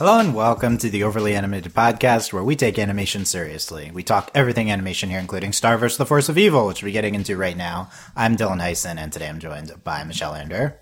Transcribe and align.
Hello 0.00 0.18
and 0.18 0.34
welcome 0.34 0.78
to 0.78 0.88
the 0.88 1.04
Overly 1.04 1.36
Animated 1.36 1.74
Podcast, 1.74 2.32
where 2.32 2.42
we 2.42 2.56
take 2.56 2.78
animation 2.78 3.26
seriously. 3.26 3.90
We 3.92 4.02
talk 4.02 4.30
everything 4.34 4.70
animation 4.70 5.10
here, 5.10 5.18
including 5.18 5.52
Star 5.52 5.76
vs. 5.76 5.98
the 5.98 6.06
Force 6.06 6.30
of 6.30 6.38
Evil, 6.38 6.66
which 6.66 6.82
we're 6.82 6.90
getting 6.90 7.14
into 7.14 7.36
right 7.36 7.54
now. 7.54 7.90
I'm 8.16 8.34
Dylan 8.34 8.62
Heisen, 8.62 8.96
and 8.96 9.12
today 9.12 9.28
I'm 9.28 9.40
joined 9.40 9.84
by 9.84 10.02
Michelle 10.04 10.34
Ander, 10.34 10.80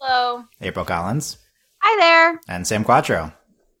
Hello. 0.00 0.44
April 0.62 0.86
Collins, 0.86 1.36
Hi 1.82 2.00
there. 2.00 2.40
and 2.48 2.66
Sam 2.66 2.84
Quattro. 2.84 3.34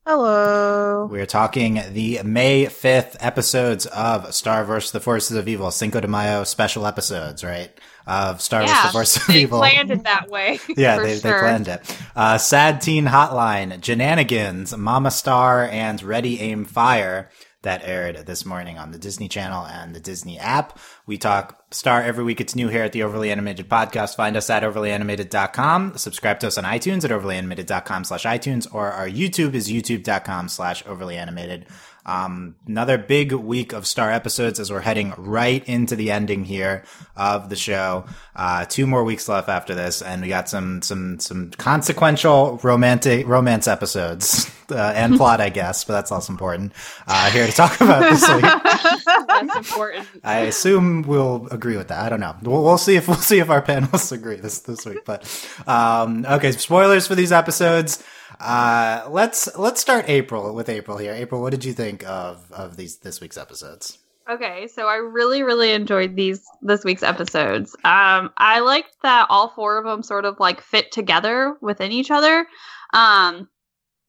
Hello. 0.06 1.08
We're 1.10 1.24
talking 1.24 1.80
the 1.92 2.20
May 2.22 2.66
5th 2.66 3.16
episodes 3.20 3.86
of 3.86 4.34
Star 4.34 4.66
vs. 4.66 4.90
the 4.90 5.00
Forces 5.00 5.38
of 5.38 5.48
Evil, 5.48 5.70
Cinco 5.70 6.00
de 6.00 6.08
Mayo 6.08 6.44
special 6.44 6.86
episodes, 6.86 7.42
right? 7.42 7.70
Of 8.06 8.40
Star 8.42 8.62
vs. 8.62 8.82
the 8.82 8.88
Forces 8.92 9.22
of 9.22 9.26
they 9.28 9.40
Evil. 9.42 9.58
planned 9.60 9.90
it 9.90 10.04
that 10.04 10.28
way. 10.28 10.60
Yeah, 10.76 10.98
they, 10.98 11.14
they 11.14 11.30
planned 11.32 11.68
it. 11.68 11.98
Uh, 12.14 12.36
Sad 12.38 12.80
Teen 12.82 13.06
Hotline, 13.06 13.80
Jannanigans, 13.80 14.76
Mama 14.76 15.10
Star, 15.10 15.66
and 15.66 16.02
Ready 16.02 16.40
Aim 16.40 16.64
Fire 16.66 17.30
that 17.62 17.82
aired 17.82 18.26
this 18.26 18.44
morning 18.44 18.76
on 18.78 18.90
the 18.92 18.98
Disney 18.98 19.26
Channel 19.26 19.64
and 19.64 19.94
the 19.94 20.00
Disney 20.00 20.38
app. 20.38 20.78
We 21.06 21.16
talk 21.16 21.64
Star 21.72 22.02
every 22.02 22.22
week. 22.22 22.38
It's 22.42 22.54
new 22.54 22.68
here 22.68 22.82
at 22.82 22.92
the 22.92 23.02
Overly 23.02 23.30
Animated 23.30 23.70
Podcast. 23.70 24.16
Find 24.16 24.36
us 24.36 24.50
at 24.50 24.62
overlyanimated.com. 24.62 25.96
Subscribe 25.96 26.40
to 26.40 26.48
us 26.48 26.58
on 26.58 26.64
iTunes 26.64 27.04
at 27.04 27.10
overlyanimated.com 27.10 28.04
slash 28.04 28.24
iTunes, 28.24 28.66
or 28.72 28.90
our 28.92 29.08
YouTube 29.08 29.54
is 29.54 29.70
youtube.com 29.70 30.48
slash 30.48 30.84
overlyanimated. 30.84 31.64
Um, 32.06 32.56
another 32.66 32.98
big 32.98 33.32
week 33.32 33.72
of 33.72 33.86
Star 33.86 34.10
episodes 34.10 34.60
as 34.60 34.70
we're 34.70 34.80
heading 34.80 35.14
right 35.16 35.66
into 35.66 35.96
the 35.96 36.10
ending 36.10 36.44
here 36.44 36.84
of 37.16 37.48
the 37.48 37.56
show. 37.56 38.04
Uh, 38.36 38.64
two 38.66 38.86
more 38.86 39.04
weeks 39.04 39.28
left 39.28 39.48
after 39.48 39.74
this, 39.74 40.02
and 40.02 40.22
we 40.22 40.28
got 40.28 40.48
some 40.48 40.82
some 40.82 41.18
some 41.18 41.50
consequential 41.52 42.60
romantic 42.62 43.26
romance 43.26 43.66
episodes 43.66 44.50
uh, 44.70 44.92
and 44.94 45.16
plot, 45.16 45.40
I 45.40 45.48
guess, 45.48 45.84
but 45.84 45.94
that's 45.94 46.12
also 46.12 46.32
important. 46.32 46.72
Uh, 47.06 47.30
here 47.30 47.46
to 47.46 47.52
talk 47.52 47.80
about 47.80 48.00
this 48.10 48.28
week. 48.28 48.44
That's 49.26 49.56
important. 49.56 50.06
I 50.22 50.40
assume 50.40 51.02
we'll 51.02 51.48
agree 51.50 51.76
with 51.76 51.88
that. 51.88 52.04
I 52.04 52.08
don't 52.08 52.20
know. 52.20 52.36
We'll, 52.42 52.62
we'll 52.62 52.78
see 52.78 52.96
if 52.96 53.08
we'll 53.08 53.16
see 53.16 53.38
if 53.38 53.50
our 53.50 53.62
panelists 53.62 54.12
agree 54.18 54.36
this 54.36 54.60
this 54.60 54.86
week. 54.86 55.04
But 55.04 55.24
um, 55.66 56.24
okay, 56.26 56.52
spoilers 56.52 57.06
for 57.06 57.14
these 57.14 57.32
episodes. 57.32 58.02
Uh, 58.40 59.06
let's 59.10 59.56
let's 59.56 59.80
start 59.80 60.08
April 60.08 60.54
with 60.54 60.68
April 60.68 60.98
here. 60.98 61.12
April, 61.12 61.40
what 61.40 61.50
did 61.50 61.64
you 61.64 61.72
think 61.72 62.04
of 62.06 62.50
of 62.52 62.76
these 62.76 62.98
this 62.98 63.20
week's 63.20 63.36
episodes? 63.36 63.98
Okay, 64.28 64.68
so 64.68 64.86
I 64.86 64.96
really, 64.96 65.42
really 65.42 65.72
enjoyed 65.72 66.16
these 66.16 66.42
this 66.62 66.82
week's 66.82 67.02
episodes. 67.02 67.74
Um, 67.84 68.30
I 68.38 68.60
liked 68.60 68.96
that 69.02 69.26
all 69.28 69.50
four 69.50 69.76
of 69.76 69.84
them 69.84 70.02
sort 70.02 70.24
of 70.24 70.40
like 70.40 70.62
fit 70.62 70.92
together 70.92 71.56
within 71.60 71.92
each 71.92 72.10
other. 72.10 72.46
Um, 72.94 73.48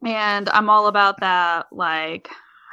and 0.06 0.48
I'm 0.50 0.70
all 0.70 0.88
about 0.88 1.20
that, 1.20 1.66
like, 1.72 2.30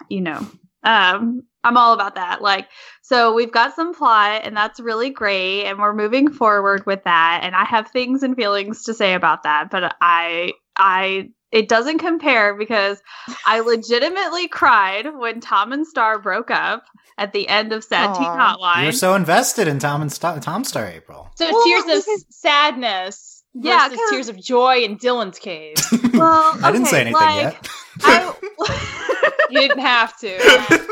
you 0.08 0.20
know, 0.20 0.46
um, 0.84 1.42
I'm 1.64 1.76
all 1.76 1.94
about 1.94 2.14
that. 2.16 2.42
Like, 2.42 2.68
so 3.02 3.34
we've 3.34 3.52
got 3.52 3.74
some 3.74 3.94
plot, 3.94 4.42
and 4.44 4.56
that's 4.56 4.80
really 4.80 5.10
great, 5.10 5.64
and 5.64 5.78
we're 5.78 5.94
moving 5.94 6.30
forward 6.30 6.86
with 6.86 7.02
that. 7.04 7.40
And 7.42 7.54
I 7.54 7.64
have 7.64 7.88
things 7.88 8.22
and 8.22 8.36
feelings 8.36 8.84
to 8.84 8.94
say 8.94 9.14
about 9.14 9.44
that, 9.44 9.70
but 9.70 9.96
I, 10.00 10.52
I, 10.76 11.30
it 11.52 11.68
doesn't 11.68 11.98
compare 11.98 12.54
because 12.54 13.00
I 13.46 13.60
legitimately 13.74 14.48
cried 14.48 15.14
when 15.16 15.40
Tom 15.40 15.72
and 15.72 15.86
Star 15.86 16.18
broke 16.18 16.50
up 16.50 16.84
at 17.18 17.32
the 17.32 17.46
end 17.48 17.72
of 17.72 17.84
Sad 17.84 18.14
Teen 18.14 18.24
Aw. 18.26 18.56
Hotline. 18.56 18.82
You're 18.84 18.92
so 18.92 19.14
invested 19.14 19.68
in 19.68 19.78
Tom 19.78 20.00
and 20.02 20.10
Star, 20.10 20.40
Tom 20.40 20.64
Star 20.64 20.86
April. 20.86 21.30
So 21.36 21.48
Well, 21.50 21.64
tears 21.64 21.82
of 21.82 21.86
because- 22.06 22.26
sadness 22.30 23.44
Yeah, 23.54 23.88
versus 23.88 23.98
'cause- 23.98 24.10
tears 24.10 24.28
of 24.28 24.40
joy 24.42 24.78
in 24.78 24.96
Dylan's 24.96 25.38
case. 25.38 25.92
well, 26.14 26.58
I 26.64 26.72
didn't 26.72 26.86
say 26.86 27.02
anything 27.02 27.14
like, 27.20 27.42
yet. 27.54 27.68
I, 28.04 29.46
you 29.50 29.60
didn't 29.60 29.80
have 29.80 30.18
to. 30.18 30.38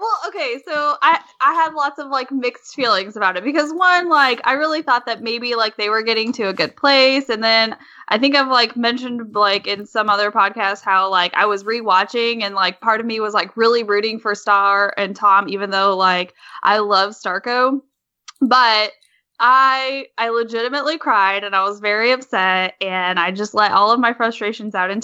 well, 0.00 0.18
okay, 0.28 0.60
so 0.66 0.96
I 1.02 1.20
I 1.40 1.54
had 1.54 1.74
lots 1.74 1.98
of 1.98 2.08
like 2.08 2.30
mixed 2.30 2.74
feelings 2.74 3.16
about 3.16 3.36
it 3.36 3.44
because 3.44 3.72
one, 3.72 4.08
like 4.08 4.40
I 4.44 4.54
really 4.54 4.82
thought 4.82 5.06
that 5.06 5.22
maybe 5.22 5.54
like 5.54 5.76
they 5.76 5.88
were 5.88 6.02
getting 6.02 6.32
to 6.34 6.44
a 6.44 6.52
good 6.52 6.76
place, 6.76 7.28
and 7.28 7.42
then 7.42 7.76
I 8.08 8.18
think 8.18 8.34
I've 8.34 8.50
like 8.50 8.76
mentioned 8.76 9.34
like 9.34 9.66
in 9.66 9.86
some 9.86 10.08
other 10.08 10.30
podcast 10.30 10.82
how 10.82 11.10
like 11.10 11.34
I 11.34 11.46
was 11.46 11.64
rewatching 11.64 12.42
and 12.42 12.54
like 12.54 12.80
part 12.80 13.00
of 13.00 13.06
me 13.06 13.20
was 13.20 13.34
like 13.34 13.56
really 13.56 13.84
rooting 13.84 14.18
for 14.18 14.34
Star 14.34 14.92
and 14.96 15.14
Tom, 15.14 15.48
even 15.48 15.70
though 15.70 15.96
like 15.96 16.34
I 16.62 16.78
love 16.78 17.12
Starco, 17.12 17.80
but 18.40 18.92
I 19.38 20.06
I 20.18 20.28
legitimately 20.28 20.98
cried 20.98 21.44
and 21.44 21.54
I 21.54 21.64
was 21.64 21.80
very 21.80 22.12
upset 22.12 22.74
and 22.80 23.18
I 23.18 23.32
just 23.32 23.54
let 23.54 23.72
all 23.72 23.90
of 23.90 24.00
my 24.00 24.12
frustrations 24.12 24.74
out 24.74 24.90
in 24.90 25.00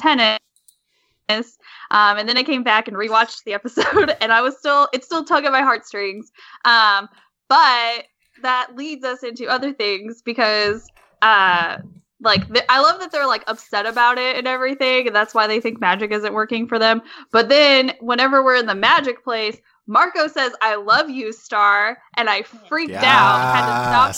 Um, 1.91 2.19
and 2.19 2.29
then 2.29 2.37
I 2.37 2.43
came 2.43 2.63
back 2.63 2.89
and 2.89 2.97
rewatched 2.97 3.45
the 3.45 3.55
episode, 3.55 4.17
and 4.21 4.33
I 4.33 4.41
was 4.41 4.59
still 4.59 4.89
it's 4.93 5.07
still 5.07 5.25
tug 5.25 5.45
at 5.45 5.53
my 5.53 5.63
heartstrings. 5.63 6.31
Um, 6.65 7.09
but 7.49 8.05
that 8.43 8.71
leads 8.77 9.05
us 9.05 9.23
into 9.23 9.47
other 9.47 9.73
things 9.73 10.23
because 10.23 10.89
uh 11.23 11.79
like 12.21 12.47
th- 12.53 12.65
I 12.69 12.81
love 12.81 13.01
that 13.01 13.13
they're 13.13 13.27
like 13.27 13.45
upset 13.47 13.87
about 13.87 14.19
it 14.19 14.37
and 14.37 14.47
everything, 14.47 15.07
and 15.07 15.15
that's 15.15 15.35
why 15.35 15.47
they 15.47 15.61
think 15.61 15.81
magic 15.81 16.11
isn't 16.11 16.35
working 16.35 16.67
for 16.67 16.79
them. 16.79 17.01
But 17.31 17.49
then 17.49 17.93
whenever 18.01 18.43
we're 18.45 18.57
in 18.57 18.67
the 18.67 18.75
magic 18.75 19.23
place, 19.23 19.57
Marco 19.87 20.27
says, 20.27 20.53
"I 20.61 20.75
love 20.75 21.09
you, 21.09 21.33
Star," 21.33 21.99
and 22.17 22.29
I 22.29 22.43
freaked 22.43 23.05
out, 23.05 23.47
had 23.55 23.67
to 23.67 23.73
stop 23.87 24.17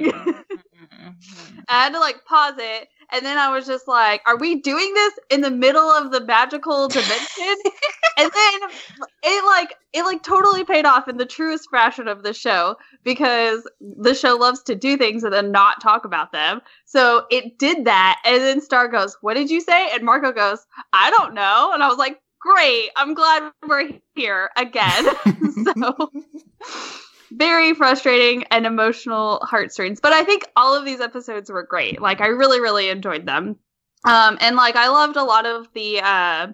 Yes. 0.00 0.44
watching. 1.04 1.64
I 1.68 1.84
had 1.84 1.92
to 1.92 2.00
like 2.00 2.24
pause 2.24 2.54
it, 2.58 2.88
and 3.12 3.24
then 3.24 3.38
I 3.38 3.52
was 3.52 3.66
just 3.66 3.86
like, 3.88 4.22
"Are 4.26 4.36
we 4.36 4.56
doing 4.60 4.92
this 4.94 5.14
in 5.30 5.40
the 5.40 5.50
middle 5.50 5.90
of 5.90 6.10
the 6.10 6.24
magical 6.24 6.88
dimension?" 6.88 7.54
and 8.18 8.30
then 8.32 8.70
it 9.22 9.44
like 9.46 9.74
it 9.92 10.04
like 10.04 10.22
totally 10.22 10.64
paid 10.64 10.84
off 10.86 11.08
in 11.08 11.16
the 11.16 11.26
truest 11.26 11.68
fashion 11.70 12.08
of 12.08 12.22
the 12.22 12.32
show 12.32 12.76
because 13.02 13.68
the 13.80 14.14
show 14.14 14.36
loves 14.36 14.62
to 14.64 14.74
do 14.74 14.96
things 14.96 15.24
and 15.24 15.32
then 15.32 15.52
not 15.52 15.80
talk 15.80 16.04
about 16.04 16.32
them. 16.32 16.60
So 16.84 17.26
it 17.30 17.58
did 17.58 17.84
that, 17.86 18.20
and 18.24 18.42
then 18.42 18.60
Star 18.60 18.88
goes, 18.88 19.16
"What 19.20 19.34
did 19.34 19.50
you 19.50 19.60
say?" 19.60 19.90
And 19.92 20.04
Marco 20.04 20.32
goes, 20.32 20.64
"I 20.92 21.10
don't 21.10 21.34
know," 21.34 21.70
and 21.72 21.82
I 21.82 21.88
was 21.88 21.98
like. 21.98 22.20
Great. 22.40 22.90
I'm 22.94 23.14
glad 23.14 23.52
we're 23.66 23.88
here 24.14 24.50
again. 24.58 25.06
so 25.64 26.10
very 27.36 27.74
frustrating 27.74 28.44
and 28.50 28.66
emotional 28.66 29.40
heartstrings. 29.42 30.00
But 30.00 30.12
I 30.12 30.24
think 30.24 30.46
all 30.56 30.76
of 30.76 30.84
these 30.84 31.00
episodes 31.00 31.50
were 31.50 31.64
great. 31.64 32.00
Like 32.00 32.20
I 32.20 32.28
really, 32.28 32.60
really 32.60 32.88
enjoyed 32.88 33.26
them. 33.26 33.56
Um, 34.04 34.38
and 34.40 34.56
like 34.56 34.76
I 34.76 34.88
loved 34.88 35.16
a 35.16 35.24
lot 35.24 35.46
of 35.46 35.66
the 35.74 36.00
uh 36.00 36.48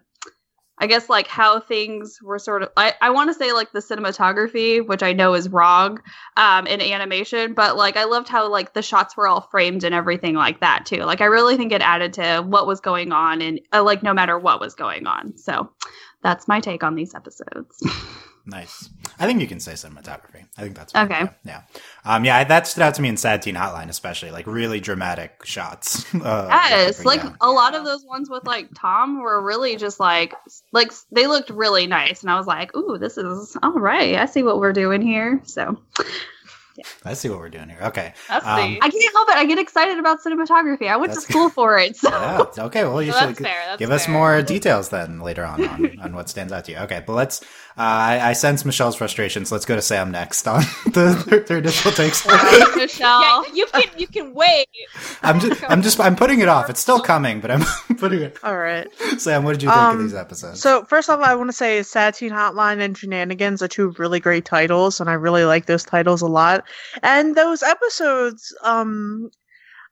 I 0.82 0.86
guess 0.86 1.10
like 1.10 1.26
how 1.26 1.60
things 1.60 2.20
were 2.22 2.38
sort 2.38 2.62
of 2.62 2.70
I, 2.76 2.94
I 3.02 3.10
want 3.10 3.28
to 3.28 3.34
say 3.34 3.52
like 3.52 3.70
the 3.72 3.80
cinematography, 3.80 4.86
which 4.86 5.02
I 5.02 5.12
know 5.12 5.34
is 5.34 5.48
wrong 5.48 6.00
um 6.36 6.66
in 6.66 6.80
animation, 6.80 7.54
but 7.54 7.76
like 7.76 7.96
I 7.96 8.04
loved 8.04 8.28
how 8.28 8.48
like 8.48 8.72
the 8.72 8.82
shots 8.82 9.16
were 9.16 9.28
all 9.28 9.48
framed 9.50 9.84
and 9.84 9.94
everything 9.94 10.34
like 10.36 10.60
that 10.60 10.86
too. 10.86 11.02
Like 11.02 11.20
I 11.20 11.26
really 11.26 11.56
think 11.56 11.72
it 11.72 11.82
added 11.82 12.14
to 12.14 12.42
what 12.46 12.66
was 12.66 12.80
going 12.80 13.12
on 13.12 13.42
and 13.42 13.60
uh, 13.72 13.82
like 13.82 14.02
no 14.02 14.14
matter 14.14 14.38
what 14.38 14.60
was 14.60 14.74
going 14.74 15.06
on. 15.06 15.36
So 15.36 15.70
that's 16.22 16.48
my 16.48 16.60
take 16.60 16.82
on 16.84 16.94
these 16.94 17.14
episodes. 17.14 17.76
Nice. 18.46 18.88
I 19.18 19.26
think 19.26 19.40
you 19.40 19.46
can 19.46 19.60
say 19.60 19.72
cinematography. 19.72 20.46
I 20.56 20.62
think 20.62 20.74
that's 20.76 20.94
Okay. 20.94 21.28
Yeah. 21.44 21.62
Um, 22.04 22.24
yeah, 22.24 22.42
that 22.44 22.66
stood 22.66 22.82
out 22.82 22.94
to 22.94 23.02
me 23.02 23.08
in 23.08 23.16
Sad 23.16 23.42
Teen 23.42 23.54
Hotline, 23.54 23.88
especially 23.88 24.30
like 24.30 24.46
really 24.46 24.80
dramatic 24.80 25.44
shots. 25.44 26.04
Uh, 26.14 26.48
Yes, 26.70 26.98
yeah. 27.00 27.06
like 27.06 27.22
a 27.40 27.50
lot 27.50 27.74
of 27.74 27.84
those 27.84 28.04
ones 28.04 28.28
with 28.30 28.44
like 28.46 28.68
Tom 28.74 29.20
were 29.22 29.40
really 29.42 29.76
just 29.76 30.00
like 30.00 30.34
like 30.72 30.92
they 31.12 31.26
looked 31.26 31.50
really 31.50 31.86
nice, 31.86 32.22
and 32.22 32.30
I 32.30 32.36
was 32.36 32.46
like, 32.46 32.74
"Ooh, 32.76 32.98
this 32.98 33.16
is 33.18 33.56
all 33.62 33.72
right. 33.72 34.16
I 34.16 34.26
see 34.26 34.42
what 34.42 34.58
we're 34.58 34.72
doing 34.72 35.02
here." 35.02 35.40
So 35.44 35.78
I 37.04 37.12
see 37.14 37.28
what 37.28 37.38
we're 37.38 37.50
doing 37.50 37.68
here. 37.68 37.78
Okay. 37.82 38.14
Um. 38.30 38.42
I 38.44 38.88
can't 38.90 39.12
help 39.14 39.28
it. 39.28 39.36
I 39.36 39.44
get 39.44 39.58
excited 39.58 39.98
about 39.98 40.18
cinematography. 40.22 40.88
I 40.88 40.96
went 40.96 41.12
to 41.12 41.20
school 41.20 41.48
for 41.58 41.78
it. 41.78 41.96
So 41.96 42.08
Yeah. 42.08 42.44
Okay. 42.66 42.84
Well, 42.84 43.02
you 43.02 43.12
So 43.12 43.18
should 43.20 43.28
that's 43.30 43.40
fair, 43.40 43.76
give 43.76 43.90
us 43.90 44.08
more 44.08 44.40
details 44.42 44.88
then 44.88 45.20
later 45.20 45.44
on, 45.44 45.66
on 45.66 46.00
on 46.00 46.14
what 46.14 46.28
stands 46.28 46.52
out 46.52 46.64
to 46.66 46.72
you. 46.72 46.78
Okay, 46.78 47.02
but 47.06 47.12
let's. 47.14 47.42
Uh, 47.80 47.82
I, 47.82 48.28
I 48.28 48.32
sense 48.34 48.66
Michelle's 48.66 48.94
frustration, 48.94 49.46
so 49.46 49.54
let's 49.54 49.64
go 49.64 49.74
to 49.74 49.80
Sam 49.80 50.10
next 50.10 50.46
on 50.46 50.60
the 50.84 51.24
their, 51.26 51.40
their 51.40 51.58
initial 51.58 51.90
takes. 51.92 52.26
Michelle, 52.76 53.22
yeah, 53.22 53.42
you 53.54 53.66
can 53.72 53.84
you 53.96 54.06
can 54.06 54.34
wait. 54.34 54.68
I'm 55.22 55.40
just 55.40 55.64
I'm 55.70 55.80
just 55.80 55.98
I'm 55.98 56.14
putting 56.14 56.40
it 56.40 56.48
off. 56.48 56.68
It's 56.68 56.80
still 56.80 57.00
coming, 57.00 57.40
but 57.40 57.50
I'm 57.50 57.64
putting 57.96 58.20
it. 58.20 58.36
All 58.44 58.58
right. 58.58 58.86
Sam, 59.16 59.44
what 59.44 59.52
did 59.52 59.62
you 59.62 59.70
think 59.70 59.80
of 59.80 59.94
Um, 59.94 60.02
these 60.02 60.12
episodes? 60.12 60.60
So 60.60 60.84
first 60.84 61.08
off, 61.08 61.20
I 61.20 61.34
want 61.34 61.48
to 61.48 61.56
say 61.56 61.82
Sad 61.82 62.12
Teen 62.12 62.32
Hotline 62.32 62.82
and 62.82 62.98
Shenanigans 62.98 63.62
are 63.62 63.68
two 63.68 63.94
really 63.96 64.20
great 64.20 64.44
titles, 64.44 65.00
and 65.00 65.08
I 65.08 65.14
really 65.14 65.46
like 65.46 65.64
those 65.64 65.82
titles 65.84 66.20
a 66.20 66.26
lot. 66.26 66.64
And 67.02 67.34
those 67.34 67.62
episodes, 67.62 68.54
um, 68.62 69.30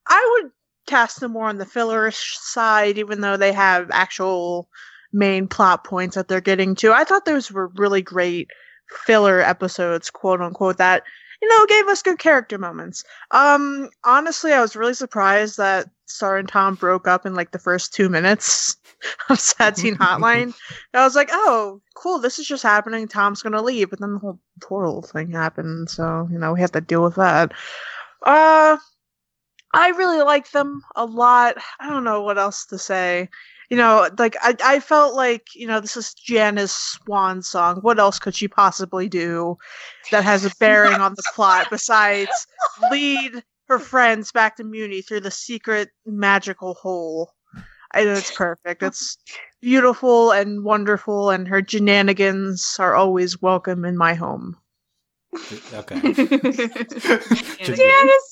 I 0.06 0.40
would 0.43 0.52
cast 0.87 1.20
them 1.20 1.32
more 1.32 1.49
on 1.49 1.56
the 1.56 1.64
fillerish 1.64 2.35
side, 2.35 2.99
even 2.99 3.23
though 3.23 3.38
they 3.38 3.55
have 3.55 3.88
actual 3.93 4.69
main 5.12 5.49
plot 5.49 5.84
points 5.84 6.14
that 6.14 6.28
they're 6.28 6.40
getting 6.40 6.75
to. 6.76 6.93
I 6.93 7.05
thought 7.05 7.25
those 7.25 7.50
were 7.50 7.69
really 7.76 8.02
great 8.02 8.49
filler 8.90 9.40
episodes, 9.40 10.10
quote 10.10 10.40
unquote, 10.40 10.78
that 10.78 11.02
you 11.40 11.49
know 11.49 11.66
gave 11.66 11.87
us 11.88 12.02
good 12.02 12.19
character 12.19 12.58
moments. 12.58 13.05
Um, 13.31 13.90
honestly, 14.05 14.52
I 14.52 14.60
was 14.60 14.76
really 14.76 14.94
surprised 14.94 15.56
that 15.58 15.88
Star 16.06 16.37
and 16.37 16.49
Tom 16.49 16.75
broke 16.75 17.06
up 17.06 17.26
in 17.26 17.34
like 17.34 17.52
the 17.52 17.58
first 17.58 17.94
two 17.94 18.08
minutes 18.08 18.76
of 19.31 19.38
Sad 19.38 19.76
Teen 19.76 19.94
Hotline. 19.96 20.55
I 20.94 21.05
was 21.05 21.14
like, 21.14 21.28
oh, 21.31 21.81
cool, 21.94 22.19
this 22.19 22.38
is 22.38 22.46
just 22.46 22.62
happening. 22.62 23.08
Tom's 23.08 23.43
gonna 23.43 23.62
leave, 23.62 23.90
but 23.90 24.00
then 24.00 24.14
the 24.14 24.19
whole 24.19 24.40
portal 24.61 25.02
thing 25.02 25.32
happened, 25.32 25.90
so 25.90 26.28
you 26.31 26.38
know 26.38 26.52
we 26.52 26.61
have 26.61 26.72
to 26.72 26.81
deal 26.81 27.02
with 27.02 27.16
that. 27.16 27.52
Uh, 28.25 28.76
I 29.75 29.90
really 29.90 30.22
like 30.22 30.50
them 30.50 30.82
a 30.96 31.04
lot. 31.04 31.56
I 31.78 31.88
don't 31.88 32.04
know 32.04 32.22
what 32.22 32.38
else 32.38 32.66
to 32.66 32.78
say. 32.78 33.28
You 33.70 33.76
know, 33.76 34.09
like 34.19 34.37
I, 34.41 34.56
I 34.65 34.81
felt 34.81 35.15
like 35.15 35.49
you 35.55 35.67
know 35.67 35.81
this 35.81 35.97
is 35.97 36.15
Janna's 36.15 36.73
swan 36.73 37.43
song. 37.43 37.81
What 37.81 37.99
else 37.99 38.19
could 38.19 38.35
she 38.35 38.49
possibly 38.49 39.09
do 39.09 39.59
that 40.11 40.25
has 40.25 40.44
a 40.47 40.50
bearing 40.59 41.00
on 41.00 41.12
the 41.15 41.23
plot 41.35 41.67
besides 41.70 42.47
lead 42.91 43.43
her 43.69 43.79
friends 43.79 44.32
back 44.32 44.56
to 44.56 44.65
Mewni 44.65 45.06
through 45.06 45.20
the 45.20 45.31
secret 45.31 45.91
magical 46.06 46.75
hole? 46.75 47.32
I 47.93 48.05
know 48.05 48.15
it's 48.15 48.35
perfect. 48.35 48.82
It's 48.82 49.19
beautiful 49.61 50.32
and 50.32 50.64
wonderful, 50.64 51.31
and 51.31 51.49
her 51.49 51.62
shenanigans 51.67 52.76
are 52.79 52.94
always 52.94 53.43
welcome 53.43 53.85
in 53.85 53.97
my 53.97 54.14
home. 54.14 54.56
Okay. 55.75 56.00
Janna's 56.00 56.38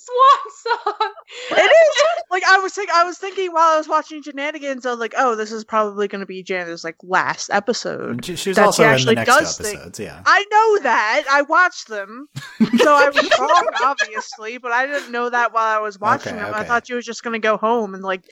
swan 0.06 0.50
song. 0.50 1.12
It 1.50 1.60
is 1.60 2.22
like 2.31 2.43
I 2.44 2.58
was 2.62 2.72
think 2.72 2.90
I 2.90 3.04
was 3.04 3.19
thinking 3.19 3.52
while 3.52 3.75
I 3.75 3.76
was 3.76 3.87
watching 3.88 4.22
Shenanigans. 4.22 4.87
I 4.87 4.90
was 4.90 4.98
like, 4.98 5.14
oh, 5.16 5.37
this 5.37 5.52
is 5.52 5.64
probably 5.64 6.08
going 6.08 6.20
to 6.20 6.26
be 6.26 6.43
Janna's 6.43 6.84
like 6.84 6.96
last 7.02 7.50
episode. 7.50 8.25
She, 8.25 8.37
she 8.37 8.50
was 8.50 8.56
That 8.56 8.62
she 8.62 8.66
also 8.66 8.82
in 8.84 8.88
the 8.88 8.94
actually 8.94 9.14
next 9.16 9.28
does 9.28 9.56
two 9.58 9.64
think- 9.64 9.76
episodes. 9.76 10.00
Yeah. 10.00 10.22
I 10.25 10.44
know 10.50 10.82
that 10.84 11.25
I 11.31 11.43
watched 11.43 11.88
them, 11.88 12.28
so 12.78 12.94
I 12.94 13.10
was 13.10 13.31
wrong, 13.38 13.69
obviously, 13.84 14.58
but 14.58 14.72
I 14.72 14.87
didn't 14.87 15.12
know 15.12 15.28
that 15.28 15.52
while 15.52 15.76
I 15.76 15.81
was 15.81 16.00
watching 16.00 16.34
Okay, 16.34 16.43
them. 16.44 16.54
I 16.54 16.64
thought 16.64 16.87
she 16.87 16.94
was 16.94 17.04
just 17.04 17.22
going 17.22 17.34
to 17.34 17.38
go 17.46 17.56
home 17.58 17.94
and 17.94 18.02
like 18.02 18.25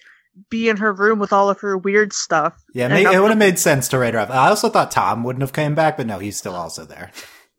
be 0.50 0.68
in 0.68 0.76
her 0.78 0.92
room 0.92 1.18
with 1.18 1.32
all 1.32 1.48
of 1.50 1.60
her 1.60 1.76
weird 1.78 2.12
stuff. 2.12 2.60
Yeah, 2.72 2.86
And 2.86 2.94
it 2.98 3.20
would 3.20 3.30
have 3.30 3.38
made 3.38 3.58
sense 3.58 3.88
to 3.88 3.98
write 3.98 4.14
her 4.14 4.20
off. 4.20 4.30
I 4.30 4.48
also 4.48 4.68
thought 4.68 4.90
Tom 4.90 5.22
wouldn't 5.22 5.42
have 5.42 5.52
came 5.52 5.74
back, 5.74 5.96
but 5.96 6.06
no, 6.06 6.18
he's 6.18 6.36
still 6.36 6.54
also 6.56 6.84
there. 6.84 7.12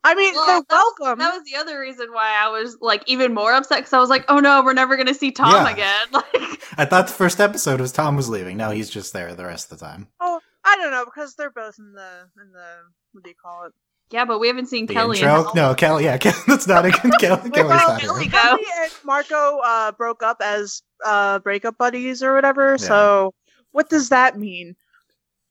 I 0.06 0.14
mean, 0.16 0.34
Well, 0.36 0.46
they're 0.46 0.62
that 0.62 0.66
was- 0.70 0.94
welcome. 1.00 1.20
That 1.20 1.34
was 1.34 1.44
the 1.52 1.58
other 1.58 1.80
reason 1.80 2.14
why 2.14 2.38
I 2.40 2.50
was 2.50 2.78
like 2.80 3.04
even 3.08 3.34
more 3.34 3.52
upset 3.54 3.80
because 3.80 3.94
I 3.94 4.00
was 4.00 4.10
like, 4.10 4.26
oh 4.30 4.40
no, 4.40 4.64
we're 4.64 4.74
never 4.74 4.96
gonna 4.98 5.14
see 5.14 5.32
Tom 5.32 5.52
Yeah. 5.66 5.72
again. 5.72 6.08
Like, 6.12 6.62
I 6.78 6.86
thought 6.86 7.08
the 7.08 7.14
first 7.14 7.40
episode 7.42 7.80
was 7.82 7.92
Tom 7.92 8.16
was 8.16 8.28
leaving. 8.30 8.58
No, 8.58 8.70
he's 8.72 8.90
just 8.90 9.14
there 9.14 9.34
the 9.34 9.46
rest 9.46 9.72
of 9.72 9.80
the 9.80 9.86
time. 9.86 10.08
oh, 10.20 10.40
I 10.64 10.76
don't 10.78 10.92
know 10.92 11.06
because 11.06 11.36
they're 11.36 11.52
both 11.52 11.76
in 11.80 11.94
the 11.94 12.30
in 12.42 12.52
the 12.52 12.66
what 13.14 13.24
do 13.24 13.30
you 13.30 13.36
call 13.42 13.66
it? 13.66 13.74
yeah, 14.12 14.26
but 14.26 14.40
we 14.40 14.48
haven't 14.48 14.68
seen 14.68 14.86
The 14.86 14.94
Kelly. 14.94 15.18
intro? 15.18 15.50
in 15.50 15.56
No, 15.56 15.74
Kelly. 15.76 16.04
Yeah, 16.06 16.18
Kelly, 16.20 16.38
that's 16.48 16.68
not 16.68 16.86
a 16.86 16.92
Kelly. 17.20 17.50
Kelly's 17.50 17.52
not 17.52 18.02
Kelly 18.02 18.24
here. 18.24 18.32
Kelly 18.32 18.64
and 18.82 18.92
Marco 19.04 19.60
uh, 19.64 19.92
broke 19.94 20.22
up 20.22 20.38
as 20.42 20.84
uh, 21.06 21.40
breakup 21.40 21.78
buddies 21.78 22.22
or 22.22 22.34
whatever. 22.36 22.78
So 22.78 23.34
what 23.72 23.90
does 23.90 24.10
that 24.10 24.38
mean? 24.38 24.76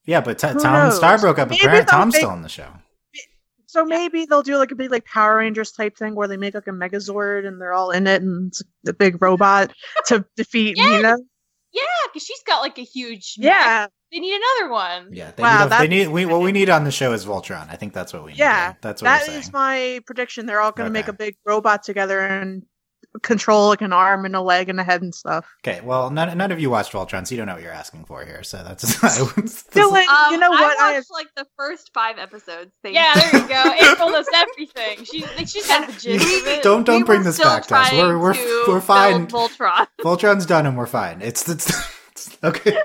Yeah, 0.06 0.20
but 0.20 0.38
t- 0.38 0.46
Who 0.48 0.58
Tom 0.60 0.74
and 0.74 0.92
Star 0.92 1.18
broke 1.18 1.38
up. 1.38 1.48
Maybe 1.48 1.62
Apparently, 1.64 1.90
Tom's 1.90 2.12
make- 2.12 2.20
still 2.20 2.30
on 2.30 2.42
the 2.42 2.48
show. 2.48 2.68
So 3.75 3.85
maybe 3.85 4.25
they'll 4.25 4.43
do 4.44 4.56
like 4.56 4.71
a 4.71 4.76
big 4.76 4.93
like 4.93 5.05
Power 5.05 5.38
Rangers 5.38 5.73
type 5.73 5.97
thing 5.97 6.15
where 6.15 6.29
they 6.29 6.37
make 6.37 6.55
like 6.55 6.69
a 6.69 6.71
Megazord 6.71 7.44
and 7.44 7.61
they're 7.61 7.73
all 7.73 7.91
in 7.91 8.06
it 8.06 8.23
and 8.23 8.47
it's 8.53 8.62
the 8.85 8.93
big 8.93 9.21
robot 9.21 9.73
to 10.06 10.25
defeat 10.37 10.76
Yeah. 10.76 10.97
Nina. 10.97 11.17
Yeah, 11.73 11.82
because 12.06 12.25
she's 12.25 12.41
got 12.47 12.61
like 12.62 12.79
a 12.79 12.82
huge. 12.85 13.35
Yeah, 13.37 13.88
They 14.12 14.21
need 14.21 14.37
another 14.41 14.73
one. 14.73 15.09
Yeah, 15.11 15.32
they 15.35 15.43
Wow, 15.43 15.65
need. 15.67 15.75
A, 15.75 15.79
they 15.81 15.88
need. 15.88 16.06
We, 16.09 16.25
what 16.25 16.41
we 16.41 16.53
need 16.53 16.71
on 16.71 16.85
the 16.85 16.93
show 16.93 17.12
is 17.15 17.26
Voltron. 17.26 17.69
I 17.69 17.75
think 17.75 17.93
that's 17.93 18.12
what 18.12 18.23
we 18.25 18.31
need. 18.31 18.38
Yeah, 18.38 18.75
that's 18.81 19.03
what 19.03 19.09
that 19.09 19.23
we're 19.23 19.26
saying. 19.26 19.38
is 19.41 19.53
my 19.53 20.00
prediction. 20.06 20.47
They're 20.47 20.61
all 20.61 20.71
going 20.71 20.87
to 20.87 20.93
make 20.93 21.09
a 21.09 21.12
big 21.12 21.35
robot 21.44 21.82
together 21.82 22.21
and 22.21 22.62
control 23.22 23.69
like 23.69 23.81
an 23.81 23.93
arm 23.93 24.25
and 24.25 24.34
a 24.34 24.40
leg 24.40 24.69
and 24.69 24.81
a 24.81 24.84
head 24.84 25.02
and 25.02 25.14
stuff. 25.14 25.46
Okay, 25.66 25.81
well, 25.82 26.11
none, 26.11 26.37
none 26.37 26.50
of 26.52 26.58
you 26.61 26.69
watched 26.70 26.93
Voltron, 26.93 27.26
so 27.26 27.34
you 27.34 27.38
don't 27.38 27.46
know 27.46 27.55
what 27.55 27.62
you're 27.62 27.72
asking 27.72 28.05
for 28.05 28.25
here. 28.25 28.43
So 28.43 28.62
that's. 28.64 28.82
this- 29.00 29.64
Dylan, 29.64 30.06
Um, 30.06 30.32
you 30.32 30.38
know 30.38 30.50
what? 30.50 30.81
I 30.81 30.93
I 30.93 30.96
watched 30.96 31.11
like 31.12 31.28
the 31.37 31.46
first 31.56 31.90
five 31.94 32.19
episodes. 32.19 32.72
Thank 32.82 32.94
Yeah, 32.96 33.14
there 33.14 33.40
you 33.43 33.49
go. 33.49 33.93
April 33.93 34.11
knows 34.11 34.26
everything. 34.34 35.05
She's 35.05 35.26
like, 35.37 35.49
she's 35.49 35.66
got 35.66 35.87
the 35.87 35.93
gist 35.93 36.40
of 36.43 36.46
it. 36.49 36.62
Don't 36.62 36.84
don't 36.84 37.00
We 37.02 37.05
bring 37.05 37.22
this 37.22 37.38
back 37.38 37.66
to 37.69 37.76
us. 37.76 37.93
We're 37.93 38.19
we're 38.19 38.34
to 38.34 38.64
we're 38.69 38.81
fine. 38.81 39.26
Voltron. 39.28 39.87
Voltron's 40.02 40.46
done 40.46 40.66
and 40.66 40.76
we're 40.76 40.87
fine. 40.87 41.22
It's 41.22 41.49
it's, 41.49 41.70
it's 42.12 42.37
okay. 42.43 42.76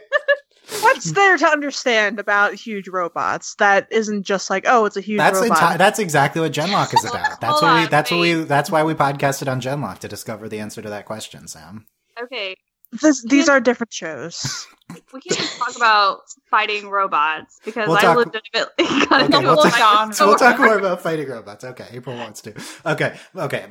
What's 0.82 1.12
there 1.12 1.38
to 1.38 1.46
understand 1.48 2.20
about 2.20 2.54
huge 2.54 2.88
robots 2.88 3.56
that 3.56 3.88
isn't 3.92 4.24
just 4.24 4.50
like, 4.50 4.66
oh, 4.68 4.86
it's 4.86 4.98
a 4.98 5.02
huge 5.02 5.18
That's 5.18 5.40
robot? 5.40 5.58
enti- 5.58 5.78
that's 5.78 6.00
exactly 6.00 6.42
what 6.42 6.52
Genlock 6.52 6.94
is 6.94 7.06
about. 7.10 7.40
That's 7.42 7.62
what 7.62 7.82
we 7.82 7.88
that's 7.88 8.12
what 8.12 8.20
we 8.20 8.34
that's 8.34 8.72
why 8.72 8.84
we 8.84 8.94
podcasted 8.94 9.50
on 9.52 9.62
Genlock 9.62 10.00
to 10.00 10.08
discover 10.08 10.50
the 10.50 10.60
answer 10.60 10.82
to 10.82 10.90
that 10.90 11.06
question, 11.06 11.48
Sam. 11.48 11.86
Okay, 12.22 12.56
This, 12.92 13.24
these 13.24 13.48
are 13.50 13.60
different 13.60 13.94
shows. 13.94 14.68
We 15.14 15.22
can 15.22 15.38
just 15.38 15.58
talk 15.58 15.76
about 15.76 16.22
fighting 16.50 16.90
robots 16.90 17.60
because 17.64 17.88
We'll 17.88 17.98
I 17.98 18.02
talk- 18.02 18.18
legitimately 18.18 18.86
got 19.08 19.22
Okay, 19.24 19.26
into 19.38 19.40
we'll 19.42 19.62
a 19.64 19.70
talk- 19.70 20.14
So 20.14 20.28
we'll 20.28 20.38
talk 20.38 20.58
more 20.60 20.78
about 20.78 21.02
fighting 21.02 21.28
robots. 21.30 21.64
Okay, 21.64 21.86
April 21.92 22.16
wants 22.16 22.42
to. 22.42 22.54
Okay, 22.86 23.18
okay. 23.36 23.66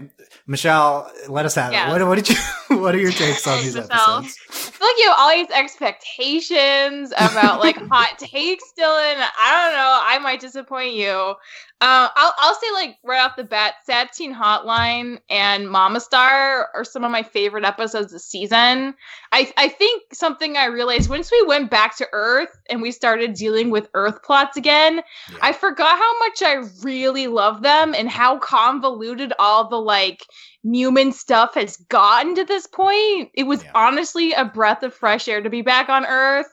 Michelle, 0.46 1.10
let 1.28 1.44
us 1.46 1.54
have 1.56 1.72
Yeah. 1.72 1.88
it. 1.88 1.92
What, 1.92 2.06
what 2.08 2.14
did 2.16 2.28
you? 2.28 2.36
What 2.78 2.94
are 2.94 2.98
your 2.98 3.12
takes 3.12 3.46
on 3.46 3.62
these 3.62 3.74
Michelle. 3.74 4.18
episodes? 4.18 4.38
I 4.50 4.52
feel 4.52 4.86
like 4.88 4.96
you 4.98 5.08
have 5.08 5.16
all 5.18 5.30
these 5.34 5.50
expectations 5.50 7.12
about 7.12 7.60
like 7.60 7.76
hot 7.90 8.18
takes, 8.18 8.64
Dylan. 8.78 9.16
I 9.40 9.64
don't 9.64 9.72
know. 9.76 10.00
I 10.04 10.18
might 10.20 10.40
disappoint 10.40 10.92
you. 10.94 11.34
Uh, 11.80 12.08
I'll 12.14 12.32
I'll 12.38 12.54
say 12.56 12.66
like 12.74 12.96
right 13.04 13.20
off 13.24 13.36
the 13.36 13.44
bat, 13.44 13.74
Sad 13.84 14.10
Teen 14.12 14.34
Hotline 14.34 15.18
and 15.30 15.70
Mama 15.70 16.00
Star 16.00 16.68
are 16.74 16.84
some 16.84 17.04
of 17.04 17.10
my 17.12 17.22
favorite 17.22 17.64
episodes 17.64 18.10
this 18.12 18.24
season. 18.26 18.94
I 19.32 19.52
I 19.56 19.68
think 19.68 20.12
something 20.12 20.56
I 20.56 20.66
realized 20.66 21.07
once 21.08 21.30
we 21.30 21.42
went 21.46 21.70
back 21.70 21.96
to 21.96 22.08
Earth 22.12 22.50
and 22.68 22.82
we 22.82 22.92
started 22.92 23.34
dealing 23.34 23.70
with 23.70 23.88
Earth 23.94 24.22
plots 24.22 24.56
again, 24.56 24.96
Yeah. 25.32 25.38
I 25.42 25.52
forgot 25.52 25.98
how 25.98 26.18
much 26.18 26.42
I 26.42 26.54
really 26.82 27.26
love 27.26 27.62
them 27.62 27.94
and 27.94 28.08
how 28.08 28.38
convoluted 28.38 29.32
all 29.38 29.68
the 29.68 29.80
like 29.80 30.24
Mewman 30.64 31.12
stuff 31.12 31.54
has 31.54 31.76
gotten 31.76 32.34
to 32.34 32.44
this 32.44 32.66
point. 32.66 33.30
It 33.34 33.44
was 33.44 33.64
Yeah. 33.64 33.70
honestly 33.74 34.32
a 34.32 34.44
breath 34.44 34.82
of 34.82 34.94
fresh 34.94 35.28
air 35.28 35.40
to 35.42 35.50
be 35.50 35.62
back 35.62 35.88
on 35.88 36.04
Earth 36.06 36.50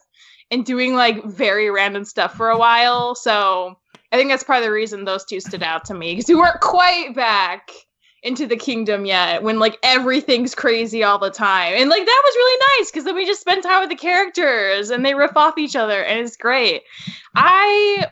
and 0.52 0.66
doing 0.66 0.96
like 0.96 1.24
very 1.26 1.70
random 1.70 2.06
stuff 2.06 2.36
for 2.36 2.50
a 2.50 2.58
while. 2.58 3.16
So 3.16 3.78
I 4.12 4.18
think 4.18 4.30
that's 4.30 4.44
part 4.44 4.60
of 4.60 4.66
the 4.66 4.72
reason 4.72 5.04
those 5.04 5.26
two 5.26 5.40
stood 5.40 5.64
out 5.64 5.86
to 5.86 5.94
me 5.94 6.14
because 6.14 6.30
we 6.30 6.36
weren't 6.36 6.62
quite 6.62 7.14
back 7.16 7.72
into 8.26 8.48
the 8.48 8.58
kingdom 8.58 9.06
yet 9.06 9.44
when 9.44 9.60
like 9.60 9.78
everything's 9.84 10.56
crazy 10.56 11.04
all 11.04 11.20
the 11.20 11.30
time. 11.30 11.74
And 11.76 11.90
like 11.90 12.06
that 12.06 12.22
was 12.26 12.36
really 12.36 12.66
nice 12.80 12.92
because 12.92 13.04
then 13.06 13.16
we 13.16 13.26
just 13.26 13.42
spend 13.42 13.64
time 13.64 13.82
with 13.82 13.90
the 13.90 13.96
characters 13.96 14.90
and 14.90 15.06
they 15.06 15.14
riff 15.14 15.38
off 15.38 15.58
each 15.58 15.76
other 15.76 16.02
and 16.02 16.20
it's 16.20 16.36
great. 16.36 16.82
I 17.36 18.08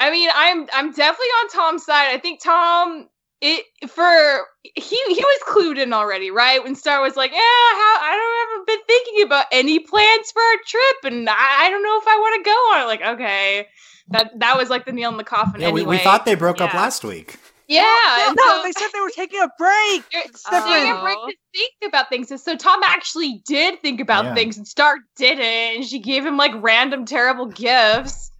I 0.00 0.10
mean, 0.10 0.30
I'm 0.34 0.68
I'm 0.72 0.92
definitely 0.92 1.26
on 1.26 1.48
Tom's 1.48 1.84
side. 1.84 2.14
I 2.14 2.18
think 2.18 2.42
Tom 2.42 3.08
it 3.40 3.64
for 3.88 4.46
he 4.62 4.96
he 5.08 5.24
was 5.24 5.40
clued 5.48 5.80
in 5.80 5.92
already, 5.92 6.30
right? 6.30 6.62
When 6.62 6.74
Star 6.74 7.00
was 7.00 7.16
like, 7.16 7.30
"Yeah, 7.30 7.38
how 7.38 7.96
I 8.00 8.14
don't 8.16 8.58
ever 8.58 8.64
been 8.66 8.86
thinking 8.86 9.22
about 9.24 9.46
any 9.52 9.78
plans 9.78 10.30
for 10.32 10.40
a 10.40 10.64
trip, 10.66 11.12
and 11.12 11.28
I, 11.28 11.66
I 11.66 11.70
don't 11.70 11.82
know 11.82 11.98
if 11.98 12.06
I 12.06 12.16
want 12.16 12.44
to 12.44 12.48
go 12.48 12.52
on." 12.52 12.82
it." 12.82 12.86
Like, 12.86 13.02
okay, 13.14 13.66
that 14.08 14.38
that 14.40 14.56
was 14.56 14.70
like 14.70 14.86
the 14.86 14.92
nail 14.92 15.10
in 15.10 15.16
the 15.16 15.24
coffin. 15.24 15.60
Yeah, 15.60 15.70
we, 15.70 15.82
anyway. 15.82 15.98
we 15.98 16.02
thought 16.02 16.24
they 16.24 16.34
broke 16.34 16.60
up 16.60 16.74
last 16.74 17.04
week. 17.04 17.36
Yeah. 17.68 17.84
no, 18.28 18.32
no, 18.36 18.56
so- 18.56 18.62
they 18.64 18.72
said 18.72 18.88
they 18.92 19.00
were 19.00 19.10
taking 19.10 19.40
a 19.40 19.48
break. 19.58 20.02
they're 20.10 20.22
It's 20.24 20.42
taking 20.42 20.90
a 20.90 21.00
break 21.02 21.16
to 21.16 21.34
think 21.54 21.72
about 21.86 22.08
things. 22.08 22.30
And 22.30 22.40
so 22.40 22.56
Tom 22.56 22.80
actually 22.82 23.42
did 23.46 23.80
think 23.82 24.00
about 24.00 24.24
Yeah. 24.24 24.34
things, 24.34 24.56
and 24.56 24.66
Star 24.66 24.96
didn't. 25.16 25.40
And 25.44 25.84
she 25.84 25.98
gave 26.00 26.24
him 26.26 26.36
like 26.36 26.52
random 26.56 27.04
terrible 27.04 27.46
gifts. 27.46 28.32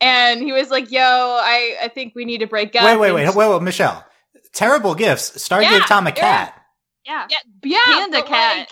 And 0.00 0.40
he 0.42 0.52
was 0.52 0.70
like, 0.70 0.90
"Yo, 0.90 1.00
I, 1.02 1.76
I 1.82 1.88
think 1.88 2.12
we 2.14 2.24
need 2.26 2.38
to 2.38 2.46
break 2.46 2.76
up." 2.76 2.84
Wait, 2.84 2.96
wait, 2.98 3.12
wait, 3.12 3.24
And- 3.26 3.34
wait, 3.34 3.48
wait, 3.48 3.62
Michelle. 3.62 4.04
Terrible 4.52 4.94
gifts. 4.94 5.42
Star 5.42 5.62
Yeah, 5.62 5.70
gave 5.70 5.86
Tom 5.86 6.06
a 6.06 6.12
cat. 6.12 6.54
Yeah. 7.04 7.26
Yeah, 7.30 7.36
yeah, 7.62 8.04
And 8.04 8.14
a 8.14 8.22
cat. 8.22 8.58
like, 8.58 8.68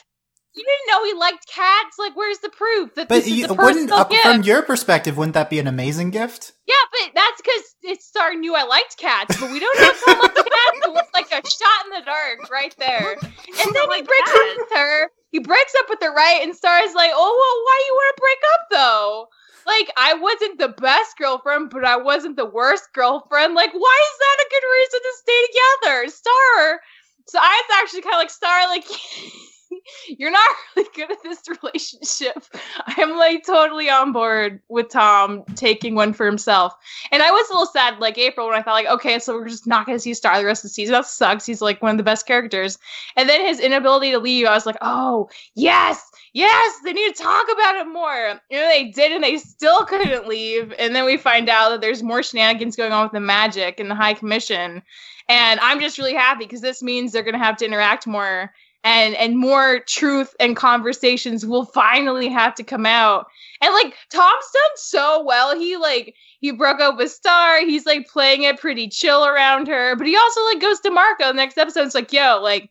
you 0.55 0.65
didn't 0.65 0.87
know 0.89 1.05
he 1.05 1.13
liked 1.15 1.47
cats. 1.49 1.97
Like, 1.99 2.15
where's 2.17 2.39
the 2.39 2.49
proof 2.51 2.95
that 2.95 3.09
But 3.09 3.17
this 3.17 3.27
is 3.27 3.33
you, 3.39 3.47
a 3.47 3.55
wouldn't, 3.55 3.91
personal 3.91 4.19
uh, 4.21 4.23
from 4.23 4.43
your 4.43 4.63
perspective, 4.63 5.17
wouldn't 5.17 5.35
that 5.35 5.51
be 5.51 5.59
an 5.59 5.67
amazing 5.67 6.11
gift? 6.11 6.53
yeah, 6.67 6.75
but 6.93 7.11
that's 7.15 7.41
because 7.43 7.75
it 7.83 8.03
Star 8.03 8.35
knew 8.35 8.55
I 8.55 8.63
liked 8.65 8.97
cats. 8.97 9.37
But 9.41 9.51
we 9.51 9.59
don't 9.61 9.79
know 9.81 9.93
Tom 10.07 10.19
likes 10.21 10.35
cats. 10.43 10.79
So 10.85 10.95
it's 10.97 11.13
like 11.15 11.27
a 11.33 11.43
shot 11.49 11.81
in 11.87 11.91
the 11.99 12.05
dark 12.07 12.51
right 12.51 12.75
there. 12.79 13.13
And 13.13 13.23
then 13.75 13.83
he 13.83 13.89
like 13.89 14.07
breaks 14.07 14.31
cats. 14.33 14.41
up 14.41 14.57
with 14.59 14.79
her. 14.79 15.11
He 15.31 15.39
breaks 15.41 15.75
up 15.79 15.87
with 15.89 15.99
her, 16.03 16.13
right? 16.15 16.41
And 16.43 16.55
Star 16.55 16.79
is 16.85 16.95
like, 16.95 17.11
"Oh, 17.13 17.19
well, 17.19 17.57
why 17.65 17.77
do 17.81 17.87
you 17.87 17.95
want 17.95 18.17
to 18.17 18.21
break 18.23 18.39
up 18.55 18.61
though?" 18.71 19.29
Like, 19.67 19.91
I 19.97 20.15
wasn't 20.15 20.59
the 20.59 20.69
best 20.81 21.17
girlfriend, 21.19 21.71
but 21.71 21.85
I 21.87 21.97
wasn't 21.97 22.37
the 22.37 22.45
worst 22.45 22.85
girlfriend. 22.95 23.55
Like, 23.55 23.73
why 23.73 23.99
is 24.13 24.19
that 24.19 24.45
a 24.45 24.51
good 24.51 24.67
reason 24.77 25.01
to 25.01 25.13
stay 25.17 25.41
together? 25.49 26.09
Star. 26.11 26.81
So 27.27 27.39
I 27.41 27.63
was 27.67 27.79
actually 27.83 28.03
kind 28.03 28.15
of 28.15 28.19
like, 28.19 28.31
Star, 28.31 28.69
like, 28.69 28.85
you're 30.09 30.31
not 30.31 30.49
really 30.76 30.88
good 30.95 31.11
at 31.11 31.23
this 31.23 31.43
relationship. 31.62 32.45
I'm 32.87 33.16
like 33.16 33.45
totally 33.45 33.88
on 33.88 34.12
board 34.12 34.61
with 34.69 34.90
Tom 34.90 35.45
taking 35.54 35.95
one 35.95 36.12
for 36.12 36.26
himself. 36.26 36.75
And 37.11 37.23
I 37.23 37.31
was 37.31 37.49
a 37.49 37.52
little 37.52 37.66
sad, 37.66 37.99
like 37.99 38.19
April, 38.19 38.49
when 38.49 38.59
I 38.59 38.62
thought, 38.62 38.73
like, 38.73 38.87
okay, 38.87 39.19
so 39.19 39.35
we're 39.35 39.49
just 39.49 39.66
not 39.66 39.87
going 39.87 39.97
to 39.97 40.02
see 40.02 40.14
Star 40.14 40.38
the 40.38 40.47
rest 40.47 40.64
of 40.64 40.71
the 40.71 40.75
season. 40.75 40.93
That 40.93 41.07
sucks. 41.07 41.47
He's 41.47 41.62
like 41.62 41.83
one 41.83 41.93
of 41.93 41.97
the 41.99 42.02
best 42.02 42.26
characters. 42.26 42.78
And 43.16 43.28
then 43.28 43.47
his 43.47 43.61
inability 43.61 44.11
to 44.12 44.19
leave, 44.19 44.47
I 44.47 44.54
was 44.54 44.66
like, 44.66 44.78
oh, 44.81 45.28
yes, 45.54 46.11
yes, 46.33 46.78
they 46.85 46.93
need 46.93 47.14
to 47.14 47.23
talk 47.23 47.47
about 47.52 47.76
it 47.76 47.87
more. 47.87 48.40
You 48.50 48.59
know, 48.59 48.69
they 48.69 48.90
did, 48.90 49.12
and 49.12 49.25
they 49.25 49.38
still 49.38 49.85
couldn't 49.85 50.28
leave. 50.28 50.73
And 50.78 50.95
then 50.95 51.04
we 51.04 51.16
find 51.16 51.49
out 51.49 51.71
that 51.71 51.81
there's 51.81 52.02
more 52.02 52.23
shenanigans 52.23 52.76
going 52.76 52.93
on 52.93 53.04
with 53.04 53.12
the 53.12 53.21
magic 53.21 53.81
and 53.81 53.90
the 53.90 53.95
High 53.95 54.14
Commission. 54.14 54.83
And 55.28 55.61
I'm 55.61 55.81
just 55.81 55.99
really 55.99 56.14
happy 56.14 56.45
because 56.45 56.61
this 56.61 56.83
means 56.83 57.12
they're 57.12 57.23
going 57.23 57.33
to 57.33 57.38
have 57.38 57.57
to 57.59 57.64
interact 57.64 58.07
more 58.07 58.52
and 58.85 59.14
and 59.17 59.38
more 59.38 59.81
truth 59.81 60.35
and 60.38 60.55
conversations 60.55 61.45
will 61.45 61.64
finally 61.64 62.29
have 62.29 62.55
to 62.57 62.62
come 62.62 62.87
out. 62.87 63.26
And 63.62 63.73
like 63.73 63.95
Tom's 64.11 64.50
done 64.53 64.76
so 64.76 65.25
well. 65.25 65.59
He 65.59 65.76
like 65.79 66.14
he 66.41 66.53
broke 66.53 66.81
up 66.81 66.99
with 66.99 67.11
Star. 67.11 67.61
He's 67.61 67.87
like 67.87 68.07
playing 68.09 68.43
it 68.43 68.61
pretty 68.61 68.88
chill 68.88 69.25
around 69.25 69.67
her, 69.69 69.97
but 69.97 70.07
he 70.07 70.14
also 70.17 70.45
like 70.45 70.61
goes 70.61 70.81
to 70.81 70.91
Marco 70.91 71.33
next 71.33 71.57
episode. 71.57 71.87
It's 71.87 71.95
like, 71.95 72.12
yo, 72.12 72.41
like 72.43 72.71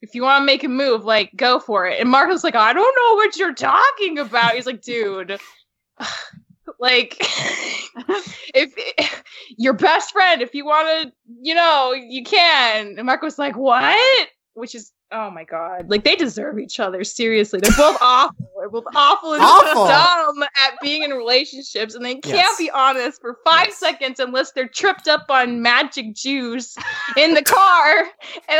if 0.00 0.14
you 0.14 0.22
want 0.22 0.40
to 0.40 0.46
make 0.46 0.64
a 0.64 0.68
move, 0.68 1.04
like 1.04 1.30
go 1.36 1.60
for 1.60 1.86
it. 1.86 2.00
And 2.00 2.10
Marco's 2.10 2.42
like, 2.42 2.56
I 2.56 2.72
don't 2.72 2.96
know 2.96 3.14
what 3.16 3.36
you're 3.36 3.54
talking 3.54 4.18
about. 4.18 4.54
He's 4.54 4.66
like, 4.66 4.82
dude. 4.82 5.38
like 6.80 7.16
if, 8.54 8.72
if 8.76 9.22
your 9.58 9.74
best 9.74 10.12
friend 10.12 10.40
if 10.42 10.54
you 10.54 10.64
want 10.64 10.88
to 10.88 11.12
you 11.42 11.54
know 11.54 11.92
you 11.92 12.24
can 12.24 12.94
and 12.96 13.06
marco's 13.06 13.38
like 13.38 13.56
what 13.56 14.28
which 14.54 14.74
is 14.74 14.92
oh 15.14 15.30
my 15.30 15.44
god, 15.44 15.90
like 15.90 16.04
they 16.04 16.16
deserve 16.16 16.58
each 16.58 16.80
other. 16.80 17.04
Seriously, 17.04 17.60
they're 17.60 17.76
both 17.76 17.98
awful. 18.00 18.36
They're 18.58 18.70
both 18.70 18.84
awful 18.94 19.32
and 19.34 19.42
Awful. 19.42 19.86
dumb 19.86 20.42
at 20.42 20.74
being 20.80 21.02
in 21.02 21.10
relationships, 21.10 21.94
and 21.94 22.04
they 22.04 22.14
can't 22.16 22.34
Yes. 22.36 22.58
be 22.58 22.70
honest 22.70 23.20
for 23.20 23.38
five 23.44 23.68
Yes. 23.68 23.78
seconds 23.78 24.20
unless 24.20 24.52
they're 24.52 24.68
tripped 24.68 25.08
up 25.08 25.26
on 25.30 25.60
magic 25.62 26.14
juice 26.14 26.76
in 27.16 27.34
the 27.34 27.42
car. 27.42 27.98
And 27.98 28.06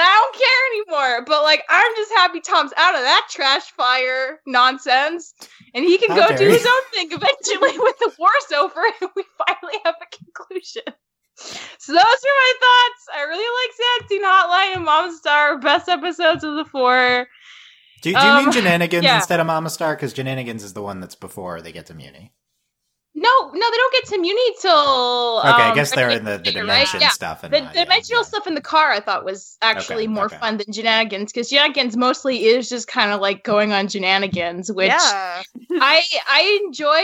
I 0.00 0.30
don't 0.32 0.34
care 0.36 0.98
anymore. 1.06 1.24
But 1.26 1.42
like, 1.42 1.62
I'm 1.68 1.92
just 1.96 2.12
happy 2.12 2.40
Tom's 2.40 2.72
out 2.76 2.94
of 2.96 3.00
that 3.02 3.28
trash 3.30 3.70
fire 3.76 4.40
nonsense, 4.46 5.34
and 5.74 5.84
he 5.84 5.98
can 5.98 6.10
How 6.10 6.28
go 6.30 6.36
do 6.36 6.48
his 6.48 6.66
own 6.66 6.82
thing 6.92 7.08
eventually 7.12 7.78
when 7.82 7.92
the 8.00 8.12
war's 8.18 8.52
over 8.60 8.80
and 9.00 9.10
we 9.16 9.24
finally 9.46 9.78
have 9.84 9.94
a 10.02 10.16
conclusion. 10.16 10.82
So 11.78 11.92
those 11.92 11.98
are 11.98 12.36
my 12.38 12.52
thoughts. 12.60 13.08
I 13.14 13.22
really 13.24 13.38
like 13.66 13.74
Sad 13.76 14.08
Teen 14.08 14.24
Hotline 14.24 14.76
and 14.76 14.84
Mom 14.84 15.16
Star, 15.16 15.58
best 15.58 15.88
episodes 15.88 16.44
of 16.44 16.54
the 16.54 16.64
four. 16.64 17.26
Do, 18.02 18.12
do 18.12 18.18
you 18.18 18.34
mean 18.34 18.46
Um, 18.46 18.52
Shenanigans 18.52 19.04
yeah. 19.04 19.16
instead 19.16 19.40
of 19.40 19.46
Mama 19.46 19.70
Star? 19.70 19.94
Because 19.94 20.12
Shenanigans 20.14 20.62
is 20.64 20.72
the 20.74 20.82
one 20.82 21.00
that's 21.00 21.14
before 21.14 21.60
they 21.60 21.72
get 21.72 21.86
to 21.86 21.94
Mewni. 21.94 22.30
No, 23.14 23.28
no, 23.52 23.52
they 23.52 23.76
don't 23.76 23.92
get 23.92 24.06
to 24.06 24.16
Mewni 24.16 24.60
till. 24.62 25.38
Okay, 25.40 25.48
I 25.48 25.68
um, 25.68 25.74
guess 25.74 25.94
they're 25.94 26.08
in 26.08 26.24
the, 26.24 26.38
the 26.38 26.50
dimension 26.50 26.66
right? 26.98 27.02
Yeah. 27.02 27.08
stuff. 27.10 27.44
And 27.44 27.52
The, 27.52 27.60
that, 27.60 27.72
the 27.74 27.78
yeah, 27.80 27.84
dimensional 27.84 28.22
yeah. 28.22 28.26
stuff 28.26 28.46
in 28.46 28.54
the 28.54 28.62
car 28.62 28.90
I 28.90 29.00
thought 29.00 29.22
was 29.26 29.58
actually 29.60 30.04
Okay, 30.04 30.12
more 30.14 30.24
okay. 30.26 30.38
fun 30.38 30.56
than 30.56 30.72
shenanigans 30.72 31.30
because 31.30 31.50
shenanigans 31.50 31.94
mostly 31.94 32.46
is 32.46 32.70
just 32.70 32.88
kind 32.88 33.12
of 33.12 33.20
like 33.20 33.44
going 33.44 33.72
on 33.72 33.88
shenanigans, 33.88 34.72
which 34.72 34.88
yeah. 34.88 35.42
I 35.72 36.02
I 36.26 36.60
enjoy 36.64 37.00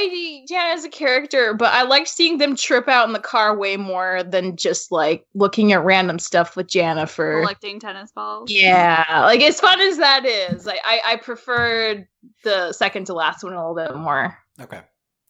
Janna 0.51 0.73
as 0.75 0.85
a 0.85 0.89
character, 0.89 1.53
but 1.53 1.75
I 1.75 1.83
like 1.83 2.07
seeing 2.07 2.39
them 2.39 2.57
trip 2.57 2.89
out 2.89 3.07
in 3.07 3.13
the 3.13 3.19
car 3.21 3.55
way 3.55 3.77
more 3.77 4.23
than 4.23 4.57
just 4.57 4.91
like 4.91 5.27
looking 5.35 5.73
at 5.73 5.85
random 5.85 6.19
stuff 6.19 6.57
with 6.57 6.69
Janna 6.69 7.07
for 7.07 7.41
collecting 7.43 7.81
tennis 7.81 8.13
balls. 8.13 8.51
yeah, 8.51 9.05
like 9.27 9.43
as 9.43 9.61
fun 9.61 9.79
as 9.83 9.99
that 9.99 10.25
is, 10.25 10.67
I 10.67 10.79
I, 10.85 11.01
I 11.05 11.17
preferred 11.17 12.09
the 12.45 12.73
second 12.73 13.05
to 13.09 13.13
last 13.13 13.45
one 13.45 13.53
a 13.53 13.57
little 13.57 13.75
bit 13.75 13.95
more. 13.95 14.39
Okay. 14.59 14.81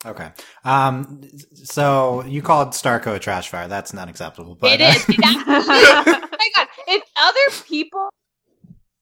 Okay. 0.07 0.31
Um. 0.65 1.23
So 1.55 2.25
you 2.25 2.41
called 2.43 2.69
Starco 2.69 3.17
a 3.17 3.19
trash 3.19 3.49
fire. 3.49 3.69
That's 3.69 3.93
not 3.93 4.09
acceptable. 4.09 4.55
But 4.55 4.81
it 4.81 4.97
is. 4.97 5.07
Oh 5.51 6.29
my 6.41 6.51
god, 6.55 6.69
if 6.87 7.03
other 7.17 7.65
people 7.67 8.09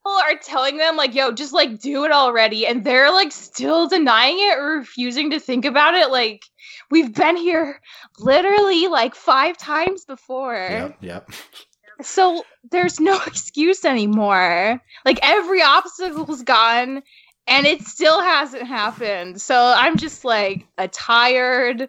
are 0.07 0.37
telling 0.43 0.79
them 0.79 0.97
like, 0.97 1.15
"Yo, 1.15 1.33
just 1.33 1.53
like 1.53 1.81
do 1.81 2.05
it 2.05 2.13
already," 2.13 2.67
and 2.67 2.83
they're 2.85 3.13
like 3.13 3.31
still 3.33 3.89
denying 3.89 4.39
it 4.39 4.59
or 4.59 4.79
refusing 4.79 5.31
to 5.31 5.41
think 5.41 5.65
about 5.67 5.95
it, 5.95 6.11
like 6.11 6.43
we've 6.91 7.15
been 7.15 7.37
here 7.37 7.81
literally 8.19 8.89
like 8.89 9.15
five 9.15 9.59
times 9.59 10.05
before. 10.05 10.55
Yep. 10.55 10.97
Yep. 11.03 11.31
So 12.03 12.43
there's 12.71 13.01
no 13.01 13.21
excuse 13.27 13.85
anymore. 13.85 14.81
Like 15.05 15.19
every 15.23 15.63
obstacle's 15.63 16.43
gone 16.43 17.03
and 17.47 17.67
it 17.67 17.83
still 17.83 18.21
hasn't 18.21 18.67
happened. 18.67 19.41
So 19.41 19.73
I'm 19.77 19.97
just 19.97 20.25
like 20.25 20.67
a 20.79 20.89
tired 20.89 21.89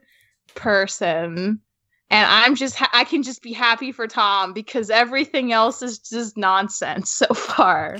person. 0.55 1.61
And 2.09 2.25
I'm 2.29 2.55
just 2.55 2.75
ha- 2.75 2.89
I 2.93 3.03
can 3.03 3.21
just 3.21 3.41
be 3.41 3.51
happy 3.51 3.91
for 3.91 4.07
Tom 4.07 4.53
because 4.53 4.89
everything 4.89 5.51
else 5.51 5.81
is 5.81 5.99
just 5.99 6.37
nonsense 6.37 7.09
so 7.09 7.27
far. 7.33 7.97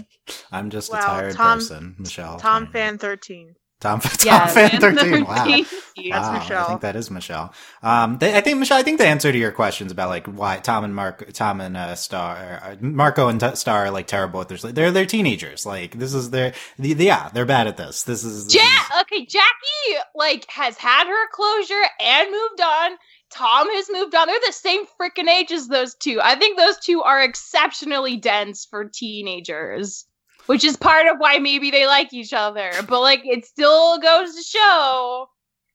I'm 0.52 0.70
just 0.70 0.94
a 0.94 0.98
tired 0.98 1.34
Tom- 1.34 1.60
person, 1.60 1.96
Michelle. 2.00 2.40
Tom 2.40 2.68
fan 2.68 2.98
thirteen. 2.98 3.56
Tom, 3.80 4.00
Tom 4.02 4.12
Yeah, 4.26 4.48
fan 4.48 4.72
man. 4.82 4.96
13. 4.96 5.24
Wow. 5.26 5.46
That's 5.46 6.50
wow, 6.50 6.64
I 6.64 6.68
think 6.68 6.82
that 6.82 6.96
is 6.96 7.10
Michelle. 7.12 7.54
Um, 7.82 8.18
they, 8.20 8.36
I 8.36 8.42
think 8.42 8.60
Michelle. 8.60 8.78
I 8.78 8.84
think 8.84 8.98
the 9.00 9.08
answer 9.08 9.32
to 9.32 9.38
your 9.38 9.52
questions 9.52 9.92
about 9.92 10.10
like 10.10 10.26
why 10.28 10.58
Tom 10.58 10.84
and 10.84 10.94
Mark, 10.96 11.32
Tom 11.34 11.60
and 11.62 11.76
uh, 11.78 11.96
Star, 11.96 12.60
uh, 12.64 12.76
Marco 12.82 13.28
and 13.30 13.40
T- 13.40 13.56
Star 13.56 13.86
are 13.86 13.92
like 13.92 14.06
terrible 14.08 14.42
at 14.42 14.48
their. 14.50 14.58
They're 14.58 14.92
they're 14.92 15.06
teenagers. 15.06 15.66
Like 15.66 15.98
this 15.98 16.14
is 16.14 16.30
their. 16.32 16.54
The, 16.78 16.90
yeah, 16.94 17.30
they're 17.34 17.46
bad 17.46 17.68
at 17.68 17.78
this. 17.78 18.04
This 18.04 18.24
is. 18.24 18.46
this 18.46 18.56
Ja- 18.56 18.62
is- 18.62 19.02
okay, 19.02 19.26
Jackie 19.26 20.06
like 20.16 20.46
has 20.50 20.78
had 20.78 21.08
her 21.08 21.28
closure 21.32 21.84
and 22.00 22.32
moved 22.32 22.62
on. 22.62 22.92
Tom 23.30 23.68
has 23.70 23.88
moved 23.92 24.16
on. 24.16 24.28
They're 24.28 24.40
the 24.46 24.54
same 24.54 24.86
freaking 25.00 25.28
age 25.30 25.52
as 25.52 25.68
those 25.68 25.94
two. 25.96 26.20
I 26.24 26.36
think 26.36 26.58
those 26.58 26.78
two 26.80 27.04
are 27.04 27.22
exceptionally 27.22 28.18
dense 28.18 28.66
for 28.66 28.86
teenagers, 28.86 30.06
which 30.48 30.66
is 30.66 30.76
part 30.76 31.08
of 31.08 31.18
why 31.20 31.40
maybe 31.40 31.72
they 31.72 31.86
like 31.86 32.12
each 32.14 32.34
other. 32.34 32.72
But 32.88 33.02
like, 33.02 33.22
it 33.24 33.46
still 33.46 34.00
goes 34.00 34.36
to 34.36 34.42
show 34.42 35.28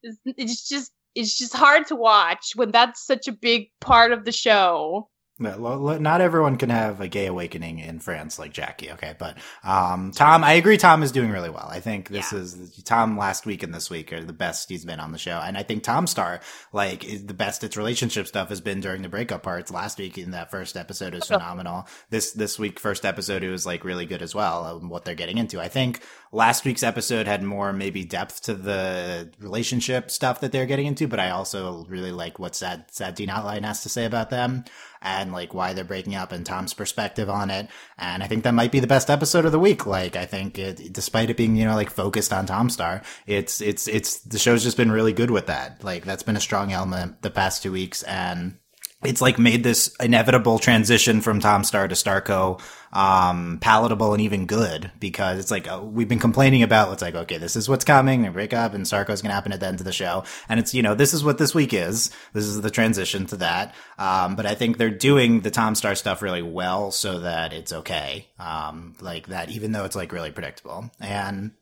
it's, 0.03 0.69
just 0.69 0.93
it's 1.15 1.37
just 1.37 1.55
hard 1.55 1.87
to 1.89 1.97
watch 1.97 2.53
when 2.55 2.71
that's 2.71 3.07
such 3.07 3.29
a 3.29 3.33
big 3.33 3.69
part 3.81 4.13
of 4.13 4.25
the 4.25 4.33
show. 4.33 5.09
No, 5.43 5.57
lo- 5.59 5.77
lo- 5.79 5.99
not 5.99 6.21
everyone 6.21 6.57
can 6.57 6.71
have 6.71 7.01
a 7.01 7.09
gay 7.09 7.27
awakening 7.27 7.79
in 7.81 7.99
France 7.99 8.39
like 8.39 8.53
Jackie. 8.53 8.91
Okay, 8.93 9.15
but 9.19 9.37
um, 9.65 10.13
Tom, 10.13 10.45
I 10.45 10.53
agree. 10.55 10.77
Tom 10.79 11.03
is 11.03 11.13
doing 11.13 11.31
really 11.31 11.51
well. 11.51 11.69
I 11.71 11.81
think 11.81 12.09
this 12.09 12.33
Yeah. 12.33 12.39
is 12.39 12.83
Tom 12.85 13.19
last 13.19 13.45
week 13.45 13.63
and 13.63 13.75
this 13.75 13.91
week 13.91 14.13
are 14.13 14.25
the 14.25 14.33
best 14.33 14.69
he's 14.69 14.85
been 14.85 15.01
on 15.01 15.13
the 15.13 15.19
show, 15.19 15.41
and 15.45 15.59
I 15.59 15.63
think 15.63 15.83
Tom 15.83 16.07
Star 16.07 16.41
like 16.73 17.05
is 17.05 17.27
the 17.27 17.35
best 17.35 17.65
its 17.65 17.77
relationship 17.77 18.27
stuff 18.27 18.49
has 18.49 18.61
been 18.61 18.81
during 18.81 19.03
the 19.03 19.09
breakup 19.09 19.43
parts. 19.43 19.71
Last 19.71 19.99
week 19.99 20.17
in 20.19 20.31
that 20.31 20.51
first 20.51 20.77
episode 20.77 21.15
is 21.15 21.25
phenomenal. 21.27 21.87
This 22.11 22.33
this 22.33 22.59
week 22.59 22.79
first 22.79 23.05
episode 23.05 23.43
it 23.43 23.51
was 23.51 23.67
like 23.67 23.85
really 23.85 24.07
good 24.07 24.23
as 24.23 24.35
well. 24.35 24.65
Um, 24.65 24.89
what 24.89 25.05
they're 25.05 25.15
getting 25.15 25.39
into, 25.39 25.61
I 25.61 25.69
think 25.69 26.01
last 26.31 26.65
week's 26.65 26.83
episode 26.83 27.27
had 27.27 27.43
more 27.43 27.73
maybe 27.73 28.05
depth 28.05 28.43
to 28.45 28.55
the 28.55 29.31
relationship 29.41 30.11
stuff 30.11 30.41
that 30.41 30.53
they're 30.53 30.67
getting 30.67 30.87
into, 30.87 31.09
but 31.09 31.21
I 31.21 31.31
also 31.31 31.85
really 31.89 32.13
like 32.13 32.39
what 32.39 32.55
Sad 32.55 32.85
Sad 32.91 33.17
Teen 33.17 33.29
Hotline 33.29 33.65
has 33.65 33.83
to 33.83 33.89
say 33.89 34.05
about 34.05 34.31
them 34.31 34.65
and 35.03 35.33
like 35.33 35.53
why 35.53 35.73
they're 35.73 35.85
breaking 35.85 36.15
up 36.15 36.33
and 36.33 36.47
Tom's 36.47 36.75
perspective 36.75 37.29
on 37.29 37.51
it. 37.51 37.69
And 37.99 38.23
I 38.23 38.27
think 38.27 38.45
that 38.45 38.55
might 38.55 38.73
be 38.73 38.81
the 38.81 38.87
best 38.87 39.11
episode 39.11 39.45
of 39.45 39.53
the 39.53 39.59
week. 39.59 39.87
Like 39.87 40.17
I 40.17 40.25
think 40.25 40.59
it, 40.59 40.93
despite 40.93 41.31
it 41.31 41.37
being, 41.37 41.57
you 41.57 41.65
know, 41.65 41.75
like 41.75 41.91
focused 41.91 42.33
on 42.33 42.47
Tom 42.47 42.71
Star, 42.71 43.03
it's, 43.27 43.61
it's, 43.61 43.89
it's, 43.89 44.21
the 44.21 44.39
show's 44.39 44.63
just 44.63 44.77
been 44.77 44.93
really 44.93 45.13
good 45.13 45.31
with 45.31 45.47
that. 45.47 45.83
Like 45.85 46.05
that's 46.05 46.23
been 46.23 46.37
a 46.37 46.41
strong 46.41 46.73
element 46.73 47.23
the 47.23 47.31
past 47.31 47.63
two 47.63 47.73
weeks 47.73 48.03
and 48.05 48.59
it's 49.03 49.21
like 49.21 49.39
made 49.39 49.65
this 49.65 49.95
inevitable 50.01 50.59
transition 50.59 51.21
from 51.21 51.41
Tom 51.41 51.65
Star 51.65 51.89
to 51.89 51.95
Starco 51.95 52.61
um 52.95 53.57
palatable 53.63 54.13
and 54.13 54.21
even 54.21 54.45
good 54.45 54.91
because 55.01 55.39
it's 55.39 55.51
like 55.51 55.67
uh, 55.67 55.81
we've 55.83 56.09
been 56.09 56.19
complaining 56.19 56.63
about 56.63 56.93
it's 56.93 57.01
like 57.01 57.15
okay 57.15 57.39
this 57.39 57.57
is 57.57 57.67
what's 57.67 57.87
coming 57.87 58.21
they 58.21 58.29
break 58.29 58.53
up 58.53 58.75
and 58.75 58.85
Starco's 58.85 59.23
gonna 59.23 59.33
happen 59.33 59.51
at 59.51 59.61
the 59.61 59.67
end 59.67 59.81
of 59.81 59.87
the 59.87 59.93
show. 59.93 60.25
And 60.49 60.61
it's 60.61 60.75
you 60.75 60.83
know 60.83 60.95
this 60.95 61.15
is 61.15 61.25
what 61.25 61.39
this 61.39 61.55
week 61.55 61.73
is. 61.73 62.11
This 62.35 62.45
is 62.45 62.61
the 62.61 62.71
transition 62.71 63.27
to 63.27 63.37
that. 63.37 63.75
Um 63.99 64.37
but 64.37 64.47
I 64.47 64.55
think 64.55 64.77
they're 64.77 64.91
doing 64.91 65.41
the 65.41 65.51
Tom 65.51 65.75
Star 65.75 65.95
stuff 65.95 66.21
really 66.23 66.43
well 66.43 66.91
so 66.91 67.21
that 67.21 67.53
it's 67.53 67.73
okay. 67.73 68.29
Um 68.39 68.95
like 69.01 69.29
that 69.29 69.51
even 69.51 69.73
though 69.73 69.85
it's 69.85 69.97
like 69.97 70.13
really 70.13 70.33
predictable. 70.33 70.91
And 71.01 71.53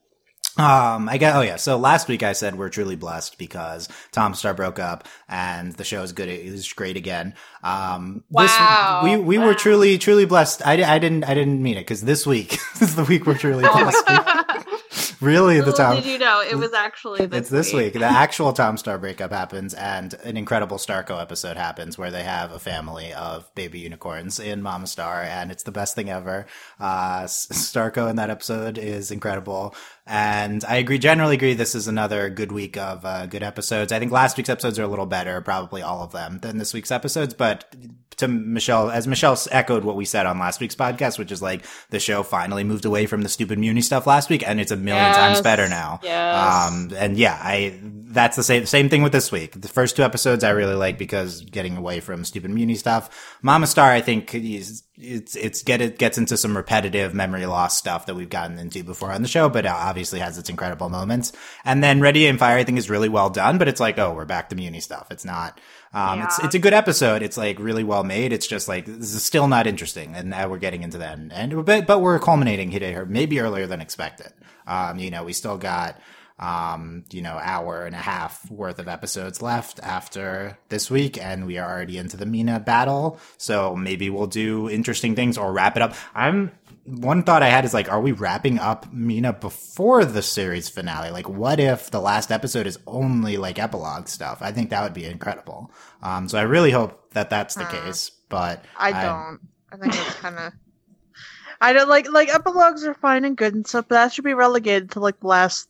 um, 0.57 1.07
I 1.09 1.17
get. 1.17 1.35
Oh 1.35 1.41
yeah. 1.41 1.55
So 1.55 1.77
last 1.77 2.07
week 2.07 2.23
I 2.23 2.33
said 2.33 2.57
we're 2.57 2.69
truly 2.69 2.95
blessed 2.95 3.37
because 3.37 3.87
Tom 4.11 4.33
Star 4.33 4.53
broke 4.53 4.79
up 4.79 5.07
and 5.29 5.73
the 5.73 5.83
show 5.83 6.01
is 6.03 6.11
good. 6.11 6.27
It 6.29 6.51
was 6.51 6.71
great 6.73 6.97
again. 6.97 7.33
Um, 7.63 8.23
this- 8.29 8.49
Wow. 8.51 9.01
we 9.03 9.17
we 9.17 9.37
were 9.37 9.53
truly 9.53 9.97
truly 9.97 10.25
blessed. 10.25 10.65
I, 10.65 10.73
I 10.83 10.99
didn't 10.99 11.23
I 11.23 11.33
didn't 11.33 11.61
mean 11.63 11.77
it 11.77 11.81
because 11.81 12.01
this 12.01 12.25
week 12.25 12.49
this 12.79 12.81
is 12.89 12.95
the 12.95 13.03
week 13.05 13.25
we're 13.25 13.37
truly 13.37 13.63
blessed. 13.63 14.03
really 15.21 15.61
the 15.61 15.71
Tom. 15.71 15.95
did 15.95 16.05
you 16.05 16.17
know 16.17 16.41
it 16.41 16.55
was 16.55 16.73
actually 16.73 17.25
this 17.25 17.41
it's 17.41 17.49
this 17.49 17.73
week. 17.73 17.93
The 17.93 18.03
actual 18.05 18.51
Tom 18.53 18.77
Star 18.77 18.97
breakup 18.97 19.31
happens, 19.31 19.73
and 19.73 20.13
an 20.23 20.35
incredible 20.37 20.77
Starco 20.77 21.21
episode 21.21 21.57
happens 21.57 21.97
where 21.97 22.11
they 22.11 22.23
have 22.23 22.51
a 22.51 22.59
family 22.59 23.13
of 23.13 23.53
baby 23.55 23.79
unicorns 23.79 24.39
in 24.39 24.61
Mama 24.61 24.87
Star, 24.87 25.21
and 25.21 25.51
it's 25.51 25.63
the 25.63 25.71
best 25.71 25.95
thing 25.95 26.09
ever. 26.09 26.45
Uh, 26.79 27.23
Starco 27.23 28.09
in 28.09 28.15
that 28.17 28.29
episode 28.29 28.77
is 28.77 29.11
incredible. 29.11 29.75
And 30.07 30.65
I 30.65 30.77
agree, 30.77 30.97
generally 30.97 31.35
agree, 31.35 31.53
this 31.53 31.75
is 31.75 31.87
another 31.87 32.29
good 32.29 32.51
week 32.51 32.75
of 32.75 33.05
uh, 33.05 33.27
good 33.27 33.43
episodes. 33.43 33.91
I 33.91 33.99
think 33.99 34.11
last 34.11 34.35
week's 34.35 34.49
episodes 34.49 34.79
are 34.79 34.83
a 34.83 34.87
little 34.87 35.05
better, 35.05 35.41
probably 35.41 35.81
all 35.81 36.03
of 36.03 36.11
them, 36.11 36.39
than 36.39 36.57
this 36.57 36.73
week's 36.73 36.91
episodes. 36.91 37.33
But 37.33 37.73
to 38.17 38.27
Michelle, 38.27 38.89
as 38.89 39.07
Michelle 39.07 39.37
echoed 39.51 39.83
what 39.83 39.95
we 39.95 40.05
said 40.05 40.25
on 40.25 40.39
last 40.39 40.59
week's 40.59 40.75
podcast, 40.75 41.19
which 41.19 41.31
is 41.31 41.41
like 41.41 41.65
the 41.89 41.99
show 41.99 42.23
finally 42.23 42.63
moved 42.63 42.85
away 42.85 43.05
from 43.05 43.21
the 43.21 43.29
stupid 43.29 43.59
Mewni 43.59 43.83
stuff 43.83 44.07
last 44.07 44.29
week, 44.29 44.47
and 44.47 44.59
it's 44.59 44.71
a 44.71 44.77
million 44.77 45.13
times 45.13 45.41
better 45.41 45.67
now. 45.67 45.99
Yes. 46.03 46.67
Um, 46.67 46.91
and 46.95 47.17
yeah, 47.17 47.39
I 47.41 47.79
that's 47.83 48.35
the 48.35 48.43
same 48.43 48.65
same 48.65 48.89
thing 48.89 49.03
with 49.03 49.11
this 49.11 49.31
week. 49.31 49.59
The 49.59 49.67
first 49.67 49.95
two 49.95 50.03
episodes 50.03 50.43
I 50.43 50.51
really 50.51 50.75
like 50.75 50.97
because 50.97 51.41
getting 51.41 51.77
away 51.77 51.99
from 51.99 52.23
stupid 52.23 52.51
Mewni 52.51 52.77
stuff. 52.77 53.37
Mama 53.41 53.67
Star, 53.67 53.91
I 53.91 54.01
think 54.01 54.33
is 54.35 54.83
it's 55.01 55.35
it's 55.35 55.63
get 55.63 55.81
it 55.81 55.97
gets 55.97 56.17
into 56.17 56.37
some 56.37 56.55
repetitive 56.55 57.13
memory 57.13 57.45
loss 57.45 57.77
stuff 57.77 58.05
that 58.05 58.15
we've 58.15 58.29
gotten 58.29 58.59
into 58.59 58.83
before 58.83 59.11
on 59.11 59.21
the 59.21 59.27
show, 59.27 59.49
but 59.49 59.65
obviously 59.65 60.19
has 60.19 60.37
its 60.37 60.49
incredible 60.49 60.89
moments. 60.89 61.33
And 61.65 61.83
then 61.83 61.99
Ready 61.99 62.27
and 62.27 62.37
Fire, 62.37 62.57
I 62.57 62.63
think 62.63 62.77
is 62.77 62.89
really 62.89 63.09
well 63.09 63.29
done, 63.29 63.57
but 63.57 63.67
it's 63.67 63.79
like 63.79 63.97
oh, 63.97 64.13
we're 64.13 64.25
back 64.25 64.49
to 64.49 64.55
Mewni 64.55 64.81
stuff. 64.81 65.07
It's 65.11 65.25
not. 65.25 65.59
Um, 65.93 66.21
it's 66.21 66.39
it's 66.39 66.55
a 66.55 66.59
good 66.59 66.73
episode. 66.73 67.21
It's 67.21 67.37
like 67.37 67.59
really 67.59 67.83
well 67.83 68.03
made. 68.03 68.31
It's 68.31 68.47
just 68.47 68.67
like 68.67 68.85
this 68.85 69.13
is 69.13 69.23
still 69.23 69.47
not 69.47 69.67
interesting, 69.67 70.15
and 70.15 70.29
now 70.29 70.47
we're 70.47 70.57
getting 70.57 70.83
into 70.83 70.99
that, 70.99 71.17
and, 71.17 71.33
and 71.33 71.65
but 71.65 71.87
but 71.87 71.99
we're 71.99 72.19
culminating 72.19 72.71
here 72.71 73.05
maybe 73.05 73.39
earlier 73.39 73.67
than 73.67 73.81
expected. 73.81 74.31
Um, 74.67 74.99
you 74.99 75.09
know, 75.09 75.23
we 75.23 75.33
still 75.33 75.57
got 75.57 75.99
um, 76.41 77.03
you 77.11 77.21
know, 77.21 77.39
hour 77.41 77.85
and 77.85 77.95
a 77.95 77.99
half 77.99 78.49
worth 78.49 78.79
of 78.79 78.87
episodes 78.87 79.41
left 79.41 79.79
after 79.83 80.57
this 80.69 80.89
week, 80.89 81.17
and 81.17 81.45
we 81.45 81.57
are 81.57 81.69
already 81.71 81.97
into 81.97 82.17
the 82.17 82.25
Mina 82.25 82.59
battle. 82.59 83.19
So 83.37 83.75
maybe 83.75 84.09
we'll 84.09 84.27
do 84.27 84.69
interesting 84.69 85.15
things 85.15 85.37
or 85.37 85.53
wrap 85.53 85.75
it 85.75 85.81
up. 85.83 85.93
I'm 86.15 86.51
one 86.85 87.21
thought 87.23 87.43
I 87.43 87.49
had 87.49 87.63
is 87.63 87.75
like, 87.75 87.91
are 87.91 88.01
we 88.01 88.11
wrapping 88.11 88.57
up 88.57 88.91
Mina 88.91 89.33
before 89.33 90.03
the 90.03 90.23
series 90.23 90.67
finale? 90.67 91.11
Like, 91.11 91.29
what 91.29 91.59
if 91.59 91.91
the 91.91 92.01
last 92.01 92.31
episode 92.31 92.65
is 92.65 92.79
only 92.87 93.37
like 93.37 93.59
epilogue 93.59 94.07
stuff? 94.07 94.39
I 94.41 94.51
think 94.51 94.71
that 94.71 94.81
would 94.81 94.95
be 94.95 95.05
incredible. 95.05 95.71
Um, 96.01 96.27
so 96.27 96.39
I 96.39 96.43
really 96.43 96.71
hope 96.71 97.11
that 97.11 97.29
that's 97.29 97.53
the 97.53 97.65
Uh, 97.65 97.71
case, 97.71 98.09
but 98.29 98.65
I 98.77 98.91
don't. 98.91 99.39
I 99.71 99.77
think 99.77 99.93
it's 99.93 100.15
kind 100.15 100.37
of. 100.39 100.53
I 101.61 101.73
don't 101.73 101.87
like 101.89 102.09
like 102.11 102.33
epilogues 102.33 102.83
are 102.83 102.95
fine 102.95 103.23
and 103.25 103.37
good 103.37 103.53
and 103.53 103.67
stuff, 103.67 103.85
but 103.87 103.95
that 103.95 104.13
should 104.13 104.25
be 104.25 104.33
relegated 104.33 104.91
to 104.91 104.99
like 104.99 105.19
the 105.19 105.27
last 105.27 105.69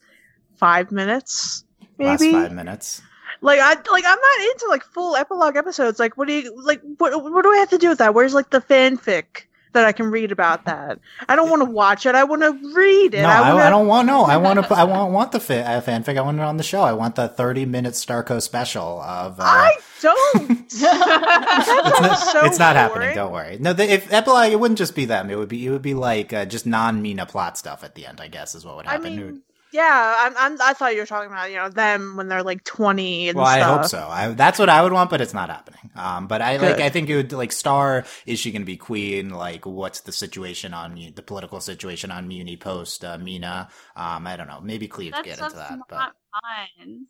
five 0.62 0.92
minutes, 0.92 1.64
maybe 1.98 2.30
last 2.30 2.44
five 2.44 2.52
minutes. 2.52 3.02
Like 3.40 3.58
I 3.58 3.70
like 3.70 4.04
I'm 4.06 4.20
not 4.20 4.50
into 4.52 4.66
like 4.70 4.84
full 4.84 5.16
epilogue 5.16 5.56
episodes. 5.56 5.98
Like 5.98 6.16
what 6.16 6.28
do 6.28 6.34
you 6.34 6.62
like? 6.62 6.80
What 6.98 7.20
what 7.20 7.42
do 7.42 7.50
I 7.50 7.56
have 7.56 7.70
to 7.70 7.78
do 7.78 7.88
with 7.88 7.98
that? 7.98 8.14
Where's 8.14 8.32
like 8.32 8.50
the 8.50 8.60
fanfic 8.60 9.46
that 9.72 9.84
I 9.84 9.90
can 9.90 10.12
read 10.12 10.30
about 10.30 10.64
that? 10.66 11.00
I 11.28 11.34
don't 11.34 11.50
want 11.50 11.62
to 11.62 11.68
watch 11.68 12.06
it. 12.06 12.14
I 12.14 12.22
want 12.22 12.42
to 12.42 12.52
read 12.72 13.14
it. 13.14 13.22
No, 13.22 13.28
I, 13.28 13.52
wanna, 13.52 13.64
I 13.64 13.70
don't 13.70 13.88
want. 13.88 14.06
No, 14.06 14.22
I 14.22 14.36
want 14.36 14.64
to. 14.68 14.72
I 14.72 14.84
want 14.84 15.12
want 15.12 15.32
the 15.32 15.40
fi- 15.40 15.62
uh, 15.62 15.80
fanfic. 15.80 16.16
I 16.16 16.20
want 16.20 16.38
it 16.38 16.44
on 16.44 16.58
the 16.58 16.62
show. 16.62 16.82
I 16.82 16.92
want 16.92 17.16
the 17.16 17.26
thirty 17.26 17.64
minute 17.64 17.94
Starco 17.94 18.40
special 18.40 19.00
of. 19.02 19.40
Uh, 19.40 19.42
I 19.42 19.72
don't. 20.00 20.50
it's 20.60 20.80
not, 20.80 22.18
so 22.18 22.44
it's 22.44 22.60
not 22.60 22.76
happening. 22.76 23.16
Don't 23.16 23.32
worry. 23.32 23.58
No, 23.58 23.72
the, 23.72 23.92
if 23.92 24.12
epilogue, 24.12 24.52
it 24.52 24.60
wouldn't 24.60 24.78
just 24.78 24.94
be 24.94 25.06
them. 25.06 25.28
It 25.28 25.36
would 25.36 25.48
be. 25.48 25.66
It 25.66 25.70
would 25.70 25.82
be 25.82 25.94
like 25.94 26.32
uh, 26.32 26.44
just 26.44 26.64
non 26.64 27.02
Mina 27.02 27.26
plot 27.26 27.58
stuff 27.58 27.82
at 27.82 27.96
the 27.96 28.06
end. 28.06 28.20
I 28.20 28.28
guess 28.28 28.54
is 28.54 28.64
what 28.64 28.76
would 28.76 28.86
happen. 28.86 29.06
I 29.06 29.10
mean, 29.16 29.42
yeah. 29.72 30.14
I'm, 30.18 30.34
I'm. 30.36 30.58
I 30.62 30.72
thought 30.74 30.94
you 30.94 31.00
were 31.00 31.06
talking 31.06 31.30
about 31.30 31.50
you 31.50 31.56
know 31.56 31.68
them 31.68 32.16
when 32.16 32.28
they're 32.28 32.42
like 32.42 32.64
20 32.64 33.28
and 33.30 33.36
well, 33.36 33.46
I 33.46 33.60
hope 33.60 33.84
so. 33.86 34.06
I, 34.08 34.28
that's 34.28 34.58
what 34.58 34.68
I 34.68 34.82
would 34.82 34.92
want, 34.92 35.10
but 35.10 35.20
it's 35.20 35.34
not 35.34 35.48
happening. 35.50 35.90
Um, 35.96 36.26
but 36.26 36.42
I 36.42 36.56
like. 36.56 36.80
I 36.80 36.88
think 36.88 37.08
it 37.10 37.16
would 37.16 37.32
like 37.32 37.52
Star. 37.52 38.04
Is 38.26 38.38
she 38.38 38.52
going 38.52 38.62
to 38.62 38.66
be 38.66 38.76
queen? 38.76 39.30
Like, 39.30 39.66
what's 39.66 40.00
the 40.00 40.12
situation 40.12 40.74
on 40.74 40.94
the 40.94 41.22
political 41.22 41.60
situation 41.60 42.10
on 42.10 42.28
Mewni 42.28 42.58
post 42.58 43.04
uh, 43.04 43.18
Mina? 43.18 43.68
Um, 43.96 44.26
I 44.26 44.36
don't 44.36 44.48
know. 44.48 44.60
Maybe 44.60 44.88
Cleve 44.88 45.14
get 45.24 45.38
into 45.38 45.56
that, 45.56 45.78
but. 45.88 46.12
fun. 46.32 47.06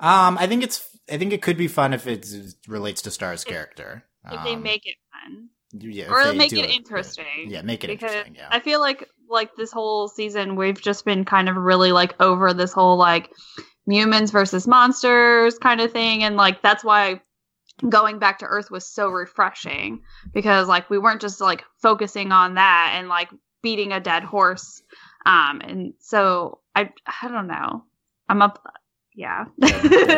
Um, 0.00 0.36
I 0.38 0.46
think 0.46 0.62
it's. 0.62 0.88
I 1.10 1.18
think 1.18 1.32
it 1.32 1.42
could 1.42 1.56
be 1.56 1.68
fun 1.68 1.92
if 1.94 2.06
it 2.06 2.26
relates 2.68 3.02
to 3.02 3.10
Star's 3.10 3.44
character. 3.44 4.04
If 4.30 4.42
they 4.44 4.54
Um, 4.54 4.62
make 4.62 4.86
it 4.86 4.96
fun. 5.10 5.48
Yeah, 5.80 6.10
or 6.10 6.32
make 6.34 6.50
do 6.50 6.58
it 6.58 6.70
interesting. 6.70 7.48
Yeah, 7.48 7.62
make 7.62 7.84
it 7.84 7.88
because 7.88 8.12
interesting. 8.12 8.34
Yeah, 8.36 8.48
I 8.50 8.60
feel 8.60 8.80
like 8.80 9.08
like 9.28 9.54
this 9.56 9.72
whole 9.72 10.08
season 10.08 10.56
we've 10.56 10.80
just 10.80 11.04
been 11.04 11.24
kind 11.24 11.48
of 11.48 11.56
really 11.56 11.90
like 11.92 12.14
over 12.20 12.52
this 12.52 12.72
whole 12.72 12.96
like 12.96 13.30
humans 13.86 14.30
versus 14.30 14.68
monsters 14.68 15.58
kind 15.58 15.80
of 15.80 15.90
thing 15.90 16.22
and 16.22 16.36
like 16.36 16.62
that's 16.62 16.84
why 16.84 17.20
going 17.88 18.18
back 18.18 18.38
to 18.38 18.44
earth 18.44 18.70
was 18.70 18.86
so 18.86 19.08
refreshing 19.08 20.02
because 20.32 20.68
like 20.68 20.88
we 20.90 20.98
weren't 20.98 21.20
just 21.20 21.40
like 21.40 21.64
focusing 21.80 22.30
on 22.30 22.54
that 22.54 22.92
and 22.96 23.08
like 23.08 23.30
beating 23.62 23.92
a 23.92 24.00
dead 24.00 24.22
horse 24.22 24.82
um 25.26 25.60
and 25.62 25.94
so 25.98 26.60
i 26.76 26.90
i 27.22 27.28
don't 27.28 27.48
know 27.48 27.82
i'm 28.28 28.42
up 28.42 28.62
yeah 29.14 29.44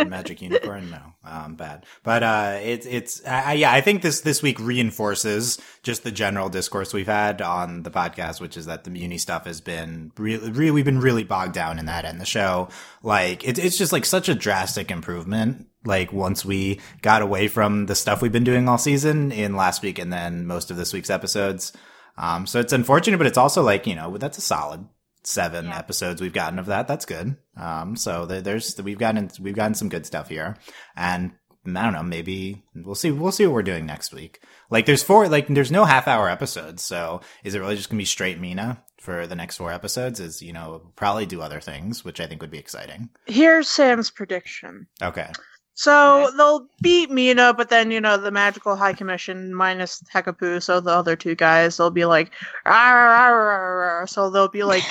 magic 0.08 0.40
unicorn. 0.42 0.90
No, 0.90 1.00
um, 1.24 1.54
bad. 1.56 1.84
But 2.02 2.22
uh, 2.22 2.58
it's 2.62 2.86
it's 2.86 3.24
I, 3.26 3.42
I- 3.42 3.52
yeah. 3.54 3.72
I 3.72 3.80
think 3.80 4.02
this 4.02 4.20
this 4.20 4.42
week 4.42 4.58
reinforces 4.60 5.60
just 5.82 6.04
the 6.04 6.12
general 6.12 6.48
discourse 6.48 6.92
we've 6.94 7.06
had 7.06 7.42
on 7.42 7.82
the 7.82 7.90
podcast, 7.90 8.40
which 8.40 8.56
is 8.56 8.66
that 8.66 8.84
the 8.84 8.90
Mewni 8.90 9.18
stuff 9.18 9.46
has 9.46 9.60
been 9.60 10.12
really, 10.16 10.50
really 10.50 10.70
we've 10.70 10.84
been 10.84 11.00
really 11.00 11.24
bogged 11.24 11.54
down 11.54 11.78
in 11.78 11.86
that, 11.86 12.04
and 12.04 12.20
the 12.20 12.24
show 12.26 12.68
like 13.02 13.46
it's 13.46 13.58
it's 13.58 13.76
just 13.78 13.92
like 13.92 14.04
such 14.04 14.28
a 14.28 14.34
drastic 14.34 14.90
improvement. 14.90 15.66
Like 15.84 16.12
once 16.12 16.44
we 16.44 16.80
got 17.02 17.20
away 17.20 17.48
from 17.48 17.86
the 17.86 17.94
stuff 17.94 18.22
we've 18.22 18.32
been 18.32 18.44
doing 18.44 18.68
all 18.68 18.78
season 18.78 19.32
in 19.32 19.54
last 19.56 19.82
week, 19.82 19.98
and 19.98 20.12
then 20.12 20.46
most 20.46 20.70
of 20.70 20.76
this 20.76 20.92
week's 20.92 21.10
episodes. 21.10 21.72
Um, 22.16 22.46
so 22.46 22.60
it's 22.60 22.72
unfortunate, 22.72 23.18
but 23.18 23.26
it's 23.26 23.36
also 23.38 23.62
like 23.62 23.86
you 23.86 23.94
know 23.96 24.16
that's 24.16 24.38
a 24.38 24.40
solid 24.40 24.86
seven 25.24 25.66
Yeah. 25.66 25.78
episodes 25.78 26.20
we've 26.20 26.32
gotten 26.32 26.58
of 26.58 26.66
that. 26.66 26.86
That's 26.88 27.04
good. 27.06 27.36
Um, 27.56 27.96
so 27.96 28.26
there's 28.26 28.80
we've 28.82 28.98
gotten 28.98 29.30
we've 29.40 29.54
gotten 29.56 29.74
some 29.74 29.88
good 29.88 30.06
stuff 30.06 30.28
here, 30.28 30.56
and 30.96 31.32
I 31.66 31.82
don't 31.82 31.92
know. 31.94 32.02
Maybe 32.02 32.62
we'll 32.74 32.94
see. 32.94 33.10
We'll 33.10 33.32
see 33.32 33.46
what 33.46 33.54
we're 33.54 33.62
doing 33.62 33.86
next 33.86 34.12
week. 34.12 34.40
Like 34.70 34.86
there's 34.86 35.02
four. 35.02 35.28
Like 35.28 35.48
there's 35.48 35.72
no 35.72 35.84
half 35.84 36.06
hour 36.08 36.28
episodes. 36.28 36.82
So 36.82 37.20
is 37.42 37.54
it 37.54 37.60
really 37.60 37.76
just 37.76 37.88
gonna 37.88 37.98
be 37.98 38.04
straight 38.04 38.38
Mina 38.40 38.82
for 39.00 39.26
the 39.26 39.34
next 39.36 39.56
four 39.56 39.72
episodes? 39.72 40.20
Is 40.20 40.42
you 40.42 40.52
know 40.52 40.92
probably 40.96 41.26
do 41.26 41.40
other 41.40 41.60
things, 41.60 42.04
which 42.04 42.20
I 42.20 42.26
think 42.26 42.42
would 42.42 42.50
be 42.50 42.58
exciting. 42.58 43.08
Here's 43.26 43.68
Sam's 43.68 44.10
prediction. 44.10 44.86
Okay. 45.02 45.30
So 45.74 46.24
Okay. 46.26 46.36
they'll 46.36 46.68
beat 46.82 47.10
Mina, 47.10 47.52
but 47.54 47.68
then 47.68 47.90
you 47.90 48.00
know 48.00 48.16
the 48.16 48.30
magical 48.30 48.76
high 48.76 48.92
commission 48.92 49.54
minus 49.54 50.02
Hekapoo, 50.14 50.62
so 50.62 50.80
the 50.80 50.90
other 50.92 51.16
two 51.16 51.34
guys 51.34 51.76
they'll 51.76 51.90
be 51.90 52.04
like, 52.04 52.30
"Arr, 52.64 53.08
arr, 53.08 53.50
arr, 53.50 53.84
arr." 54.00 54.06
so 54.06 54.30
they'll 54.30 54.48
be 54.48 54.64
like 54.64 54.84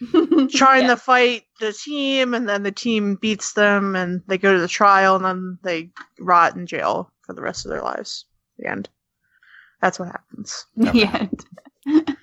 trying 0.50 0.84
Yeah. 0.84 0.88
to 0.88 0.96
fight 0.96 1.44
the 1.60 1.72
team, 1.72 2.34
and 2.34 2.48
then 2.48 2.62
the 2.62 2.72
team 2.72 3.16
beats 3.16 3.52
them, 3.52 3.96
and 3.96 4.22
they 4.28 4.38
go 4.38 4.52
to 4.54 4.60
the 4.60 4.68
trial, 4.68 5.16
and 5.16 5.24
then 5.24 5.58
they 5.62 5.90
rot 6.20 6.56
in 6.56 6.66
jail 6.66 7.10
for 7.26 7.34
the 7.34 7.42
rest 7.42 7.66
of 7.66 7.70
their 7.70 7.82
lives. 7.82 8.24
The 8.58 8.68
end. 8.68 8.88
That's 9.82 9.98
what 9.98 10.08
happens. 10.08 10.64
Okay. 10.86 10.98
yeah 11.00 11.26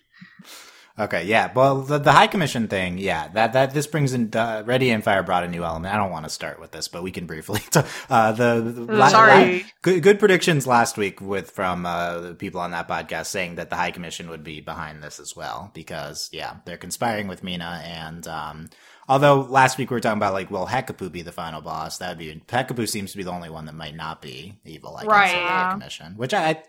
Okay, 0.98 1.26
yeah. 1.26 1.52
Well, 1.54 1.82
the, 1.82 1.98
the 1.98 2.14
High 2.14 2.28
Commission 2.28 2.70
thing, 2.70 2.98
yeah, 2.98 3.28
that 3.30 3.52
that 3.52 3.74
this 3.74 3.86
brings 3.86 4.14
in 4.14 4.30
uh, 4.34 4.64
Ready 4.66 4.92
and 4.92 5.04
Fire 5.04 5.24
brought 5.24 5.44
a 5.44 5.48
new 5.50 5.64
element. 5.66 5.94
I 5.94 5.98
don't 5.98 6.10
want 6.12 6.24
to 6.26 6.30
start 6.30 6.58
with 6.58 6.72
this, 6.72 6.88
but 6.88 7.04
we 7.04 7.12
can 7.12 7.26
briefly. 7.26 7.60
T- 7.72 7.82
uh, 8.10 8.32
the, 8.32 8.62
the 8.88 9.10
Sorry. 9.10 9.58
la- 9.64 9.70
good 9.82 10.02
good 10.04 10.20
predictions 10.20 10.66
last 10.66 10.96
week 10.98 11.20
with 11.20 11.52
from 11.52 11.86
uh, 11.86 12.34
people 12.36 12.62
on 12.62 12.72
that 12.72 12.88
podcast 12.88 13.26
saying 13.26 13.56
that 13.56 13.70
the 13.70 13.76
High 13.76 13.92
Commission 13.92 14.30
would 14.30 14.44
be 14.46 14.62
behind 14.62 15.04
this 15.04 15.20
as 15.20 15.36
well 15.36 15.70
because 15.74 16.30
yeah, 16.32 16.56
they're 16.66 16.78
conspiring 16.78 17.28
with 17.28 17.44
Mina 17.44 17.82
and. 17.86 18.28
um 18.28 18.70
Although 19.08 19.42
last 19.42 19.78
week 19.78 19.92
we 19.92 19.94
were 19.94 20.00
talking 20.02 20.18
about 20.18 20.34
like, 20.34 20.50
will 20.50 20.66
Hekapoo 20.66 21.12
be 21.12 21.22
the 21.22 21.32
final 21.32 21.62
boss? 21.62 22.00
That'd 22.00 22.18
be 22.18 22.42
Hekapoo 22.48 22.90
seems 22.90 23.12
to 23.12 23.18
be 23.18 23.24
the 23.24 23.30
only 23.32 23.52
one 23.52 23.66
that 23.66 23.76
might 23.76 23.96
not 23.96 24.20
be 24.20 24.58
evil. 24.66 24.98
I 24.98 25.02
guess, 25.04 25.08
Right. 25.12 25.28
of 25.36 25.42
the 25.44 25.48
High 25.48 25.72
Commission, 25.74 26.14
which 26.18 26.34
I, 26.34 26.64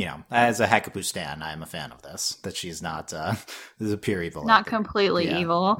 you 0.00 0.06
know, 0.06 0.24
as 0.30 0.60
a 0.60 0.66
Hekapoo 0.66 1.04
stan, 1.04 1.42
I 1.42 1.52
am 1.52 1.62
a 1.62 1.66
fan 1.66 1.92
of 1.92 2.00
this. 2.00 2.36
That 2.42 2.56
she's 2.56 2.80
not 2.80 3.12
uh, 3.12 3.34
is 3.80 3.92
a 3.92 3.98
pure 3.98 4.22
evil. 4.22 4.46
not 4.46 4.64
Hekapoo. 4.64 4.68
completely 4.70 5.26
Yeah. 5.26 5.40
evil 5.40 5.78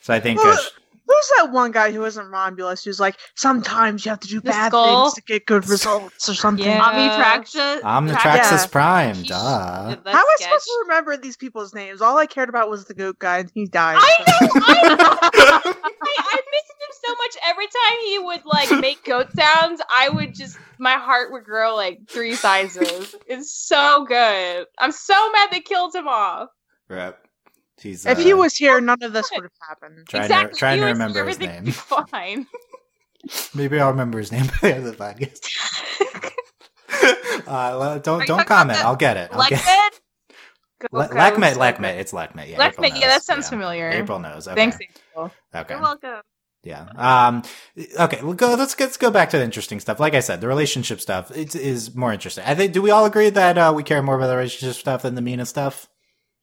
So 0.00 0.14
I 0.14 0.20
think 0.20 0.42
Well, 0.42 0.54
uh, 0.54 0.62
Who's 1.06 1.30
that 1.36 1.52
one 1.52 1.70
guy 1.70 1.92
who 1.92 2.02
isn't 2.04 2.26
Rhombulus 2.30 2.82
who's 2.84 2.98
like, 2.98 3.16
sometimes 3.34 4.04
you 4.06 4.10
have 4.10 4.20
to 4.20 4.28
do 4.28 4.40
The 4.40 4.50
bad 4.50 4.68
skull? 4.68 5.04
things 5.10 5.14
to 5.14 5.22
get 5.22 5.44
good 5.46 5.68
results 5.68 6.28
or 6.28 6.34
something? 6.34 6.64
Yeah. 6.64 6.80
omnitraxa 6.80 7.82
Omnitraxus 7.82 8.50
Yeah. 8.62 8.66
Prime, 8.70 9.14
He's- 9.16 9.28
duh. 9.28 9.36
How 9.36 9.90
am 9.90 10.02
I 10.06 10.36
supposed 10.38 10.64
to 10.64 10.84
remember 10.88 11.16
these 11.16 11.36
people's 11.36 11.74
names? 11.74 12.00
All 12.00 12.16
I 12.16 12.26
cared 12.26 12.48
about 12.48 12.70
was 12.70 12.86
the 12.86 12.94
goat 12.94 13.18
guy, 13.18 13.38
and 13.40 13.50
he 13.54 13.66
died. 13.66 13.98
I 14.00 14.16
so- 14.18 14.46
know. 14.46 14.62
I, 14.66 15.60
I, 15.76 16.14
I 16.18 16.40
missed 16.52 16.74
him 16.80 16.92
so 17.04 17.14
much. 17.14 17.36
Every 17.48 17.66
time 17.66 17.98
he 18.06 18.18
would 18.20 18.44
like 18.46 18.70
make 18.80 19.04
goat 19.04 19.28
sounds, 19.36 19.82
I 19.90 20.08
would 20.08 20.34
just 20.34 20.56
my 20.78 20.94
heart 20.94 21.32
would 21.32 21.44
grow 21.44 21.74
like 21.76 22.00
three 22.08 22.34
sizes. 22.34 23.14
It's 23.26 23.52
so 23.52 24.04
good. 24.06 24.66
I'm 24.78 24.92
so 24.92 25.30
mad 25.32 25.50
they 25.52 25.60
killed 25.60 25.94
him 25.94 26.08
off. 26.08 26.48
Right. 26.88 27.14
He's 27.80 28.06
If 28.06 28.18
uh, 28.18 28.20
he 28.20 28.34
was 28.34 28.56
here, 28.56 28.80
none 28.80 29.02
of 29.02 29.12
this 29.12 29.30
would 29.34 29.42
have 29.42 29.52
happened. 29.68 30.06
trying 30.08 30.24
exactly. 30.24 30.54
to 30.54 30.58
trying 30.58 30.80
to 30.80 30.86
remember 30.86 31.24
his 31.24 31.38
name. 31.38 31.66
Fine. 31.66 32.46
Maybe 33.54 33.80
I'll 33.80 33.90
remember 33.90 34.18
his 34.18 34.30
name 34.32 34.46
by 34.62 34.68
the 34.68 34.74
end 34.74 34.86
of 34.86 34.96
the 34.96 35.04
podcast. 35.04 35.48
uh, 37.48 37.50
Are 37.50 37.98
don't 37.98 38.26
don't 38.26 38.46
comment. 38.46 38.84
I'll 38.84 38.96
get 38.96 39.16
it. 39.16 39.30
I'll 39.32 39.48
get 39.48 39.60
Lekman? 39.60 40.00
Go, 40.80 40.88
Le- 40.92 41.08
go, 41.08 41.14
Lekmet. 41.14 41.54
Lekmet. 41.54 41.98
It's 41.98 42.12
Lekmet. 42.12 42.48
Yeah, 42.48 42.58
Lekmet, 42.58 42.88
yeah, 42.90 43.00
that 43.00 43.14
knows. 43.14 43.24
sounds 43.26 43.48
familiar. 43.48 43.90
April 43.90 44.18
knows. 44.18 44.46
Okay. 44.46 44.54
Thanks, 44.54 44.78
April. 44.80 45.30
Okay. 45.54 45.74
You're 45.74 45.82
welcome. 45.82 46.20
Yeah. 46.62 46.86
Um. 46.96 47.42
Okay. 47.98 48.22
We'll 48.22 48.34
go. 48.34 48.54
Let's 48.54 48.78
let's 48.78 48.96
go 48.96 49.10
back 49.10 49.30
to 49.30 49.38
the 49.38 49.44
interesting 49.44 49.80
stuff. 49.80 50.00
Like 50.00 50.14
I 50.14 50.20
said, 50.20 50.40
the 50.40 50.48
relationship 50.48 51.00
stuff 51.00 51.30
it 51.36 51.54
is 51.54 51.94
more 51.94 52.12
interesting. 52.12 52.44
I 52.46 52.54
think. 52.54 52.72
Do 52.72 52.82
we 52.82 52.90
all 52.90 53.04
agree 53.04 53.30
that 53.30 53.58
uh, 53.58 53.72
we 53.74 53.82
care 53.82 54.02
more 54.02 54.16
about 54.16 54.28
the 54.28 54.36
relationship 54.36 54.76
stuff 54.76 55.02
than 55.02 55.14
the 55.14 55.22
Mina 55.22 55.46
stuff? 55.46 55.88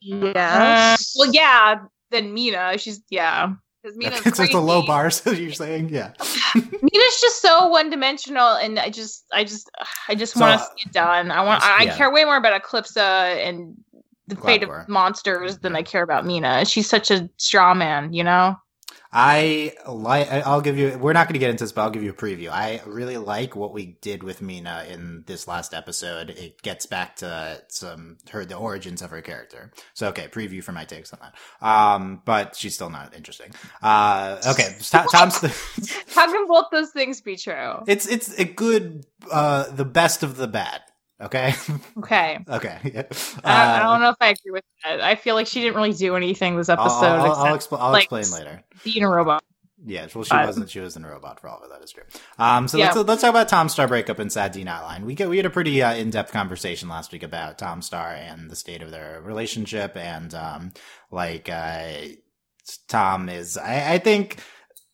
Yes. 0.02 1.16
well, 1.18 1.32
yeah. 1.32 1.84
Then 2.10 2.34
Mina, 2.34 2.78
she's 2.78 3.02
yeah. 3.10 3.54
Because 3.82 3.98
Mina's 3.98 4.26
it's 4.26 4.38
just 4.38 4.54
a 4.54 4.60
low 4.60 4.86
bar. 4.86 5.10
So 5.12 5.32
you're 5.32 5.54
saying, 5.54 5.90
yeah. 5.90 6.12
Mina's 6.56 7.22
just 7.22 7.42
so 7.42 7.68
one 7.68 7.90
dimensional, 7.90 8.56
and 8.56 8.78
I 8.78 8.90
just, 8.90 9.26
I 9.32 9.44
just, 9.44 9.70
I 10.08 10.16
just 10.16 10.36
want 10.36 10.60
to 10.60 10.66
see 10.66 10.88
it 10.88 10.94
done. 10.94 11.32
I 11.32 11.42
want, 11.42 11.64
I, 11.64 11.84
yeah. 11.84 11.94
I 11.94 11.98
care 11.98 12.12
way 12.12 12.24
more 12.26 12.38
about 12.38 12.62
Eclipsa 12.62 13.48
and 13.48 13.76
the 14.28 14.36
fate 14.36 14.62
Globgor. 14.62 14.84
of 14.84 14.90
monsters 14.90 15.60
than 15.60 15.76
I 15.76 15.82
care 15.82 16.04
about 16.04 16.26
Mina. 16.26 16.66
She's 16.66 16.88
such 16.88 17.10
a 17.10 17.30
straw 17.38 17.74
man, 17.74 18.14
you 18.14 18.24
know. 18.24 18.56
I 19.14 19.74
like. 19.88 20.32
I'll 20.32 20.62
give 20.62 20.78
you. 20.78 20.98
We're 20.98 21.12
not 21.12 21.28
going 21.28 21.34
to 21.34 21.40
get 21.40 21.50
into 21.50 21.66
this, 21.66 21.74
but 21.74 21.82
I'll 21.82 21.90
give 21.90 22.04
you 22.04 22.12
a 22.12 22.14
preview. 22.14 22.50
I 22.50 22.82
really 22.86 23.18
like 23.18 23.56
what 23.58 23.74
we 23.74 23.98
did 24.02 24.24
with 24.24 24.42
Mina 24.42 24.86
in 24.90 25.24
this 25.28 25.50
last 25.50 25.74
episode. 25.74 26.30
It 26.30 26.62
gets 26.62 26.86
back 26.86 27.18
to 27.18 27.62
some 27.68 28.18
her 28.30 28.46
the 28.46 28.56
origins 28.56 29.02
of 29.02 29.10
her 29.10 29.22
character. 29.22 29.72
So 29.94 30.08
okay, 30.10 30.28
preview 30.30 30.64
for 30.64 30.72
my 30.72 30.86
takes 30.86 31.12
on 31.12 31.20
that. 31.22 31.66
Um, 31.66 32.22
but 32.24 32.56
she's 32.56 32.76
still 32.76 32.90
not 32.90 33.14
interesting. 33.14 33.52
Uh, 33.82 34.42
okay, 34.48 34.78
Tom- 34.82 35.08
Tom's 35.12 35.42
the. 35.42 35.50
How 36.16 36.32
can 36.32 36.48
both 36.48 36.68
those 36.72 36.92
things 36.92 37.20
be 37.20 37.36
true? 37.36 37.84
It's 37.88 38.08
it's 38.08 38.38
a 38.40 38.46
good, 38.46 39.06
uh, 39.30 39.72
the 39.72 39.86
best 39.86 40.24
of 40.24 40.38
the 40.38 40.48
bad. 40.48 40.82
Okay, 41.22 41.54
Okay. 41.98 42.40
okay. 42.50 42.80
Yeah. 42.94 43.04
I, 43.44 43.52
I 43.52 43.80
Uh, 43.80 43.84
don't 43.92 44.02
know 44.02 44.10
if 44.10 44.16
I 44.20 44.30
agree 44.30 44.52
with 44.52 44.64
that. 44.84 45.02
I 45.02 45.16
feel 45.16 45.36
like 45.36 45.48
she 45.48 45.62
didn't 45.62 45.76
really 45.76 45.94
do 45.94 46.16
anything 46.16 46.58
this 46.58 46.70
I'll, 46.70 46.80
episode 46.82 47.06
I'll, 47.06 47.32
I'll, 47.34 47.58
expl- 47.58 47.80
I'll 47.80 47.92
like, 47.92 48.12
explain 48.12 48.32
later. 48.40 48.64
being 48.84 49.04
a 49.04 49.10
robot. 49.10 49.44
Yeah, 49.84 50.08
well, 50.14 50.24
she 50.24 50.32
Uh, 50.36 50.46
wasn't. 50.46 50.70
She 50.70 50.80
wasn't 50.80 51.06
a 51.06 51.10
robot 51.10 51.40
for 51.40 51.48
all 51.50 51.58
of 51.58 51.64
it. 51.64 51.70
That 51.72 51.84
is 51.84 51.92
true. 51.92 52.04
Um, 52.38 52.68
so 52.68 52.78
Yeah. 52.78 52.92
let's 52.94 53.08
let's 53.08 53.22
talk 53.22 53.32
about 53.32 53.48
Tom 53.50 53.68
Star 53.68 53.88
breakup 53.88 54.20
and 54.20 54.32
Sad 54.32 54.54
Teen 54.54 54.68
Hotline. 54.68 55.06
We 55.06 55.16
get 55.16 55.28
we 55.28 55.38
had 55.38 55.46
a 55.48 55.50
pretty 55.50 55.82
uh, 55.82 55.96
in 55.96 56.12
depth 56.12 56.32
conversation 56.32 56.88
last 56.88 57.12
week 57.12 57.24
about 57.24 57.58
Tom 57.58 57.82
Star 57.82 58.10
and 58.14 58.50
the 58.52 58.56
state 58.56 58.84
of 58.84 58.92
their 58.92 59.20
relationship, 59.24 59.98
and 59.98 60.36
um, 60.36 60.72
like 61.10 61.50
uh, 61.50 61.94
Tom 62.88 63.28
is. 63.28 63.58
I, 63.58 63.94
I 63.94 63.98
think 63.98 64.38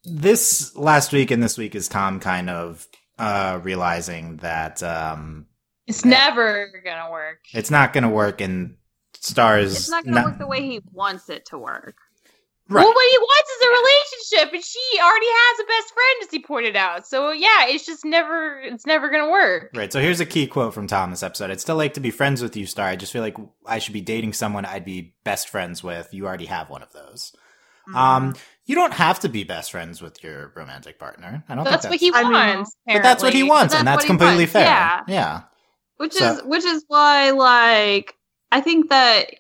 this 0.06 0.74
last 0.76 1.12
week 1.12 1.32
and 1.32 1.44
this 1.44 1.58
week 1.58 1.76
is 1.76 1.90
Tom 1.90 2.20
kind 2.22 2.50
of 2.50 2.88
uh 3.20 3.60
realizing 3.63 4.38
that 4.38 4.82
um 4.84 5.48
It's 5.88 6.04
never 6.06 6.69
gonna 6.84 7.10
work. 7.12 7.39
it's 7.54 7.71
not 7.71 7.93
going 7.93 8.04
to 8.04 8.10
work, 8.10 8.41
and 8.41 8.76
Stars 9.15 9.76
It's 9.76 9.89
not 9.89 10.04
going 10.04 10.15
to 10.15 10.21
work 10.23 10.38
the 10.38 10.45
way 10.47 10.62
he 10.62 10.82
wants 10.91 11.30
it 11.30 11.45
to 11.47 11.58
work. 11.58 11.95
Right. 12.69 12.84
Well, 12.84 12.93
what 12.93 13.10
he 13.12 13.17
wants 13.17 13.50
is 13.50 13.65
a 13.65 13.69
relationship, 14.41 14.54
and 14.56 14.63
she 14.65 15.00
already 15.02 15.26
has 15.26 15.60
a 15.60 15.63
best 15.63 15.93
friend, 15.93 16.23
as 16.23 16.32
he 16.32 16.39
pointed 16.43 16.76
out. 16.76 17.08
So 17.08 17.32
yeah, 17.32 17.67
it's 17.67 17.86
just 17.86 18.04
never, 18.04 18.60
it's 18.60 18.86
never 18.86 19.10
gonna 19.10 19.32
work. 19.32 19.71
Right. 19.73 19.91
So 19.91 20.02
here's 20.02 20.19
a 20.19 20.26
key 20.26 20.45
quote 20.47 20.73
from 20.73 20.86
Tom 20.88 21.10
this 21.12 21.23
episode. 21.23 21.50
I'd 21.50 21.62
still 21.62 21.78
like 21.78 21.93
to 21.93 22.02
be 22.02 22.12
friends 22.12 22.41
with 22.41 22.58
you, 22.58 22.65
Star. 22.65 22.88
I 22.88 22.97
just 22.97 23.13
feel 23.13 23.21
like 23.21 23.38
I 23.65 23.80
should 23.80 23.93
be 23.93 24.02
dating 24.02 24.34
someone 24.34 24.65
I'd 24.65 24.84
be 24.86 25.15
best 25.23 25.47
friends 25.47 25.82
with. 25.82 26.10
You 26.13 26.28
already 26.28 26.47
have 26.47 26.69
one 26.69 26.84
of 26.84 26.91
those. 26.91 27.32
Mm-hmm. 27.88 27.95
Um, 27.97 28.36
you 28.65 28.76
don't 28.76 28.93
have 28.93 29.21
to 29.21 29.30
be 29.30 29.45
best 29.45 29.71
friends 29.71 30.02
with 30.02 30.21
your 30.21 30.52
romantic 30.54 31.00
partner. 31.00 31.45
I 31.47 31.56
don't 31.56 31.63
That's, 31.63 31.84
think 31.88 31.93
what 31.93 32.00
he 32.02 32.12
I 32.13 32.23
mean- 32.23 32.34
wants. 32.34 32.76
But 32.86 33.02
that's 33.02 33.23
what 33.23 33.34
he 33.34 33.43
wants, 33.43 33.73
But 33.73 33.80
and 33.80 33.88
that's 33.88 34.04
that's 34.04 34.10
what 34.10 34.13
he 34.13 34.17
completely 34.19 34.43
wants, 34.43 34.52
fair. 34.54 34.63
yeah. 34.65 35.04
Yeah. 35.08 35.41
Which 35.97 36.13
So- 36.13 36.33
is 36.33 36.43
which 36.43 36.65
is 36.65 36.86
why 36.88 37.31
like 37.31 38.15
I 38.51 38.62
think 38.62 38.89
that 38.89 39.31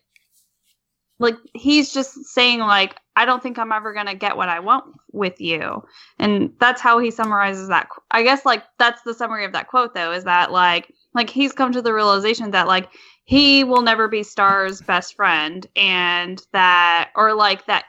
like 1.19 1.35
he's 1.53 1.91
just 1.93 2.13
saying 2.25 2.59
like 2.59 2.95
I 3.15 3.25
don't 3.25 3.41
think 3.41 3.57
I'm 3.57 3.71
ever 3.71 3.93
going 3.93 4.05
to 4.05 4.13
get 4.13 4.37
what 4.37 4.49
I 4.49 4.59
want 4.59 4.85
with 5.11 5.41
you. 5.41 5.83
And 6.19 6.53
that's 6.59 6.81
how 6.81 6.99
he 6.99 7.09
summarizes 7.09 7.69
that. 7.69 7.87
I 8.11 8.21
guess 8.21 8.45
like 8.45 8.63
that's 8.77 9.01
the 9.01 9.15
summary 9.15 9.43
of 9.45 9.53
that 9.53 9.67
quote 9.67 9.95
though 9.95 10.11
is 10.11 10.25
that 10.25 10.51
like 10.51 10.93
like 11.15 11.29
he's 11.29 11.53
come 11.53 11.71
to 11.71 11.81
the 11.81 11.93
realization 11.93 12.51
that 12.51 12.67
like 12.67 12.89
he 13.23 13.63
will 13.63 13.81
never 13.81 14.07
be 14.07 14.21
Star's 14.23 14.81
best 14.81 15.15
friend 15.15 15.65
and 15.75 16.41
that 16.53 17.09
or 17.15 17.33
like 17.33 17.65
that 17.65 17.85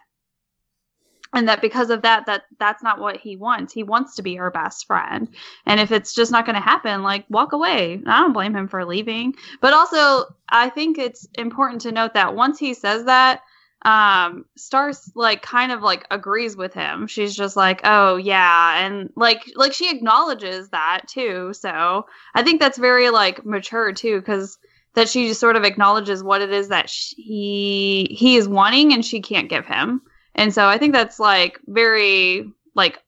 and 1.34 1.48
that 1.48 1.60
because 1.60 1.90
of 1.90 2.02
that 2.02 2.26
that 2.26 2.44
that's 2.58 2.82
not 2.82 2.98
what 2.98 3.16
he 3.16 3.36
wants. 3.36 3.72
He 3.72 3.82
wants 3.82 4.14
to 4.16 4.22
be 4.22 4.36
her 4.36 4.50
best 4.50 4.86
friend. 4.86 5.28
And 5.66 5.78
if 5.80 5.92
it's 5.92 6.14
just 6.14 6.32
not 6.32 6.46
going 6.46 6.54
to 6.54 6.60
happen 6.60 7.02
like 7.02 7.24
walk 7.28 7.52
away. 7.52 8.00
I 8.06 8.20
don't 8.20 8.32
blame 8.32 8.56
him 8.56 8.68
for 8.68 8.84
leaving. 8.84 9.34
But 9.60 9.74
also 9.74 10.26
i 10.50 10.70
think 10.70 10.98
it's 10.98 11.28
important 11.34 11.82
to 11.82 11.92
note 11.92 12.14
that 12.14 12.34
once 12.34 12.58
he 12.58 12.72
says 12.72 13.04
that 13.04 13.42
um 13.82 14.46
stars 14.56 15.12
like 15.14 15.42
kind 15.42 15.70
of 15.70 15.82
like 15.82 16.06
agrees 16.10 16.56
with 16.56 16.72
him. 16.72 17.06
She's 17.06 17.36
just 17.36 17.56
like 17.56 17.82
oh 17.84 18.16
yeah. 18.16 18.84
And 18.84 19.10
like 19.14 19.44
like 19.54 19.74
she 19.74 19.90
acknowledges 19.90 20.70
that 20.70 21.02
too. 21.08 21.52
So 21.52 22.06
i 22.34 22.42
think 22.42 22.60
that's 22.60 22.78
very 22.78 23.10
like 23.10 23.44
mature 23.44 23.92
too 23.92 24.18
because 24.20 24.58
that 24.94 25.08
she 25.08 25.28
just 25.28 25.40
sort 25.40 25.56
of 25.56 25.64
acknowledges 25.64 26.24
what 26.24 26.40
it 26.40 26.50
is 26.50 26.68
that 26.68 26.88
she, 26.88 27.14
he 27.16 28.08
he 28.10 28.36
is 28.36 28.48
wanting 28.48 28.92
and 28.94 29.04
she 29.04 29.20
can't 29.20 29.50
give 29.50 29.66
him 29.66 30.00
and 30.38 30.54
so 30.54 30.66
I 30.66 30.78
think 30.78 30.94
that's 30.94 31.18
like 31.18 31.58
very 31.66 32.50
like 32.74 33.02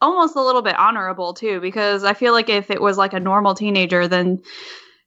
almost 0.00 0.34
a 0.36 0.42
little 0.42 0.62
bit 0.62 0.76
honorable 0.76 1.32
too 1.34 1.60
because 1.60 2.02
I 2.04 2.14
feel 2.14 2.32
like 2.32 2.48
if 2.48 2.70
it 2.70 2.80
was 2.82 2.98
like 2.98 3.12
a 3.12 3.20
normal 3.20 3.54
teenager 3.54 4.08
then 4.08 4.40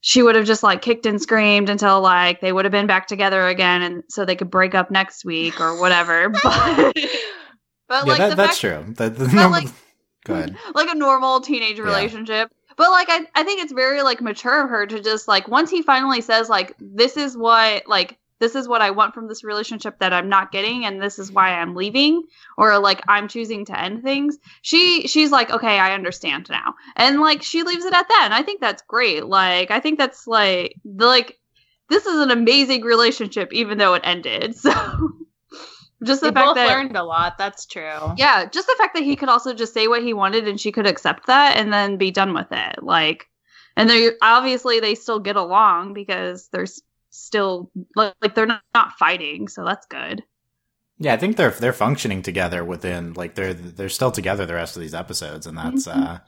she 0.02 0.22
would 0.22 0.36
have 0.36 0.46
just 0.46 0.64
like 0.64 0.82
kicked 0.82 1.06
and 1.06 1.22
screamed 1.22 1.70
until 1.70 2.02
like 2.02 2.42
they 2.42 2.52
would 2.52 2.66
have 2.66 2.72
been 2.72 2.88
back 2.88 3.08
together 3.08 3.48
again 3.48 3.82
and 3.82 4.04
so 4.10 4.26
they 4.26 4.36
could 4.36 4.50
break 4.50 4.74
up 4.76 4.90
next 4.92 5.26
week 5.26 5.60
or 5.60 5.80
whatever 5.80 6.30
but 6.44 6.44
but 7.88 8.06
yeah, 8.06 8.12
like 8.12 8.18
that, 8.18 8.38
that's 8.38 8.60
fact 8.60 8.62
true. 8.62 8.94
The, 8.96 9.10
the, 9.10 9.26
but, 9.26 9.34
no, 9.34 9.50
like- 9.50 9.68
go 10.26 10.34
ahead. 10.36 10.58
like 10.74 10.90
a 10.90 10.96
normal 10.96 11.42
teenage 11.42 11.78
Yeah. 11.78 11.84
relationship. 11.84 12.50
But 12.76 12.90
like 12.90 13.08
I 13.10 13.28
I 13.36 13.44
think 13.44 13.62
it's 13.62 13.72
very 13.74 14.02
like 14.02 14.20
mature 14.22 14.64
of 14.64 14.70
her 14.70 14.88
to 14.88 15.00
just 15.02 15.28
like 15.28 15.48
once 15.48 15.70
he 15.70 15.84
finally 15.84 16.22
says 16.22 16.50
like 16.50 16.74
this 16.80 17.18
is 17.18 17.38
what 17.38 17.88
like 17.88 18.18
this 18.44 18.56
is 18.56 18.68
what 18.68 18.82
I 18.82 18.92
want 18.92 19.14
from 19.14 19.28
this 19.30 19.44
relationship 19.46 20.00
that 20.00 20.12
I'm 20.12 20.28
not 20.28 20.52
getting 20.52 20.84
and 20.86 21.02
this 21.02 21.18
is 21.18 21.32
why 21.32 21.52
I'm 21.54 21.76
leaving 21.76 22.24
or 22.58 22.78
like 22.80 23.02
I'm 23.08 23.30
choosing 23.30 23.64
to 23.66 23.80
end 23.80 24.04
things. 24.04 24.38
She 24.62 25.08
she's 25.08 25.32
like 25.32 25.50
okay, 25.50 25.80
I 25.80 25.94
understand 25.94 26.50
now. 26.50 26.76
And 26.98 27.22
like 27.22 27.42
she 27.42 27.64
leaves 27.64 27.86
it 27.86 27.94
at 27.94 28.10
that. 28.10 28.22
And 28.26 28.34
I 28.34 28.44
think 28.44 28.60
that's 28.60 28.82
great. 28.84 29.26
Like 29.26 29.72
I 29.72 29.80
think 29.80 29.98
that's 29.98 30.28
like 30.28 30.76
the 30.84 31.08
like 31.08 31.40
this 31.90 32.06
is 32.06 32.20
an 32.20 32.32
amazing 32.32 32.82
relationship 32.82 33.54
even 33.54 33.78
though 33.78 33.94
it 33.94 34.02
ended. 34.04 34.56
So 34.66 34.72
just 36.04 36.22
the 36.22 36.28
They 36.28 36.34
fact 36.34 36.48
both 36.48 36.56
that 36.56 36.68
learned 36.68 36.98
a 36.98 37.04
lot. 37.04 37.38
That's 37.38 37.66
true. 37.66 38.14
yeah, 38.18 38.46
just 38.46 38.68
the 38.68 38.76
fact 38.78 38.94
that 38.96 39.04
he 39.04 39.16
could 39.16 39.30
also 39.30 39.54
just 39.54 39.74
say 39.74 39.88
what 39.88 40.04
he 40.04 40.14
wanted 40.14 40.48
and 40.50 40.60
she 40.60 40.72
could 40.72 40.86
accept 40.88 41.28
that 41.28 41.56
and 41.58 41.72
then 41.72 41.98
be 41.98 42.12
done 42.12 42.34
with 42.34 42.48
it. 42.52 42.84
Like, 42.84 43.30
and 43.78 43.90
they 43.90 44.12
obviously 44.22 44.80
they 44.82 44.96
still 44.96 45.20
get 45.20 45.38
along 45.38 45.94
because 45.94 46.50
there's 46.52 46.82
still 47.14 47.72
like, 47.96 48.14
like 48.22 48.36
they're 48.36 48.46
not, 48.46 48.62
not 48.74 48.94
fighting, 48.94 49.48
so 49.48 49.64
that's 49.64 49.86
good. 49.88 50.24
Yeah, 50.98 51.14
I 51.14 51.18
think 51.18 51.38
they're 51.38 51.52
they're 51.52 51.74
functioning 51.74 52.22
together 52.22 52.64
within 52.64 53.14
like 53.14 53.36
they're 53.36 53.54
they're 53.54 53.90
still 53.90 54.12
together 54.12 54.46
the 54.46 54.54
rest 54.54 54.76
of 54.76 54.82
these 54.82 54.94
episodes, 54.94 55.48
and 55.48 55.58
that's 55.58 55.88
Mhm. 55.88 55.96
uh, 55.96 56.20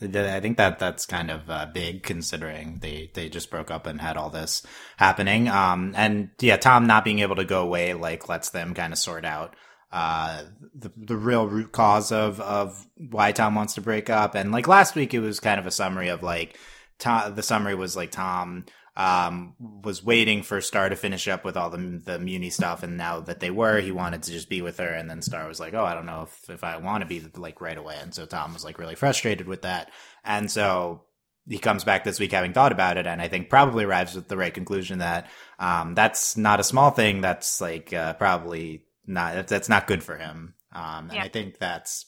I 0.00 0.40
think 0.40 0.58
that 0.58 0.78
that's 0.78 1.06
kind 1.06 1.30
of 1.30 1.50
uh, 1.50 1.66
big 1.72 2.02
considering 2.02 2.78
they 2.80 3.10
they 3.14 3.28
just 3.28 3.50
broke 3.50 3.70
up 3.70 3.86
and 3.86 4.00
had 4.00 4.16
all 4.16 4.30
this 4.30 4.62
happening. 4.96 5.48
Um, 5.48 5.92
and 5.96 6.30
yeah, 6.40 6.56
Tom 6.56 6.86
not 6.86 7.04
being 7.04 7.18
able 7.20 7.36
to 7.36 7.44
go 7.44 7.62
away 7.62 7.94
like 7.94 8.28
lets 8.28 8.50
them 8.50 8.74
kind 8.74 8.92
of 8.92 8.98
sort 8.98 9.24
out 9.24 9.56
uh 9.90 10.42
the 10.74 10.92
the 10.96 11.16
real 11.16 11.46
root 11.48 11.72
cause 11.72 12.12
of 12.12 12.40
of 12.40 12.86
why 13.10 13.32
Tom 13.32 13.54
wants 13.54 13.74
to 13.74 13.80
break 13.80 14.10
up. 14.10 14.34
And 14.34 14.52
like 14.52 14.68
last 14.68 14.94
week, 14.94 15.14
it 15.14 15.20
was 15.20 15.40
kind 15.40 15.58
of 15.58 15.66
a 15.66 15.70
summary 15.70 16.08
of 16.08 16.22
like 16.22 16.58
Tom. 16.98 17.34
The 17.34 17.42
summary 17.42 17.74
was 17.74 17.96
like 17.96 18.10
Tom 18.10 18.66
um, 18.98 19.54
was 19.84 20.02
waiting 20.04 20.42
for 20.42 20.60
Star 20.60 20.88
to 20.88 20.96
finish 20.96 21.28
up 21.28 21.44
with 21.44 21.56
all 21.56 21.70
the 21.70 21.78
the 21.78 22.18
Mewni 22.18 22.52
stuff, 22.52 22.82
and 22.82 22.96
now 22.98 23.20
that 23.20 23.38
they 23.38 23.50
were, 23.50 23.80
he 23.80 23.92
wanted 23.92 24.24
to 24.24 24.32
just 24.32 24.48
be 24.48 24.60
with 24.60 24.78
her. 24.78 24.92
And 24.92 25.08
then 25.08 25.22
Star 25.22 25.46
was 25.46 25.60
like, 25.60 25.72
"Oh, 25.72 25.84
I 25.84 25.94
don't 25.94 26.04
know 26.04 26.22
if 26.22 26.50
if 26.50 26.64
I 26.64 26.78
want 26.78 27.02
to 27.02 27.06
be 27.06 27.22
like 27.36 27.60
right 27.60 27.78
away." 27.78 27.96
And 28.02 28.12
so 28.12 28.26
Tom 28.26 28.52
was 28.52 28.64
like 28.64 28.78
really 28.78 28.96
frustrated 28.96 29.46
with 29.46 29.62
that, 29.62 29.92
and 30.24 30.50
so 30.50 31.04
he 31.48 31.58
comes 31.58 31.84
back 31.84 32.02
this 32.02 32.18
week 32.18 32.32
having 32.32 32.52
thought 32.52 32.72
about 32.72 32.96
it, 32.96 33.06
and 33.06 33.22
I 33.22 33.28
think 33.28 33.48
probably 33.48 33.84
arrives 33.84 34.16
at 34.16 34.26
the 34.28 34.36
right 34.36 34.52
conclusion 34.52 34.98
that 34.98 35.30
um, 35.60 35.94
that's 35.94 36.36
not 36.36 36.58
a 36.60 36.64
small 36.64 36.90
thing. 36.90 37.20
That's 37.20 37.60
like 37.60 37.92
uh, 37.92 38.14
probably 38.14 38.82
not 39.06 39.34
that's, 39.34 39.50
that's 39.50 39.68
not 39.68 39.86
good 39.86 40.02
for 40.02 40.16
him. 40.16 40.54
Um, 40.72 41.04
and 41.10 41.12
Yeah. 41.14 41.22
I 41.22 41.28
think 41.28 41.58
that's 41.58 42.04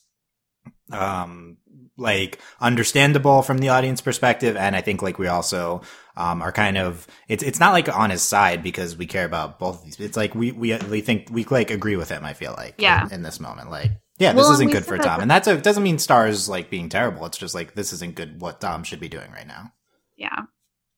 um 0.92 1.56
like 1.96 2.40
understandable 2.60 3.42
from 3.42 3.58
the 3.58 3.68
audience 3.68 4.00
perspective 4.00 4.56
and 4.56 4.74
i 4.74 4.80
think 4.80 5.02
like 5.02 5.18
we 5.18 5.28
also 5.28 5.80
um, 6.16 6.42
are 6.42 6.52
kind 6.52 6.76
of 6.78 7.06
it's 7.28 7.42
it's 7.42 7.60
not 7.60 7.72
like 7.72 7.88
on 7.94 8.10
his 8.10 8.22
side 8.22 8.62
because 8.62 8.96
we 8.96 9.06
care 9.06 9.24
about 9.24 9.58
both 9.58 9.78
of 9.80 9.84
these. 9.84 9.98
It's 10.00 10.16
like 10.16 10.34
we 10.34 10.52
we 10.52 10.76
we 10.76 11.00
think 11.00 11.28
we 11.30 11.44
like 11.44 11.70
agree 11.70 11.96
with 11.96 12.08
him. 12.08 12.24
I 12.24 12.32
feel 12.34 12.54
like 12.56 12.74
Yeah. 12.78 13.06
in, 13.06 13.12
in 13.14 13.22
this 13.22 13.40
moment, 13.40 13.70
like 13.70 13.90
yeah, 14.18 14.34
Well, 14.34 14.50
this 14.50 14.60
and 14.60 14.68
isn't 14.70 14.72
good 14.80 14.86
for 14.86 14.98
Tom, 14.98 15.16
the- 15.16 15.22
and 15.22 15.30
that's 15.30 15.48
a 15.48 15.56
doesn't 15.56 15.82
mean 15.82 15.98
Stars 15.98 16.48
like 16.48 16.68
being 16.70 16.88
terrible. 16.88 17.24
It's 17.26 17.38
just 17.38 17.54
like 17.54 17.74
this 17.74 17.92
isn't 17.94 18.14
good. 18.16 18.40
What 18.40 18.60
Tom 18.60 18.84
should 18.84 19.00
be 19.00 19.08
doing 19.08 19.30
right 19.32 19.46
now. 19.46 19.72
Yeah. 20.16 20.40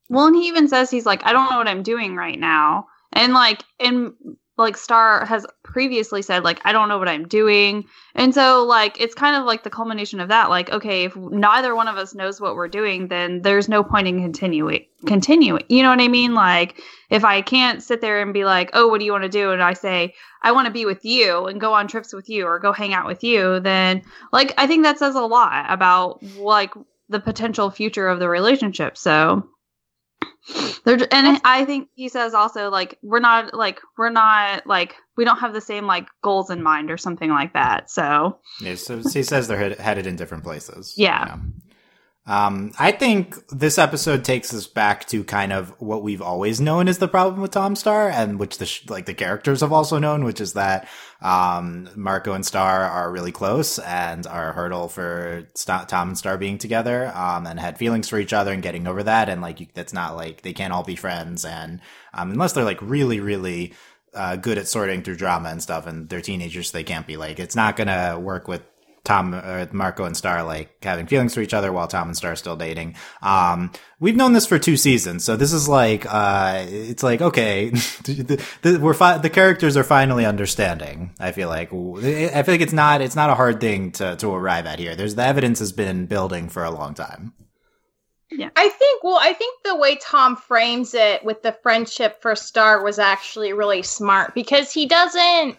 Well, 0.09 0.27
and 0.27 0.35
he 0.35 0.47
even 0.49 0.67
says 0.67 0.91
he's 0.91 1.05
like, 1.05 1.25
I 1.25 1.31
don't 1.31 1.49
know 1.49 1.57
what 1.57 1.69
I'm 1.69 1.83
doing 1.83 2.15
right 2.15 2.37
now. 2.37 2.87
And 3.13 3.33
like, 3.33 3.63
and 3.79 4.11
like 4.57 4.77
Star 4.77 5.25
has 5.25 5.47
previously 5.63 6.21
said, 6.21 6.43
like, 6.43 6.61
I 6.63 6.71
don't 6.71 6.87
know 6.87 6.99
what 6.99 7.09
I'm 7.09 7.27
doing. 7.27 7.85
And 8.13 8.35
so, 8.35 8.63
like, 8.63 9.01
it's 9.01 9.15
kind 9.15 9.35
of 9.35 9.45
like 9.45 9.63
the 9.63 9.71
culmination 9.71 10.19
of 10.19 10.29
that. 10.29 10.49
Like, 10.49 10.69
okay, 10.69 11.05
if 11.05 11.15
neither 11.15 11.75
one 11.75 11.87
of 11.87 11.97
us 11.97 12.13
knows 12.13 12.39
what 12.39 12.55
we're 12.55 12.67
doing, 12.67 13.07
then 13.07 13.41
there's 13.41 13.67
no 13.67 13.83
point 13.83 14.07
in 14.07 14.21
continuing. 14.21 14.85
Continuing. 15.07 15.63
You 15.69 15.81
know 15.81 15.89
what 15.89 16.01
I 16.01 16.07
mean? 16.07 16.35
Like, 16.35 16.79
if 17.09 17.25
I 17.25 17.41
can't 17.41 17.81
sit 17.81 17.99
there 18.01 18.21
and 18.21 18.31
be 18.31 18.45
like, 18.45 18.69
oh, 18.73 18.87
what 18.87 18.99
do 18.99 19.05
you 19.05 19.11
want 19.11 19.23
to 19.23 19.29
do? 19.29 19.51
And 19.51 19.63
I 19.63 19.73
say, 19.73 20.13
I 20.43 20.51
want 20.51 20.67
to 20.67 20.73
be 20.73 20.85
with 20.85 21.03
you 21.03 21.47
and 21.47 21.59
go 21.59 21.73
on 21.73 21.87
trips 21.87 22.13
with 22.13 22.29
you 22.29 22.45
or 22.45 22.59
go 22.59 22.71
hang 22.71 22.93
out 22.93 23.07
with 23.07 23.23
you, 23.23 23.59
then, 23.59 24.03
like, 24.31 24.53
I 24.57 24.67
think 24.67 24.83
that 24.83 24.99
says 24.99 25.15
a 25.15 25.21
lot 25.21 25.65
about, 25.69 26.21
like, 26.37 26.73
the 27.09 27.19
potential 27.19 27.71
future 27.71 28.07
of 28.07 28.19
the 28.19 28.29
relationship. 28.29 28.97
So, 28.97 29.49
they're 30.85 30.97
j- 30.97 31.07
and 31.11 31.39
I 31.43 31.65
think 31.65 31.89
he 31.95 32.09
says 32.09 32.33
also 32.33 32.69
like 32.69 32.97
we're 33.01 33.19
not 33.19 33.53
like 33.53 33.79
we're 33.97 34.09
not 34.09 34.65
like 34.67 34.95
we 35.15 35.25
don't 35.25 35.39
have 35.39 35.53
the 35.53 35.61
same 35.61 35.85
like 35.85 36.07
goals 36.21 36.49
in 36.49 36.61
mind 36.61 36.91
or 36.91 36.97
something 36.97 37.29
like 37.29 37.53
that. 37.53 37.89
So 37.89 38.39
Yeah, 38.59 38.75
so 38.75 38.97
he 38.97 39.23
says 39.23 39.47
they're 39.47 39.75
headed 39.75 40.07
in 40.07 40.15
different 40.15 40.43
places. 40.43 40.93
Yeah. 40.97 41.37
Um, 42.25 42.71
I 42.79 42.93
think 42.93 43.35
this 43.49 43.77
episode 43.77 44.23
takes 44.23 44.53
us 44.53 44.65
back 44.65 45.05
to 45.07 45.25
kind 45.25 45.51
of 45.51 45.69
what 45.81 46.03
we've 46.03 46.21
always 46.21 46.61
known 46.61 46.87
is 46.87 46.99
the 46.99 47.09
problem 47.09 47.41
with 47.41 47.51
Tom 47.51 47.75
Star, 47.75 48.09
and 48.09 48.39
which 48.39 48.59
the 48.59 48.65
sh- 48.65 48.87
like 48.87 49.05
the 49.05 49.13
characters 49.13 49.59
have 49.59 49.73
also 49.73 49.99
known, 49.99 50.23
which 50.23 50.39
is 50.39 50.53
that 50.53 50.87
um, 51.21 51.89
Marco 51.95 52.31
and 52.31 52.45
Star 52.45 52.83
are 52.83 53.11
really 53.11 53.33
close 53.33 53.77
and 53.77 54.25
are 54.25 54.51
a 54.51 54.53
hurdle 54.53 54.87
for 54.87 55.49
St- 55.53 55.89
Tom 55.89 56.09
and 56.09 56.17
Star 56.17 56.37
being 56.37 56.57
together, 56.57 57.11
um, 57.13 57.45
and 57.45 57.59
had 57.59 57.77
feelings 57.77 58.07
for 58.07 58.17
each 58.17 58.31
other 58.31 58.53
and 58.53 58.63
getting 58.63 58.87
over 58.87 59.03
that, 59.03 59.27
and 59.27 59.41
like 59.41 59.59
you, 59.59 59.67
that's 59.73 59.93
not 59.93 60.15
like 60.15 60.43
they 60.43 60.53
can't 60.53 60.71
all 60.71 60.83
be 60.83 60.95
friends, 60.95 61.43
and 61.43 61.81
um, 62.13 62.31
unless 62.31 62.53
they're 62.53 62.63
like 62.63 62.81
really, 62.81 63.19
really 63.19 63.73
uh, 64.13 64.37
good 64.37 64.57
at 64.57 64.69
sorting 64.69 65.01
through 65.01 65.17
drama 65.17 65.49
and 65.49 65.61
stuff, 65.61 65.87
and 65.87 66.07
they're 66.07 66.21
teenagers, 66.21 66.71
so 66.71 66.77
they 66.77 66.85
can't 66.85 67.07
be 67.07 67.17
like 67.17 67.37
it's 67.37 67.55
not 67.55 67.75
gonna 67.75 68.17
work 68.17 68.47
with 68.47 68.61
Tom, 69.05 69.33
uh, 69.33 69.65
Marco 69.73 70.05
and 70.05 70.15
Star 70.15 70.43
like 70.43 70.81
having 70.81 71.07
feelings 71.07 71.33
for 71.33 71.41
each 71.41 71.53
other 71.53 71.73
while 71.73 71.87
Tom 71.87 72.07
and 72.07 72.15
Star 72.15 72.31
are 72.31 72.37
still 72.37 72.55
dating. 72.55 72.95
Um, 73.21 73.71
we've 73.99 74.15
known 74.15 74.31
this 74.31 74.45
for 74.45 74.57
two 74.57 74.77
seasons, 74.77 75.25
so 75.25 75.35
this 75.35 75.51
is 75.51 75.67
like, 75.67 76.05
uh, 76.07 76.65
it's 76.69 77.03
like, 77.03 77.21
okay, 77.21 77.69
the, 78.05 78.45
the, 78.61 78.79
we're 78.79 78.93
fi- 78.93 79.17
the 79.17 79.29
characters 79.29 79.75
are 79.75 79.83
finally 79.83 80.25
understanding. 80.25 81.13
I 81.19 81.33
feel 81.33 81.49
like, 81.49 81.73
I 81.73 82.43
feel 82.43 82.53
like 82.53 82.61
it's 82.61 82.73
not, 82.73 83.01
it's 83.01 83.15
not 83.15 83.29
a 83.29 83.35
hard 83.35 83.59
thing 83.59 83.91
to, 83.93 84.15
to 84.15 84.29
arrive 84.29 84.65
at 84.65 84.79
here. 84.79 84.95
There's 84.95 85.15
the 85.15 85.25
evidence 85.25 85.59
has 85.59 85.73
been 85.73 86.05
building 86.05 86.47
for 86.47 86.63
a 86.63 86.71
long 86.71 86.93
time. 86.93 87.33
Yeah. 88.31 88.49
I 88.55 88.69
think, 88.69 89.03
well, 89.03 89.19
I 89.19 89.33
think 89.33 89.63
the 89.63 89.75
way 89.75 89.97
Tom 89.97 90.35
frames 90.37 90.93
it 90.93 91.23
with 91.23 91.43
the 91.43 91.55
friendship 91.61 92.21
for 92.21 92.35
Star 92.35 92.83
was 92.83 92.97
actually 92.97 93.53
really 93.53 93.83
smart 93.83 94.33
because 94.33 94.71
he 94.71 94.87
doesn't 94.87 95.57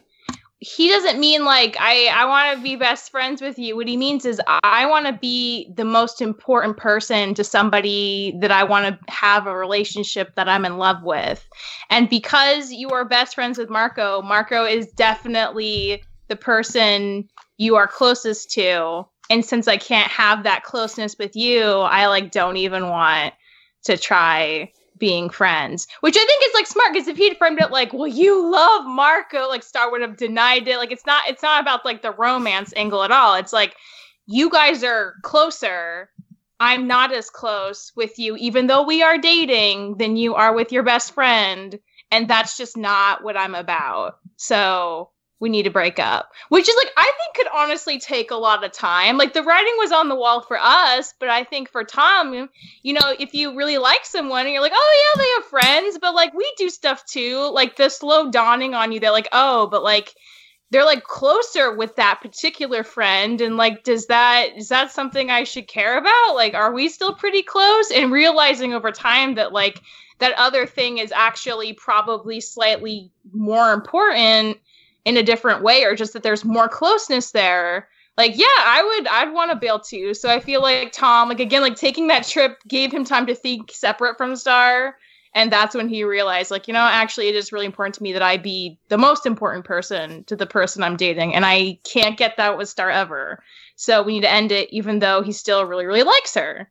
he 0.65 0.89
doesn't 0.89 1.21
mean 1.21 1.45
like 1.45 1.77
I 1.79 2.07
I 2.07 2.25
want 2.25 2.57
to 2.57 2.63
be 2.63 2.77
best 2.77 3.11
friends 3.11 3.43
with 3.43 3.59
you. 3.59 3.77
What 3.77 3.87
he 3.87 3.99
means 3.99 4.25
is 4.25 4.41
I 4.49 4.87
want 4.87 5.07
to 5.07 5.13
be 5.13 5.71
the 5.75 5.85
most 5.85 6.23
important 6.23 6.79
person 6.79 7.35
to 7.35 7.45
somebody 7.45 8.35
that 8.41 8.51
I 8.51 8.65
want 8.65 8.87
to 8.87 9.13
have 9.13 9.47
a 9.47 9.55
relationship 9.55 10.35
that 10.37 10.49
I'm 10.49 10.65
in 10.65 10.79
love 10.79 11.03
with. 11.03 11.47
And 11.91 12.09
because 12.09 12.73
you 12.73 12.89
are 12.91 13.05
best 13.05 13.35
friends 13.35 13.59
with 13.59 13.69
Marco, 13.69 14.23
Marco 14.23 14.65
is 14.65 14.87
definitely 14.93 16.03
the 16.29 16.37
person 16.37 17.29
you 17.59 17.77
are 17.77 17.87
closest 17.87 18.51
to. 18.53 19.07
And 19.29 19.45
since 19.45 19.69
I 19.69 19.77
can't 19.77 20.11
have 20.11 20.45
that 20.45 20.65
closeness 20.65 21.17
with 21.19 21.37
you, 21.37 21.63
I 21.63 22.07
like 22.07 22.31
don't 22.31 22.57
even 22.57 22.89
want 22.89 23.35
to 23.85 23.99
try 23.99 24.73
being 24.99 25.29
friends, 25.29 25.87
which 26.01 26.17
I 26.17 26.25
think 26.25 26.43
is 26.45 26.55
like 26.55 26.67
smart 26.67 26.93
because 26.93 27.09
if 27.09 27.17
he'd 27.17 27.37
framed 27.37 27.61
it 27.61 27.71
like, 27.71 27.93
well, 27.93 28.07
you 28.07 28.51
love 28.51 28.87
Marco, 28.87 29.49
like 29.49 29.63
Star 29.63 29.91
would 29.91 30.03
have 30.03 30.17
denied 30.17 30.69
it. 30.69 30.79
Like 30.79 30.93
it's 30.93 31.07
not, 31.07 31.29
it's 31.29 31.43
not 31.43 31.61
about 31.61 31.85
like 31.85 32.03
the 32.03 32.13
romance 32.13 32.73
angle 32.77 33.03
at 33.03 33.11
all. 33.11 33.35
It's 33.35 33.53
like 33.53 33.77
you 34.27 34.51
guys 34.51 34.85
are 34.85 35.15
closer. 35.23 36.11
I'm 36.61 36.87
not 36.87 37.13
as 37.13 37.31
close 37.31 37.93
with 37.97 38.19
you, 38.19 38.37
even 38.37 38.69
though 38.69 38.85
we 38.85 39.03
are 39.03 39.19
dating, 39.19 39.97
than 39.99 40.17
you 40.17 40.35
are 40.35 40.55
with 40.55 40.73
your 40.73 40.85
best 40.85 41.13
friend. 41.13 41.79
And 42.11 42.29
that's 42.29 42.57
just 42.57 42.77
not 42.77 43.25
what 43.25 43.37
I'm 43.37 43.55
about. 43.57 44.19
So 44.37 45.11
we 45.45 45.51
need 45.51 45.65
to 45.65 45.71
break 45.71 45.99
up. 45.99 46.33
Which 46.49 46.67
is 46.67 46.75
like, 46.75 46.91
I 46.97 47.03
think 47.03 47.37
could 47.37 47.55
honestly 47.55 47.99
take 47.99 48.31
a 48.31 48.37
lot 48.37 48.65
of 48.65 48.73
time. 48.73 49.19
Like 49.19 49.35
the 49.35 49.43
writing 49.43 49.75
was 49.77 49.93
on 49.93 50.09
the 50.09 50.15
wall 50.15 50.41
for 50.41 50.59
us, 50.59 51.13
but 51.21 51.29
I 51.29 51.45
think 51.45 51.69
for 51.69 51.85
Tom, 51.85 52.49
you 52.83 52.95
know, 52.95 53.15
if 53.21 53.35
you 53.35 53.55
really 53.55 53.77
like 53.77 54.07
someone 54.07 54.47
and 54.47 54.53
you're 54.55 54.63
like, 54.63 54.73
oh 54.75 55.15
yeah, 55.15 55.21
they 55.21 55.29
have 55.35 55.45
friends, 55.45 55.99
but 56.01 56.15
like 56.15 56.33
we 56.33 56.51
do 56.57 56.71
stuff 56.71 57.05
too, 57.05 57.51
like 57.53 57.77
the 57.77 57.91
slow 57.91 58.31
dawning 58.31 58.73
on 58.73 58.91
you, 58.91 59.01
they're 59.01 59.11
like, 59.11 59.29
oh, 59.33 59.67
but 59.67 59.83
like 59.83 60.15
they're 60.71 60.87
like 60.87 61.05
closer 61.05 61.77
with 61.77 61.95
that 61.97 62.23
particular 62.23 62.83
friend 62.83 63.43
and 63.43 63.59
like 63.59 63.85
does 63.85 64.07
that 64.07 64.57
is 64.57 64.71
that 64.71 64.91
something 64.91 65.31
i 65.31 65.45
should 65.45 65.69
care 65.69 65.99
about 65.99 66.35
like 66.35 66.55
are 66.55 66.73
we 66.73 66.89
still 66.89 67.15
pretty 67.15 67.43
close 67.43 67.93
and 67.93 68.11
realizing 68.11 68.73
over 68.73 68.91
time 68.91 69.37
that 69.37 69.53
like 69.53 69.81
that 70.19 70.33
other 70.37 70.67
thing 70.67 70.99
is 70.99 71.13
actually 71.13 71.75
probably 71.75 72.41
slightly 72.41 73.13
more 73.33 73.73
important 73.73 74.57
in 75.05 75.17
a 75.17 75.23
different 75.23 75.63
way 75.63 75.85
or 75.85 75.95
just 75.95 76.13
that 76.13 76.23
there's 76.23 76.45
more 76.45 76.69
closeness 76.69 77.31
there 77.31 77.89
like 78.17 78.37
yeah 78.37 78.47
i 78.47 78.83
would 78.83 79.09
i'd 79.09 79.33
want 79.33 79.51
to 79.51 79.57
bail 79.57 79.79
too. 79.79 80.15
So 80.15 80.29
i 80.29 80.41
feel 80.41 80.63
like 80.63 80.93
tom 80.93 81.29
like 81.29 81.41
again 81.41 81.63
like 81.63 81.77
taking 81.77 82.09
that 82.09 82.27
trip 82.27 82.59
gave 82.67 82.93
him 82.93 83.05
time 83.05 83.27
to 83.27 83.35
think 83.35 83.71
separate 83.73 84.17
from 84.17 84.37
star. 84.37 84.97
And 85.37 85.51
that's 85.51 85.75
when 85.75 85.89
he 85.89 86.05
realized 86.05 86.51
like 86.51 86.69
you 86.69 86.75
know 86.75 86.81
actually 86.81 87.29
it 87.29 87.35
is 87.35 87.53
really 87.53 87.67
important 87.67 87.95
to 87.97 88.03
me 88.03 88.13
that 88.13 88.23
i 88.23 88.37
be 88.37 88.79
the 88.89 88.99
most 88.99 89.27
important 89.27 89.65
person 89.65 90.25
to 90.25 90.37
the 90.37 90.47
person 90.47 90.83
i'm 90.83 90.97
dating. 90.97 91.35
And 91.35 91.45
i 91.45 91.79
can't 91.85 92.17
get 92.17 92.37
that 92.37 92.57
with 92.57 92.69
star 92.69 92.91
ever. 92.91 93.43
So 93.77 94.03
we 94.03 94.15
need 94.15 94.23
to 94.23 94.33
end 94.33 94.53
it 94.53 94.73
even 94.73 95.01
though 95.01 95.23
he 95.23 95.33
still 95.33 95.65
really 95.67 95.87
really 95.87 96.05
likes 96.05 96.35
her. 96.35 96.71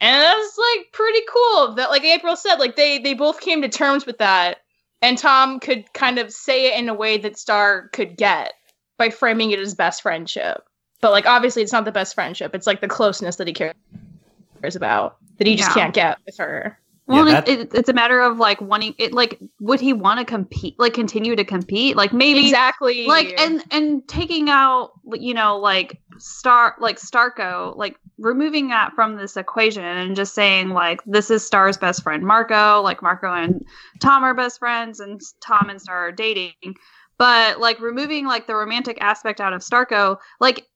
And 0.00 0.22
that's 0.22 0.58
like 0.58 0.92
pretty 0.92 1.20
cool 1.32 1.74
that 1.74 1.90
like 1.90 2.04
april 2.04 2.36
said 2.36 2.56
like 2.56 2.76
they 2.76 2.98
they 2.98 3.14
both 3.14 3.40
came 3.40 3.62
to 3.62 3.68
terms 3.68 4.06
with 4.06 4.18
that 4.18 4.58
and 5.04 5.18
tom 5.18 5.60
could 5.60 5.84
kind 5.92 6.18
of 6.18 6.32
say 6.32 6.66
it 6.72 6.78
in 6.78 6.88
a 6.88 6.94
way 6.94 7.16
that 7.18 7.38
star 7.38 7.88
could 7.92 8.16
get 8.16 8.52
by 8.98 9.10
framing 9.10 9.50
it 9.50 9.58
as 9.58 9.74
best 9.74 10.02
friendship 10.02 10.64
but 11.00 11.10
like 11.12 11.26
obviously 11.26 11.62
it's 11.62 11.72
not 11.72 11.84
the 11.84 11.92
best 11.92 12.14
friendship 12.14 12.54
it's 12.54 12.66
like 12.66 12.80
the 12.80 12.88
closeness 12.88 13.36
that 13.36 13.46
he 13.46 13.52
cares 13.52 13.74
about 14.74 15.16
that 15.38 15.46
he 15.46 15.56
just 15.56 15.68
Yeah. 15.70 15.74
can't 15.74 15.94
get 15.94 16.18
with 16.26 16.36
her 16.38 16.78
Well, 17.06 17.28
Yeah, 17.28 17.44
it, 17.46 17.48
it, 17.60 17.74
it's 17.74 17.88
a 17.88 17.92
matter 17.92 18.20
of 18.20 18.38
like 18.38 18.60
wanting 18.62 18.94
it. 18.98 19.12
Like, 19.12 19.38
would 19.60 19.78
he 19.78 19.92
want 19.92 20.20
to 20.20 20.24
compete? 20.24 20.74
Like, 20.78 20.94
continue 20.94 21.36
to 21.36 21.44
compete? 21.44 21.96
Like, 21.96 22.14
maybe 22.14 22.46
exactly 22.46 23.04
like 23.06 23.38
and 23.38 23.62
and 23.70 24.08
taking 24.08 24.48
out 24.48 24.92
you 25.12 25.34
know 25.34 25.58
like 25.58 26.00
star 26.18 26.76
like 26.80 26.98
starco 26.98 27.76
like 27.76 27.98
removing 28.18 28.68
that 28.68 28.92
from 28.94 29.16
this 29.16 29.36
equation 29.36 29.84
and 29.84 30.14
just 30.16 30.34
saying 30.34 30.70
like 30.70 31.02
this 31.04 31.30
is 31.30 31.44
star's 31.44 31.76
best 31.76 32.02
friend 32.02 32.22
marco 32.22 32.80
like 32.82 33.02
marco 33.02 33.32
and 33.32 33.64
tom 34.00 34.22
are 34.22 34.34
best 34.34 34.58
friends 34.58 35.00
and 35.00 35.20
tom 35.40 35.68
and 35.68 35.80
star 35.80 36.08
are 36.08 36.12
dating. 36.12 36.52
But 37.16 37.60
like 37.60 37.80
removing 37.80 38.26
like 38.26 38.46
the 38.46 38.54
romantic 38.56 38.98
aspect 39.00 39.40
out 39.40 39.52
of 39.52 39.62
starco 39.62 40.18
like 40.40 40.66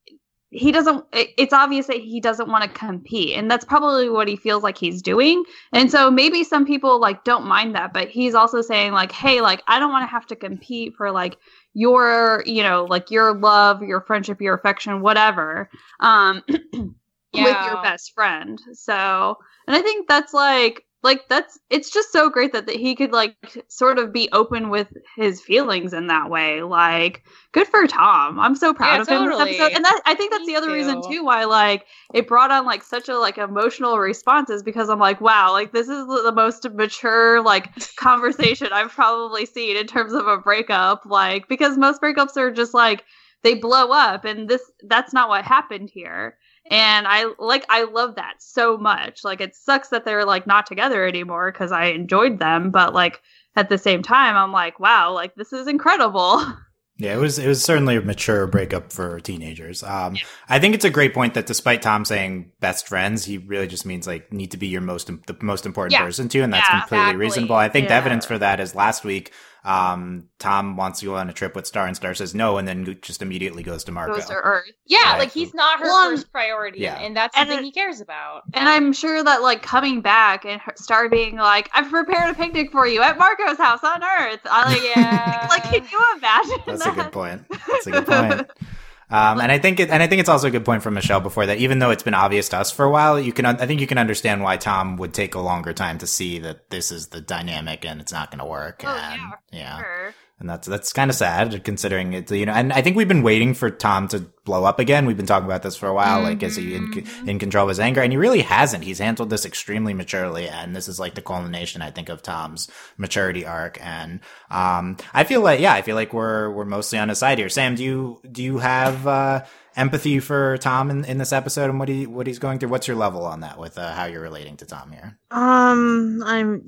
he 0.51 0.72
doesn't 0.72 1.05
it- 1.12 1.31
it's 1.37 1.53
obvious 1.53 1.87
that 1.88 1.98
he 1.98 2.20
doesn't 2.20 2.48
want 2.48 2.64
to 2.64 2.70
compete 2.70 3.37
and 3.37 3.51
that's 3.51 3.64
probably 3.64 4.09
what 4.09 4.29
he 4.29 4.37
feels 4.37 4.62
like 4.62 4.79
he's 4.79 5.03
doing. 5.03 5.44
And 5.72 5.90
so 5.90 6.11
maybe 6.11 6.42
some 6.42 6.64
people 6.64 6.98
like 7.01 7.22
don't 7.24 7.44
mind 7.46 7.74
that 7.74 7.92
but 7.92 8.09
he's 8.09 8.35
also 8.35 8.62
saying 8.62 8.92
like 8.92 9.12
hey 9.12 9.40
like 9.42 9.62
i 9.68 9.79
don't 9.79 9.92
want 9.92 10.03
to 10.05 10.11
have 10.11 10.27
to 10.27 10.37
compete 10.37 10.94
for 10.96 11.11
like 11.11 11.37
your 11.74 12.42
you 12.46 12.62
know 12.62 12.85
like 12.88 13.11
your 13.11 13.35
love 13.35 13.83
your 13.83 14.01
friendship 14.01 14.40
your 14.40 14.55
affection 14.55 15.03
whatever. 15.03 15.68
Um 16.01 16.42
with 17.33 17.61
your 17.61 17.77
best 17.77 18.12
friend. 18.14 18.59
So 18.73 19.37
and 19.67 19.77
i 19.77 19.81
think 19.83 20.09
that's 20.09 20.33
like 20.33 20.85
like 21.05 21.29
that's 21.29 21.59
it's 21.71 21.91
just 21.91 22.11
so 22.11 22.29
great 22.29 22.53
that, 22.53 22.67
that 22.67 22.75
he 22.75 22.97
could 22.97 23.12
like 23.12 23.37
sort 23.69 23.99
of 23.99 24.12
be 24.12 24.29
open 24.33 24.69
with 24.69 24.88
his 25.17 25.41
feelings 25.41 25.93
in 25.93 26.09
that 26.09 26.29
way. 26.29 26.62
Like 26.62 27.23
good 27.53 27.69
for 27.69 27.87
tom. 27.87 28.41
I'm 28.41 28.57
so 28.57 28.75
proud 28.75 28.99
Yeah, 28.99 29.03
of 29.03 29.09
him 29.09 29.23
totally. 29.23 29.59
episode. 29.59 29.73
And 29.77 29.85
that 29.85 30.01
i 30.07 30.14
think 30.14 30.33
that's 30.33 30.47
Me 30.47 30.53
the 30.55 30.57
other 30.57 30.73
reason 30.73 31.01
too. 31.03 31.14
too 31.19 31.25
why 31.25 31.45
like 31.45 31.87
it 32.14 32.27
brought 32.27 32.51
on 32.51 32.67
like 32.67 32.83
such 32.83 33.09
a 33.09 33.17
like 33.17 33.38
emotional 33.38 33.99
responses 33.99 34.62
because 34.62 34.88
i'm 34.88 34.99
like 34.99 35.21
wow 35.21 35.53
like 35.53 35.73
this 35.73 35.88
is 35.88 36.07
the 36.07 36.33
most 36.35 36.69
mature 36.73 37.41
like 37.43 37.71
conversation 37.97 38.69
i've 38.73 38.91
probably 38.91 39.47
seen 39.47 39.77
in 39.77 39.87
terms 39.87 40.12
of 40.12 40.27
a 40.27 40.38
breakup. 40.38 41.03
Like 41.07 41.49
because 41.49 41.77
most 41.79 42.01
breakups 42.03 42.37
are 42.37 42.51
just 42.51 42.75
like 42.75 43.05
they 43.43 43.55
blow 43.55 43.93
up 43.93 44.25
and 44.25 44.49
this 44.49 44.62
that's 44.88 45.12
not 45.12 45.29
what 45.29 45.45
happened 45.45 45.91
here 45.91 46.37
And 46.70 47.07
I 47.07 47.33
like 47.38 47.64
I 47.68 47.85
love 47.85 48.16
that 48.16 48.35
so 48.38 48.76
much. 48.76 49.24
Like 49.24 49.40
it 49.40 49.54
sucks 49.54 49.88
that 49.88 50.04
they're 50.04 50.24
like 50.24 50.46
not 50.46 50.66
together 50.66 51.07
anymore 51.07 51.50
because 51.50 51.72
I 51.72 51.87
enjoyed 51.87 52.38
them, 52.38 52.70
but 52.70 52.94
like 52.94 53.20
at 53.57 53.68
the 53.68 53.78
same 53.78 54.02
time 54.02 54.37
I'm 54.37 54.52
like, 54.52 54.78
wow, 54.78 55.12
like 55.12 55.35
this 55.35 55.52
is 55.52 55.66
incredible. 55.66 56.44
Yeah, 57.00 57.14
it 57.14 57.18
was 57.18 57.38
it 57.38 57.46
was 57.46 57.62
certainly 57.62 57.94
a 57.94 58.00
mature 58.00 58.48
breakup 58.48 58.92
for 58.92 59.20
teenagers. 59.20 59.85
Um, 59.85 60.16
yeah. 60.16 60.22
I 60.48 60.59
think 60.59 60.74
it's 60.74 60.85
a 60.85 60.90
great 60.90 61.14
point 61.14 61.35
that 61.35 61.46
despite 61.46 61.81
Tom 61.81 62.04
saying 62.04 62.50
best 62.59 62.88
friends, 62.88 63.24
he 63.24 63.38
really 63.38 63.68
just 63.68 63.87
means 63.87 64.04
like 64.04 64.33
need 64.33 64.50
to 64.50 64.57
be 64.57 64.66
your 64.66 64.81
most 64.81 65.07
the 65.07 65.37
most 65.40 65.64
important 65.64 65.92
yeah. 65.92 66.04
person 66.04 66.28
to, 66.31 66.40
and 66.40 66.52
that's 66.52 66.68
yeah, 66.68 66.81
completely 66.81 67.04
exactly. 67.04 67.24
reasonable. 67.24 67.54
I 67.54 67.68
think 67.68 67.87
the 67.87 67.94
evidence 67.94 68.26
for 68.26 68.37
that 68.38 68.59
is 68.59 68.74
last 68.74 69.04
week 69.04 69.33
um, 69.64 70.29
Tom 70.38 70.77
wants 70.77 71.01
to 71.01 71.07
go 71.07 71.16
on 71.16 71.29
a 71.29 71.33
trip 71.33 71.55
with 71.55 71.66
Star, 71.66 71.87
and 71.87 71.97
Star 71.97 72.14
says 72.14 72.35
no, 72.35 72.59
and 72.59 72.66
then 72.66 72.99
just 73.03 73.23
immediately 73.23 73.62
goes 73.62 73.85
to 73.85 73.92
Marco. 73.92 74.14
Goes 74.14 74.27
to 74.27 74.35
Earth. 74.35 74.71
Yeah, 74.87 75.12
right? 75.12 75.18
like 75.18 75.33
he's 75.33 75.55
not 75.55 75.81
her 75.81 75.87
well, 75.87 76.11
first 76.11 76.31
priority, 76.33 76.81
yeah. 76.81 76.99
and 76.99 77.16
that's 77.16 77.35
the 77.35 77.40
and 77.40 77.49
thing 77.49 77.64
he 77.64 77.73
cares 77.73 78.01
about. 78.01 78.42
And 78.55 78.68
I'm 78.68 78.92
sure 78.92 79.23
that 79.23 79.42
like 79.42 79.62
coming 79.62 80.01
back 80.01 80.44
and 80.44 80.61
Star 80.77 81.09
being 81.09 81.37
like, 81.37 81.71
"I've 81.75 81.90
prepared 81.90 82.31
a 82.31 82.35
picnic 82.35 82.71
for 82.71 82.87
you 82.87 83.03
at 83.03 83.18
Marco's 83.18 83.59
house 83.59 83.83
on 83.83 84.03
Earth." 84.03 84.40
I 84.44 84.73
like, 84.73 84.83
yeah, 84.97 85.47
like 85.51 85.64
can 85.64 85.85
you 85.90 86.05
imagine? 86.16 86.62
That's 86.66 86.85
that? 86.85 86.92
a 86.99 87.03
good 87.03 87.12
point. 87.12 87.42
That's 87.49 87.87
a 87.87 87.90
good 87.90 88.07
point. 88.07 88.51
Um, 89.11 89.40
and 89.40 89.51
I 89.51 89.59
think 89.59 89.81
it, 89.81 89.90
and 89.90 90.03
I 90.03 90.07
think 90.07 90.21
it's 90.21 90.29
also 90.29 90.49
a 90.49 90.51
good 90.51 90.64
point 90.64 90.83
from 90.83 90.94
Michelle 90.94 91.21
before 91.21 91.47
that. 91.47 91.59
Even 91.59 91.79
though 91.79 91.90
it's 91.90 92.03
been 92.03 92.14
obvious 92.14 92.51
to 92.51 92.59
us 92.59 92.71
for 92.71 92.85
a 92.85 92.90
while, 92.90 93.18
you 93.18 93.33
can 93.33 93.47
I 93.47 93.66
think 93.66 93.81
you 93.81 93.87
can 93.87 93.99
understand 93.99 94.42
why 94.42 94.57
Tom 94.59 94.97
would 94.99 95.14
take 95.14 95.35
a 95.35 95.40
longer 95.40 95.73
time 95.73 95.99
to 95.99 96.07
see 96.07 96.38
that 96.40 96.71
this 96.71 96.90
is 96.90 97.09
the 97.09 97.21
dynamic 97.21 97.87
and 97.87 98.01
it's 98.01 98.12
not 98.12 98.31
going 98.31 98.40
to 98.40 98.44
work. 98.44 98.83
Oh, 98.85 98.88
and, 98.88 99.21
yeah, 99.51 99.59
yeah. 99.59 99.79
Sure 99.79 100.14
and 100.40 100.48
that's 100.48 100.68
that's 100.68 100.92
kind 100.92 101.11
of 101.11 101.16
sad 101.16 101.64
considering 101.64 102.12
it. 102.12 102.31
You 102.31 102.46
know, 102.46 102.53
and 102.53 102.72
I 102.72 102.81
think 102.81 102.96
we've 102.96 103.09
been 103.09 103.22
waiting 103.22 103.55
for 103.55 103.70
Tom 103.70 104.07
to 104.09 104.20
blow 104.44 104.64
up 104.64 104.79
again. 104.79 105.05
We've 105.05 105.16
been 105.16 105.27
talking 105.27 105.46
about 105.46 105.62
this 105.62 105.77
for 105.77 105.88
a 105.88 105.94
while. 105.94 106.18
Mm-hmm. 106.18 106.27
Like, 106.27 106.42
is 106.42 106.57
he 106.57 106.74
in, 106.74 106.92
mm-hmm. 106.92 107.29
in 107.29 107.38
control 107.38 107.64
of 107.64 107.70
his 107.70 107.81
anger? 107.81 108.03
And 108.03 108.12
he 108.12 108.16
really 108.16 108.42
hasn't. 108.42 108.85
He's 108.85 109.01
handled 109.01 109.31
this 109.31 109.44
extremely 109.44 109.94
maturely, 109.94 110.48
and 110.48 110.77
this 110.77 110.87
is 110.87 111.01
like 111.01 111.14
the 111.14 111.22
culmination, 111.22 111.83
I 111.83 111.90
think, 111.90 112.09
of 112.09 112.22
Tom's 112.22 112.70
maturity 112.96 113.44
arc. 113.44 113.85
And 113.85 114.20
um, 114.51 114.96
I 115.12 115.24
feel 115.24 115.40
like, 115.40 115.61
yeah, 115.61 115.74
I 115.74 115.83
feel 115.83 115.96
like 115.96 116.12
we're 116.12 116.51
we're 116.51 116.64
mostly 116.64 116.98
on 116.98 117.09
his 117.09 117.18
side 117.18 117.38
here. 117.38 117.48
Sam, 117.48 117.74
do 117.74 117.83
you 117.83 118.20
do 118.31 118.42
you 118.42 118.59
have 118.59 119.07
uh, 119.07 119.44
empathy 119.74 120.20
for 120.20 120.57
Tom 120.59 120.88
in, 120.90 121.05
in 121.05 121.18
this 121.18 121.33
episode 121.33 121.68
and 121.68 121.81
what 121.81 121.88
he 121.88 122.07
what 122.07 122.29
he's 122.29 122.38
going 122.38 122.61
through? 122.61 122.68
What's 122.68 122.87
your 122.87 122.96
level 122.96 123.24
on 123.24 123.40
that 123.40 123.59
with 123.59 123.77
uh, 123.77 123.92
how 123.92 124.05
you're 124.05 124.22
relating 124.22 124.57
to 124.59 124.66
Tom 124.66 124.92
here? 124.92 125.18
Um, 125.33 126.22
I'm. 126.24 126.64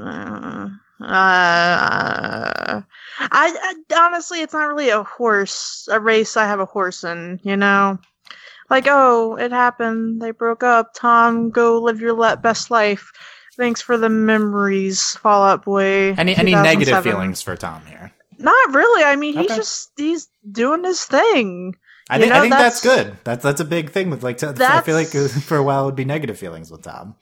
Uh, 0.00 0.68
uh, 1.00 2.80
I, 2.80 2.84
I, 3.20 3.74
honestly, 3.96 4.40
it's 4.40 4.52
not 4.52 4.68
really 4.68 4.90
a 4.90 5.02
horse, 5.02 5.88
a 5.90 6.00
race. 6.00 6.36
I 6.36 6.46
have 6.46 6.60
a 6.60 6.64
horse 6.64 7.04
in, 7.04 7.40
you 7.42 7.56
know, 7.56 7.98
like 8.70 8.86
oh, 8.88 9.36
it 9.36 9.52
happened. 9.52 10.20
They 10.20 10.32
broke 10.32 10.62
up. 10.62 10.94
Tom, 10.94 11.50
go 11.50 11.80
live 11.80 12.00
your 12.00 12.14
le- 12.14 12.36
best 12.36 12.70
life. 12.70 13.12
Thanks 13.56 13.80
for 13.80 13.96
the 13.96 14.08
memories, 14.08 15.16
Fall 15.16 15.42
Out 15.42 15.64
Boy. 15.64 16.14
Any 16.14 16.36
any 16.36 16.52
negative 16.52 17.02
feelings 17.02 17.42
for 17.42 17.56
Tom 17.56 17.84
here? 17.86 18.12
Not 18.38 18.74
really. 18.74 19.04
I 19.04 19.16
mean, 19.16 19.34
he's 19.34 19.46
okay. 19.46 19.56
just 19.56 19.92
he's 19.96 20.28
doing 20.50 20.84
his 20.84 21.04
thing. 21.04 21.74
I 22.10 22.18
think, 22.18 22.30
know, 22.30 22.38
I 22.38 22.40
think 22.40 22.52
that's, 22.52 22.80
that's, 22.80 22.96
good. 23.04 23.18
That's 23.24 23.42
that's 23.42 23.60
a 23.60 23.64
big 23.64 23.90
thing 23.90 24.10
with 24.10 24.22
like. 24.22 24.38
T- 24.38 24.46
I 24.46 24.80
feel 24.80 24.94
like 24.94 25.08
for 25.42 25.56
a 25.56 25.62
while 25.62 25.82
it 25.82 25.86
would 25.86 25.96
be 25.96 26.04
negative 26.04 26.38
feelings 26.38 26.70
with 26.70 26.82
Tom. 26.82 27.16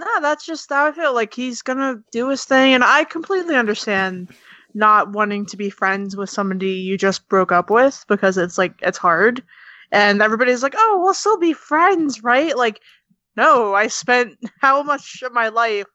No, 0.00 0.20
that's 0.22 0.46
just 0.46 0.70
how 0.70 0.86
I 0.86 0.92
feel. 0.92 1.14
Like 1.14 1.34
he's 1.34 1.60
gonna 1.62 2.02
do 2.10 2.28
his 2.28 2.44
thing, 2.44 2.72
and 2.72 2.82
I 2.82 3.04
completely 3.04 3.54
understand 3.54 4.30
not 4.74 5.12
wanting 5.12 5.44
to 5.46 5.56
be 5.58 5.68
friends 5.68 6.16
with 6.16 6.30
somebody 6.30 6.70
you 6.70 6.96
just 6.96 7.28
broke 7.28 7.52
up 7.52 7.68
with 7.70 8.04
because 8.08 8.38
it's 8.38 8.56
like 8.56 8.74
it's 8.82 8.96
hard. 8.98 9.42
And 9.92 10.22
everybody's 10.22 10.62
like, 10.62 10.74
"Oh, 10.76 11.00
we'll 11.02 11.12
still 11.14 11.36
be 11.38 11.52
friends, 11.52 12.22
right?" 12.24 12.56
Like, 12.56 12.80
no, 13.36 13.74
I 13.74 13.88
spent 13.88 14.38
how 14.60 14.82
much 14.82 15.22
of 15.22 15.32
my 15.32 15.48
life 15.48 15.86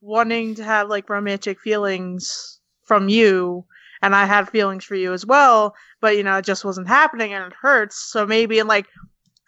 wanting 0.00 0.56
to 0.56 0.64
have 0.64 0.88
like 0.88 1.08
romantic 1.08 1.60
feelings 1.60 2.60
from 2.84 3.08
you, 3.08 3.64
and 4.02 4.14
I 4.16 4.26
had 4.26 4.50
feelings 4.50 4.84
for 4.84 4.96
you 4.96 5.12
as 5.12 5.24
well, 5.26 5.74
but 6.00 6.16
you 6.16 6.24
know, 6.24 6.38
it 6.38 6.44
just 6.44 6.64
wasn't 6.64 6.88
happening 6.88 7.32
and 7.32 7.44
it 7.46 7.52
hurts. 7.60 8.10
So 8.10 8.26
maybe 8.26 8.58
in 8.58 8.66
like 8.66 8.86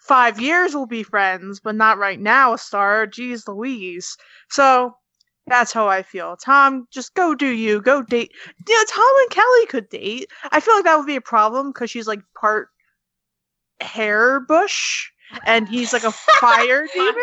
five 0.07 0.39
years 0.39 0.73
we'll 0.73 0.85
be 0.85 1.03
friends, 1.03 1.59
but 1.59 1.75
not 1.75 1.97
right 1.97 2.19
now, 2.19 2.53
A 2.53 2.57
Star. 2.57 3.07
Jeez 3.07 3.47
Louise. 3.47 4.15
So 4.49 4.95
that's 5.47 5.71
how 5.71 5.87
I 5.87 6.03
feel. 6.03 6.37
Tom, 6.37 6.87
just 6.91 7.13
go 7.13 7.35
do 7.35 7.47
you. 7.47 7.81
Go 7.81 8.01
date. 8.01 8.31
Yeah, 8.67 8.83
Tom 8.89 9.13
and 9.21 9.29
Kelly 9.29 9.65
could 9.67 9.89
date. 9.89 10.29
I 10.51 10.59
feel 10.59 10.75
like 10.75 10.85
that 10.85 10.97
would 10.97 11.07
be 11.07 11.15
a 11.15 11.21
problem 11.21 11.69
because 11.69 11.91
she's 11.91 12.07
like 12.07 12.21
part 12.39 12.69
hair 13.81 14.39
bush 14.39 15.09
and 15.45 15.67
he's 15.67 15.93
like 15.93 16.03
a 16.03 16.11
fire 16.11 16.87
demon. 16.93 17.15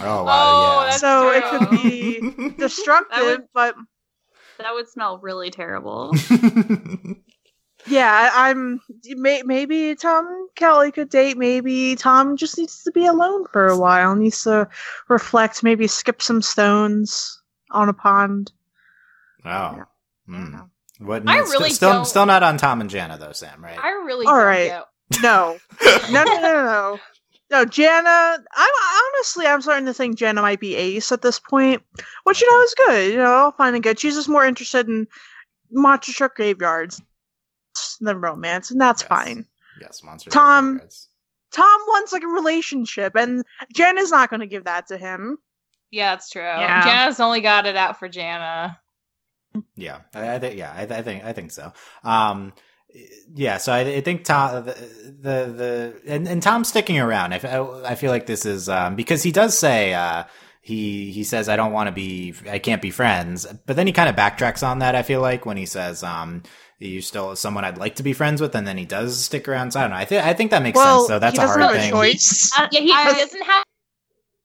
Oh 0.00 0.24
wow! 0.24 0.80
Oh, 0.80 0.84
yeah. 0.84 0.90
So 0.96 1.22
true. 1.22 1.38
it 1.38 1.44
could 1.50 1.70
be 1.70 2.54
destructive, 2.58 3.20
would, 3.20 3.40
but 3.52 3.74
that 4.58 4.72
would 4.72 4.88
smell 4.88 5.18
really 5.18 5.50
terrible. 5.50 6.12
yeah, 7.88 8.30
I'm 8.34 8.80
may, 9.04 9.42
maybe 9.44 9.94
Tom 9.94 10.48
Kelly 10.54 10.92
could 10.92 11.08
date. 11.08 11.36
Maybe 11.36 11.96
Tom 11.96 12.36
just 12.36 12.58
needs 12.58 12.82
to 12.84 12.92
be 12.92 13.06
alone 13.06 13.46
for 13.52 13.66
a 13.66 13.78
while. 13.78 14.14
Needs 14.14 14.42
to 14.44 14.68
reflect. 15.08 15.62
Maybe 15.62 15.86
skip 15.86 16.22
some 16.22 16.42
stones 16.42 17.40
on 17.70 17.88
a 17.88 17.92
pond. 17.92 18.52
Oh, 19.44 19.48
yeah. 19.48 19.84
mm. 20.28 20.68
what? 20.98 21.28
I 21.28 21.38
really 21.38 21.70
st- 21.70 21.76
still 21.76 21.92
don't... 21.92 22.04
still 22.04 22.26
not 22.26 22.42
on 22.42 22.56
Tom 22.56 22.80
and 22.80 22.90
Janna 22.90 23.18
though, 23.18 23.32
Sam. 23.32 23.62
Right? 23.62 23.78
I 23.78 23.90
really 24.04 24.26
all 24.26 24.36
right. 24.36 24.82
No, 25.22 25.56
no, 25.82 26.22
no, 26.22 26.24
no, 26.24 26.64
no. 26.64 26.98
No, 27.50 27.64
Janna. 27.64 28.38
I'm 28.54 28.70
honestly, 29.14 29.46
I'm 29.46 29.62
starting 29.62 29.86
to 29.86 29.94
think 29.94 30.18
Janna 30.18 30.42
might 30.42 30.60
be 30.60 30.76
Ace 30.76 31.10
at 31.12 31.22
this 31.22 31.40
point, 31.40 31.82
which 32.24 32.42
you 32.42 32.52
know 32.52 32.62
is 32.62 32.74
good. 32.74 33.12
You 33.12 33.16
know, 33.16 33.54
finding 33.56 33.80
good. 33.80 33.98
She's 33.98 34.16
just 34.16 34.28
more 34.28 34.44
interested 34.44 34.86
in 34.86 35.06
monster 35.70 36.12
truck 36.12 36.36
graveyards 36.36 37.00
than 38.00 38.20
romance, 38.20 38.70
and 38.70 38.80
that's 38.80 39.02
yes. 39.02 39.08
fine. 39.08 39.46
Yes, 39.80 40.02
monster. 40.02 40.30
Tom. 40.30 40.80
Tom 41.50 41.80
wants 41.88 42.12
like 42.12 42.24
a 42.24 42.28
relationship, 42.28 43.14
and 43.16 43.42
Jen 43.74 43.96
is 43.96 44.10
not 44.10 44.28
going 44.28 44.40
to 44.40 44.46
give 44.46 44.64
that 44.64 44.88
to 44.88 44.98
him. 44.98 45.38
Yeah, 45.90 46.12
that's 46.12 46.28
true. 46.28 46.42
Yeah. 46.42 46.82
Janna's 46.82 47.20
only 47.20 47.40
got 47.40 47.66
it 47.66 47.76
out 47.76 47.98
for 47.98 48.08
Janna. 48.08 48.76
Yeah, 49.74 50.00
I, 50.14 50.34
I 50.34 50.38
think. 50.38 50.58
Yeah, 50.58 50.72
I, 50.72 50.82
I, 50.82 51.02
think. 51.02 51.24
I 51.24 51.32
think 51.32 51.50
so. 51.50 51.72
Um, 52.04 52.52
yeah, 53.34 53.58
so 53.58 53.72
I, 53.72 53.80
I 53.80 54.00
think 54.00 54.24
Tom, 54.24 54.66
the, 54.66 54.72
the, 54.72 55.52
the 55.52 56.00
and, 56.06 56.28
and 56.28 56.42
Tom 56.42 56.64
sticking 56.64 56.98
around. 56.98 57.32
I, 57.32 57.36
I 57.84 57.94
feel 57.94 58.10
like 58.10 58.26
this 58.26 58.44
is 58.44 58.68
um, 58.68 58.96
because 58.96 59.22
he 59.22 59.32
does 59.32 59.58
say 59.58 59.94
uh, 59.94 60.24
he 60.60 61.10
he 61.12 61.24
says 61.24 61.48
I 61.48 61.56
don't 61.56 61.72
want 61.72 61.88
to 61.88 61.92
be, 61.92 62.34
I 62.48 62.58
can't 62.58 62.82
be 62.82 62.90
friends, 62.90 63.46
but 63.66 63.76
then 63.76 63.86
he 63.86 63.92
kind 63.92 64.08
of 64.08 64.16
backtracks 64.16 64.66
on 64.66 64.80
that. 64.80 64.94
I 64.94 65.02
feel 65.02 65.20
like 65.20 65.46
when 65.46 65.56
he 65.56 65.66
says, 65.66 66.02
um, 66.02 66.42
you 66.78 67.00
still 67.00 67.34
someone 67.36 67.64
I'd 67.64 67.78
like 67.78 67.96
to 67.96 68.02
be 68.02 68.12
friends 68.12 68.40
with, 68.40 68.54
and 68.54 68.66
then 68.66 68.78
he 68.78 68.84
does 68.84 69.24
stick 69.24 69.48
around. 69.48 69.72
So 69.72 69.80
I 69.80 69.82
don't 69.82 69.90
know. 69.90 69.96
I 69.96 70.04
think 70.04 70.24
I 70.24 70.34
think 70.34 70.50
that 70.52 70.62
makes 70.62 70.76
well, 70.76 71.00
sense. 71.00 71.08
So 71.08 71.18
that's 71.18 71.38
a 71.38 71.46
hard 71.46 71.76
thing. 71.76 71.90
Choice. 71.90 72.52
Uh, 72.58 72.66
yeah, 72.72 72.80
he 72.80 72.92
I, 72.92 73.12
doesn't 73.12 73.42
have 73.42 73.64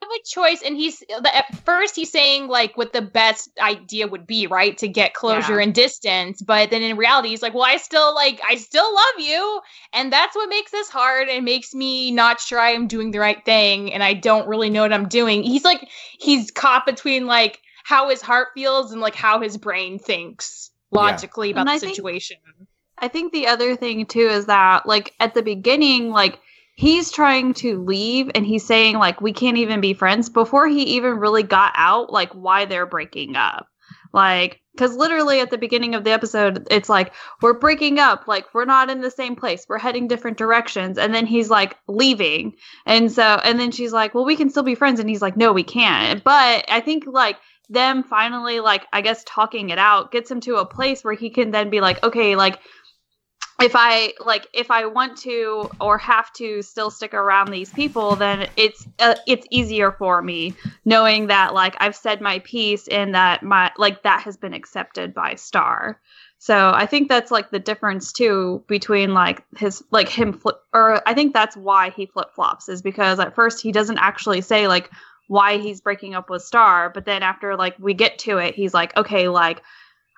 a 0.04 0.20
choice, 0.26 0.62
and 0.64 0.76
he's 0.76 1.04
at 1.10 1.56
first 1.64 1.96
he's 1.96 2.12
saying 2.12 2.48
like 2.48 2.78
what 2.78 2.94
the 2.94 3.02
best 3.02 3.50
idea 3.60 4.08
would 4.08 4.28
be, 4.28 4.48
right, 4.48 4.78
to 4.80 4.88
get 4.88 5.14
closure 5.14 5.58
yeah. 5.58 5.64
and 5.64 5.74
distance. 5.74 6.42
But 6.42 6.70
then 6.70 6.84
in 6.84 6.98
reality, 6.98 7.30
he's 7.30 7.42
like, 7.42 7.54
well, 7.54 7.64
I 7.64 7.78
still 7.78 8.14
like 8.14 8.42
I 8.48 8.56
still 8.56 8.94
love 8.94 9.20
you, 9.20 9.62
and 9.94 10.12
that's 10.12 10.36
what 10.36 10.50
makes 10.50 10.72
this 10.72 10.90
hard 10.90 11.30
and 11.30 11.46
makes 11.46 11.74
me 11.74 12.12
not 12.12 12.40
sure 12.40 12.60
I 12.60 12.72
am 12.72 12.88
doing 12.88 13.12
the 13.12 13.20
right 13.20 13.44
thing, 13.46 13.94
and 13.94 14.04
I 14.04 14.14
don't 14.14 14.48
really 14.48 14.70
know 14.70 14.82
what 14.82 14.94
I'm 14.94 15.08
doing. 15.08 15.44
He's 15.44 15.64
like 15.64 15.88
he's 16.20 16.52
caught 16.52 16.86
between 16.86 17.26
like 17.26 17.60
how 17.84 18.10
his 18.10 18.22
heart 18.22 18.50
feels 18.54 18.92
and 18.92 19.02
like 19.02 19.16
how 19.16 19.40
his 19.40 19.58
brain 19.58 20.00
thinks 20.00 20.72
logically 20.94 21.50
yeah. 21.50 21.54
about 21.54 21.70
and 21.70 21.82
the 21.82 21.88
I 21.88 21.92
situation. 21.92 22.38
Think, 22.58 22.70
I 22.98 23.08
think 23.08 23.34
the 23.34 23.48
other 23.48 23.76
thing 23.76 24.06
too 24.06 24.28
is 24.28 24.46
that 24.46 24.86
like 24.86 25.14
at 25.20 25.34
the 25.34 25.44
beginning, 25.44 26.12
like 26.12 26.40
he's 26.76 27.12
trying 27.12 27.54
to 27.56 27.84
leave 27.84 28.32
and 28.34 28.46
he's 28.46 28.66
saying 28.66 28.98
like 28.98 29.22
we 29.22 29.34
can't 29.34 29.58
even 29.58 29.82
be 29.82 29.94
friends 29.94 30.30
before 30.30 30.68
he 30.68 30.96
even 30.96 31.18
really 31.18 31.44
got 31.44 31.74
out 31.76 32.12
like 32.12 32.32
why 32.34 32.66
they're 32.66 32.86
breaking 32.86 33.36
up. 33.36 33.68
Like 34.14 34.62
because 34.74 34.96
literally 34.96 35.40
at 35.40 35.52
the 35.52 35.58
beginning 35.58 35.96
of 35.96 36.04
the 36.04 36.12
episode 36.12 36.68
it's 36.72 36.90
like 36.90 37.14
we're 37.42 37.54
breaking 37.54 38.00
up 38.00 38.28
like 38.28 38.54
we're 38.54 38.66
not 38.66 38.90
in 38.90 39.02
the 39.02 39.12
same 39.12 39.36
place 39.36 39.66
we're 39.70 39.78
heading 39.78 40.08
different 40.08 40.38
directions 40.38 40.98
and 40.98 41.14
then 41.14 41.26
he's 41.26 41.50
like 41.50 41.78
leaving 41.88 42.54
and 42.86 43.12
so 43.12 43.24
and 43.24 43.60
then 43.60 43.72
she's 43.72 43.94
like 43.94 44.14
well 44.14 44.26
we 44.26 44.36
can 44.36 44.50
still 44.50 44.64
be 44.64 44.76
friends 44.76 45.00
and 45.00 45.10
he's 45.10 45.22
like 45.22 45.38
no 45.38 45.54
we 45.54 45.64
can't 45.64 46.24
but 46.24 46.66
i 46.70 46.82
think 46.82 47.06
like 47.06 47.38
them 47.70 48.04
finally 48.04 48.60
like 48.60 48.86
I 48.92 49.02
guess 49.02 49.24
talking 49.26 49.70
it 49.70 49.80
out 49.80 50.12
gets 50.12 50.30
him 50.30 50.42
to 50.42 50.58
a 50.58 50.66
place 50.66 51.04
where 51.04 51.14
he 51.14 51.30
can 51.30 51.52
then 51.52 51.70
be 51.70 51.82
like, 51.82 52.04
okay, 52.04 52.36
like 52.36 52.60
if 53.62 53.74
I 53.76 54.14
like 54.26 54.48
if 54.54 54.72
I 54.72 54.86
want 54.86 55.18
to 55.20 55.70
or 55.80 55.98
have 55.98 56.32
to 56.34 56.62
still 56.62 56.90
stick 56.90 57.14
around 57.14 57.50
these 57.50 57.72
people, 57.72 58.16
then 58.16 58.50
it's 58.58 58.86
uh, 59.00 59.16
it's 59.28 59.48
easier 59.52 59.92
for 59.92 60.22
me 60.22 60.54
knowing 60.86 61.28
that 61.28 61.54
like 61.54 61.76
I've 61.80 61.96
said 61.96 62.20
my 62.20 62.40
piece 62.40 62.88
and 62.88 63.16
that 63.16 63.44
my 63.44 63.72
like 63.78 64.04
that 64.04 64.22
has 64.22 64.38
been 64.38 64.54
accepted 64.54 65.14
by 65.14 65.36
Star. 65.36 66.00
So 66.40 66.72
I 66.76 66.86
think 66.86 67.08
that's 67.08 67.32
like 67.32 67.52
the 67.52 67.60
difference 67.60 68.12
too 68.12 68.66
between 68.68 69.14
like 69.14 69.46
his 69.56 69.82
like 69.92 70.10
him 70.10 70.34
flip 70.34 70.58
or 70.74 71.02
I 71.08 71.14
think 71.14 71.34
that's 71.34 71.56
why 71.56 71.92
he 71.92 72.08
flip 72.08 72.34
flops 72.36 72.68
is 72.68 72.82
because 72.82 73.20
at 73.20 73.36
first 73.36 73.62
he 73.62 73.72
doesn't 73.72 74.00
actually 74.00 74.42
say 74.42 74.68
like 74.68 74.90
why 75.28 75.58
he's 75.58 75.82
breaking 75.82 76.14
up 76.16 76.30
with 76.30 76.42
Star, 76.44 76.90
but 76.90 77.06
then 77.06 77.24
after 77.24 77.56
like 77.56 77.76
we 77.80 77.94
get 77.94 78.20
to 78.20 78.38
it, 78.38 78.56
he's 78.56 78.74
like 78.74 78.96
okay 78.98 79.28
like 79.28 79.62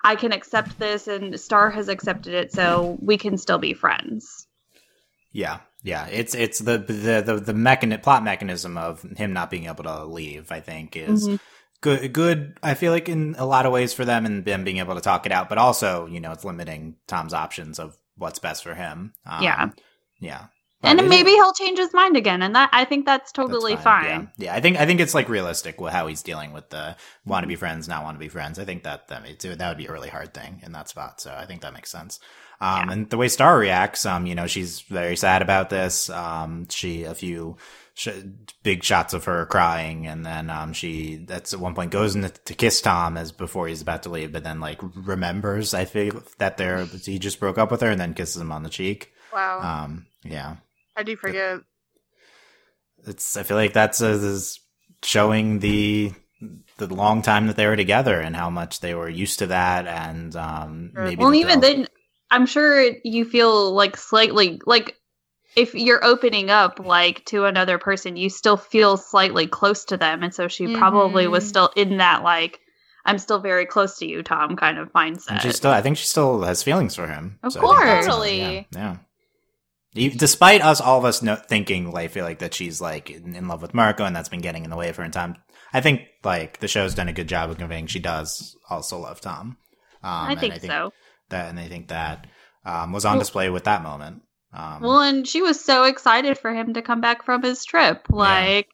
I 0.04 0.14
can 0.16 0.32
accept 0.32 0.78
this 0.78 1.08
and 1.08 1.38
Star 1.40 1.70
has 1.70 1.88
accepted 1.88 2.34
it, 2.34 2.52
so 2.52 2.96
we 3.00 3.16
can 3.18 3.38
still 3.38 3.58
be 3.58 3.72
friends. 3.74 4.46
Yeah, 5.32 5.60
yeah. 5.82 6.06
It's 6.06 6.34
it's 6.34 6.58
the 6.60 6.78
the 6.78 7.22
the, 7.24 7.40
the 7.40 7.52
mechan- 7.52 8.02
plot 8.02 8.22
mechanism 8.24 8.78
of 8.78 9.02
him 9.16 9.32
not 9.32 9.50
being 9.50 9.66
able 9.66 9.84
to 9.84 10.04
leave. 10.04 10.50
I 10.52 10.60
think 10.60 10.96
is 10.96 11.28
Mhm. 11.28 11.40
good. 11.80 12.12
Good. 12.12 12.58
I 12.62 12.74
feel 12.74 12.92
like 12.92 13.08
in 13.08 13.34
a 13.38 13.44
lot 13.46 13.66
of 13.66 13.72
ways 13.72 13.92
for 13.92 14.04
them 14.04 14.24
and 14.26 14.44
them 14.44 14.64
being 14.64 14.78
able 14.78 14.94
to 14.94 15.00
talk 15.00 15.26
it 15.26 15.32
out, 15.32 15.48
but 15.48 15.58
also 15.58 16.06
you 16.06 16.20
know 16.20 16.32
it's 16.32 16.44
limiting 16.44 16.96
Tom's 17.06 17.34
options 17.34 17.78
of 17.78 17.96
what's 18.16 18.38
best 18.38 18.62
for 18.62 18.74
him. 18.74 19.12
Um, 19.26 19.42
Yeah. 19.42 19.68
yeah. 20.20 20.44
And 20.86 21.00
it- 21.00 21.08
maybe 21.08 21.30
he'll 21.30 21.52
change 21.52 21.78
his 21.78 21.92
mind 21.92 22.16
again, 22.16 22.42
and 22.42 22.54
that 22.56 22.70
I 22.72 22.84
think 22.84 23.04
that's 23.06 23.16
that's 23.16 23.32
totally 23.32 23.76
fine. 23.76 24.30
Yeah. 24.38 24.46
yeah, 24.46 24.54
I 24.54 24.60
think 24.60 24.78
I 24.78 24.86
think 24.86 25.00
it's 25.00 25.14
like 25.14 25.28
realistic 25.28 25.80
with 25.80 25.92
how 25.92 26.06
he's 26.06 26.22
dealing 26.22 26.52
with 26.52 26.70
the 26.70 26.96
want 27.24 27.42
to 27.44 27.48
be 27.48 27.56
friends, 27.56 27.88
not 27.88 28.04
want 28.04 28.14
to 28.16 28.20
be 28.20 28.28
friends. 28.28 28.58
I 28.58 28.64
think 28.64 28.84
that 28.84 29.08
that 29.08 29.22
that 29.40 29.68
would 29.68 29.78
be 29.78 29.86
a 29.86 29.92
really 29.92 30.08
hard 30.10 30.32
thing 30.34 30.60
in 30.64 30.72
that 30.72 30.88
spot. 30.88 31.20
So 31.20 31.34
I 31.36 31.46
think 31.46 31.62
that 31.62 31.72
makes 31.74 31.90
sense. 31.90 32.20
Um, 32.58 32.88
and 32.88 33.10
the 33.10 33.18
way 33.18 33.28
Star 33.28 33.58
reacts, 33.58 34.06
um, 34.06 34.24
you 34.24 34.34
know, 34.34 34.46
she's 34.46 34.80
very 34.80 35.14
sad 35.16 35.42
about 35.42 35.68
this. 35.68 36.08
Um, 36.08 36.66
she 36.70 37.04
a 37.04 37.14
few 37.14 37.58
sh- 37.92 38.08
big 38.62 38.82
shots 38.82 39.12
of 39.12 39.24
her 39.26 39.44
crying, 39.44 40.06
and 40.06 40.24
then 40.24 40.48
um, 40.48 40.72
she 40.72 41.16
that's 41.16 41.52
at 41.52 41.60
one 41.60 41.74
point 41.74 41.90
goes 41.90 42.14
in 42.14 42.22
to 42.22 42.54
kiss 42.54 42.80
Tom 42.80 43.18
as 43.18 43.30
before 43.30 43.68
he's 43.68 43.82
about 43.82 44.04
to 44.04 44.08
leave, 44.10 44.32
but 44.32 44.42
then 44.42 44.58
like 44.60 44.80
remembers 44.94 45.74
I 45.74 45.84
feel 45.84 46.22
that 46.38 46.56
they're 46.56 46.84
he 46.86 47.18
just 47.18 47.40
broke 47.40 47.58
up 47.58 47.70
with 47.70 47.82
her, 47.82 47.90
and 47.90 48.00
then 48.00 48.14
kisses 48.14 48.40
him 48.40 48.52
on 48.52 48.62
the 48.62 48.70
cheek. 48.70 49.12
Wow. 49.34 49.60
Um, 49.84 50.06
yeah, 50.24 50.56
I 50.96 51.02
do 51.02 51.16
forget. 51.16 51.60
it's 53.06 53.36
I 53.36 53.42
feel 53.42 53.56
like 53.56 53.72
that's 53.72 54.02
uh, 54.02 54.06
is 54.08 54.60
showing 55.02 55.58
the 55.60 56.12
the 56.78 56.92
long 56.92 57.22
time 57.22 57.46
that 57.46 57.56
they 57.56 57.66
were 57.66 57.76
together 57.76 58.20
and 58.20 58.36
how 58.36 58.50
much 58.50 58.80
they 58.80 58.94
were 58.94 59.08
used 59.08 59.38
to 59.40 59.46
that 59.48 59.86
and 59.86 60.34
um 60.36 60.90
Sure. 60.94 61.04
maybe 61.04 61.22
Well, 61.22 61.34
even 61.34 61.60
then, 61.60 61.86
I'm 62.30 62.46
sure 62.46 62.90
you 63.04 63.24
feel 63.24 63.72
like 63.72 63.96
slightly 63.96 64.60
like 64.66 64.96
if 65.54 65.74
you're 65.74 66.04
opening 66.04 66.50
up 66.50 66.80
like 66.80 67.24
to 67.26 67.44
another 67.44 67.78
person, 67.78 68.16
you 68.16 68.28
still 68.28 68.56
feel 68.58 68.96
slightly 68.96 69.46
close 69.46 69.84
to 69.86 69.96
them, 69.96 70.22
and 70.22 70.34
so 70.34 70.48
she 70.48 70.68
probably 70.68 71.26
was 71.28 71.44
Mhm. 71.44 71.48
still 71.48 71.70
in 71.76 71.98
that 71.98 72.22
like 72.22 72.60
I'm 73.04 73.18
still 73.18 73.38
very 73.38 73.66
close 73.66 73.98
to 73.98 74.06
you, 74.06 74.22
Tom, 74.22 74.56
kind 74.56 74.78
of 74.78 74.92
mindset. 74.92 75.30
and 75.30 75.42
she 75.42 75.52
still 75.52 75.70
I 75.70 75.80
think 75.80 75.96
she 75.96 76.06
still 76.06 76.42
has 76.42 76.62
feelings 76.62 76.96
for 76.96 77.06
him. 77.06 77.38
Of 77.42 77.56
I 77.56 77.60
think 77.60 77.84
that's, 77.84 78.08
uh, 78.08 78.10
course. 78.20 78.32
yeah, 78.32 78.62
yeah. 78.72 78.96
E- 79.98 80.08
Despite 80.10 80.62
us, 80.62 80.80
all 80.80 80.98
of 80.98 81.04
us 81.04 81.22
know, 81.22 81.36
thinking, 81.36 81.90
like, 81.90 82.10
feel 82.10 82.24
like 82.24 82.38
that 82.40 82.54
she's 82.54 82.80
like 82.80 83.10
in, 83.10 83.34
in 83.34 83.48
love 83.48 83.62
with 83.62 83.74
Marco, 83.74 84.04
and 84.04 84.14
that's 84.14 84.28
been 84.28 84.40
getting 84.40 84.64
in 84.64 84.70
the 84.70 84.76
way 84.76 84.88
of 84.88 84.96
her 84.96 85.04
in 85.04 85.10
time. 85.10 85.36
I 85.72 85.80
think 85.80 86.02
like 86.24 86.60
the 86.60 86.68
show's 86.68 86.94
done 86.94 87.08
a 87.08 87.12
good 87.12 87.28
job 87.28 87.50
of 87.50 87.58
conveying 87.58 87.86
she 87.86 87.98
does 87.98 88.56
also 88.70 88.98
love 88.98 89.20
Tom. 89.20 89.56
Um, 90.02 90.10
I 90.28 90.30
and 90.32 90.40
think, 90.40 90.60
so. 90.60 90.92
That, 91.30 91.48
and 91.50 91.58
I 91.58 91.66
think 91.68 91.88
that 91.88 92.26
um, 92.64 92.92
was 92.92 93.04
on 93.04 93.12
Well- 93.14 93.20
display 93.20 93.50
with 93.50 93.64
that 93.64 93.82
moment. 93.82 94.22
Um, 94.52 94.80
Well, 94.80 95.00
and 95.00 95.26
she 95.28 95.42
was 95.42 95.62
so 95.62 95.84
excited 95.84 96.38
for 96.38 96.54
him 96.54 96.74
to 96.74 96.82
come 96.82 97.00
back 97.00 97.24
from 97.24 97.42
his 97.42 97.64
trip. 97.64 98.06
Like, 98.08 98.68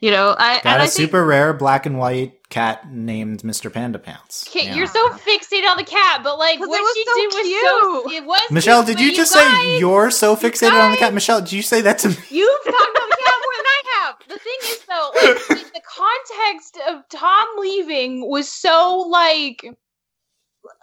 you 0.00 0.10
know, 0.10 0.34
I 0.38 0.54
got 0.56 0.66
and 0.66 0.80
a 0.80 0.84
I 0.84 0.86
think, 0.86 0.92
super 0.92 1.24
rare 1.24 1.52
black 1.52 1.86
and 1.86 1.98
white 1.98 2.48
cat 2.48 2.90
named 2.92 3.42
Mr. 3.42 3.72
Panda 3.72 3.98
Pants. 3.98 4.48
Okay, 4.48 4.66
Yeah. 4.66 4.74
You're 4.74 4.86
so 4.86 5.08
fixated 5.10 5.68
on 5.68 5.76
the 5.76 5.84
cat, 5.84 6.22
but 6.24 6.38
like 6.38 6.58
what 6.58 6.68
was 6.68 6.94
she 6.96 7.04
so 7.04 7.14
did 7.14 7.26
was 7.26 7.60
so 7.60 8.08
cute. 8.08 8.22
it 8.22 8.26
was 8.26 8.50
Michelle, 8.50 8.82
cute, 8.84 8.96
did 8.96 9.04
you 9.04 9.10
but 9.12 9.16
just 9.16 9.34
guys, 9.34 9.56
say 9.56 9.78
you're 9.78 10.10
so 10.10 10.34
fixated 10.36 10.72
on 10.82 10.90
the 10.90 10.96
cat? 10.96 11.14
Michelle, 11.14 11.40
did 11.40 11.52
you 11.52 11.62
say 11.62 11.80
that 11.82 11.98
to 11.98 12.08
me? 12.08 12.16
You've 12.30 12.64
talked 12.64 12.96
about 12.96 13.08
the 13.10 13.16
cat 13.24 13.34
more 13.44 13.56
than 13.56 13.66
I 13.66 13.82
have. 14.02 14.14
The 14.28 14.38
thing 14.38 14.58
is, 14.62 14.78
though, 14.88 15.10
like, 15.14 15.50
like, 15.50 15.72
the 15.74 15.82
context 15.86 16.78
of 16.88 17.08
Tom 17.08 17.46
leaving 17.58 18.28
was 18.28 18.48
so 18.48 19.06
like, 19.08 19.64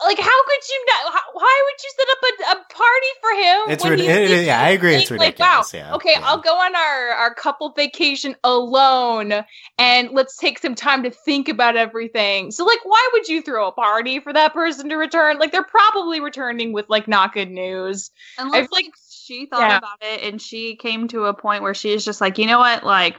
like 0.05 0.17
how 0.19 0.43
could 0.45 0.67
you 0.69 0.85
not? 0.87 1.13
How, 1.13 1.19
why 1.33 1.63
would 1.65 1.83
you 1.83 1.91
set 1.97 2.07
up 2.11 2.55
a, 2.55 2.59
a 2.59 2.73
party 2.73 3.07
for 3.21 3.31
him? 3.41 3.71
It's 3.73 3.83
when 3.83 3.91
rid- 3.93 3.99
he's 4.01 4.31
it- 4.41 4.45
yeah, 4.45 4.61
I 4.61 4.69
agree, 4.69 4.95
it's 4.95 5.09
Like, 5.09 5.39
wow, 5.39 5.63
yeah, 5.73 5.95
okay, 5.95 6.11
yeah. 6.13 6.21
I'll 6.23 6.37
go 6.41 6.53
on 6.55 6.75
our 6.75 7.09
our 7.09 7.33
couple 7.33 7.71
vacation 7.71 8.35
alone, 8.43 9.33
and 9.77 10.09
let's 10.11 10.37
take 10.37 10.59
some 10.59 10.75
time 10.75 11.03
to 11.03 11.09
think 11.11 11.49
about 11.49 11.75
everything. 11.75 12.51
So, 12.51 12.63
like, 12.65 12.79
why 12.83 13.09
would 13.13 13.27
you 13.27 13.41
throw 13.41 13.67
a 13.67 13.71
party 13.71 14.19
for 14.19 14.31
that 14.33 14.53
person 14.53 14.89
to 14.89 14.95
return? 14.97 15.39
Like, 15.39 15.51
they're 15.51 15.63
probably 15.63 16.19
returning 16.19 16.73
with 16.73 16.85
like 16.89 17.07
not 17.07 17.33
good 17.33 17.49
news. 17.51 18.11
unless 18.37 18.67
feel 18.67 18.69
like- 18.71 18.85
like 18.85 18.93
she 19.09 19.45
thought 19.47 19.61
Yeah. 19.61 19.77
about 19.79 19.97
it 20.01 20.21
and 20.23 20.41
she 20.41 20.75
came 20.77 21.07
to 21.09 21.25
a 21.25 21.33
point 21.33 21.61
where 21.63 21.73
she's 21.73 22.05
just 22.05 22.21
like, 22.21 22.37
you 22.37 22.45
know 22.45 22.59
what, 22.59 22.83
like, 22.85 23.17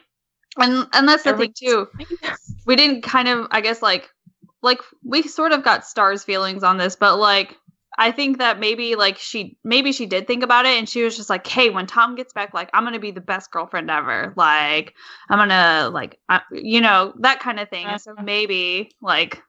and 0.58 0.86
and 0.92 1.06
that's 1.08 1.22
the 1.24 1.36
thing 1.36 1.52
too. 1.54 1.88
we 2.66 2.76
didn't 2.76 3.02
kind 3.02 3.28
of 3.28 3.46
i 3.50 3.60
guess 3.60 3.80
like 3.82 4.08
like 4.62 4.80
we 5.04 5.22
sort 5.22 5.52
of 5.52 5.62
got 5.62 5.86
stars 5.86 6.24
feelings 6.24 6.62
on 6.62 6.78
this 6.78 6.96
but 6.96 7.18
like 7.18 7.56
i 7.98 8.10
think 8.12 8.38
that 8.38 8.58
maybe 8.58 8.94
like 8.96 9.18
she 9.18 9.56
maybe 9.64 9.92
she 9.92 10.06
did 10.06 10.26
think 10.26 10.42
about 10.42 10.66
it 10.66 10.78
and 10.78 10.88
she 10.88 11.02
was 11.02 11.16
just 11.16 11.30
like 11.30 11.46
hey 11.46 11.70
when 11.70 11.86
tom 11.86 12.14
gets 12.14 12.32
back 12.32 12.52
like 12.54 12.70
i'm 12.74 12.84
gonna 12.84 12.98
be 12.98 13.10
the 13.10 13.20
best 13.20 13.50
girlfriend 13.50 13.90
ever. 13.90 14.32
Like 14.36 14.94
i'm 15.28 15.38
gonna 15.38 15.90
like 15.92 16.18
I, 16.28 16.40
you 16.52 16.80
know 16.80 17.12
that 17.20 17.40
kind 17.40 17.58
of 17.60 17.68
thing. 17.68 17.86
And 17.86 18.00
so 18.00 18.12
Uh-huh. 18.12 18.22
maybe 18.22 18.90
like 19.00 19.42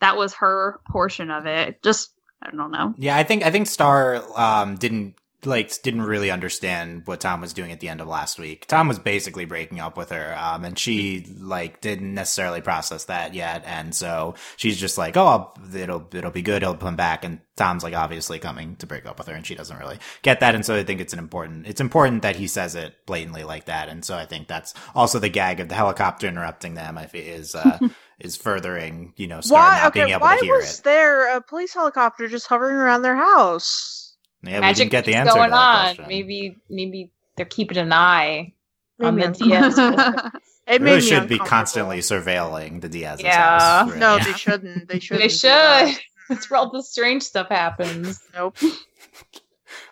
that 0.00 0.16
was 0.16 0.34
her 0.34 0.80
portion 0.90 1.30
of 1.30 1.46
it. 1.46 1.82
Just 1.82 2.12
i 2.42 2.50
don't 2.50 2.70
know. 2.70 2.94
Yeah, 2.98 3.16
I 3.16 3.22
think 3.24 3.44
I 3.44 3.50
think 3.50 3.66
Star 3.66 4.22
um, 4.36 4.76
didn't 4.76 5.14
like 5.46 5.82
didn't 5.82 6.02
really 6.02 6.30
understand 6.30 7.02
what 7.06 7.20
Tom 7.20 7.40
was 7.40 7.52
doing 7.52 7.72
at 7.72 7.80
the 7.80 7.88
end 7.88 8.00
of 8.00 8.08
last 8.08 8.38
week. 8.38 8.66
Tom 8.66 8.88
was 8.88 8.98
basically 8.98 9.44
breaking 9.44 9.80
up 9.80 9.96
with 9.96 10.10
her, 10.10 10.36
um, 10.38 10.64
and 10.64 10.78
she 10.78 11.26
like 11.40 11.80
didn't 11.80 12.14
necessarily 12.14 12.60
process 12.60 13.04
that 13.04 13.34
yet, 13.34 13.62
and 13.66 13.94
so 13.94 14.34
she's 14.56 14.78
just 14.78 14.98
like, 14.98 15.16
"Oh, 15.16 15.52
it'll 15.74 16.06
it'll 16.12 16.30
be 16.30 16.42
good. 16.42 16.62
He'll 16.62 16.76
come 16.76 16.96
back." 16.96 17.24
And 17.24 17.40
Tom's 17.56 17.82
like 17.84 17.94
obviously 17.94 18.38
coming 18.38 18.76
to 18.76 18.86
break 18.86 19.06
up 19.06 19.18
with 19.18 19.28
her, 19.28 19.34
and 19.34 19.46
she 19.46 19.54
doesn't 19.54 19.78
really 19.78 19.98
get 20.22 20.40
that, 20.40 20.54
and 20.54 20.64
so 20.66 20.74
I 20.76 20.84
think 20.84 21.00
it's 21.00 21.12
an 21.12 21.18
important 21.18 21.66
it's 21.66 21.80
important 21.80 22.22
that 22.22 22.36
he 22.36 22.46
says 22.48 22.74
it 22.74 22.94
blatantly 23.06 23.44
like 23.44 23.66
that, 23.66 23.88
and 23.88 24.04
so 24.04 24.16
I 24.16 24.26
think 24.26 24.48
that's 24.48 24.74
also 24.94 25.18
the 25.18 25.28
gag 25.28 25.60
of 25.60 25.68
the 25.68 25.74
helicopter 25.74 26.26
interrupting 26.28 26.74
them. 26.74 26.98
Is 27.14 27.54
uh, 27.54 27.80
is 28.18 28.36
furthering 28.36 29.12
you 29.16 29.26
know 29.26 29.40
Star 29.40 29.70
Why? 29.70 29.76
not 29.76 29.92
being 29.94 30.06
Okay. 30.06 30.12
able 30.12 30.22
Why 30.22 30.36
to 30.36 30.36
hear 30.36 30.58
was 30.58 30.80
it. 30.80 30.84
there 30.84 31.34
a 31.36 31.40
police 31.40 31.72
helicopter 31.74 32.28
just 32.28 32.46
hovering 32.48 32.76
around 32.76 33.02
their 33.02 33.16
house? 33.16 34.05
Yeah, 34.46 34.54
we 34.56 34.60
Magic 34.60 34.76
didn't 34.78 34.90
get 34.92 35.04
the 35.04 35.14
answer 35.14 35.34
going 35.34 35.50
to 35.50 35.54
that 35.54 35.56
on. 35.56 35.84
question. 35.96 36.04
Maybe 36.08 36.56
maybe 36.68 37.10
they're 37.36 37.46
keeping 37.46 37.78
an 37.78 37.92
eye 37.92 38.52
on 39.00 39.16
the 39.16 39.22
I'm- 39.24 39.32
Diaz. 39.32 39.78
It 40.68 40.80
They 40.80 40.84
really 40.84 41.00
should 41.00 41.28
be 41.28 41.38
constantly 41.38 41.98
surveilling 41.98 42.80
the 42.80 42.88
Diaz's 42.88 43.22
Yeah. 43.22 43.60
house. 43.60 43.86
really. 43.88 44.00
No, 44.00 44.18
they 44.18 44.32
shouldn't. 44.32 44.88
They 44.88 44.98
shouldn't. 44.98 45.22
they 45.22 45.28
should. 45.28 45.96
That's 46.28 46.50
where 46.50 46.58
all 46.58 46.70
the 46.72 46.82
strange 46.82 47.22
stuff 47.22 47.50
happens. 47.50 48.18
Nope. 48.34 48.56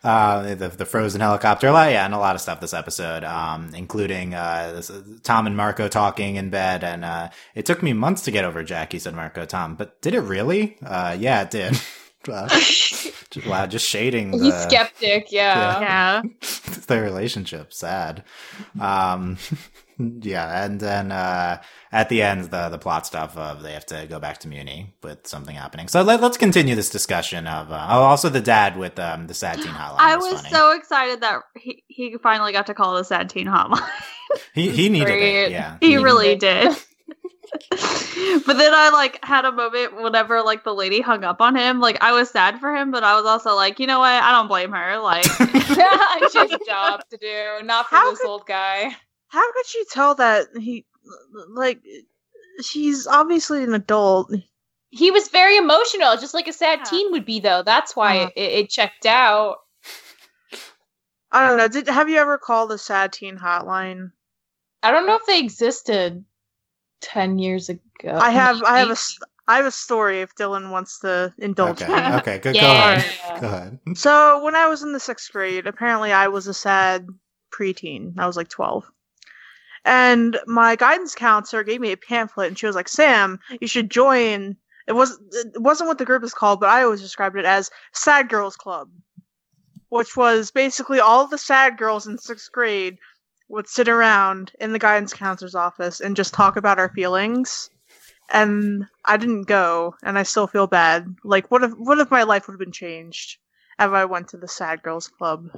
uh, 0.03 0.55
the 0.57 0.69
the 0.69 0.85
frozen 0.85 1.21
helicopter. 1.21 1.69
A 1.69 1.73
yeah, 1.93 2.05
and 2.05 2.13
a 2.13 2.19
lot 2.19 2.35
of 2.35 2.41
stuff 2.41 2.61
this 2.61 2.75
episode, 2.75 3.23
um, 3.23 3.71
including 3.75 4.35
uh, 4.35 4.73
this, 4.75 4.91
Tom 5.23 5.47
and 5.47 5.57
Marco 5.57 5.87
talking 5.87 6.35
in 6.37 6.51
bed. 6.51 6.83
And 6.83 7.05
uh, 7.05 7.29
it 7.55 7.67
took 7.67 7.81
me 7.83 7.93
months 7.93 8.23
to 8.23 8.31
get 8.33 8.45
over 8.45 8.65
Jackie 8.65 8.99
said 8.99 9.15
Marco 9.15 9.45
Tom, 9.45 9.77
but 9.77 10.03
did 10.03 10.15
it 10.15 10.21
really? 10.23 10.77
Uh, 10.85 11.17
yeah, 11.19 11.43
it 11.43 11.51
did. 11.53 11.81
Uh, 12.29 12.49
just, 13.31 13.47
wow, 13.47 13.67
just 13.67 13.87
shading 13.87 14.31
the, 14.31 14.45
He's 14.45 14.55
skeptic, 14.55 15.31
yeah. 15.31 15.81
yeah 15.81 16.23
their 16.87 17.03
relationship. 17.03 17.73
Sad. 17.73 18.25
Um, 18.81 19.39
yeah, 19.99 20.65
and 20.65 20.81
then 20.81 21.13
uh, 21.13 21.63
at 21.93 22.09
the 22.09 22.23
end, 22.23 22.45
the 22.45 22.69
the 22.69 22.79
plot 22.79 23.07
stuff 23.07 23.37
of 23.37 23.63
they 23.63 23.73
have 23.73 23.87
to 23.87 24.07
go 24.09 24.19
back 24.19 24.39
to 24.39 24.49
Mewni 24.49 24.93
with 25.03 25.27
something 25.27 25.55
happening. 25.55 25.89
So 25.89 26.03
let, 26.03 26.23
us 26.23 26.37
continue 26.37 26.75
this 26.75 26.91
discussion 26.91 27.47
of 27.47 27.71
uh, 27.71 27.87
oh, 27.91 28.03
also 28.03 28.29
the 28.29 28.41
dad 28.41 28.77
with 28.77 28.99
um, 28.99 29.27
the 29.27 29.35
sad 29.35 29.57
teen 29.57 29.73
hotline. 29.73 29.97
i 29.99 30.17
was 30.17 30.33
was 30.33 30.41
funny. 30.41 30.55
so 30.55 30.73
excited 30.73 31.21
that 31.21 31.43
he, 31.57 31.85
he 31.89 32.17
finally 32.23 32.53
got 32.53 32.67
to 32.67 32.75
call 32.75 32.97
the 32.97 33.05
sad 33.05 33.31
teen 33.31 33.47
hotline 33.47 33.89
he 34.55 34.71
he 34.71 34.89
needed 34.89 35.11
it. 35.11 35.51
Yeah, 35.51 35.77
he 35.81 35.89
needed 35.89 36.03
really 36.03 36.29
it. 36.31 36.41
did 36.41 36.77
but 37.71 38.55
then 38.57 38.73
i 38.75 38.91
like 38.93 39.23
had 39.25 39.45
a 39.45 39.53
moment 39.53 40.03
whenever 40.03 40.43
like 40.43 40.65
the 40.65 40.73
lady 40.75 41.01
hung 41.01 41.25
up 41.25 41.41
on 41.41 41.55
him 41.55 41.79
like 41.81 41.99
i 42.03 42.13
was 42.13 42.31
sad 42.31 42.59
for 42.59 42.75
him 42.75 42.91
but 42.91 43.05
i 43.05 43.15
was 43.15 43.27
also 43.27 43.55
like 43.55 43.79
you 43.79 43.87
know 43.87 43.99
what 43.99 44.11
i 44.23 44.33
don't 44.33 44.49
blame 44.49 44.73
her 44.73 44.99
like 44.99 45.25
she 46.33 46.39
has 46.39 46.53
a 46.53 46.59
job 46.67 47.03
to 47.11 47.17
do, 47.19 47.65
not 47.67 47.87
for 47.89 47.97
How 47.97 48.11
this 48.11 48.21
could- 48.21 48.29
old 48.29 48.47
guy. 48.47 48.91
How 49.29 49.53
could 49.53 49.67
she 49.67 49.83
tell 49.91 50.15
that 50.17 50.47
he, 50.61 50.85
like, 51.49 51.81
she's 52.63 53.07
obviously 53.09 53.65
an 53.65 53.75
adult. 53.75 54.33
He 54.91 55.11
was 55.11 55.27
very 55.29 55.57
emotional, 55.57 56.17
just 56.19 56.35
like 56.35 56.47
a 56.47 56.53
sad 56.53 56.81
Yeah. 56.81 56.85
teen 56.85 57.11
would 57.13 57.25
be, 57.25 57.41
though. 57.41 57.63
That's 57.65 57.97
why 57.97 58.27
it, 58.27 58.33
it 58.37 58.71
checked 58.71 59.07
out. 59.07 59.57
I 61.33 61.49
don't 61.49 61.59
know. 61.59 61.67
Did 61.67 61.89
have 61.89 62.09
you 62.09 62.19
ever 62.19 62.39
called 62.39 62.71
the 62.71 62.79
Sad 62.79 63.13
Teen 63.13 63.37
Hotline? 63.37 64.13
I 64.85 64.93
don't 64.93 65.07
know 65.07 65.17
if 65.17 65.27
they 65.27 65.41
existed 65.41 66.25
ten 67.01 67.39
years 67.39 67.69
ago. 67.69 67.83
I 68.05 68.31
have. 68.31 68.63
I 68.63 68.79
have 68.79 68.89
a. 68.89 68.93
s- 68.93 69.19
I 69.47 69.57
have 69.59 69.67
a 69.67 69.71
story 69.71 70.23
if 70.23 70.35
Dylan 70.35 70.71
wants 70.71 71.01
to 71.01 71.35
indulge 71.37 71.83
Okay, 71.83 71.93
me. 71.93 72.17
okay, 72.17 72.39
good. 72.39 72.55
Yeah. 72.57 72.63
Go 72.63 72.97
ahead. 72.97 73.41
Go 73.41 73.47
ahead. 73.87 73.99
So 73.99 74.43
when 74.43 74.55
I 74.55 74.69
was 74.69 74.83
in 74.83 74.93
the 74.93 75.01
sixth 75.01 75.31
grade, 75.33 75.67
apparently 75.67 76.13
I 76.13 76.29
was 76.29 76.47
a 76.47 76.55
sad 76.55 77.07
preteen. 77.53 78.19
I 78.19 78.27
was 78.27 78.37
like 78.39 78.49
twelve. 78.49 78.85
And 79.85 80.39
my 80.47 80.77
guidance 80.77 81.15
counselor 81.15 81.63
gave 81.63 81.81
me 81.81 81.93
a 81.93 81.97
pamphlet 81.99 82.49
and 82.49 82.59
she 82.59 82.65
was 82.67 82.75
like, 82.75 82.89
Sam, 82.89 83.39
you 83.61 83.67
should 83.67 83.91
join 83.91 84.57
it 84.87 84.93
was 84.93 85.19
it 85.33 85.61
wasn't 85.61 85.89
what 85.89 85.99
the 85.99 86.05
group 86.07 86.25
is 86.25 86.33
called, 86.35 86.61
but 86.61 86.69
I 86.71 86.83
always 86.83 87.01
described 87.03 87.37
it 87.37 87.45
as 87.45 87.71
Sad 87.93 88.29
Girls 88.29 88.57
Club. 88.57 88.89
Which 89.91 90.17
was 90.17 90.51
basically 90.51 91.01
all 91.01 91.27
the 91.27 91.39
sad 91.39 91.77
girls 91.79 92.07
in 92.07 92.19
sixth 92.19 92.51
grade 92.51 92.97
would 93.49 93.69
sit 93.69 93.89
around 93.89 94.53
in 94.61 94.73
the 94.73 94.79
guidance 94.79 95.13
counselor's 95.13 95.55
office 95.55 96.01
and 96.01 96.17
just 96.17 96.35
talk 96.35 96.57
about 96.57 96.79
our 96.79 96.89
feelings. 96.91 97.71
And 98.33 98.87
I 99.05 99.19
didn't 99.19 99.43
go, 99.43 99.95
and 100.03 100.19
I 100.19 100.23
still 100.23 100.47
feel 100.47 100.67
bad. 100.67 101.15
Like, 101.25 101.51
what 101.51 101.63
if 101.63 101.73
what 101.73 101.99
if 101.99 102.11
my 102.11 102.23
life 102.23 102.47
would 102.47 102.55
have 102.55 102.59
been 102.59 102.73
changed 102.73 103.37
if 103.79 103.91
I 103.91 104.07
went 104.07 104.29
to 104.29 104.39
the 104.39 104.49
Sad 104.49 104.83
Girls 104.83 105.09
Club? 105.09 105.49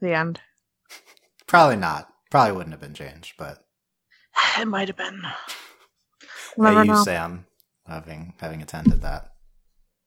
The 0.00 0.14
end. 0.14 0.40
Probably 1.46 1.76
not. 1.76 2.08
Probably 2.30 2.52
wouldn't 2.56 2.72
have 2.72 2.80
been 2.80 2.94
changed, 2.94 3.34
but 3.38 3.64
It 4.58 4.66
might 4.68 4.88
have 4.88 4.96
been. 4.96 5.20
yeah, 5.22 5.28
Never 6.56 6.84
you, 6.84 6.92
know. 6.92 7.02
Sam, 7.04 7.46
having 7.88 8.34
having 8.38 8.62
attended 8.62 9.02
that. 9.02 9.32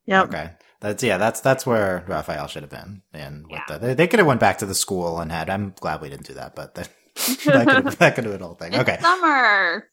Yeah. 0.06 0.22
Okay, 0.24 0.52
that's 0.80 1.04
yeah, 1.04 1.18
that's 1.18 1.42
that's 1.42 1.66
where 1.66 2.06
Raphael 2.08 2.48
should 2.48 2.64
have 2.64 2.70
been. 2.70 3.02
And 3.14 3.44
with 3.48 3.60
Yeah. 3.68 3.78
the, 3.78 3.88
they, 3.88 3.94
they 3.94 4.08
could 4.08 4.20
have 4.20 4.28
went 4.28 4.40
back 4.40 4.60
to 4.60 4.66
the 4.66 4.76
school 4.76 5.20
and 5.20 5.32
had. 5.32 5.50
I'm 5.50 5.74
glad 5.80 6.02
we 6.02 6.10
didn't 6.10 6.28
do 6.28 6.36
that, 6.36 6.56
but 6.56 6.76
that 6.76 6.90
that 7.46 7.66
could 7.68 7.86
have, 7.86 7.98
that 8.00 8.16
could 8.16 8.24
have 8.26 8.34
been 8.34 8.42
the 8.42 8.46
whole 8.48 8.56
thing. 8.56 8.74
It's 8.74 8.82
Okay, 8.82 8.98
summer. 9.02 9.88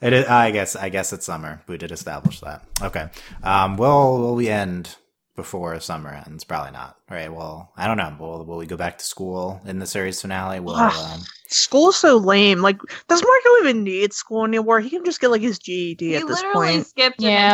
it 0.00 0.12
is. 0.12 0.26
I 0.26 0.50
guess 0.50 0.76
I 0.76 0.88
guess 0.88 1.12
it's 1.12 1.26
summer. 1.26 1.62
We 1.66 1.78
did 1.78 1.92
establish 1.92 2.40
that. 2.40 2.64
Okay, 2.82 3.08
um, 3.42 3.76
will 3.76 4.18
will 4.18 4.34
we 4.34 4.48
end 4.48 4.96
before 5.36 5.78
summer 5.80 6.22
ends? 6.26 6.44
Probably 6.44 6.70
not. 6.72 6.96
All 7.10 7.16
right. 7.16 7.32
Well, 7.32 7.72
I 7.76 7.86
don't 7.86 7.96
know. 7.96 8.16
Will 8.18 8.44
will 8.44 8.58
we 8.58 8.66
go 8.66 8.76
back 8.76 8.98
to 8.98 9.04
school 9.04 9.60
in 9.66 9.78
the 9.80 9.86
series 9.86 10.20
finale? 10.20 10.60
Will 10.60 10.76
um, 10.76 11.20
School's 11.54 11.96
so 11.96 12.16
lame. 12.16 12.60
Like, 12.62 12.78
does 13.08 13.22
Marco 13.22 13.60
even 13.62 13.84
need 13.84 14.12
school 14.12 14.44
anymore? 14.44 14.80
He 14.80 14.90
can 14.90 15.04
just 15.04 15.20
get 15.20 15.30
like 15.30 15.40
his 15.40 15.58
GED 15.58 16.04
He 16.04 16.16
at 16.16 16.26
this 16.26 16.42
point. 16.42 16.42
He 16.42 16.46
literally 16.58 16.74
point. 16.74 16.86
skipped 16.86 17.20
an 17.20 17.26
Yeah. 17.30 17.46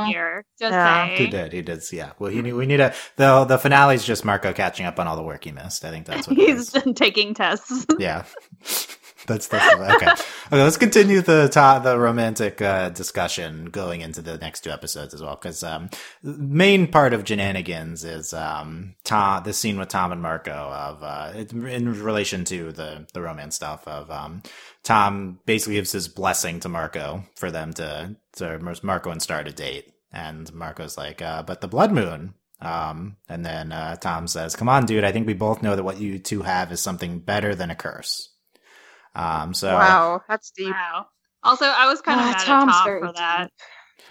entire 0.00 0.10
year. 0.10 0.44
Just 0.58 0.72
Yeah. 0.72 1.06
saying. 1.06 1.18
He 1.18 1.26
did. 1.26 1.52
He 1.52 1.62
did. 1.62 1.82
Yeah. 1.92 2.12
Well, 2.18 2.30
he 2.30 2.40
need, 2.42 2.52
we 2.54 2.66
need 2.66 2.80
a 2.80 2.94
the 3.16 3.44
the 3.44 3.58
finale's 3.58 4.04
just 4.04 4.24
Marco 4.24 4.52
catching 4.52 4.86
up 4.86 4.98
on 4.98 5.06
all 5.06 5.16
the 5.16 5.22
work 5.22 5.44
he 5.44 5.52
missed. 5.52 5.84
I 5.84 5.90
think 5.90 6.06
that's 6.06 6.26
what 6.26 6.38
it 6.38 6.46
He's 6.48 6.60
is. 6.60 6.70
been 6.70 6.94
taking 7.04 7.34
tests. 7.34 7.84
Yeah. 7.98 8.24
That's 9.26 9.46
that's 9.46 9.74
okay. 9.74 10.06
Okay, 10.06 10.62
let's 10.62 10.76
continue 10.76 11.20
the 11.20 11.48
to- 11.48 11.80
the 11.82 11.98
romantic 11.98 12.60
uh, 12.60 12.88
discussion 12.90 13.66
going 13.66 14.00
into 14.00 14.20
the 14.20 14.38
next 14.38 14.62
two 14.64 14.70
episodes 14.70 15.14
as 15.14 15.22
well, 15.22 15.36
because 15.36 15.62
um, 15.62 15.90
the 16.22 16.32
main 16.32 16.88
part 16.88 17.12
of 17.12 17.24
Jannanigans 17.24 18.04
is 18.04 18.34
um, 18.34 18.94
Tom, 19.04 19.44
the 19.44 19.52
scene 19.52 19.78
with 19.78 19.88
Tom 19.88 20.12
and 20.12 20.20
Marco 20.20 20.52
of 20.52 21.02
uh, 21.02 21.32
in 21.36 22.02
relation 22.02 22.44
to 22.46 22.72
the 22.72 23.06
the 23.12 23.22
romance 23.22 23.54
stuff 23.54 23.86
of 23.86 24.10
um, 24.10 24.42
Tom 24.82 25.38
basically 25.46 25.74
gives 25.74 25.92
his 25.92 26.08
blessing 26.08 26.60
to 26.60 26.68
Marco 26.68 27.24
for 27.36 27.50
them 27.50 27.72
to 27.74 28.16
to 28.36 28.58
Marco 28.82 29.10
and 29.10 29.22
Star 29.22 29.44
to 29.44 29.52
date, 29.52 29.92
and 30.12 30.52
Marco's 30.52 30.96
like, 30.98 31.22
uh, 31.22 31.42
but 31.42 31.60
the 31.60 31.68
blood 31.68 31.92
moon. 31.92 32.34
Um, 32.60 33.16
and 33.28 33.44
then 33.44 33.72
uh, 33.72 33.96
Tom 33.96 34.28
says, 34.28 34.54
"Come 34.54 34.68
on, 34.68 34.86
dude. 34.86 35.02
I 35.02 35.10
think 35.10 35.26
we 35.26 35.34
both 35.34 35.64
know 35.64 35.74
that 35.74 35.82
what 35.82 35.98
you 35.98 36.20
two 36.20 36.42
have 36.42 36.70
is 36.70 36.80
something 36.80 37.18
better 37.18 37.56
than 37.56 37.70
a 37.70 37.74
curse." 37.74 38.31
Um, 39.14 39.54
so 39.54 39.68
Wow, 39.74 40.22
that's 40.28 40.50
deep. 40.52 40.68
Wow. 40.68 41.06
Also, 41.44 41.64
I 41.66 41.86
was 41.86 42.00
kind 42.00 42.20
of 42.20 42.26
Ah, 42.26 42.30
mad 42.30 42.46
Tom's 42.46 42.68
at 42.70 42.74
Tom 42.74 43.00
for 43.00 43.12
that 43.12 43.50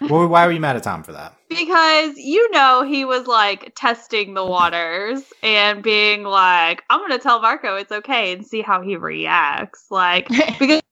well, 0.10 0.26
why 0.26 0.46
were 0.46 0.52
you 0.52 0.60
mad 0.60 0.76
at 0.76 0.82
Tom 0.82 1.02
for 1.02 1.12
that? 1.12 1.36
because 1.48 2.16
you 2.16 2.50
know 2.50 2.82
he 2.82 3.04
was 3.04 3.26
like 3.26 3.72
testing 3.76 4.34
the 4.34 4.44
waters 4.44 5.22
and 5.42 5.82
being 5.82 6.24
like, 6.24 6.82
"I'm 6.90 7.00
gonna 7.00 7.18
tell 7.18 7.40
Marco 7.40 7.76
it's 7.76 7.92
okay 7.92 8.32
and 8.32 8.46
see 8.46 8.62
how 8.62 8.80
he 8.82 8.96
reacts." 8.96 9.86
Like 9.90 10.28
because 10.58 10.82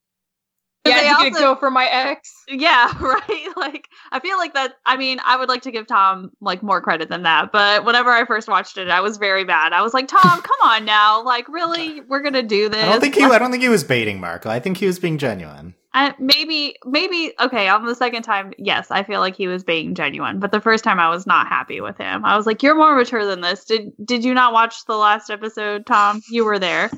yeah, 0.96 1.00
they 1.00 1.08
you 1.26 1.34
also- 1.34 1.40
go 1.40 1.56
for 1.56 1.70
my 1.70 1.86
ex? 1.86 2.32
Yeah, 2.48 2.92
right. 3.00 3.48
Like 3.56 3.88
I 4.12 4.20
feel 4.20 4.36
like 4.36 4.54
that. 4.54 4.74
I 4.86 4.96
mean, 4.96 5.18
I 5.24 5.36
would 5.36 5.48
like 5.48 5.62
to 5.62 5.70
give 5.70 5.86
Tom 5.86 6.30
like 6.40 6.62
more 6.62 6.80
credit 6.80 7.08
than 7.08 7.22
that. 7.22 7.52
But 7.52 7.84
whenever 7.84 8.10
I 8.10 8.24
first 8.24 8.48
watched 8.48 8.78
it, 8.78 8.88
I 8.88 9.00
was 9.00 9.16
very 9.18 9.44
bad. 9.44 9.72
I 9.72 9.82
was 9.82 9.94
like, 9.94 10.08
Tom, 10.08 10.20
come 10.42 10.60
on 10.64 10.84
now. 10.84 11.22
Like, 11.24 11.48
really, 11.48 12.00
we're 12.02 12.22
gonna 12.22 12.42
do 12.42 12.68
this? 12.68 12.84
I 12.84 12.88
don't 12.88 13.00
think 13.00 13.14
he. 13.14 13.22
I 13.22 13.38
don't 13.38 13.50
think 13.50 13.62
he 13.62 13.68
was 13.68 13.84
baiting 13.84 14.20
Marco. 14.20 14.50
I 14.50 14.60
think 14.60 14.76
he 14.76 14.86
was 14.86 14.98
being 14.98 15.18
genuine. 15.18 15.74
I, 15.92 16.14
maybe, 16.20 16.76
maybe. 16.84 17.32
Okay, 17.40 17.66
on 17.68 17.84
the 17.84 17.96
second 17.96 18.22
time, 18.22 18.52
yes, 18.58 18.92
I 18.92 19.02
feel 19.02 19.18
like 19.18 19.34
he 19.34 19.48
was 19.48 19.64
being 19.64 19.96
genuine. 19.96 20.38
But 20.38 20.52
the 20.52 20.60
first 20.60 20.84
time, 20.84 21.00
I 21.00 21.08
was 21.10 21.26
not 21.26 21.48
happy 21.48 21.80
with 21.80 21.98
him. 21.98 22.24
I 22.24 22.36
was 22.36 22.46
like, 22.46 22.62
"You're 22.62 22.76
more 22.76 22.94
mature 22.94 23.26
than 23.26 23.40
this." 23.40 23.64
Did 23.64 23.90
Did 24.04 24.24
you 24.24 24.32
not 24.32 24.52
watch 24.52 24.84
the 24.84 24.96
last 24.96 25.30
episode, 25.30 25.86
Tom? 25.86 26.22
You 26.30 26.44
were 26.44 26.60
there, 26.60 26.90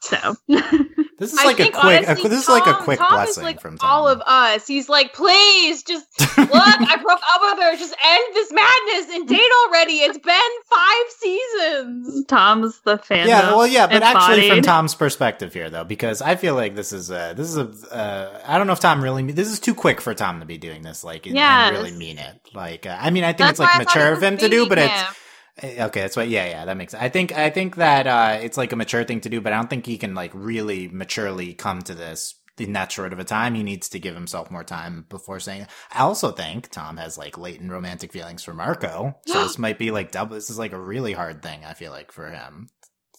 so. 0.00 0.36
This 1.20 1.34
is 1.34 1.44
like 1.44 1.60
a 1.60 1.64
think, 1.64 1.74
quick. 1.74 2.08
honestly, 2.08 2.24
a, 2.24 2.28
this 2.30 2.42
is 2.44 2.48
like 2.48 2.66
a 2.66 2.82
quick 2.82 2.98
Tom 2.98 3.12
blessing 3.12 3.42
is 3.42 3.44
like 3.44 3.60
from 3.60 3.76
Tom. 3.76 3.90
all 3.90 4.08
of 4.08 4.22
us. 4.22 4.66
He's 4.66 4.88
like, 4.88 5.12
please, 5.12 5.82
just 5.82 6.06
look. 6.38 6.50
I 6.54 6.96
broke 6.96 7.20
up 7.28 7.40
with 7.42 7.62
her. 7.62 7.76
Just 7.76 7.94
end 8.02 8.24
this 8.34 8.50
madness 8.50 9.14
and 9.14 9.28
date 9.28 9.50
already. 9.66 9.98
It's 9.98 10.16
been 10.16 10.40
five 10.70 11.10
seasons. 11.18 12.24
Tom's 12.24 12.80
the 12.86 12.96
fan. 12.96 13.28
yeah, 13.28 13.54
well, 13.54 13.66
yeah, 13.66 13.86
but 13.86 14.02
actually, 14.02 14.48
from. 14.48 14.62
Tom's 14.62 14.94
perspective 14.94 15.52
here, 15.52 15.68
though, 15.68 15.84
because 15.84 16.22
I 16.22 16.36
feel 16.36 16.54
like 16.54 16.74
this 16.74 16.90
is 16.90 17.10
a, 17.10 17.34
this 17.36 17.54
is 17.54 17.58
a, 17.58 17.94
uh, 17.94 18.40
I 18.46 18.56
don't 18.56 18.66
know 18.66 18.72
if 18.72 18.80
Tom 18.80 19.04
really, 19.04 19.30
this 19.30 19.52
is 19.52 19.60
too 19.60 19.74
quick 19.74 20.00
for 20.00 20.14
Tom 20.14 20.40
to 20.40 20.46
be 20.46 20.56
doing 20.56 20.80
this, 20.80 21.04
like, 21.04 21.26
yeah, 21.26 21.68
and 21.68 21.76
really 21.76 21.92
mean 21.92 22.16
it. 22.16 22.48
Like, 22.54 22.86
uh, 22.86 22.96
I 22.98 23.10
mean, 23.10 23.24
I 23.24 23.34
think 23.34 23.40
That's 23.40 23.50
it's 23.50 23.60
like 23.60 23.68
why 23.68 23.74
I 23.74 23.84
thought 23.84 23.92
he 23.92 23.98
mature 23.98 24.10
was 24.12 24.18
of 24.20 24.22
him 24.22 24.38
to 24.38 24.48
do, 24.48 24.66
but 24.70 24.76
baiting 24.76 24.94
it's, 24.94 25.02
him. 25.02 25.14
Okay, 25.62 26.00
that's 26.00 26.16
what. 26.16 26.28
Yeah, 26.28 26.46
yeah, 26.46 26.64
that 26.64 26.76
makes. 26.76 26.94
I 26.94 27.08
think. 27.08 27.32
I 27.32 27.50
think 27.50 27.76
that 27.76 28.06
uh, 28.06 28.38
it's 28.40 28.56
like 28.56 28.72
a 28.72 28.76
mature 28.76 29.04
thing 29.04 29.20
to 29.22 29.28
do, 29.28 29.40
but 29.40 29.52
I 29.52 29.56
don't 29.56 29.68
think 29.70 29.86
he 29.86 29.98
can 29.98 30.14
like 30.14 30.30
really 30.34 30.88
maturely 30.88 31.54
come 31.54 31.82
to 31.82 31.94
this 31.94 32.34
in 32.58 32.72
that 32.74 32.92
short 32.92 33.12
of 33.12 33.18
a 33.18 33.24
time. 33.24 33.54
He 33.54 33.62
needs 33.62 33.88
to 33.90 33.98
give 33.98 34.14
himself 34.14 34.50
more 34.50 34.64
time 34.64 35.06
before 35.08 35.40
saying. 35.40 35.66
I 35.92 36.00
also 36.00 36.30
think 36.30 36.68
Tom 36.70 36.96
has 36.96 37.18
like 37.18 37.38
latent 37.38 37.70
romantic 37.70 38.12
feelings 38.12 38.44
for 38.44 38.54
Marco, 38.54 39.16
so 39.26 39.42
this 39.42 39.58
might 39.58 39.78
be 39.78 39.90
like 39.90 40.12
double. 40.12 40.34
This 40.34 40.50
is 40.50 40.58
like 40.58 40.72
a 40.72 40.80
really 40.80 41.12
hard 41.12 41.42
thing. 41.42 41.64
I 41.64 41.74
feel 41.74 41.92
like 41.92 42.12
for 42.12 42.28
him. 42.30 42.68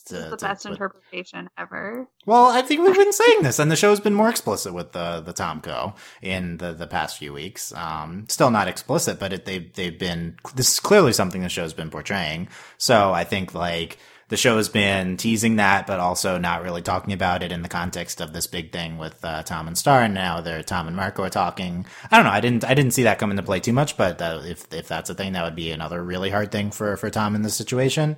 This 0.09 0.17
is 0.19 0.23
to- 0.25 0.29
the 0.31 0.37
to- 0.37 0.45
best 0.45 0.61
to- 0.63 0.69
interpretation 0.71 1.49
ever. 1.57 2.07
well, 2.25 2.47
I 2.47 2.61
think 2.61 2.81
we've 2.81 2.95
been 2.95 3.13
saying 3.13 3.41
this, 3.43 3.59
and 3.59 3.71
the 3.71 3.75
show's 3.75 3.99
been 3.99 4.13
more 4.13 4.29
explicit 4.29 4.73
with 4.73 4.91
the 4.93 5.21
the 5.21 5.33
Tomco 5.33 5.95
in 6.21 6.57
the 6.57 6.73
the 6.73 6.87
past 6.87 7.17
few 7.17 7.33
weeks. 7.33 7.73
Um, 7.73 8.25
still 8.29 8.51
not 8.51 8.67
explicit, 8.67 9.19
but 9.19 9.33
it, 9.33 9.45
they've 9.45 9.71
they've 9.73 9.97
been. 9.99 10.37
This 10.55 10.73
is 10.73 10.79
clearly 10.79 11.13
something 11.13 11.41
the 11.41 11.49
show's 11.49 11.73
been 11.73 11.89
portraying. 11.89 12.47
So 12.77 13.11
I 13.13 13.23
think 13.23 13.53
like 13.53 13.97
the 14.29 14.37
show 14.37 14.55
has 14.55 14.69
been 14.69 15.17
teasing 15.17 15.57
that, 15.57 15.85
but 15.85 15.99
also 15.99 16.37
not 16.37 16.63
really 16.63 16.81
talking 16.81 17.11
about 17.11 17.43
it 17.43 17.51
in 17.51 17.63
the 17.63 17.67
context 17.67 18.21
of 18.21 18.31
this 18.31 18.47
big 18.47 18.71
thing 18.71 18.97
with 18.97 19.23
uh, 19.25 19.43
Tom 19.43 19.67
and 19.67 19.77
Star. 19.77 20.01
And 20.03 20.13
now 20.13 20.39
they're 20.39 20.63
Tom 20.63 20.87
and 20.87 20.95
Marco 20.95 21.23
are 21.23 21.29
talking. 21.29 21.85
I 22.09 22.15
don't 22.15 22.25
know. 22.25 22.31
I 22.31 22.39
didn't 22.39 22.63
I 22.63 22.73
didn't 22.73 22.91
see 22.91 23.03
that 23.03 23.19
come 23.19 23.29
into 23.31 23.43
play 23.43 23.59
too 23.59 23.73
much, 23.73 23.97
but 23.97 24.21
uh, 24.21 24.39
if 24.45 24.73
if 24.73 24.87
that's 24.87 25.09
a 25.09 25.13
thing, 25.13 25.33
that 25.33 25.43
would 25.43 25.55
be 25.55 25.71
another 25.71 26.01
really 26.03 26.29
hard 26.29 26.49
thing 26.51 26.71
for 26.71 26.95
for 26.97 27.09
Tom 27.09 27.35
in 27.35 27.41
this 27.41 27.55
situation. 27.55 28.17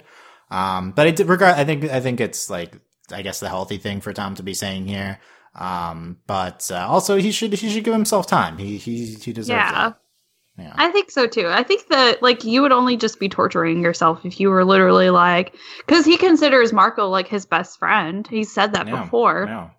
Um, 0.52 0.92
but 0.92 1.08
I 1.08 1.12
did 1.12 1.28
regard. 1.28 1.56
I 1.56 1.66
think 1.66 1.86
I 1.86 2.00
think 2.00 2.20
it's 2.22 2.50
like 2.50 2.78
I 3.12 3.22
guess 3.22 3.40
the 3.40 3.50
healthy 3.50 3.78
thing 3.78 4.02
for 4.02 4.14
Tom 4.14 4.36
to 4.36 4.44
be 4.44 4.54
saying 4.54 4.88
here. 4.88 5.20
Um, 5.56 6.18
but 6.26 6.70
uh, 6.72 6.88
also 6.90 7.18
he 7.18 7.32
should 7.32 7.54
he 7.54 7.70
should 7.70 7.84
give 7.84 7.94
himself 7.94 8.28
time. 8.28 8.58
He 8.58 8.78
he 8.78 9.06
he 9.14 9.34
deserves 9.34 9.50
Yeah. 9.50 9.72
that. 9.72 10.00
Yeah. 10.58 10.74
I 10.76 10.92
think 10.92 11.10
so 11.10 11.26
too. 11.26 11.48
I 11.48 11.64
think 11.64 11.88
that 11.90 12.22
like 12.22 12.44
you 12.44 12.62
would 12.62 12.72
only 12.72 12.96
just 12.96 13.20
be 13.20 13.28
torturing 13.28 13.82
yourself 13.82 14.24
if 14.24 14.40
you 14.40 14.50
were 14.52 14.64
literally 14.64 15.10
like 15.10 15.56
because 15.86 16.06
he 16.06 16.16
considers 16.18 16.72
Marco 16.72 17.08
like 17.10 17.28
his 17.28 17.46
best 17.48 17.80
friend. 17.80 18.28
He 18.28 18.44
said 18.44 18.74
that 18.74 18.88
Yeah, 18.88 19.04
before, 19.04 19.46
yeah. 19.48 19.70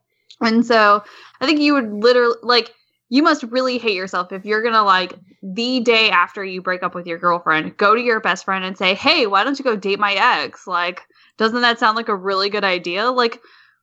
and 0.41 0.67
so 0.67 1.05
I 1.41 1.47
think 1.47 1.61
you 1.61 1.75
would 1.75 1.93
literally 1.93 2.39
like 2.43 2.73
you 3.09 3.23
must 3.23 3.43
really 3.45 3.79
hate 3.79 3.95
yourself 3.95 4.33
if 4.33 4.45
you're 4.45 4.63
gonna 4.63 4.83
like 4.85 5.15
the 5.43 5.81
day 5.81 6.11
after 6.11 6.45
you 6.45 6.63
break 6.63 6.83
up 6.83 6.95
with 6.95 7.07
your 7.07 7.19
girlfriend 7.19 7.77
go 7.77 7.95
to 7.95 8.01
your 8.01 8.21
best 8.21 8.45
friend 8.45 8.65
and 8.65 8.77
say, 8.77 8.95
"Hey, 8.95 9.27
why 9.27 9.45
don't 9.45 9.59
you 9.59 9.65
go 9.65 9.77
date 9.77 9.99
my 9.99 10.15
ex?" 10.15 10.67
Like, 10.67 11.03
doesn't 11.37 11.63
that 11.63 11.79
sound 11.79 11.97
like 11.97 12.09
a 12.09 12.17
really 12.17 12.51
good 12.51 12.65
idea? 12.65 13.11
Like, 13.11 13.41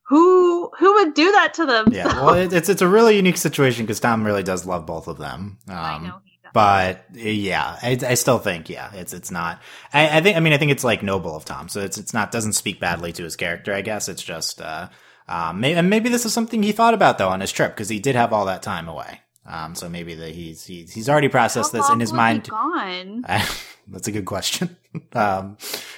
who 0.08 0.70
who 0.78 0.94
would 0.94 1.14
do 1.14 1.30
that 1.32 1.54
to 1.54 1.66
them? 1.66 1.86
Yeah, 1.92 2.06
well, 2.24 2.34
it, 2.34 2.52
it's 2.52 2.68
it's 2.68 2.82
a 2.82 2.88
really 2.88 3.16
unique 3.16 3.36
situation 3.36 3.86
because 3.86 4.00
Tom 4.00 4.24
really 4.24 4.42
does 4.42 4.66
love 4.66 4.86
both 4.86 5.08
of 5.08 5.18
them. 5.18 5.58
Um, 5.68 5.76
I 5.76 5.98
know. 5.98 6.20
But 6.52 7.06
yeah, 7.14 7.78
I, 7.82 7.98
I 8.06 8.14
still 8.14 8.38
think 8.38 8.68
yeah, 8.68 8.90
it's 8.92 9.14
it's 9.14 9.30
not. 9.30 9.62
I, 9.92 10.18
I 10.18 10.20
think 10.20 10.36
I 10.36 10.40
mean 10.40 10.52
I 10.52 10.58
think 10.58 10.70
it's 10.70 10.84
like 10.84 11.02
noble 11.02 11.34
of 11.34 11.44
Tom. 11.44 11.68
So 11.68 11.80
it's 11.80 11.96
it's 11.96 12.12
not 12.12 12.30
doesn't 12.30 12.52
speak 12.52 12.78
badly 12.78 13.12
to 13.12 13.22
his 13.24 13.36
character. 13.36 13.72
I 13.72 13.80
guess 13.80 14.08
it's 14.08 14.22
just 14.22 14.60
uh, 14.60 14.88
um, 15.28 15.60
maybe 15.60 15.78
and 15.78 15.90
maybe 15.90 16.08
this 16.08 16.26
is 16.26 16.32
something 16.32 16.62
he 16.62 16.72
thought 16.72 16.94
about 16.94 17.18
though 17.18 17.28
on 17.28 17.40
his 17.40 17.52
trip 17.52 17.72
because 17.72 17.88
he 17.88 18.00
did 18.00 18.14
have 18.16 18.32
all 18.32 18.46
that 18.46 18.62
time 18.62 18.88
away. 18.88 19.20
Um, 19.44 19.74
so 19.74 19.88
maybe 19.88 20.14
that 20.14 20.34
he's 20.34 20.64
he's 20.64 20.92
he's 20.92 21.08
already 21.08 21.28
processed 21.28 21.72
How 21.72 21.78
this 21.78 21.90
in 21.90 22.00
his 22.00 22.10
he 22.10 22.16
mind. 22.16 22.48
Gone. 22.48 23.24
That's 23.88 24.08
a 24.08 24.12
good 24.12 24.24
question. 24.26 24.76
um, 25.12 25.56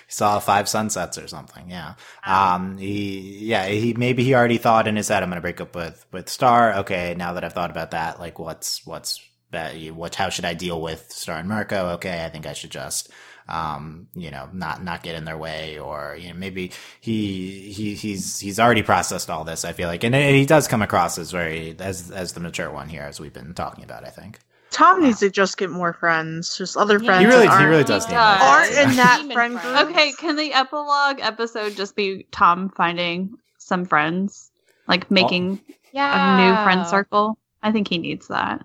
saw 0.09 0.39
five 0.39 0.68
sunsets 0.68 1.18
or 1.18 1.29
something. 1.29 1.70
Yeah. 1.70 1.95
Um, 2.27 2.79
he, 2.79 3.39
yeah, 3.47 3.66
he, 3.66 3.95
maybe 3.95 4.25
he 4.25 4.35
already 4.35 4.59
thought 4.59 4.89
in 4.89 4.97
his 4.97 5.09
head, 5.09 5.22
I'm 5.22 5.29
going 5.29 5.37
to 5.37 5.43
break 5.43 5.61
up 5.61 5.75
with, 5.75 6.05
with 6.12 6.29
Star. 6.29 6.75
Okay. 6.79 7.14
Now 7.16 7.35
that 7.35 7.45
I've 7.45 7.53
thought 7.53 7.70
about 7.70 7.91
that, 7.91 8.18
like 8.20 8.39
what's, 8.39 8.87
what's, 8.87 9.20
what, 9.51 10.14
how 10.14 10.31
should 10.31 10.45
I 10.45 10.55
deal 10.55 10.81
with 10.81 11.12
Star 11.12 11.39
and 11.39 11.49
Marco? 11.49 11.91
Okay. 11.95 12.25
I 12.25 12.29
think 12.29 12.47
I 12.47 12.55
should 12.55 12.70
just, 12.70 13.11
um, 13.49 14.09
you 14.14 14.30
know, 14.30 14.49
not, 14.53 14.82
not 14.82 15.03
get 15.03 15.14
in 15.14 15.24
their 15.24 15.36
way 15.38 15.78
or, 15.78 16.16
you 16.18 16.28
know, 16.28 16.34
maybe 16.38 16.72
he, 17.01 17.72
he, 17.72 17.95
he's, 17.95 18.40
he's 18.40 18.59
already 18.59 18.82
processed 18.82 19.28
all 19.30 19.45
this, 19.45 19.64
I 19.64 19.72
feel 19.72 19.88
like. 19.88 20.03
And 20.05 20.14
he 20.14 20.47
does 20.47 20.66
come 20.68 20.82
across 20.82 21.18
as 21.18 21.30
very, 21.30 21.76
as, 21.78 22.11
as 22.11 22.32
the 22.32 22.40
mature 22.40 22.70
one 22.70 22.88
here, 22.88 23.03
as 23.03 23.20
we've 23.20 23.32
been 23.32 23.53
talking 23.55 23.84
about, 23.84 24.05
I 24.05 24.11
think. 24.11 24.38
Tom 24.70 25.03
needs 25.03 25.20
to 25.20 25.30
just 25.30 25.57
get 25.57 25.70
more 25.70 25.92
friends, 25.92 26.57
just 26.59 26.76
other 26.76 26.99
Yeah. 26.99 27.07
friends. 27.07 27.20
He 27.20 27.26
really, 27.26 27.47
he 27.49 27.64
really 27.64 27.84
does 27.84 28.09
need 28.09 28.14
does. 28.14 28.40
more 28.40 28.49
aren't 28.49 28.70
in 28.72 28.97
that 28.97 29.18
Demon 29.20 29.34
friend 29.34 29.59
group. 29.61 29.76
Okay, 29.90 30.12
can 30.12 30.36
the 30.36 30.53
epilogue 30.53 31.20
episode 31.20 31.76
just 31.76 31.95
be 31.95 32.26
Tom 32.32 32.70
finding 32.70 33.36
some 33.59 33.84
friends? 33.84 34.51
Like 34.88 35.11
making 35.11 35.61
Yeah. 35.92 36.34
a 36.34 36.36
new 36.40 36.64
friend 36.64 36.86
circle? 36.88 37.38
I 37.62 37.70
think 37.72 37.88
he 37.88 37.99
needs 37.99 38.26
that. 38.28 38.64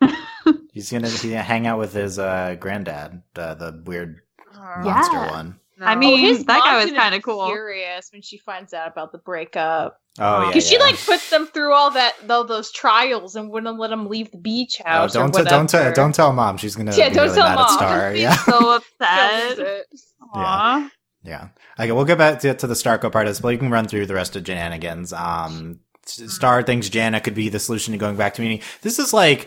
He's 0.72 0.90
gonna 0.90 1.08
he 1.08 1.32
hang 1.32 1.66
out 1.66 1.78
with 1.78 1.92
his 1.92 2.18
uh, 2.18 2.56
granddad, 2.58 3.22
uh, 3.36 3.54
the 3.54 3.82
weird 3.84 4.20
Uh, 4.54 4.60
Yeah. 4.84 4.94
monster 4.94 5.18
one. 5.18 5.60
no. 5.78 5.86
I 5.86 5.94
mean- 5.94 6.14
Oh, 6.14 6.16
his 6.16 6.44
that 6.44 6.60
guy 6.64 6.82
was 6.82 6.90
kinda 6.92 7.20
cool. 7.22 7.46
Furious 7.46 8.08
when 8.12 8.22
she 8.22 8.38
finds 8.38 8.72
out 8.74 8.88
about 8.88 9.12
the 9.12 9.18
breakup 9.18 10.00
Oh 10.20 10.40
yeah, 10.42 10.46
because 10.48 10.68
she 10.68 10.78
like 10.78 10.96
puts 10.96 11.30
them 11.30 11.46
through 11.46 11.72
all 11.72 11.92
that 11.92 12.14
all 12.28 12.42
those 12.44 12.72
trials 12.72 13.36
and 13.36 13.50
wouldn't 13.50 13.78
let 13.78 13.90
them 13.90 14.08
leave 14.08 14.30
the 14.32 14.38
beach 14.38 14.78
Oh, 14.84 14.88
house. 14.88 15.12
don't 15.12 15.34
or 15.36 15.44
t- 15.44 15.48
don't 15.48 15.68
t- 15.70 15.92
don't 15.94 16.12
tell 16.14 16.32
mom. 16.32 16.56
She's 16.56 16.74
gonna 16.74 16.94
Yeah, 16.96 17.08
be 17.10 17.14
don't 17.14 17.24
really 17.26 17.36
tell 17.38 17.48
mad 17.50 17.54
Mom. 17.54 17.64
at 17.66 17.70
Star. 17.72 18.10
He's 18.12 18.22
Yeah, 18.22 18.36
so 18.36 18.58
Films 18.58 18.84
upset. 19.00 19.58
it. 19.60 19.86
Aw. 20.34 20.90
yeah. 21.22 21.48
Okay, 21.78 21.92
we'll 21.92 22.04
get 22.04 22.18
back 22.18 22.40
to, 22.40 22.54
to 22.54 22.66
the 22.66 22.74
Starco 22.74 23.12
part 23.12 23.26
of 23.26 23.30
this, 23.30 23.40
but 23.40 23.50
you 23.50 23.58
can 23.58 23.70
run 23.70 23.86
through 23.86 24.06
the 24.06 24.14
rest 24.14 24.34
of 24.34 24.42
Jannanigans. 24.42 25.12
Um, 25.18 25.78
Star 26.04 26.62
thinks 26.62 26.88
Janna 26.88 27.22
could 27.22 27.34
be 27.34 27.48
the 27.50 27.58
solution 27.60 27.92
to 27.92 27.98
going 27.98 28.16
back 28.16 28.34
to 28.34 28.42
Mewni. 28.42 28.62
This 28.80 28.98
is 28.98 29.12
like 29.12 29.46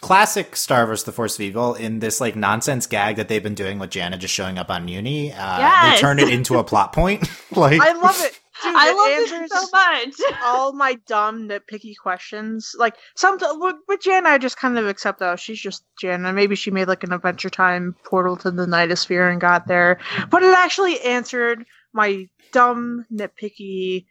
classic 0.00 0.56
Star 0.56 0.86
vs. 0.86 1.04
the 1.04 1.12
Force 1.12 1.34
of 1.36 1.40
Evil 1.40 1.74
in 1.74 1.98
this 1.98 2.20
like 2.20 2.36
nonsense 2.36 2.86
gag 2.86 3.16
that 3.16 3.28
they've 3.28 3.42
been 3.42 3.54
doing 3.54 3.78
with 3.78 3.90
Janna 3.90 4.18
just 4.18 4.34
showing 4.34 4.58
up 4.58 4.70
on 4.70 4.86
Mewni. 4.86 5.30
Uh, 5.32 5.56
Yes. 5.58 5.96
They 5.96 6.00
turn 6.00 6.18
it 6.18 6.28
into 6.28 6.58
a 6.58 6.64
plot 6.64 6.92
point. 6.92 7.28
like 7.56 7.80
I 7.80 7.92
love 7.92 8.16
it. 8.20 8.38
Dude, 8.62 8.74
I 8.76 8.92
love 8.92 9.42
it 9.42 9.50
so 9.52 9.68
much. 9.72 10.36
all 10.44 10.72
my 10.72 10.94
dumb 11.06 11.48
nitpicky 11.48 11.94
questions. 11.96 12.74
Like 12.76 12.96
some 13.14 13.38
with, 13.40 13.76
with 13.86 14.00
Jan, 14.00 14.26
I 14.26 14.38
just 14.38 14.56
kind 14.56 14.76
of 14.76 14.88
accept 14.88 15.20
though 15.20 15.36
she's 15.36 15.60
just 15.60 15.84
Janna. 16.02 16.34
Maybe 16.34 16.56
she 16.56 16.72
made 16.72 16.88
like 16.88 17.04
an 17.04 17.12
Adventure 17.12 17.50
Time 17.50 17.94
portal 18.04 18.36
to 18.38 18.50
the 18.50 18.66
Nightosphere 18.66 19.30
and 19.30 19.40
got 19.40 19.68
there, 19.68 19.98
but 20.28 20.42
it 20.42 20.52
actually 20.54 21.00
answered 21.02 21.64
my 21.92 22.28
dumb 22.52 23.04
nitpicky 23.12 24.06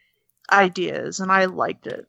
ideas, 0.51 1.19
and 1.19 1.29
I 1.29 1.45
liked 1.45 1.88
it. 1.88 2.07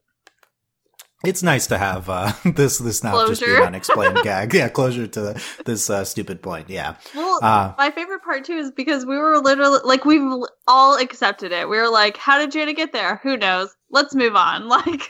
It's 1.25 1.43
nice 1.43 1.67
to 1.69 1.79
have 1.79 2.09
uh, 2.09 2.33
this 2.45 2.79
this 2.79 3.03
not 3.03 3.27
just 3.27 3.45
be 3.45 3.51
an 3.55 3.63
unexplained 3.63 4.19
gag. 4.23 4.55
Yeah, 4.55 4.69
closure 4.69 5.07
to 5.09 5.21
the, 5.21 5.45
this 5.65 5.91
uh, 5.91 6.05
stupid 6.05 6.43
point. 6.43 6.71
Yeah. 6.71 6.95
Well, 7.15 7.41
Uh, 7.43 7.75
my 7.77 7.91
favorite 7.91 8.23
part 8.23 8.45
too 8.45 8.53
is 8.57 8.71
because 8.71 9.05
we 9.05 9.17
were 9.17 9.39
literally 9.39 9.81
like 9.85 10.05
we've 10.05 10.23
all 10.69 10.97
accepted 10.97 11.51
it. 11.51 11.69
We 11.69 11.77
were 11.77 11.89
like, 11.91 12.17
"How 12.17 12.39
did 12.39 12.53
Janna 12.53 12.77
get 12.77 12.93
there? 12.93 13.17
Who 13.25 13.37
knows? 13.37 13.75
Let's 13.91 14.15
move 14.15 14.37
on." 14.37 14.69
Like, 14.79 15.03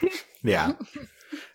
Yeah. 0.42 0.72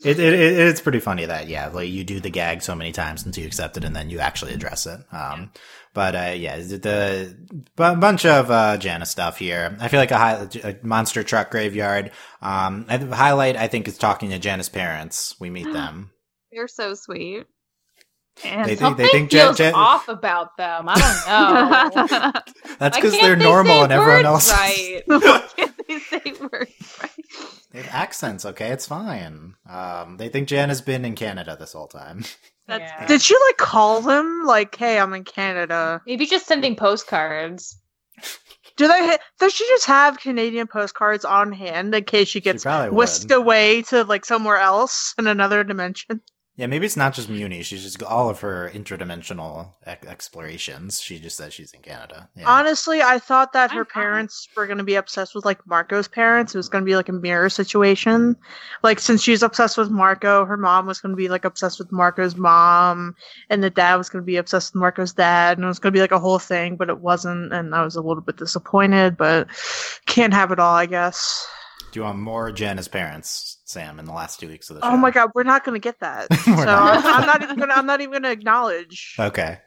It, 0.04 0.20
it, 0.20 0.34
it 0.34 0.60
it's 0.60 0.82
pretty 0.82 1.00
funny 1.00 1.26
that 1.26 1.48
yeah 1.48 1.68
like 1.68 1.90
you 1.90 2.04
do 2.04 2.20
the 2.20 2.30
gag 2.30 2.62
so 2.62 2.76
many 2.76 2.92
times 2.92 3.26
until 3.26 3.42
you 3.44 3.48
accept 3.48 3.78
it 3.78 3.84
and 3.84 3.96
then 3.96 4.10
you 4.10 4.20
actually 4.20 4.54
address 4.54 4.86
it 4.86 5.00
um 5.12 5.52
but 5.94 6.16
uh 6.16 6.34
yeah 6.36 6.58
the, 6.58 7.36
bu- 7.76 7.96
bunch 7.96 8.26
of 8.26 8.52
uh 8.52 8.78
Janna 8.78 9.08
stuff 9.08 9.38
here 9.38 9.78
I 9.80 9.88
feel 9.88 10.00
like 10.00 10.12
a, 10.12 10.18
high, 10.18 10.48
a 10.64 10.76
monster 10.84 11.24
truck 11.24 11.52
graveyard 11.52 12.12
um 12.42 12.86
I, 12.90 12.98
the 12.98 13.16
highlight 13.16 13.56
I 13.56 13.68
think 13.68 13.88
is 13.88 13.98
talking 13.98 14.30
to 14.32 14.40
Janna's 14.40 14.70
parents 14.70 15.36
we 15.40 15.50
meet 15.50 15.72
them 15.74 16.12
they're 16.52 16.68
so 16.68 16.94
sweet. 16.94 17.46
And 18.44 18.62
They 18.66 18.70
think- 18.70 18.80
Something 18.80 19.08
think 19.12 19.30
Jan- 19.30 19.46
feels 19.48 19.58
Jan- 19.58 19.74
off 19.76 20.08
about 20.08 20.58
them. 20.58 20.86
I 20.88 21.94
don't 21.96 22.12
know. 22.12 22.32
that's 22.80 22.98
because 22.98 23.12
they're 23.14 23.36
they 23.36 23.44
normal 23.44 23.84
and 23.84 23.92
everyone 23.94 24.26
else 24.26 24.52
right. 24.52 25.02
Why 25.88 26.00
can't 26.00 26.24
they 26.24 26.34
say 26.34 26.40
words 26.42 27.00
right? 27.02 27.12
they 27.72 27.82
have 27.82 27.94
accents 27.94 28.46
okay 28.46 28.70
it's 28.70 28.86
fine 28.86 29.56
um 29.70 30.18
they 30.18 30.30
think 30.30 30.48
Jan 30.48 30.70
has 30.70 30.82
been 30.82 31.06
in 31.06 31.16
Canada 31.16 31.56
this 31.60 31.74
whole 31.74 31.88
time 31.88 32.24
That's 32.68 32.92
Yeah. 32.98 33.08
Did 33.08 33.22
she 33.22 33.36
like 33.48 33.58
call 33.58 34.02
them 34.02 34.44
like, 34.46 34.76
"Hey, 34.76 34.98
I'm 34.98 35.14
in 35.14 35.26
Canada"? 35.26 36.02
Maybe 36.08 36.26
just 36.26 36.48
sending 36.48 36.76
postcards. 36.76 37.78
Do 38.78 38.88
they? 38.88 39.08
Ha- 39.08 39.18
does 39.40 39.54
she 39.54 39.66
just 39.68 39.86
have 39.86 40.20
Canadian 40.20 40.68
postcards 40.68 41.26
on 41.26 41.52
hand 41.52 41.94
in 41.94 42.04
case 42.06 42.30
she 42.30 42.42
gets 42.42 42.64
probably 42.64 42.90
would. 42.90 42.98
whisked 42.98 43.32
away 43.32 43.82
to 43.84 44.04
like 44.04 44.26
somewhere 44.26 44.58
else 44.58 45.14
in 45.20 45.28
another 45.28 45.64
dimension? 45.64 46.22
Yeah, 46.56 46.68
maybe 46.68 46.86
it's 46.86 46.96
not 46.96 47.16
just 47.16 47.30
Mewni. 47.32 47.64
She's 47.64 47.82
just 47.82 48.04
all 48.04 48.30
of 48.30 48.42
her 48.42 48.70
interdimensional 48.72 49.70
ex- 49.88 50.06
explorations. 50.06 51.02
She 51.02 51.18
just 51.18 51.36
says 51.36 51.52
she's 51.52 51.74
in 51.74 51.82
Canada. 51.82 52.30
Yeah. 52.36 52.48
Honestly, 52.48 53.02
I 53.02 53.18
thought 53.18 53.54
that 53.54 53.72
her 53.72 53.80
I'm 53.80 53.86
fine. 53.86 54.04
parents 54.04 54.48
were 54.56 54.68
going 54.68 54.78
to 54.78 54.84
be 54.84 54.94
obsessed 54.94 55.34
with 55.34 55.46
like 55.46 55.66
Marco's 55.66 56.08
parents. 56.08 56.54
It 56.54 56.60
was 56.60 56.70
going 56.70 56.84
to 56.84 56.86
be 56.86 56.96
like 56.96 57.10
a 57.10 57.14
mirror 57.14 57.50
situation. 57.50 58.36
Like 58.84 59.00
since 59.00 59.24
she's 59.24 59.42
obsessed 59.42 59.80
with 59.80 59.90
Marco, 59.90 60.46
her 60.46 60.56
mom 60.58 60.86
was 60.86 61.02
going 61.02 61.12
to 61.12 61.18
be 61.18 61.28
like 61.28 61.44
obsessed 61.44 61.80
with 61.80 61.92
Marco's 61.92 62.36
mom, 62.36 63.16
and 63.50 63.64
the 63.64 63.72
dad 63.72 63.96
was 63.96 64.10
going 64.10 64.22
to 64.22 64.26
be 64.26 64.38
obsessed 64.38 64.76
with 64.76 64.80
Marco's 64.80 65.14
dad, 65.14 65.58
and 65.58 65.66
it 65.66 65.68
was 65.68 65.80
going 65.80 65.92
to 65.92 65.98
be 65.98 66.02
like 66.02 66.12
a 66.12 66.20
whole 66.20 66.38
thing, 66.40 66.76
but 66.76 66.88
it 66.90 67.00
wasn't, 67.00 67.52
and 67.52 67.74
I 67.74 67.84
was 67.84 67.96
a 67.96 68.02
little 68.02 68.22
bit 68.22 68.38
disappointed. 68.38 69.18
But 69.18 69.48
can't 70.06 70.34
have 70.36 70.52
it 70.52 70.60
all, 70.60 70.76
I 70.76 70.86
guess. 70.86 71.48
Do 71.92 72.00
you 72.00 72.04
want 72.04 72.20
more 72.20 72.52
Janna's 72.52 72.88
parents, 72.88 73.58
Sam, 73.66 73.98
in 74.00 74.06
the 74.06 74.12
last 74.14 74.40
two 74.40 74.48
weeks 74.50 74.70
of 74.70 74.76
the 74.76 74.82
show? 74.82 74.90
Oh 74.90 74.98
my 74.98 75.10
god, 75.12 75.32
we're 75.34 75.44
not 75.44 75.64
going 75.64 75.80
to 75.80 75.84
get 75.84 76.00
that. 76.02 76.28
So 76.44 76.52
not. 76.52 77.06
I'm 77.06 77.26
not 77.26 77.42
even 77.44 77.56
going. 77.58 77.70
to 77.70 77.78
I'm 77.78 77.86
not 77.86 78.02
even 78.02 78.12
going 78.12 78.24
to 78.24 78.32
acknowledge. 78.32 79.16
Okay. 79.20 79.60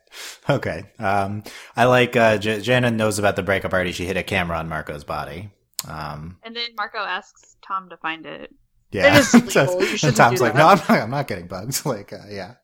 Okay. 0.49 0.83
Um, 0.99 1.43
I 1.77 1.85
like, 1.87 2.15
uh, 2.17 2.39
J- 2.39 2.59
Janna 2.59 2.95
knows 2.95 3.19
about 3.19 3.37
the 3.37 3.43
breakup 3.43 3.71
party. 3.71 3.93
She 3.93 4.05
hit 4.07 4.17
a 4.17 4.23
camera 4.23 4.59
on 4.59 4.69
Marco's 4.69 5.05
body. 5.05 5.51
Um, 5.89 6.39
And 6.43 6.55
then 6.57 6.69
Marco 6.77 6.99
asks 6.99 7.57
Tom 7.67 7.89
to 7.91 7.97
find 7.97 8.25
it. 8.27 8.51
yeah. 8.93 9.17
It 9.17 9.21
is. 9.21 9.31
So- 9.53 9.81
and 10.07 10.17
Tom's 10.17 10.41
like, 10.41 10.55
that. 10.55 10.59
no, 10.59 10.69
I'm 10.69 10.79
not, 10.79 10.91
I'm 10.91 11.11
not 11.11 11.29
getting 11.29 11.47
bugs. 11.49 11.85
Like, 11.87 12.13
uh, 12.13 12.19
yeah. 12.31 12.55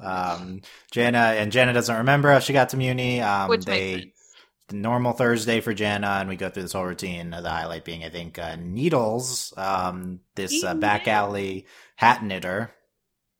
um, 0.00 0.60
Janna, 0.92 1.34
and 1.40 1.52
Janna 1.52 1.74
doesn't 1.74 1.96
remember 1.96 2.30
how 2.30 2.38
she 2.38 2.52
got 2.52 2.70
to 2.70 2.76
Mewni. 2.76 3.22
Um, 3.22 3.48
Which 3.50 3.64
they, 3.64 3.96
makes 3.96 4.02
sense. 4.02 4.13
Normal 4.72 5.12
Thursday 5.12 5.60
for 5.60 5.74
Janna, 5.74 6.20
and 6.20 6.28
we 6.28 6.36
go 6.36 6.48
through 6.48 6.62
this 6.62 6.72
whole 6.72 6.84
routine. 6.86 7.30
The 7.30 7.42
highlight 7.48 7.84
being, 7.84 8.02
I 8.04 8.08
think, 8.08 8.38
uh, 8.38 8.56
Needles, 8.58 9.52
um, 9.56 10.20
this 10.36 10.64
uh, 10.64 10.74
back 10.74 11.06
alley 11.06 11.66
hat 11.96 12.24
knitter. 12.24 12.70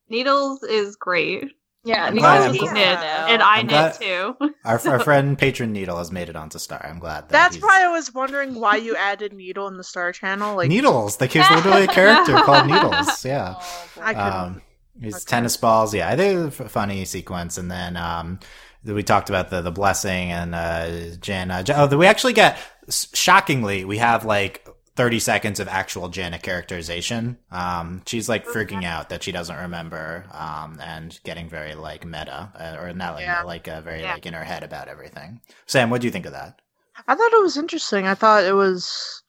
Needles 0.09 0.63
is 0.63 0.97
great. 0.97 1.45
Yeah, 1.87 2.05
I'm 2.07 2.15
Needles 2.15 2.23
glad- 2.23 2.41
is 2.41 2.47
I'm 2.47 2.53
He 2.53 2.59
glad- 2.61 2.73
knit, 2.75 3.31
and 3.33 3.43
I 3.43 3.57
I'm 3.57 3.67
knit 3.67 3.95
too. 4.01 4.37
Our, 4.65 4.81
our 4.89 5.01
friend 5.05 5.37
Patron 5.39 5.73
Needle 5.73 5.99
has 5.99 6.11
made 6.11 6.29
it 6.31 6.37
onto 6.37 6.59
Star. 6.59 6.85
I'm 6.85 6.99
glad 6.99 7.25
that 7.25 7.29
That's 7.31 7.57
he's- 7.57 7.63
why 7.63 7.85
I 7.85 7.89
was 7.89 8.13
wondering 8.15 8.55
why 8.55 8.77
you 8.77 8.97
added 8.97 9.33
Needle 9.35 9.69
in 9.69 9.77
the 9.77 9.85
Star 9.85 10.13
Channel. 10.13 10.57
Like 10.57 10.69
Needles. 10.71 11.21
Like 11.21 11.33
he's 11.33 11.49
literally 11.51 11.85
a 11.85 11.87
character 11.89 12.35
called 12.37 12.67
Needles. 12.69 13.25
Yeah. 13.25 13.55
Oh. 13.59 13.91
I 14.01 14.15
couldn't. 14.15 14.33
Um, 14.33 14.63
his 15.01 15.15
Okay. 15.17 15.25
tennis 15.27 15.57
balls. 15.59 15.93
Yeah, 15.95 16.09
I 16.09 16.17
think 16.17 16.47
it's 16.49 16.61
a 16.61 16.65
f- 16.65 16.71
funny 16.71 17.05
sequence. 17.05 17.59
And 17.59 17.71
then 17.71 17.97
um, 17.99 18.39
we 18.85 19.03
talked 19.03 19.29
about 19.31 19.51
the 19.51 19.61
the 19.63 19.73
blessing 19.73 20.31
and 20.33 20.55
uh, 20.55 21.17
Jan. 21.21 21.51
Uh, 21.51 21.63
Jan- 21.63 21.93
oh, 21.93 21.97
we 21.97 22.07
actually 22.07 22.33
get 22.35 22.59
shockingly 22.91 23.85
we 23.85 23.99
have 23.99 24.25
like. 24.25 24.67
30 24.97 25.19
seconds 25.19 25.59
of 25.59 25.67
actual 25.67 26.09
Janet 26.09 26.41
characterization. 26.45 27.37
Um, 27.51 28.03
she's 28.07 28.29
like 28.29 28.47
freaking 28.47 28.85
out 28.85 29.09
that 29.09 29.25
she 29.25 29.33
doesn't 29.33 29.57
remember, 29.57 30.25
um, 30.31 30.79
and 30.81 31.19
getting 31.25 31.49
very 31.49 31.75
like 31.75 32.05
meta, 32.05 32.53
uh, 32.55 32.77
or 32.81 32.93
not 32.93 33.15
like, 33.15 33.25
Yeah. 33.25 33.43
like, 33.43 33.67
uh, 33.67 33.81
very 33.81 34.03
Yeah. 34.03 34.13
like 34.13 34.25
in 34.25 34.35
her 34.35 34.45
head 34.45 34.63
about 34.63 34.87
everything. 34.87 35.41
Sam, 35.67 35.91
what 35.91 36.01
do 36.01 36.07
you 36.07 36.13
think 36.13 36.27
of 36.27 36.33
that? 36.33 36.61
I 37.09 37.17
thought 37.17 37.33
it 37.33 37.43
was 37.43 37.57
interesting. 37.57 38.07
I 38.07 38.15
thought 38.15 38.45
it 38.45 38.53
was 38.55 39.21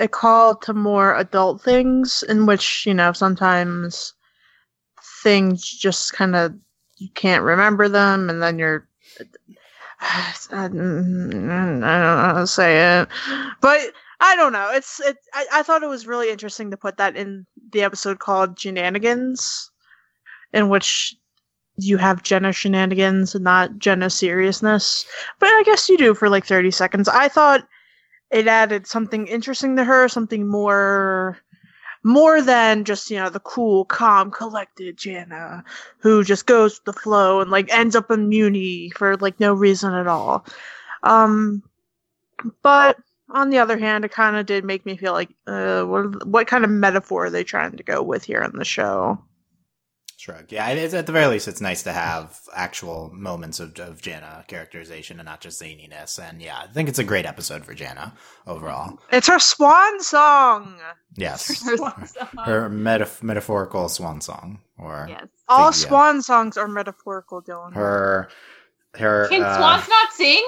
a 0.00 0.08
call 0.08 0.56
to 0.56 0.74
more 0.74 1.14
adult 1.14 1.62
things 1.62 2.24
in 2.28 2.44
which, 2.44 2.86
you 2.88 2.94
know, 2.94 3.12
sometimes 3.12 4.14
things 5.22 5.62
just 5.62 6.12
kind 6.12 6.34
of 6.34 6.54
you 6.96 7.08
can't 7.14 7.42
remember 7.42 7.88
them 7.88 8.30
and 8.30 8.42
then 8.42 8.58
you're 8.58 8.88
I 10.00 10.68
don't 10.68 11.80
know 11.80 11.86
how 11.86 12.32
to 12.40 12.46
say 12.46 13.00
it. 13.00 13.08
But 13.60 13.80
I 14.20 14.36
don't 14.36 14.52
know. 14.52 14.70
It's 14.72 15.00
it 15.00 15.16
I, 15.34 15.46
I 15.54 15.62
thought 15.62 15.82
it 15.82 15.88
was 15.88 16.06
really 16.06 16.30
interesting 16.30 16.70
to 16.70 16.76
put 16.76 16.96
that 16.98 17.16
in 17.16 17.46
the 17.72 17.82
episode 17.82 18.18
called 18.18 18.56
Jannanigans 18.56 19.70
in 20.52 20.68
which 20.68 21.14
you 21.78 21.98
have 21.98 22.22
Janna 22.22 22.54
shenanigans 22.54 23.34
and 23.34 23.44
not 23.44 23.72
Janna 23.72 24.10
seriousness. 24.10 25.04
But 25.38 25.48
I 25.48 25.62
guess 25.64 25.88
you 25.88 25.98
do 25.98 26.14
for 26.14 26.28
like 26.28 26.46
30 26.46 26.70
seconds. 26.70 27.08
I 27.08 27.28
thought 27.28 27.66
it 28.30 28.46
added 28.46 28.86
something 28.86 29.26
interesting 29.26 29.76
to 29.76 29.84
her, 29.84 30.08
something 30.08 30.48
more 30.48 31.38
more 32.06 32.40
than 32.40 32.84
just, 32.84 33.10
you 33.10 33.16
know, 33.16 33.28
the 33.28 33.40
cool, 33.40 33.84
calm, 33.84 34.30
collected 34.30 34.96
Janna 34.96 35.64
who 35.98 36.22
just 36.22 36.46
goes 36.46 36.78
with 36.78 36.84
the 36.84 37.00
flow 37.00 37.40
and 37.40 37.50
like 37.50 37.68
ends 37.74 37.96
up 37.96 38.12
in 38.12 38.30
Mewni 38.30 38.92
for 38.94 39.16
like 39.16 39.40
no 39.40 39.52
reason 39.52 39.92
at 39.92 40.06
all. 40.06 40.46
Um, 41.02 41.64
but 42.62 42.96
on 43.30 43.50
the 43.50 43.58
other 43.58 43.76
hand, 43.76 44.04
it 44.04 44.12
kind 44.12 44.36
of 44.36 44.46
did 44.46 44.64
make 44.64 44.86
me 44.86 44.96
feel 44.96 45.14
like, 45.14 45.30
uh, 45.48 45.82
what 45.82 46.24
what 46.28 46.46
kind 46.46 46.64
of 46.64 46.70
metaphor 46.70 47.26
are 47.26 47.30
they 47.30 47.42
trying 47.42 47.76
to 47.76 47.82
go 47.82 48.00
with 48.04 48.22
here 48.22 48.42
in 48.42 48.56
the 48.56 48.64
show? 48.64 49.18
Shrug. 50.18 50.50
Yeah, 50.50 50.66
it 50.70 50.78
is, 50.78 50.94
at 50.94 51.04
the 51.04 51.12
very 51.12 51.26
least, 51.26 51.46
it's 51.46 51.60
nice 51.60 51.82
to 51.82 51.92
have 51.92 52.40
actual 52.54 53.10
moments 53.12 53.60
of, 53.60 53.78
of 53.78 54.00
Janna 54.00 54.46
characterization 54.48 55.20
and 55.20 55.26
not 55.26 55.42
just 55.42 55.60
zaniness. 55.60 56.18
And 56.18 56.40
yeah, 56.40 56.58
I 56.58 56.68
think 56.68 56.88
it's 56.88 56.98
a 56.98 57.04
great 57.04 57.26
episode 57.26 57.66
for 57.66 57.74
Janna 57.74 58.12
overall. 58.46 58.98
It's 59.12 59.28
her 59.28 59.38
swan 59.38 60.00
song. 60.02 60.78
Yes, 61.16 61.62
Her 61.62 61.76
her, 61.76 62.02
her 62.44 62.70
metaf- 62.70 63.22
metaphorical 63.22 63.90
swan 63.90 64.22
song, 64.22 64.60
or 64.78 65.06
Yes. 65.08 65.26
All 65.48 65.66
Yeah. 65.66 65.70
swan 65.72 66.22
songs 66.22 66.56
are 66.56 66.66
metaphorical, 66.66 67.42
Dylan. 67.42 67.74
her 67.74 68.30
her. 68.94 69.28
Can 69.28 69.42
uh, 69.42 69.56
swans 69.58 69.88
not 69.88 70.12
sing? 70.14 70.44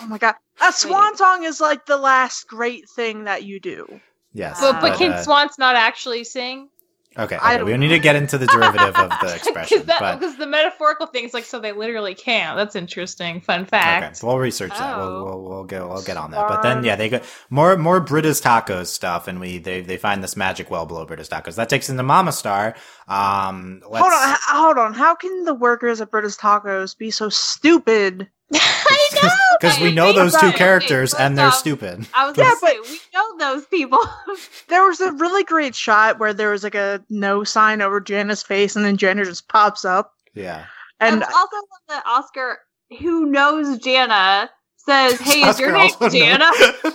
Oh 0.00 0.06
my 0.08 0.18
god, 0.18 0.34
a 0.60 0.72
swan 0.72 1.16
song 1.16 1.44
is 1.44 1.58
like 1.60 1.86
the 1.86 1.96
last 1.96 2.46
great 2.48 2.86
thing 2.90 3.24
that 3.24 3.44
you 3.44 3.60
do. 3.60 4.00
Yes, 4.34 4.60
But, 4.60 4.80
but 4.82 4.98
can 4.98 5.12
uh, 5.12 5.22
swans 5.22 5.58
not 5.58 5.74
actually 5.74 6.24
sing? 6.24 6.68
Okay, 7.18 7.36
okay. 7.36 7.62
we 7.64 7.70
don't 7.72 7.80
need 7.80 7.88
to 7.88 7.98
get 7.98 8.14
into 8.14 8.38
the 8.38 8.46
derivative 8.46 8.94
of 8.96 9.10
the 9.20 9.34
expression, 9.34 9.80
Because 9.80 10.20
but 10.20 10.38
the 10.38 10.46
metaphorical 10.46 11.06
thing's 11.06 11.34
like 11.34 11.44
so 11.44 11.58
they 11.58 11.72
literally 11.72 12.14
can't. 12.14 12.56
That's 12.56 12.76
interesting. 12.76 13.40
Fun 13.40 13.66
fact. 13.66 14.02
okay, 14.04 14.06
fact. 14.12 14.22
we'll 14.22 14.38
research 14.38 14.70
that. 14.70 14.96
We'll, 14.96 15.06
Oh. 15.08 15.24
we'll 15.24 15.42
we'll 15.42 15.64
get 15.64 15.86
we'll 15.88 16.02
get 16.02 16.16
on 16.16 16.30
that. 16.30 16.48
But 16.48 16.62
then 16.62 16.84
yeah, 16.84 16.94
they 16.96 17.08
go 17.08 17.20
more 17.50 17.76
more 17.76 18.00
Britta's 18.00 18.40
tacos 18.40 18.86
stuff, 18.86 19.26
and 19.26 19.40
we 19.40 19.58
they 19.58 19.80
they 19.80 19.96
find 19.96 20.22
this 20.22 20.36
magic 20.36 20.70
well 20.70 20.86
below 20.86 21.04
Britta's 21.06 21.28
tacos. 21.28 21.56
That 21.56 21.68
takes 21.68 21.88
into 21.88 22.02
Mama 22.04 22.30
Star. 22.32 22.76
Um, 23.08 23.82
let's, 23.88 24.02
Hold 24.06 24.12
on, 24.12 24.30
h- 24.30 24.38
hold 24.48 24.78
on. 24.78 24.94
How 24.94 25.14
can 25.14 25.44
the 25.44 25.54
workers 25.54 26.00
at 26.00 26.10
Britta's 26.10 26.36
Tacos 26.36 26.96
be 26.96 27.10
so 27.10 27.28
stupid? 27.28 28.28
I 28.54 29.08
know. 29.22 29.28
because 29.60 29.78
we 29.80 29.92
know 29.92 30.12
those 30.12 30.34
two 30.36 30.52
characters 30.52 31.12
Okay, 31.14 31.22
and 31.24 31.36
they're 31.36 31.48
off- 31.48 31.54
stupid. 31.54 32.06
I 32.14 32.26
was 32.28 32.36
Yeah, 32.38 32.54
but- 32.60 32.76
we 32.88 32.98
know 33.14 33.38
those 33.38 33.66
people. 33.66 34.00
There 34.68 34.84
was 34.86 35.00
a 35.00 35.12
really 35.12 35.44
great 35.44 35.74
shot 35.74 36.18
where 36.18 36.34
there 36.34 36.50
was 36.50 36.62
like 36.62 36.74
a 36.74 37.02
no 37.08 37.42
sign 37.42 37.80
over 37.80 38.00
Janna's 38.00 38.42
face, 38.42 38.76
and 38.76 38.84
then 38.84 38.96
Janna 38.98 39.24
just 39.24 39.48
pops 39.48 39.84
up. 39.84 40.12
Yeah, 40.34 40.66
and 41.00 41.14
And 41.14 41.24
also 41.24 41.36
love 41.56 41.64
that 41.88 42.02
Oscar, 42.06 42.58
who 43.00 43.24
knows 43.26 43.78
Janna, 43.78 44.48
says, 44.76 45.18
"Hey, 45.20 45.40
is 45.48 45.58
your 45.58 45.72
name 45.72 45.90
also 46.00 46.08
Janna?" 46.10 46.50
well, 46.82 46.92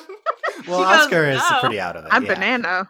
She 0.56 0.68
goes, 0.68 0.86
Oscar 0.86 1.26
is 1.30 1.42
"No." 1.50 1.60
pretty 1.62 1.80
out 1.80 1.96
of 1.96 2.06
it. 2.06 2.10
I'm 2.14 2.24
yeah. 2.26 2.34
Banana. 2.36 2.90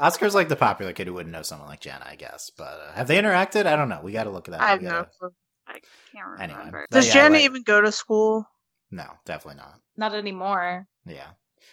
Oscar's 0.00 0.34
like 0.34 0.48
the 0.48 0.56
popular 0.56 0.92
kid 0.92 1.06
who 1.06 1.14
wouldn't 1.14 1.32
know 1.32 1.42
someone 1.42 1.68
like 1.68 1.80
Janna, 1.80 2.04
I 2.06 2.16
guess. 2.16 2.50
But 2.58 2.80
uh, 2.88 2.92
have 2.94 3.06
they 3.06 3.16
interacted? 3.20 3.66
I 3.66 3.76
don't 3.76 3.88
know. 3.88 4.00
We 4.02 4.10
got 4.12 4.24
to 4.24 4.30
look 4.30 4.48
at 4.48 4.52
that. 4.52 4.60
I 4.60 4.70
have 4.70 4.80
We 4.80 4.86
no 4.86 4.90
gotta- 4.90 5.10
clue. 5.20 5.30
I 5.66 5.80
can't 6.12 6.28
remember. 6.52 6.86
But 6.90 6.96
Does 6.96 7.14
yeah, 7.14 7.28
Janna 7.28 7.32
like- 7.32 7.42
even 7.42 7.62
go 7.62 7.80
to 7.80 7.92
school? 7.92 8.46
No, 8.90 9.06
definitely 9.24 9.58
not. 9.60 9.80
Not 9.96 10.14
anymore. 10.14 10.86
Yeah. 11.06 11.28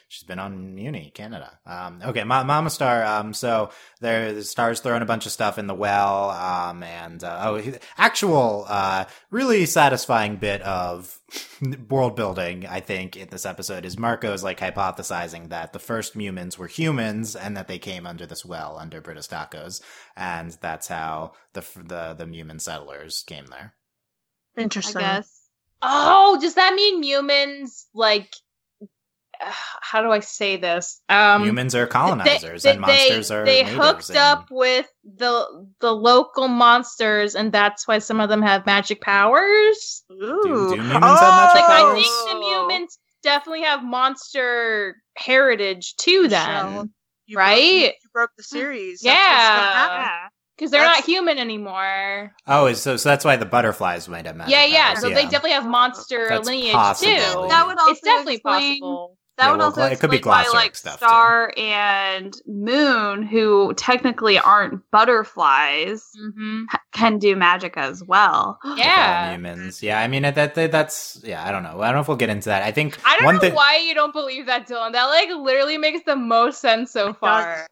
She's 0.08 0.24
been 0.24 0.40
on 0.40 0.76
Mewni, 0.76 1.14
Canada. 1.14 1.58
Um, 1.66 2.02
okay, 2.04 2.24
Ma- 2.24 2.44
Mama 2.44 2.70
Star. 2.70 3.04
Um, 3.06 3.34
so 3.34 3.70
there, 4.02 4.34
the 4.34 4.44
Star's 4.44 4.80
throwing 4.80 5.02
a 5.02 5.06
bunch 5.06 5.26
of 5.26 5.32
stuff 5.32 5.58
in 5.58 5.68
the 5.68 5.74
well. 5.74 6.32
Um, 6.32 6.84
and 6.84 7.24
uh, 7.24 7.40
oh, 7.46 7.74
actual, 7.98 8.66
uh, 8.68 9.06
really 9.30 9.66
satisfying 9.66 10.36
bit 10.38 10.62
of 10.64 11.18
world 11.90 12.16
building. 12.16 12.66
I 12.66 12.80
think 12.82 13.16
in 13.16 13.30
this 13.30 13.46
episode 13.46 13.86
is 13.86 13.98
Marco's 13.98 14.44
like 14.44 14.60
hypothesizing 14.60 15.50
that 15.50 15.72
the 15.74 15.80
first 15.80 16.14
humans 16.16 16.58
were 16.58 16.68
humans 16.68 17.36
and 17.36 17.56
that 17.56 17.68
they 17.68 17.80
came 17.80 18.06
under 18.06 18.26
this 18.26 18.46
well 18.46 18.78
under 18.78 19.02
Britta's 19.02 19.28
tacos, 19.28 19.82
and 20.18 20.52
that's 20.62 20.88
how 20.88 21.34
the 21.54 21.66
the 21.76 22.16
the 22.18 22.28
human 22.34 22.60
settlers 22.60 23.24
came 23.28 23.46
there. 23.48 23.74
I 24.58 24.62
Interesting. 24.62 25.02
guess. 25.02 25.40
Oh, 25.82 26.38
does 26.42 26.56
that 26.56 26.74
mean 26.76 27.04
humans 27.04 27.88
like? 27.94 28.30
uh, 28.82 28.86
How 29.82 30.02
do 30.02 30.12
I 30.12 30.20
say 30.20 30.58
this? 30.58 31.02
Um, 31.10 31.44
humans 31.44 31.74
are 31.76 31.88
colonizers 31.88 32.64
they, 32.64 32.72
and 32.72 32.82
monsters 32.82 33.28
they, 33.30 33.36
are 33.36 33.46
they 33.46 33.64
hooked 33.66 34.10
and- 34.10 34.18
up 34.18 34.48
with 34.52 34.88
the 35.18 35.68
the 35.80 35.92
local 35.92 36.48
monsters, 36.48 37.36
and 37.36 37.52
that's 37.52 37.88
why 37.88 38.00
some 38.00 38.20
of 38.20 38.30
them 38.30 38.42
have 38.42 38.66
magic 38.66 39.02
powers. 39.02 40.04
Ooh. 40.12 40.42
do 40.44 40.74
humans 40.74 40.94
have 40.94 41.54
magic 41.56 41.68
Like 41.68 41.70
I 41.70 41.94
think 41.94 42.42
the 42.42 42.48
humans 42.48 42.98
definitely 43.24 43.64
have 43.64 43.84
monster 43.84 44.96
heritage 45.18 45.96
to 45.98 46.28
them 46.28 46.66
Michelle, 46.74 46.90
you 47.28 47.38
right? 47.38 47.82
Broke, 47.82 47.94
you 48.04 48.10
broke 48.14 48.32
the 48.38 48.44
series. 48.44 49.02
That's 49.02 49.16
what's 49.16 49.92
Yeah. 49.92 50.28
Gonna 50.62 50.62
happen. 50.62 50.62
Yeah. 50.62 50.62
because 50.62 50.72
they're 50.72 50.82
That's- 50.82 51.00
not 51.00 51.06
human 51.06 51.38
anymore. 51.40 52.36
Oh, 52.46 52.72
so 52.74 52.98
so 52.98 53.10
that's 53.10 53.26
why 53.26 53.36
the 53.38 53.46
butterflies 53.46 54.08
might 54.08 54.28
have 54.28 54.36
magic 54.36 54.54
yeah, 54.54 54.66
yeah. 54.66 54.88
powers, 54.90 55.02
So 55.02 55.10
they 55.10 55.24
definitely 55.24 55.52
have 55.52 55.66
monster 55.66 56.28
That's 56.30 56.48
lineage 56.48 56.74
possible, 56.74 57.12
too. 57.44 57.48
That 57.50 57.66
would 57.66 57.80
also 57.80 57.92
it's 57.94 58.02
definitely 58.02 58.36
explain- 58.36 58.80
possible. 58.82 59.18
That 59.38 59.46
Yeah, 59.46 59.52
would 59.54 59.58
well, 59.60 59.68
also 59.70 59.82
it 59.86 60.00
could 60.00 60.12
be 60.12 60.18
explain 60.18 60.44
why, 60.46 60.52
like 60.54 60.76
stuff, 60.76 61.00
too. 61.00 61.06
Star 61.08 61.52
and 61.58 62.36
Moon, 62.46 63.24
who 63.24 63.74
technically 63.74 64.38
aren't 64.38 64.82
butterflies, 64.92 66.04
hmm 66.36 66.64
can 66.94 67.18
do 67.18 67.36
magic 67.36 67.78
as 67.78 68.04
well. 68.04 68.60
Yeah. 68.76 69.32
humans. 69.32 69.82
Yeah, 69.82 70.00
I 70.00 70.08
mean 70.08 70.24
that, 70.24 70.36
that 70.36 70.72
that's 70.72 71.22
yeah. 71.24 71.44
I 71.48 71.52
don't 71.52 71.64
know. 71.64 71.82
I 71.82 71.88
don't 71.88 71.96
know 71.96 72.02
if 72.02 72.08
we'll 72.08 72.18
get 72.18 72.30
into 72.30 72.50
that. 72.50 72.62
I 72.64 72.72
think 72.72 73.00
I 73.06 73.16
don't 73.16 73.26
one 73.26 73.36
know 73.36 73.42
thing. 73.42 73.56
why 73.56 73.78
you 73.78 73.94
don't 73.96 74.14
believe 74.14 74.46
that, 74.48 74.68
Dylan. 74.68 74.92
That 74.92 75.06
like 75.06 75.30
literally 75.30 75.78
makes 75.78 76.02
the 76.06 76.16
most 76.18 76.60
sense 76.62 76.92
so 76.92 77.14
far. 77.14 77.66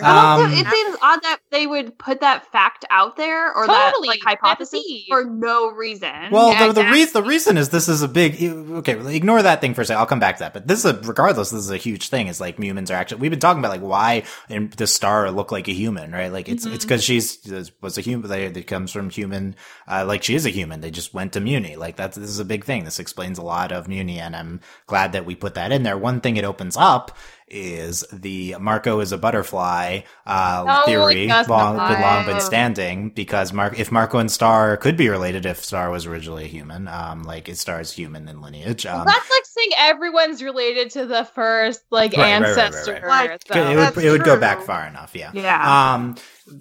But 0.00 0.08
also, 0.16 0.44
Um, 0.44 0.52
it 0.52 0.66
seems 0.66 0.96
odd 1.02 1.22
that 1.22 1.38
they 1.50 1.66
would 1.66 1.98
put 1.98 2.20
that 2.20 2.50
fact 2.52 2.84
out 2.90 3.16
there 3.16 3.52
or 3.54 3.66
that 3.66 3.94
like 4.00 4.20
hypothesis 4.24 4.82
for 5.08 5.24
no 5.24 5.70
reason. 5.70 6.30
Well, 6.30 6.52
Yeah, 6.52 6.68
the, 6.68 6.72
the, 6.72 6.80
exactly. 6.80 6.98
reason, 7.00 7.12
the 7.22 7.28
reason 7.28 7.56
is 7.58 7.68
this 7.70 7.88
is 7.88 8.02
a 8.02 8.08
big. 8.08 8.42
Okay, 8.42 9.14
ignore 9.16 9.42
that 9.42 9.60
thing 9.60 9.74
for 9.74 9.82
a 9.82 9.84
second. 9.84 10.00
I'll 10.00 10.06
come 10.06 10.20
back 10.20 10.36
to 10.36 10.40
that. 10.44 10.52
But 10.54 10.66
this 10.68 10.84
is 10.84 10.84
a, 10.86 11.00
regardless, 11.02 11.50
this 11.50 11.60
is 11.60 11.70
a 11.70 11.76
huge 11.76 12.08
thing. 12.08 12.28
Is 12.28 12.40
like 12.40 12.58
humans 12.58 12.90
are 12.90 12.94
actually. 12.94 13.20
We've 13.20 13.30
been 13.30 13.40
talking 13.40 13.58
about 13.58 13.70
like 13.72 13.80
why 13.82 14.22
in 14.48 14.70
the 14.76 14.86
star 14.86 15.30
look 15.30 15.52
like 15.52 15.68
a 15.68 15.72
human, 15.72 16.12
right? 16.12 16.32
Like 16.32 16.48
it's 16.48 16.66
Mhm. 16.66 16.74
it's 16.74 16.84
because 16.84 17.02
she's 17.04 17.38
was 17.80 17.98
a 17.98 18.00
human. 18.00 18.28
They, 18.30 18.44
it 18.46 18.66
comes 18.66 18.92
from 18.92 19.10
human. 19.10 19.56
Uh, 19.88 20.04
like 20.06 20.22
she 20.22 20.34
is 20.34 20.46
a 20.46 20.50
human. 20.50 20.80
They 20.80 20.90
just 20.90 21.12
went 21.14 21.32
to 21.34 21.40
Mewni. 21.40 21.76
Like 21.76 21.96
that's 21.96 22.16
this 22.16 22.30
is 22.30 22.38
a 22.38 22.44
big 22.44 22.64
thing. 22.64 22.84
This 22.84 22.98
explains 22.98 23.38
a 23.38 23.42
lot 23.42 23.72
of 23.72 23.86
Mewni, 23.86 24.18
and 24.18 24.34
I'm 24.36 24.60
glad 24.86 25.12
that 25.12 25.26
we 25.26 25.34
put 25.34 25.54
that 25.54 25.72
in 25.72 25.82
there. 25.82 25.98
One 25.98 26.20
thing 26.20 26.36
it 26.36 26.44
opens 26.44 26.76
up 26.76 27.16
is 27.52 28.04
the 28.12 28.56
Marco 28.58 29.00
is 29.00 29.12
a 29.12 29.18
butterfly 29.18 30.00
uh, 30.26 30.64
No, 30.66 30.82
theory 30.86 31.28
long 31.28 31.76
been 31.76 32.00
long 32.00 32.26
been 32.26 32.40
standing 32.40 33.10
because 33.10 33.52
Mark 33.52 33.78
if 33.78 33.92
Marco 33.92 34.18
and 34.18 34.30
Star 34.30 34.76
could 34.76 34.96
be 34.96 35.08
related 35.08 35.46
if 35.46 35.62
Star 35.64 35.90
was 35.90 36.06
originally 36.06 36.44
a 36.44 36.48
human, 36.48 36.88
um, 36.88 37.22
like 37.22 37.48
it 37.48 37.58
Star's 37.58 37.92
human 37.92 38.28
in 38.28 38.40
lineage. 38.40 38.86
Um, 38.86 39.04
That's 39.06 39.30
like 39.30 39.44
saying 39.44 39.70
everyone's 39.78 40.42
related 40.42 40.90
to 40.92 41.06
the 41.06 41.24
first 41.24 41.82
like 41.90 42.16
Right, 42.16 42.40
right, 42.40 42.42
right, 42.42 42.56
right, 42.56 42.58
ancestor. 42.58 42.92
right. 43.04 43.30
Like, 43.30 43.56
it, 43.56 43.68
would 43.68 43.76
That's 43.78 43.96
it 43.98 44.10
would 44.10 44.24
go 44.24 44.38
back 44.38 44.62
far 44.62 44.86
enough, 44.86 45.14
yeah. 45.14 45.30
yeah. 45.34 45.94
Um, 45.94 46.16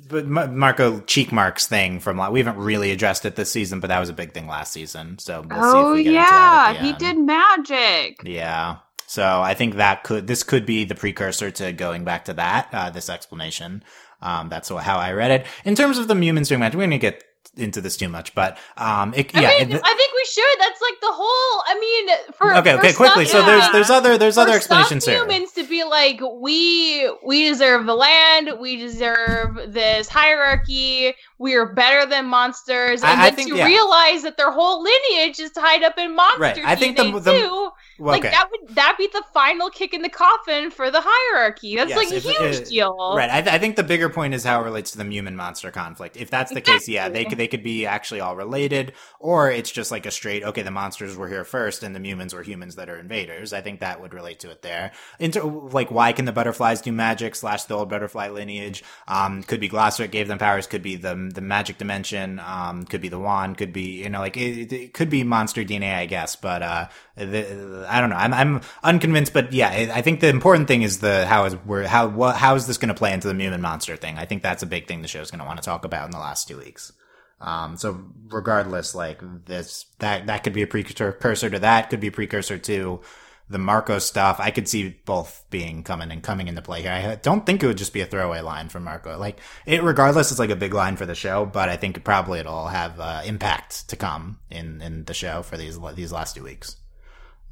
but 0.09 0.27
Marco 0.27 0.99
cheek 1.01 1.31
marks 1.31 1.67
thing 1.67 1.99
from 1.99 2.17
like 2.17 2.31
we 2.31 2.39
haven't 2.39 2.57
really 2.57 2.91
addressed 2.91 3.25
it 3.25 3.35
this 3.35 3.51
season, 3.51 3.79
but 3.79 3.87
that 3.87 3.99
was 3.99 4.09
a 4.09 4.13
big 4.13 4.33
thing 4.33 4.47
last 4.47 4.71
season. 4.73 5.17
So 5.19 5.41
we'll 5.41 5.71
see 5.71 5.79
if 5.79 5.85
oh 5.85 5.93
we 5.93 6.03
get 6.03 6.13
yeah, 6.13 6.21
into 6.21 6.31
that 6.31 6.69
at 6.69 6.73
the 6.73 6.83
he 6.83 6.89
end. 6.89 6.97
did 6.99 7.17
magic. 7.25 8.21
Yeah. 8.23 8.77
So 9.11 9.41
I 9.41 9.55
think 9.55 9.75
that 9.75 10.03
could 10.05 10.25
this 10.27 10.41
could 10.41 10.65
be 10.65 10.85
the 10.85 10.95
precursor 10.95 11.51
to 11.51 11.73
going 11.73 12.05
back 12.05 12.23
to 12.25 12.33
that 12.35 12.69
uh, 12.71 12.89
this 12.91 13.09
explanation. 13.09 13.83
Um, 14.21 14.47
that's 14.47 14.69
how 14.69 14.99
I 14.99 15.11
read 15.11 15.31
it. 15.31 15.45
In 15.65 15.75
terms 15.75 15.97
of 15.97 16.07
the 16.07 16.15
humans 16.15 16.47
doing 16.47 16.61
we're 16.61 16.69
gonna 16.71 16.97
get 16.97 17.21
into 17.57 17.81
this 17.81 17.97
too 17.97 18.07
much, 18.07 18.33
but 18.33 18.57
um, 18.77 19.13
it, 19.13 19.35
I 19.35 19.41
yeah. 19.41 19.49
mean, 19.65 19.75
it- 19.75 19.81
I 19.83 19.93
think 19.95 20.11
we 20.15 20.25
should. 20.31 20.59
That's 20.59 20.79
like 20.79 20.97
the 21.01 21.11
whole. 21.11 21.63
I 21.67 21.77
mean, 21.77 22.33
for 22.37 22.55
okay, 22.55 22.71
for 22.71 22.79
okay, 22.79 22.93
quickly. 22.93 23.25
some 23.25 23.41
So 23.41 23.45
there's 23.45 23.69
there's 23.73 23.89
other 23.89 24.17
there's 24.17 24.35
for 24.35 24.41
other 24.41 24.53
explanations 24.53 25.05
here. 25.05 25.17
humans 25.21 25.51
to 25.53 25.63
be 25.65 25.83
like, 25.83 26.21
we 26.39 27.11
we 27.25 27.49
deserve 27.49 27.85
the 27.87 27.95
land, 27.95 28.51
we 28.61 28.77
deserve 28.77 29.57
this 29.73 30.07
hierarchy, 30.07 31.13
we 31.37 31.55
are 31.55 31.65
better 31.73 32.05
than 32.09 32.27
monsters, 32.27 33.01
and 33.03 33.11
I- 33.19 33.23
I 33.25 33.29
then 33.31 33.35
think- 33.35 33.49
to 33.49 33.57
yeah. 33.57 33.65
realize 33.65 34.23
that 34.23 34.37
their 34.37 34.51
whole 34.51 34.81
lineage 34.81 35.37
is 35.41 35.51
tied 35.51 35.83
up 35.83 35.97
in 35.97 36.15
monster 36.15 36.39
Right, 36.41 36.57
I 36.63 36.75
think 36.77 36.95
the- 36.95 37.19
the-. 37.19 37.71
Well, 38.01 38.13
Like 38.13 38.25
okay. 38.25 38.31
that 38.31 38.49
would 38.51 38.75
that 38.75 38.95
be 38.97 39.07
the 39.07 39.23
final 39.33 39.69
kick 39.69 39.93
in 39.93 40.01
the 40.01 40.09
coffin 40.09 40.71
for 40.71 40.89
the 40.89 41.01
hierarchy? 41.03 41.75
That's 41.75 41.89
Yes, 41.89 41.97
like 41.97 42.11
a 42.11 42.15
if- 42.15 42.23
huge 42.57 42.69
deal, 42.69 43.13
Right. 43.15 43.29
I, 43.29 43.41
th- 43.41 43.53
I 43.53 43.59
think 43.59 43.75
the 43.75 43.83
bigger 43.83 44.09
point 44.09 44.33
is 44.33 44.43
how 44.43 44.61
it 44.61 44.63
relates 44.65 44.91
to 44.91 44.97
the 44.97 45.03
human 45.05 45.35
monster 45.35 45.69
conflict. 45.71 46.17
If 46.17 46.29
that's 46.29 46.51
the 46.53 46.61
case, 46.61 46.87
yeah, 46.87 47.09
they 47.09 47.25
could 47.25 47.37
they 47.37 47.47
could 47.47 47.63
be 47.63 47.85
actually 47.85 48.19
all 48.21 48.35
related, 48.35 48.93
or 49.19 49.51
it's 49.51 49.69
just 49.71 49.91
like 49.91 50.05
a 50.05 50.11
straight 50.11 50.43
okay, 50.43 50.61
the 50.63 50.71
monsters 50.71 51.15
were 51.15 51.27
here 51.27 51.43
first, 51.45 51.83
and 51.83 51.95
the 51.95 51.99
humans 51.99 52.33
were 52.33 52.41
humans 52.43 52.75
that 52.75 52.89
are 52.89 52.97
invaders. 52.97 53.53
I 53.53 53.61
think 53.61 53.79
that 53.81 54.01
would 54.01 54.13
relate 54.13 54.39
to 54.39 54.49
it 54.49 54.61
there. 54.63 54.91
Into 55.19 55.43
like 55.45 55.91
why 55.91 56.11
can 56.13 56.25
the 56.25 56.31
butterflies 56.31 56.81
do 56.81 56.91
magic 56.91 57.35
slash 57.35 57.65
the 57.65 57.75
old 57.75 57.89
butterfly 57.89 58.29
lineage? 58.29 58.83
Um, 59.07 59.43
could 59.43 59.59
be 59.59 59.69
Glossaryck 59.69 60.11
gave 60.11 60.27
them 60.27 60.39
powers. 60.39 60.65
Could 60.65 60.81
be 60.81 60.95
the 60.95 61.29
the 61.33 61.41
magic 61.41 61.77
dimension. 61.77 62.39
Um, 62.39 62.83
could 62.85 63.01
be 63.01 63.09
the 63.09 63.19
wand. 63.19 63.57
Could 63.57 63.73
be 63.73 64.01
you 64.03 64.09
know 64.09 64.19
like 64.19 64.37
it, 64.37 64.71
it 64.73 64.93
could 64.93 65.09
be 65.09 65.23
monster 65.23 65.63
DNA, 65.63 65.93
I 65.95 66.05
guess. 66.07 66.35
But 66.35 66.61
uh, 66.63 66.87
the, 67.25 67.85
I 67.89 68.01
don't 68.01 68.09
know. 68.09 68.15
I'm 68.15 68.33
I'm 68.33 68.61
unconvinced, 68.83 69.33
but 69.33 69.53
yeah, 69.53 69.69
I 69.69 70.01
think 70.01 70.19
the 70.19 70.29
important 70.29 70.67
thing 70.67 70.81
is 70.81 70.99
the 70.99 71.25
how 71.25 71.45
is 71.45 71.53
where 71.53 71.87
how 71.87 72.07
what 72.07 72.35
how 72.35 72.55
is 72.55 72.67
this 72.67 72.77
going 72.77 72.89
to 72.89 72.95
play 72.95 73.13
into 73.13 73.27
the 73.27 73.33
human 73.33 73.61
monster 73.61 73.95
thing? 73.95 74.17
I 74.17 74.25
think 74.25 74.43
that's 74.43 74.63
a 74.63 74.67
big 74.67 74.87
thing 74.87 75.01
the 75.01 75.07
show's 75.07 75.31
going 75.31 75.39
to 75.39 75.45
want 75.45 75.59
to 75.59 75.65
talk 75.65 75.85
about 75.85 76.05
in 76.05 76.11
the 76.11 76.19
last 76.19 76.47
two 76.47 76.57
weeks. 76.57 76.91
Um, 77.39 77.75
so 77.75 78.05
regardless, 78.27 78.93
like 78.93 79.21
this, 79.45 79.85
that 79.99 80.27
that 80.27 80.43
could 80.43 80.53
be 80.53 80.61
a 80.61 80.67
precursor 80.67 81.49
to 81.49 81.59
that, 81.59 81.89
could 81.89 81.99
be 81.99 82.07
a 82.07 82.11
precursor 82.11 82.57
to 82.59 83.01
the 83.49 83.57
Marco 83.57 83.99
stuff. 83.99 84.39
I 84.39 84.51
could 84.51 84.67
see 84.67 84.97
both 85.05 85.43
being 85.49 85.83
coming 85.83 86.11
and 86.11 86.23
coming 86.23 86.47
into 86.47 86.61
play 86.61 86.81
here. 86.81 86.91
I 86.91 87.15
don't 87.15 87.45
think 87.45 87.61
it 87.61 87.67
would 87.67 87.77
just 87.77 87.93
be 87.93 88.01
a 88.01 88.05
throwaway 88.05 88.41
line 88.41 88.69
from 88.69 88.83
Marco. 88.83 89.17
Like 89.17 89.39
it, 89.65 89.83
regardless, 89.83 90.31
it's 90.31 90.39
like 90.39 90.49
a 90.49 90.55
big 90.55 90.73
line 90.73 90.95
for 90.95 91.05
the 91.05 91.15
show, 91.15 91.45
but 91.45 91.67
I 91.67 91.77
think 91.77 92.03
probably 92.03 92.39
it'll 92.39 92.67
have 92.67 92.99
uh, 92.99 93.21
impact 93.25 93.89
to 93.89 93.95
come 93.95 94.39
in 94.49 94.81
in 94.81 95.05
the 95.05 95.13
show 95.13 95.41
for 95.41 95.57
these 95.57 95.79
these 95.95 96.11
last 96.11 96.35
two 96.35 96.43
weeks. 96.43 96.77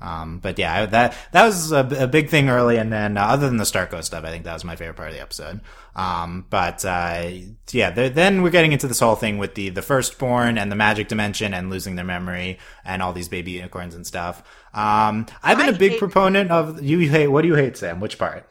Um, 0.01 0.39
but 0.39 0.57
yeah, 0.57 0.85
that 0.85 1.15
that 1.33 1.45
was 1.45 1.71
a, 1.71 1.79
a, 1.99 2.07
big 2.07 2.29
thing 2.29 2.49
early, 2.49 2.77
and 2.77 2.91
then 2.91 3.17
uh, 3.17 3.25
other 3.25 3.47
than 3.47 3.57
the 3.57 3.65
Starco 3.65 4.01
stuff, 4.01 4.23
I 4.23 4.29
think 4.29 4.45
that 4.45 4.53
was 4.53 4.63
my 4.63 4.77
favorite 4.77 4.95
part 4.95 5.09
of 5.09 5.15
the 5.15 5.21
episode. 5.21 5.59
Um, 5.95 6.45
but 6.49 6.85
uh, 6.85 7.29
yeah, 7.71 7.89
then 7.89 8.41
we're 8.41 8.49
getting 8.49 8.71
into 8.71 8.87
this 8.87 9.01
whole 9.01 9.15
thing 9.15 9.37
with 9.37 9.55
the 9.55 9.69
the 9.69 9.81
firstborn 9.81 10.57
and 10.57 10.71
the 10.71 10.75
magic 10.77 11.09
dimension 11.09 11.53
and 11.53 11.69
losing 11.69 11.95
their 11.95 12.05
memory 12.05 12.59
and 12.85 13.01
all 13.01 13.11
these 13.11 13.27
baby 13.27 13.51
unicorns 13.51 13.93
and 13.93 14.07
stuff. 14.07 14.41
Um, 14.73 15.25
I've 15.43 15.57
been 15.57 15.73
I 15.73 15.75
a 15.75 15.77
big 15.77 15.99
proponent 15.99 16.49
of 16.49 16.81
you 16.81 16.99
hate. 17.09 17.27
What 17.27 17.41
do 17.41 17.49
you 17.49 17.55
hate, 17.55 17.75
Sam? 17.75 17.99
Which 17.99 18.17
part? 18.17 18.47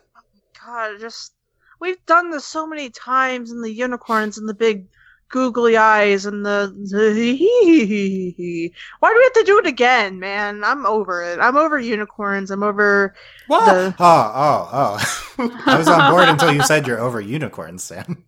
God, 0.66 1.01
just 1.01 1.32
we've 1.80 2.05
done 2.05 2.30
this 2.30 2.44
so 2.44 2.66
many 2.66 2.90
times, 2.90 3.51
and 3.51 3.64
the 3.64 3.72
unicorns 3.72 4.36
and 4.36 4.46
the 4.46 4.55
big 4.55 4.86
googly 5.29 5.76
eyes 5.76 6.26
and 6.26 6.45
the, 6.45 6.74
the 6.91 8.72
why 8.99 9.11
do 9.11 9.16
we 9.16 9.22
have 9.22 9.33
to 9.33 9.45
do 9.45 9.59
it 9.59 9.66
again 9.66 10.18
man? 10.18 10.64
I'm 10.64 10.87
over 10.87 11.22
it. 11.22 11.39
I'm 11.39 11.57
over 11.57 11.79
unicorns. 11.79 12.51
I'm 12.51 12.62
over 12.62 13.14
what? 13.47 13.66
the... 13.66 13.95
oh 13.99 14.33
oh 14.35 14.70
oh. 14.72 15.62
I 15.66 15.79
was 15.79 15.89
on 15.89 16.11
board 16.11 16.29
until 16.29 16.53
you 16.53 16.62
said 16.62 16.87
you're 16.87 17.01
over 17.01 17.20
unicorns 17.20 17.85
sam 17.85 18.24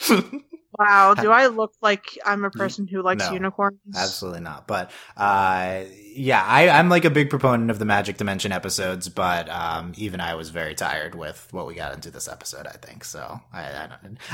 Wow, 0.78 1.14
do 1.14 1.30
I 1.30 1.48
look 1.48 1.74
like 1.82 2.18
I'm 2.24 2.44
a 2.44 2.50
person 2.50 2.86
who 2.86 3.02
likes 3.02 3.26
no, 3.26 3.32
unicorns? 3.32 3.78
Absolutely 3.94 4.40
not. 4.40 4.66
But 4.66 4.90
uh, 5.16 5.82
yeah, 6.14 6.42
I, 6.42 6.78
am 6.78 6.88
like 6.88 7.04
a 7.04 7.10
big 7.10 7.28
proponent 7.28 7.70
of 7.70 7.78
the 7.78 7.84
Magic 7.84 8.16
Dimension 8.16 8.52
episodes, 8.52 9.08
but 9.10 9.50
um, 9.50 9.92
even 9.96 10.20
I 10.20 10.34
was 10.34 10.48
very 10.48 10.74
tired 10.74 11.14
with 11.14 11.46
what 11.50 11.66
we 11.66 11.74
got 11.74 11.92
into 11.94 12.10
this 12.10 12.26
episode. 12.26 12.66
I 12.66 12.76
think 12.76 13.04
so. 13.04 13.40
I, 13.52 13.64
I, 13.64 13.88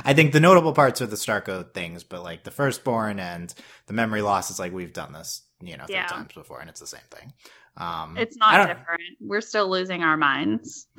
I 0.05 0.14
think 0.14 0.32
the 0.32 0.41
notable 0.41 0.72
parts 0.72 1.03
are 1.03 1.07
the 1.07 1.16
Starco 1.16 1.72
things, 1.72 2.05
but 2.05 2.22
like 2.22 2.45
the 2.45 2.53
firstborn 2.53 3.18
and 3.18 3.53
the 3.86 3.93
memory 3.93 4.22
loss 4.22 4.51
is 4.51 4.61
like 4.61 4.72
we've 4.72 4.93
done 4.93 5.12
this, 5.12 5.43
you 5.61 5.76
know, 5.76 5.86
three 5.86 5.97
yeah. 5.97 6.07
times 6.07 6.34
before, 6.34 6.61
and 6.61 6.70
it's 6.70 6.80
the 6.80 6.86
same 6.86 7.01
thing. 7.11 7.32
Um, 7.76 8.16
it's 8.16 8.36
not 8.36 8.68
different. 8.68 9.03
We're 9.20 9.41
still 9.41 9.68
losing 9.68 10.05
our 10.05 10.16
minds. 10.16 10.86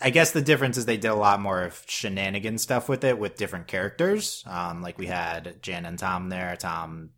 I 0.00 0.10
guess 0.10 0.32
the 0.32 0.42
difference 0.42 0.76
is 0.76 0.84
they 0.84 0.98
did 0.98 1.08
a 1.08 1.14
lot 1.14 1.40
more 1.40 1.62
of 1.62 1.82
shenanigan 1.86 2.58
stuff 2.58 2.88
with 2.88 3.02
it 3.04 3.18
with 3.18 3.36
different 3.36 3.66
characters. 3.66 4.44
Um, 4.46 4.82
like 4.82 4.98
we 4.98 5.06
had 5.06 5.62
Jan 5.62 5.86
and 5.86 5.98
Tom 5.98 6.28
there. 6.28 6.56
Tom 6.56 7.10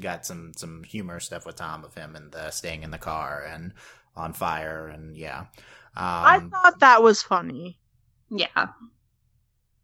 got 0.00 0.24
some 0.24 0.52
some 0.56 0.84
humor 0.84 1.20
stuff 1.20 1.44
with 1.44 1.56
Tom 1.56 1.84
of 1.84 1.94
him 1.94 2.14
and 2.14 2.30
the 2.32 2.50
staying 2.50 2.82
in 2.82 2.90
the 2.90 2.98
car 2.98 3.44
and 3.44 3.72
on 4.16 4.32
fire 4.32 4.86
and 4.86 5.16
yeah. 5.16 5.46
Um, 5.94 5.96
I 5.96 6.40
thought 6.50 6.80
that 6.80 7.02
was 7.02 7.22
funny. 7.22 7.78
Yeah. 8.30 8.68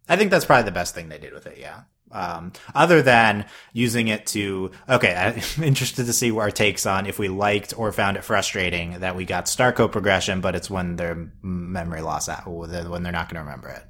I 0.09 0.16
think 0.16 0.30
that's 0.30 0.44
probably 0.44 0.64
the 0.64 0.72
best 0.72 0.94
thing 0.94 1.09
they 1.09 1.18
did 1.18 1.32
with 1.32 1.46
it. 1.46 1.59
Yeah. 1.59 1.82
Um, 2.11 2.52
other 2.74 3.02
than 3.02 3.44
using 3.72 4.09
it 4.09 4.26
to, 4.28 4.70
okay, 4.88 5.14
I'm 5.14 5.62
interested 5.62 6.06
to 6.06 6.12
see 6.12 6.30
our 6.30 6.50
takes 6.50 6.86
on 6.86 7.06
if 7.06 7.18
we 7.18 7.28
liked 7.28 7.74
or 7.76 7.92
found 7.92 8.16
it 8.16 8.24
frustrating 8.24 9.00
that 9.00 9.14
we 9.14 9.24
got 9.24 9.44
Starco 9.44 9.90
progression, 9.90 10.40
but 10.40 10.54
it's 10.54 10.70
when 10.70 10.96
their 10.96 11.30
memory 11.42 12.00
loss 12.00 12.28
out, 12.28 12.48
when 12.48 12.70
they're 13.02 13.12
not 13.12 13.28
going 13.28 13.36
to 13.36 13.44
remember 13.44 13.68
it. 13.68 13.84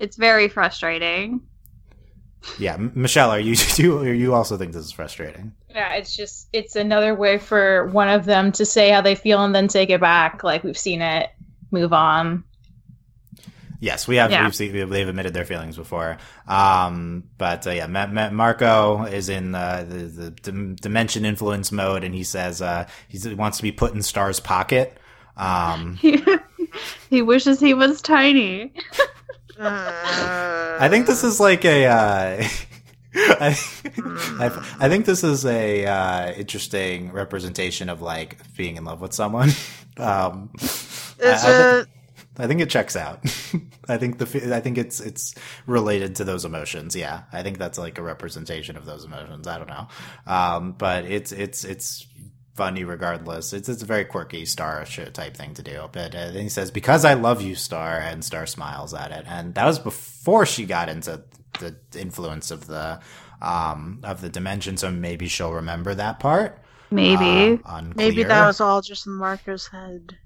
It's 0.00 0.16
very 0.16 0.48
frustrating. 0.48 1.42
Yeah, 2.58 2.76
Michelle, 2.76 3.30
are 3.30 3.38
you 3.38 3.54
do 3.74 3.98
or 4.00 4.12
you 4.12 4.34
also 4.34 4.56
think 4.56 4.72
this 4.72 4.84
is 4.84 4.92
frustrating? 4.92 5.52
Yeah, 5.70 5.94
it's 5.94 6.16
just 6.16 6.48
it's 6.52 6.74
another 6.76 7.14
way 7.14 7.38
for 7.38 7.86
one 7.88 8.08
of 8.08 8.24
them 8.24 8.50
to 8.52 8.66
say 8.66 8.90
how 8.90 9.00
they 9.00 9.14
feel 9.14 9.44
and 9.44 9.54
then 9.54 9.68
take 9.68 9.90
it 9.90 10.00
back. 10.00 10.42
Like 10.42 10.64
we've 10.64 10.76
seen 10.76 11.02
it 11.02 11.30
move 11.70 11.92
on. 11.92 12.44
Yes, 13.82 14.06
we 14.06 14.14
have. 14.14 14.30
Yeah. 14.30 14.44
We've 14.44 14.54
seen, 14.54 14.90
they've 14.90 15.08
admitted 15.08 15.34
their 15.34 15.44
feelings 15.44 15.76
before. 15.76 16.16
Um, 16.46 17.24
but 17.36 17.66
uh, 17.66 17.70
yeah, 17.70 17.88
Ma- 17.88 18.06
Ma- 18.06 18.30
Marco 18.30 19.02
is 19.06 19.28
in 19.28 19.56
uh, 19.56 19.84
the, 19.88 19.96
the 20.04 20.30
dim- 20.30 20.76
dimension 20.76 21.24
influence 21.24 21.72
mode, 21.72 22.04
and 22.04 22.14
he 22.14 22.22
says 22.22 22.62
uh, 22.62 22.86
he 23.08 23.34
wants 23.34 23.56
to 23.56 23.64
be 23.64 23.72
put 23.72 23.92
in 23.92 24.00
Star's 24.00 24.38
pocket. 24.38 24.96
Um, 25.36 25.96
he 27.10 27.22
wishes 27.22 27.58
he 27.58 27.74
was 27.74 28.00
tiny. 28.00 28.72
I 29.58 30.86
think 30.88 31.08
this 31.08 31.24
is 31.24 31.40
like 31.40 31.64
a. 31.64 31.86
Uh, 31.86 32.48
I, 33.14 33.58
I, 34.38 34.74
I, 34.78 34.88
think 34.88 35.06
this 35.06 35.24
is 35.24 35.44
a 35.44 35.86
uh, 35.86 36.32
interesting 36.34 37.10
representation 37.10 37.88
of 37.88 38.00
like 38.00 38.38
being 38.56 38.76
in 38.76 38.84
love 38.84 39.00
with 39.00 39.12
someone. 39.12 39.50
Um, 39.98 40.48
is 40.58 41.18
I, 41.20 41.80
it? 41.80 41.88
I 42.38 42.46
think 42.46 42.60
it 42.60 42.70
checks 42.70 42.96
out. 42.96 43.20
I 43.88 43.98
think 43.98 44.18
the 44.18 44.54
I 44.54 44.60
think 44.60 44.78
it's 44.78 45.00
it's 45.00 45.34
related 45.66 46.16
to 46.16 46.24
those 46.24 46.44
emotions. 46.44 46.96
Yeah, 46.96 47.22
I 47.32 47.42
think 47.42 47.58
that's 47.58 47.78
like 47.78 47.98
a 47.98 48.02
representation 48.02 48.76
of 48.76 48.86
those 48.86 49.04
emotions. 49.04 49.46
I 49.46 49.58
don't 49.58 49.68
know, 49.68 49.88
um, 50.26 50.72
but 50.72 51.04
it's 51.04 51.32
it's 51.32 51.64
it's 51.64 52.06
funny 52.54 52.84
regardless. 52.84 53.52
It's 53.52 53.68
it's 53.68 53.82
a 53.82 53.86
very 53.86 54.04
quirky 54.04 54.46
Star 54.46 54.84
type 54.84 55.36
thing 55.36 55.54
to 55.54 55.62
do. 55.62 55.88
But 55.92 56.14
uh, 56.14 56.30
then 56.30 56.42
he 56.42 56.48
says, 56.48 56.70
"Because 56.70 57.04
I 57.04 57.14
love 57.14 57.42
you, 57.42 57.54
Star," 57.54 57.98
and 57.98 58.24
Star 58.24 58.46
smiles 58.46 58.94
at 58.94 59.12
it, 59.12 59.24
and 59.26 59.54
that 59.54 59.66
was 59.66 59.78
before 59.78 60.46
she 60.46 60.64
got 60.64 60.88
into 60.88 61.22
the 61.60 61.76
influence 61.94 62.50
of 62.50 62.66
the 62.66 63.00
um 63.42 64.00
of 64.04 64.22
the 64.22 64.30
dimension. 64.30 64.78
So 64.78 64.90
maybe 64.90 65.28
she'll 65.28 65.52
remember 65.52 65.94
that 65.94 66.18
part. 66.18 66.58
Maybe. 66.90 67.60
Uh, 67.64 67.82
maybe 67.94 68.22
that 68.22 68.46
was 68.46 68.60
all 68.60 68.82
just 68.82 69.06
in 69.06 69.14
Marco's 69.14 69.66
head. 69.66 70.16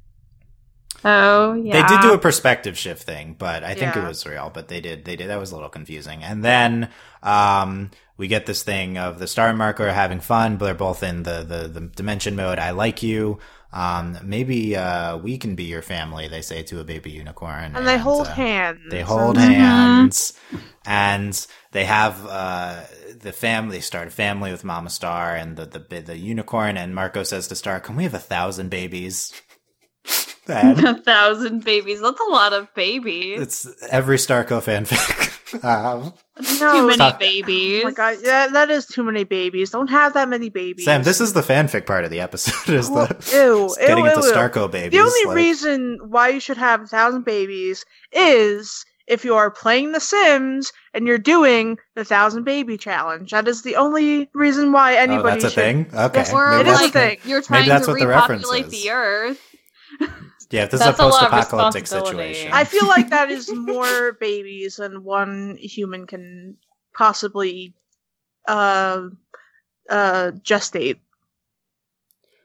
Oh, 1.05 1.55
yeah. 1.55 1.83
They 1.83 1.95
did 1.95 2.01
do 2.03 2.15
a 2.15 2.19
perspective 2.19 2.77
shift 2.77 3.03
thing, 3.03 3.37
but 3.39 3.63
I 3.63 3.75
think 3.75 3.95
yeah. 3.95 4.05
it 4.05 4.09
was 4.09 4.27
real. 4.27 4.51
But 4.53 4.69
they 4.69 4.81
did, 4.81 5.05
they 5.05 5.17
did. 5.17 5.29
That 5.29 5.39
was 5.39 5.53
a 5.53 5.55
little 5.55 5.69
confusing. 5.69 6.23
And 6.23 6.45
then 6.45 6.91
um, 7.23 7.91
we 8.17 8.29
get 8.29 8.47
this 8.47 8.63
thing 8.63 8.99
of 8.99 9.19
the 9.19 9.27
star 9.27 9.53
marker 9.53 9.93
having 9.93 10.21
fun, 10.21 10.57
but 10.57 10.67
they're 10.67 10.75
both 10.75 11.03
in 11.03 11.23
the 11.23 11.43
the, 11.43 11.69
the 11.69 11.81
dimension 11.81 12.37
mode. 12.37 12.59
I 12.59 12.71
like 12.71 13.03
you. 13.03 13.39
Um, 13.73 14.19
maybe 14.23 14.75
uh, 14.75 15.19
we 15.19 15.37
can 15.37 15.55
be 15.55 15.65
your 15.65 15.83
family. 15.83 16.29
They 16.29 16.41
say 16.41 16.63
to 16.65 16.81
a 16.81 16.85
baby 16.85 17.11
unicorn, 17.11 17.65
and, 17.65 17.77
and 17.77 17.87
they 17.87 17.99
hold 17.99 18.27
uh, 18.27 18.33
hands. 18.33 18.81
They 18.89 19.03
hold 19.03 19.37
mm-hmm. 19.37 19.53
hands, 19.53 20.33
and 20.87 21.47
they 21.73 21.85
have 21.85 22.25
uh, 22.27 22.85
the 23.21 23.33
family. 23.33 23.77
They 23.77 23.81
start 23.83 24.09
a 24.09 24.13
family 24.13 24.51
with 24.51 24.65
Mama 24.65 24.89
Star 24.89 25.35
and 25.35 25.57
the, 25.57 25.67
the 25.67 26.01
the 26.01 26.17
unicorn. 26.17 26.77
And 26.79 26.95
Marco 26.95 27.23
says 27.23 27.49
to 27.49 27.55
Star, 27.55 27.81
"Can 27.81 27.97
we 27.97 28.05
have 28.05 28.15
a 28.15 28.19
thousand 28.19 28.71
babies?" 28.71 29.33
A 30.49 30.95
thousand 30.95 31.65
babies. 31.65 32.01
That's 32.01 32.21
a 32.21 32.31
lot 32.31 32.53
of 32.53 32.73
babies. 32.75 33.41
It's 33.41 33.85
every 33.91 34.17
Starco 34.17 34.63
fanfic. 34.63 35.65
um, 35.65 36.15
no, 36.61 36.73
too 36.73 36.87
many 36.87 36.97
talk- 36.99 37.19
babies. 37.19 37.83
Oh 37.83 37.89
my 37.89 37.93
god, 37.93 38.19
yeah, 38.23 38.47
that 38.49 38.71
is 38.71 38.87
too 38.87 39.03
many 39.03 39.25
babies. 39.25 39.71
Don't 39.71 39.91
have 39.91 40.15
that 40.15 40.29
many 40.29 40.49
babies. 40.49 40.85
Sam, 40.85 41.03
this 41.03 41.21
is 41.21 41.33
the 41.33 41.41
fanfic 41.41 41.87
part 41.87 42.05
of 42.05 42.11
the 42.11 42.21
episode. 42.21 42.75
Is 42.75 42.89
the 42.91 43.09
ew, 43.33 43.75
getting 43.81 44.05
ew, 44.05 44.11
into 44.11 44.27
ew, 44.27 44.33
Starco 44.33 44.71
babies? 44.71 44.93
The 44.93 45.05
only 45.05 45.25
like... 45.27 45.37
reason 45.37 45.99
why 46.09 46.29
you 46.29 46.41
should 46.41 46.59
have 46.59 46.83
a 46.83 46.87
thousand 46.87 47.25
babies 47.25 47.85
is 48.13 48.85
if 49.07 49.25
you 49.25 49.35
are 49.35 49.51
playing 49.51 49.93
The 49.93 50.01
Sims 50.01 50.73
and 50.95 51.07
you're 51.07 51.19
doing 51.19 51.79
the 51.95 52.05
thousand 52.05 52.45
baby 52.45 52.77
challenge. 52.77 53.31
That 53.31 53.49
is 53.49 53.63
the 53.63 53.77
only 53.77 54.29
reason 54.35 54.73
why 54.73 54.97
anybody. 54.97 55.29
Oh, 55.29 55.33
that's 55.33 55.45
a 55.45 55.51
should... 55.51 55.55
thing. 55.55 55.87
Okay, 55.93 56.19
yes, 56.21 56.33
or 56.33 56.59
it 56.59 56.67
is 56.67 56.81
a 56.81 56.89
thing. 56.89 57.19
You're 57.25 57.43
trying 57.43 57.67
to 57.67 57.93
repopulate 57.93 58.69
the, 58.69 58.83
the 58.83 58.91
Earth. 58.91 59.41
Yeah, 60.51 60.67
this 60.67 60.81
That's 60.81 60.99
is 60.99 61.01
a 61.01 61.11
post-apocalyptic 61.11 61.87
situation. 61.87 62.53
I 62.53 62.65
feel 62.65 62.87
like 62.87 63.11
that 63.11 63.31
is 63.31 63.53
more 63.55 64.13
babies 64.13 64.77
than 64.77 65.03
one 65.03 65.57
human 65.59 66.07
can 66.07 66.57
possibly 66.95 67.75
uh 68.47 69.09
uh 69.91 70.31
gestate. 70.43 70.99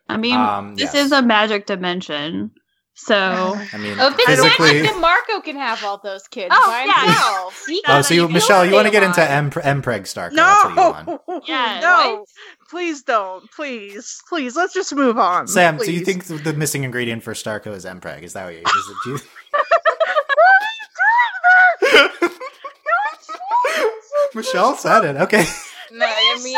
I 0.10 0.18
mean, 0.18 0.36
um, 0.36 0.76
this 0.76 0.93
yes. 0.93 1.06
is 1.06 1.12
a 1.12 1.22
magic 1.22 1.68
dimension. 1.68 2.52
So 2.94 3.16
I 3.16 3.78
mean, 3.78 3.98
oh, 4.00 4.12
physically, 4.12 4.82
that 4.82 5.00
Marco 5.00 5.39
can 5.42 5.56
have 5.56 5.82
all 5.84 5.98
those 5.98 6.28
kids 6.28 6.54
oh, 6.56 6.68
by 6.68 6.84
yeah. 6.86 7.06
himself. 7.06 7.66
oh, 7.88 8.02
so 8.02 8.14
you, 8.14 8.28
Michelle, 8.28 8.66
you 8.66 8.74
want 8.74 8.86
to 8.86 8.92
get 8.92 9.02
into 9.02 9.22
M 9.22 9.50
Mpreg 9.50 10.06
Stark? 10.06 10.34
No, 10.34 11.20
yeah, 11.48 11.80
no, 11.82 12.20
what? 12.20 12.28
please 12.70 13.02
don't, 13.04 13.50
please, 13.52 14.22
please. 14.28 14.56
Let's 14.56 14.74
just 14.74 14.94
move 14.94 15.18
on. 15.18 15.48
Sam, 15.48 15.78
please. 15.78 15.86
so 15.86 15.92
you 15.92 16.02
think 16.02 16.26
the 16.26 16.54
missing 16.54 16.84
ingredient 16.84 17.24
for 17.24 17.34
Starco 17.34 17.74
is 17.74 17.86
Mpreg? 17.86 18.24
Is 18.24 18.34
that 18.34 18.44
what 18.46 18.54
you? 18.54 18.60
Is 18.60 18.89
it 18.89 18.98
you? 19.06 19.20
Michelle 24.36 24.76
said 24.76 25.06
it. 25.06 25.16
Okay. 25.22 25.46
No, 25.92 26.06
I 26.06 26.39
mean, 26.44 26.56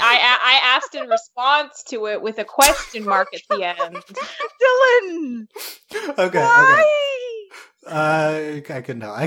I 0.00 0.38
I 0.42 0.60
asked 0.76 0.94
in 0.94 1.08
response 1.08 1.82
to 1.88 2.06
it 2.06 2.22
with 2.22 2.38
a 2.38 2.44
question 2.44 3.04
mark 3.04 3.28
at 3.34 3.42
the 3.50 3.64
end. 3.64 3.96
Dylan, 4.62 6.18
okay, 6.18 6.38
why? 6.38 7.11
Uh, 7.86 8.60
I 8.68 8.80
couldn't 8.80 9.00
help. 9.00 9.16
I 9.18 9.26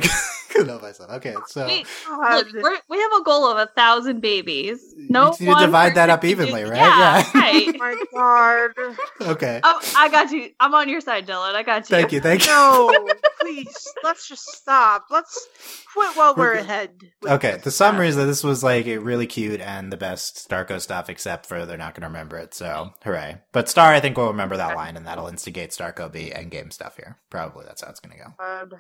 couldn't 0.49 0.69
help 0.69 0.81
myself. 0.81 1.11
Okay, 1.11 1.35
so 1.47 1.65
Wait, 1.67 1.85
God. 2.07 2.45
look, 2.47 2.63
we're, 2.63 2.77
we 2.89 2.99
have 3.01 3.11
a 3.19 3.23
goal 3.23 3.45
of 3.47 3.57
a 3.57 3.67
thousand 3.75 4.21
babies. 4.21 4.93
No, 4.97 5.33
you 5.39 5.47
need 5.47 5.55
to 5.59 5.65
divide 5.65 5.95
that 5.95 6.09
up 6.09 6.21
can 6.21 6.29
do- 6.29 6.43
evenly, 6.43 6.63
right? 6.63 6.75
Yeah, 6.77 7.17
Yeah. 7.17 7.23
oh 7.35 7.39
right. 7.39 7.77
my 7.77 8.03
god. 8.13 8.97
okay. 9.31 9.59
Oh, 9.63 9.81
I 9.97 10.09
got 10.09 10.31
you. 10.31 10.49
I'm 10.59 10.73
on 10.73 10.87
your 10.87 11.01
side, 11.01 11.27
Dylan. 11.27 11.53
I 11.55 11.63
got 11.63 11.89
you. 11.89 11.95
Thank 11.97 12.11
you. 12.13 12.21
Thank 12.21 12.45
you. 12.45 12.51
No, 12.51 13.07
please. 13.41 13.87
Let's 14.03 14.27
just 14.29 14.45
stop. 14.45 15.05
Let's 15.11 15.47
quit 15.93 16.15
while 16.15 16.33
we're 16.35 16.51
We're- 16.53 16.59
ahead. 16.61 16.91
Okay, 17.25 17.53
this 17.55 17.63
the 17.65 17.71
summary 17.71 18.07
is 18.07 18.15
that 18.15 18.25
this 18.25 18.43
was 18.43 18.63
like 18.63 18.87
a 18.87 18.99
really 18.99 19.27
cute 19.27 19.59
and 19.59 19.91
the 19.91 19.97
best 19.97 20.47
Starco 20.49 20.79
stuff, 20.79 21.09
except 21.09 21.45
for 21.45 21.65
they're 21.65 21.77
not 21.77 21.93
going 21.95 22.01
to 22.03 22.07
remember 22.07 22.37
it. 22.37 22.53
So 22.53 22.93
hooray! 23.03 23.39
But 23.51 23.67
Star, 23.67 23.91
I 23.93 23.99
think 23.99 24.15
will 24.17 24.27
remember 24.27 24.55
that 24.57 24.75
line, 24.77 24.95
and 24.95 25.05
that'll 25.05 25.27
instigate 25.27 25.71
Starco 25.71 26.09
be 26.11 26.31
endgame 26.33 26.71
stuff 26.71 26.95
here. 26.95 27.17
Probably 27.29 27.65
that's 27.65 27.81
how 27.83 27.89
it's 27.89 27.99
going 27.99 28.17
to 28.17 28.23
go. 28.23 28.44
God. 28.45 28.73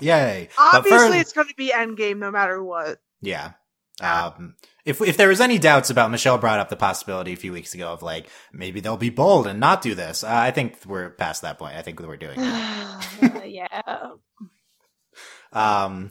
Yay! 0.00 0.48
Obviously, 0.58 0.98
further- 0.98 1.16
it's 1.16 1.32
going 1.32 1.48
to 1.48 1.54
be 1.54 1.72
Endgame 1.74 2.18
no 2.18 2.30
matter 2.30 2.62
what. 2.62 2.98
Yeah. 3.20 3.52
Um, 4.00 4.56
if 4.84 5.00
if 5.00 5.16
there 5.16 5.28
was 5.28 5.40
any 5.40 5.58
doubts 5.58 5.88
about 5.88 6.10
Michelle 6.10 6.36
brought 6.36 6.58
up 6.60 6.68
the 6.68 6.76
possibility 6.76 7.32
a 7.32 7.36
few 7.36 7.50
weeks 7.50 7.72
ago 7.72 7.88
of 7.92 8.02
like 8.02 8.28
maybe 8.52 8.80
they'll 8.80 8.98
be 8.98 9.08
bold 9.08 9.46
and 9.46 9.58
not 9.58 9.80
do 9.80 9.94
this. 9.94 10.22
Uh, 10.22 10.28
I 10.30 10.50
think 10.50 10.76
we're 10.84 11.10
past 11.10 11.42
that 11.42 11.58
point. 11.58 11.76
I 11.76 11.82
think 11.82 11.98
we're 12.00 12.18
doing 12.18 12.38
it. 12.38 13.46
yeah. 13.46 14.10
Um, 15.56 16.10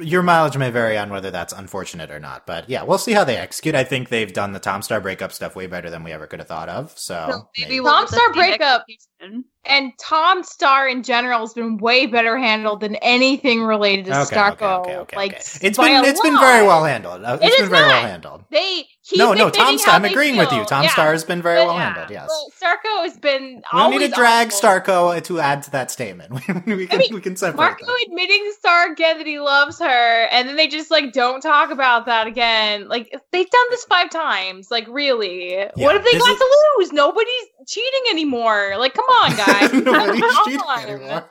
your 0.00 0.22
mileage 0.22 0.56
may 0.56 0.70
vary 0.70 0.96
on 0.96 1.10
whether 1.10 1.30
that's 1.30 1.52
unfortunate 1.52 2.10
or 2.10 2.18
not, 2.18 2.46
but 2.46 2.68
yeah, 2.70 2.82
we'll 2.84 2.96
see 2.98 3.12
how 3.12 3.24
they 3.24 3.36
execute. 3.36 3.74
I 3.74 3.84
think 3.84 4.08
they've 4.08 4.32
done 4.32 4.52
the 4.52 4.58
Tom 4.58 4.80
Star 4.82 5.00
breakup 5.00 5.30
stuff 5.32 5.54
way 5.54 5.66
better 5.66 5.90
than 5.90 6.04
we 6.04 6.12
ever 6.12 6.26
could 6.26 6.38
have 6.38 6.48
thought 6.48 6.68
of. 6.68 6.92
So 6.98 7.26
So 7.30 7.48
maybe 7.58 7.68
maybe- 7.68 7.80
we'll 7.80 7.92
Tom 7.92 8.06
Star 8.06 8.32
breakup. 8.32 8.84
execution. 8.88 9.44
And 9.64 9.92
Tom 10.00 10.42
Star 10.42 10.88
in 10.88 11.02
general 11.02 11.40
has 11.40 11.52
been 11.52 11.76
way 11.76 12.06
better 12.06 12.38
handled 12.38 12.80
than 12.80 12.94
anything 12.96 13.62
related 13.62 14.06
to 14.06 14.22
okay, 14.22 14.34
Starco. 14.36 14.52
okay, 14.52 14.64
okay, 14.92 14.96
okay, 14.96 15.16
like 15.16 15.32
okay. 15.32 15.66
It's 15.66 15.76
by 15.76 15.88
been 15.88 16.04
a 16.04 16.08
it's 16.08 16.20
been 16.22 16.38
very 16.38 16.66
well 16.66 16.84
handled. 16.84 17.22
Uh, 17.24 17.36
It 17.42 17.46
It's 17.46 17.54
is 17.56 17.60
been 17.62 17.70
very 17.70 17.86
well 17.88 18.02
handled. 18.02 18.44
They 18.50 18.86
keep 19.08 19.18
No, 19.18 19.32
no, 19.32 19.50
Tom 19.50 19.78
Star. 19.78 19.94
I'm 19.94 20.02
they 20.02 20.10
agreeing 20.10 20.36
with 20.36 20.52
you. 20.52 20.64
Tom 20.64 20.84
Yeah. 20.84 20.90
Star 20.90 21.12
has 21.12 21.24
been 21.24 21.40
very 21.42 21.60
But, 21.60 21.66
well 21.66 21.76
yeah. 21.76 21.84
handled. 21.94 22.10
Yes. 22.10 22.28
Well, 22.28 22.52
Starco 22.60 23.02
has 23.04 23.16
been. 23.16 23.62
We 23.72 23.78
don't 23.78 23.90
need 23.90 23.98
to 24.00 24.08
drag 24.08 24.48
awful. 24.48 24.68
Starco 24.68 25.22
to 25.24 25.40
add 25.40 25.62
to 25.64 25.70
that 25.72 25.90
statement. 25.90 26.32
we 26.34 26.40
can 26.40 26.62
mean, 26.66 27.14
we 27.14 27.20
can 27.20 27.36
separate 27.36 27.56
Marco 27.56 27.86
them. 27.86 27.94
admitting 28.06 28.44
to 28.44 28.52
Star 28.58 28.92
again 28.92 29.18
that 29.18 29.26
he 29.26 29.40
loves 29.40 29.78
her, 29.78 30.24
and 30.30 30.48
then 30.48 30.56
they 30.56 30.68
just 30.68 30.90
like 30.90 31.12
don't 31.12 31.40
talk 31.40 31.70
about 31.70 32.06
that 32.06 32.26
again. 32.26 32.88
Like 32.88 33.10
they've 33.32 33.50
done 33.50 33.66
this 33.70 33.84
five 33.84 34.10
times. 34.10 34.70
Like 34.70 34.86
really, 34.88 35.56
what 35.74 35.94
have 35.94 36.04
they 36.04 36.12
this 36.12 36.22
got 36.22 36.32
is- 36.32 36.38
to 36.38 36.56
lose? 36.78 36.92
Nobody's 36.92 37.44
cheating 37.66 38.02
anymore. 38.10 38.74
Like 38.78 38.94
come 38.94 39.04
on, 39.06 39.30
guys. 39.36 39.72
Nobody's 39.84 40.20
Come 40.20 40.44
cheating 40.44 40.60
on. 40.60 40.84
anymore. 40.84 41.30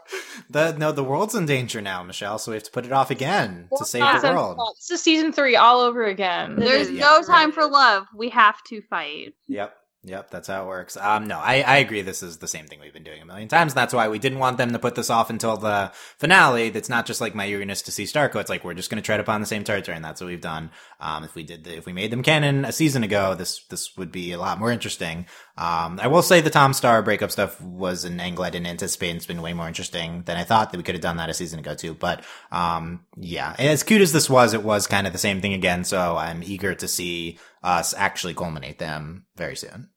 The, 0.49 0.73
no, 0.77 0.91
the 0.91 1.03
world's 1.03 1.35
in 1.35 1.45
danger 1.45 1.81
now, 1.81 2.03
Michelle. 2.03 2.37
So 2.39 2.51
we 2.51 2.55
have 2.55 2.63
to 2.63 2.71
put 2.71 2.85
it 2.85 2.91
off 2.91 3.11
again 3.11 3.67
to 3.77 3.83
save 3.85 4.01
the 4.01 4.05
Nonsense. 4.13 4.33
world. 4.35 4.75
This 4.77 4.91
is 4.91 5.01
season 5.03 5.33
three 5.33 5.55
all 5.55 5.81
over 5.81 6.05
again. 6.05 6.55
There's 6.57 6.89
Yeah. 6.89 7.01
no 7.01 7.21
time 7.21 7.51
for 7.51 7.66
love. 7.67 8.05
We 8.15 8.29
have 8.29 8.63
to 8.69 8.81
fight. 8.89 9.33
Yep. 9.47 9.73
Yep, 10.03 10.29
that's 10.29 10.47
how 10.47 10.63
it 10.63 10.67
works. 10.67 10.95
Um, 10.95 11.27
no, 11.27 11.37
I, 11.37 11.61
I 11.63 11.77
agree. 11.77 12.01
This 12.01 12.23
is 12.23 12.37
the 12.37 12.47
same 12.47 12.65
thing 12.67 12.79
we've 12.79 12.93
been 12.93 13.03
doing 13.03 13.21
a 13.21 13.25
million 13.25 13.49
times. 13.49 13.73
That's 13.73 13.93
why 13.93 14.07
we 14.07 14.19
didn't 14.19 14.39
want 14.39 14.57
them 14.57 14.71
to 14.71 14.79
put 14.79 14.95
this 14.95 15.09
off 15.09 15.29
until 15.29 15.57
the 15.57 15.91
finale. 16.17 16.69
That's 16.69 16.87
not 16.87 17.05
just 17.05 17.19
like 17.19 17.35
my 17.35 17.45
eagerness 17.45 17.81
to 17.81 17.91
see 17.91 18.03
Starco. 18.03 18.39
It's 18.39 18.49
like 18.49 18.63
we're 18.63 18.73
just 18.73 18.89
going 18.89 19.01
to 19.01 19.05
tread 19.05 19.19
upon 19.19 19.41
the 19.41 19.47
same 19.47 19.65
territory, 19.65 19.97
and 19.97 20.05
that's 20.05 20.21
what 20.21 20.27
we've 20.27 20.39
done. 20.39 20.69
Um, 21.01 21.25
if 21.25 21.35
we 21.35 21.43
did, 21.43 21.65
the, 21.65 21.75
if 21.75 21.85
we 21.85 21.91
made 21.91 22.11
them 22.11 22.23
canon 22.23 22.63
a 22.63 22.71
season 22.71 23.03
ago, 23.03 23.35
this 23.35 23.65
this 23.65 23.97
would 23.97 24.11
be 24.11 24.31
a 24.31 24.39
lot 24.39 24.59
more 24.59 24.71
interesting. 24.71 25.25
Um, 25.57 25.99
I 26.01 26.07
will 26.07 26.21
say 26.21 26.39
the 26.39 26.51
Tom 26.51 26.73
Star 26.73 27.01
breakup 27.01 27.31
stuff 27.31 27.59
was 27.59 28.05
an 28.05 28.21
angle 28.21 28.45
I 28.45 28.49
didn't 28.49 28.67
anticipate. 28.67 29.09
and 29.09 29.17
It's 29.17 29.25
been 29.25 29.41
way 29.41 29.53
more 29.53 29.67
interesting 29.67 30.21
than 30.25 30.37
I 30.37 30.43
thought 30.43 30.71
that 30.71 30.77
we 30.77 30.83
could 30.83 30.95
have 30.95 31.01
done 31.01 31.17
that 31.17 31.31
a 31.31 31.33
season 31.33 31.59
ago 31.59 31.73
too. 31.73 31.95
But 31.95 32.23
um, 32.51 33.03
yeah, 33.17 33.55
as 33.57 33.83
cute 33.83 34.01
as 34.01 34.13
this 34.13 34.29
was, 34.29 34.53
it 34.53 34.63
was 34.63 34.87
kind 34.87 35.05
of 35.05 35.11
the 35.11 35.19
same 35.19 35.41
thing 35.41 35.53
again. 35.53 35.83
So 35.83 36.15
I'm 36.15 36.43
eager 36.43 36.75
to 36.75 36.87
see 36.87 37.39
us 37.67 37.93
actually 37.95 38.33
culminate 38.33 38.79
them 38.79 39.25
very 39.35 39.55
soon. 39.55 39.89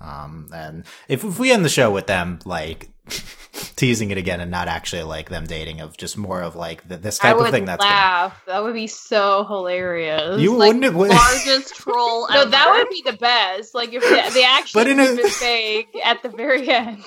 Um, 0.00 0.48
and 0.52 0.84
if, 1.08 1.24
if 1.24 1.38
we 1.38 1.52
end 1.52 1.64
the 1.64 1.68
show 1.70 1.90
with 1.90 2.06
them 2.06 2.40
like 2.44 2.90
teasing 3.76 4.10
it 4.10 4.18
again 4.18 4.40
and 4.40 4.50
not 4.50 4.68
actually 4.68 5.02
like 5.04 5.30
them 5.30 5.44
dating, 5.46 5.80
of 5.80 5.96
just 5.96 6.18
more 6.18 6.42
of 6.42 6.56
like 6.56 6.86
the, 6.88 6.96
this 6.96 7.20
I 7.20 7.28
type 7.28 7.36
would 7.36 7.46
of 7.46 7.52
thing, 7.52 7.64
that's 7.64 7.82
gonna, 7.82 7.94
laugh. 7.94 8.42
That 8.46 8.62
would 8.64 8.74
be 8.74 8.86
so 8.88 9.44
hilarious. 9.44 10.40
you 10.40 10.56
like 10.56 10.74
wouldn't. 10.74 10.94
Would, 10.94 11.10
Largest 11.10 11.74
troll 11.76 12.28
no, 12.28 12.42
ever. 12.42 12.50
that 12.50 12.72
would 12.76 12.88
be 12.90 13.02
the 13.10 13.16
best. 13.16 13.74
Like 13.74 13.92
if 13.94 14.02
they, 14.02 14.40
they 14.40 14.44
actually 14.44 14.80
But 14.84 14.90
in 14.90 15.00
a- 15.00 15.28
fake 15.28 15.96
at 16.04 16.22
the 16.22 16.28
very 16.28 16.68
end. 16.68 17.04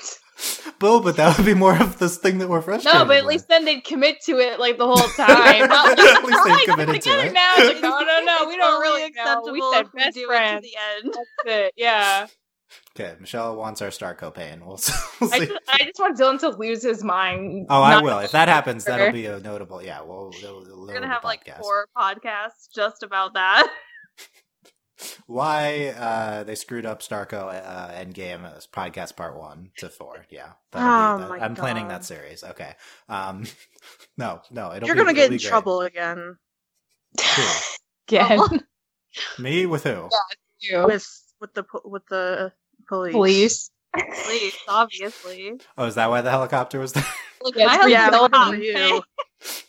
Bill, 0.78 1.00
but 1.00 1.16
that 1.16 1.36
would 1.36 1.46
be 1.46 1.54
more 1.54 1.76
of 1.80 1.98
this 1.98 2.18
thing 2.18 2.38
that 2.38 2.48
we're 2.48 2.62
frustrated. 2.62 2.98
No, 3.00 3.04
but 3.04 3.16
at 3.16 3.24
with. 3.24 3.30
least 3.34 3.48
then 3.48 3.64
they'd 3.64 3.82
commit 3.82 4.20
to 4.26 4.38
it 4.38 4.60
like 4.60 4.78
the 4.78 4.86
whole 4.86 4.96
time. 4.96 5.68
Not 5.68 5.98
like, 5.98 5.98
At 5.98 6.24
least 6.24 6.44
they've 6.44 6.66
committed 6.68 6.94
we're 6.94 7.00
to 7.00 7.26
it. 7.26 7.32
now. 7.32 7.54
Like, 7.58 7.76
no, 7.82 8.00
no, 8.00 8.20
no, 8.24 8.46
we 8.48 8.56
don't 8.56 8.80
really 8.80 9.00
know. 9.02 9.06
acceptable 9.08 9.52
We 9.52 9.62
said 9.72 9.86
if 9.86 9.92
we 9.92 10.00
best 10.00 10.18
friends. 10.26 10.64
it 10.64 10.68
to 10.68 10.70
the 11.02 11.08
end. 11.08 11.14
That's 11.14 11.56
it. 11.66 11.72
Yeah. 11.76 12.26
okay, 12.96 13.16
Michelle 13.20 13.56
wants 13.56 13.82
our 13.82 13.90
star 13.90 14.14
copain. 14.14 14.60
We'll, 14.60 14.78
we'll 15.20 15.32
I 15.34 15.38
see. 15.40 15.46
just, 15.46 15.60
I 15.68 15.78
just 15.78 15.98
want 15.98 16.16
Dylan 16.18 16.38
to 16.40 16.50
lose 16.50 16.82
his 16.84 17.02
mind. 17.02 17.66
Oh, 17.68 17.82
I 17.82 18.00
will. 18.00 18.18
If 18.20 18.30
that 18.32 18.48
happens, 18.48 18.84
that'll 18.84 19.10
be 19.12 19.26
a 19.26 19.40
notable. 19.40 19.82
Yeah, 19.82 20.02
we'll. 20.02 20.32
we'll, 20.42 20.64
we'll 20.64 20.86
We're 20.86 20.94
gonna 20.94 21.08
have 21.08 21.24
like 21.24 21.48
four 21.60 21.88
podcasts 21.96 22.68
just 22.72 23.02
about 23.02 23.34
that. 23.34 23.68
Why 25.26 25.88
uh, 25.96 26.42
they 26.44 26.54
screwed 26.54 26.84
up 26.86 27.02
Starco 27.02 27.48
uh, 27.54 27.88
Endgame 27.92 28.44
as 28.56 28.66
podcast 28.66 29.14
part 29.16 29.36
one 29.36 29.70
to 29.78 29.88
four. 29.88 30.26
Yeah, 30.30 30.52
Oh 30.74 31.16
be, 31.16 31.22
that, 31.22 31.28
my 31.28 31.38
I'm 31.38 31.54
planning 31.54 31.88
that 31.88 32.04
series. 32.04 32.42
Okay. 32.42 32.74
Um, 33.08 33.44
no, 34.16 34.40
no, 34.50 34.72
it'll 34.74 34.86
You're 34.86 34.96
gonna 34.96 35.10
it'll 35.10 35.14
get 35.16 35.24
in 35.32 35.38
great. 35.38 35.40
trouble 35.42 35.80
again 35.82 36.36
Who? 37.36 37.42
Again. 38.08 38.40
Me 39.38 39.66
with 39.66 39.84
who? 39.84 40.08
You. 40.60 40.84
with 40.86 41.06
with 41.40 41.52
the 41.54 41.62
po- 41.62 41.82
with 41.84 42.06
the 42.08 42.52
police. 42.88 43.12
Police. 43.12 43.70
Please, 44.24 44.54
obviously. 44.68 45.60
Oh, 45.76 45.84
is 45.86 45.94
that 45.96 46.08
why 46.10 46.20
the 46.22 46.30
helicopter 46.30 46.78
was 46.78 46.92
there? 46.92 47.04
Look, 47.42 47.54
Yes, 47.56 47.88
Yeah, 47.90 48.10
husband's 48.10 48.16
a 48.16 48.20
look 48.22 48.32
cop, 48.32 48.48
for 48.48 48.56
you. 48.56 48.76
okay? 48.76 49.00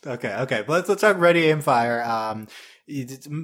okay, 0.07 0.35
okay. 0.43 0.63
But 0.65 0.73
let's 0.73 0.89
let's 0.89 1.01
talk 1.01 1.17
Ready 1.17 1.45
Aim 1.45 1.61
Fire. 1.61 2.01
Um, 2.03 2.43
it- 2.43 2.49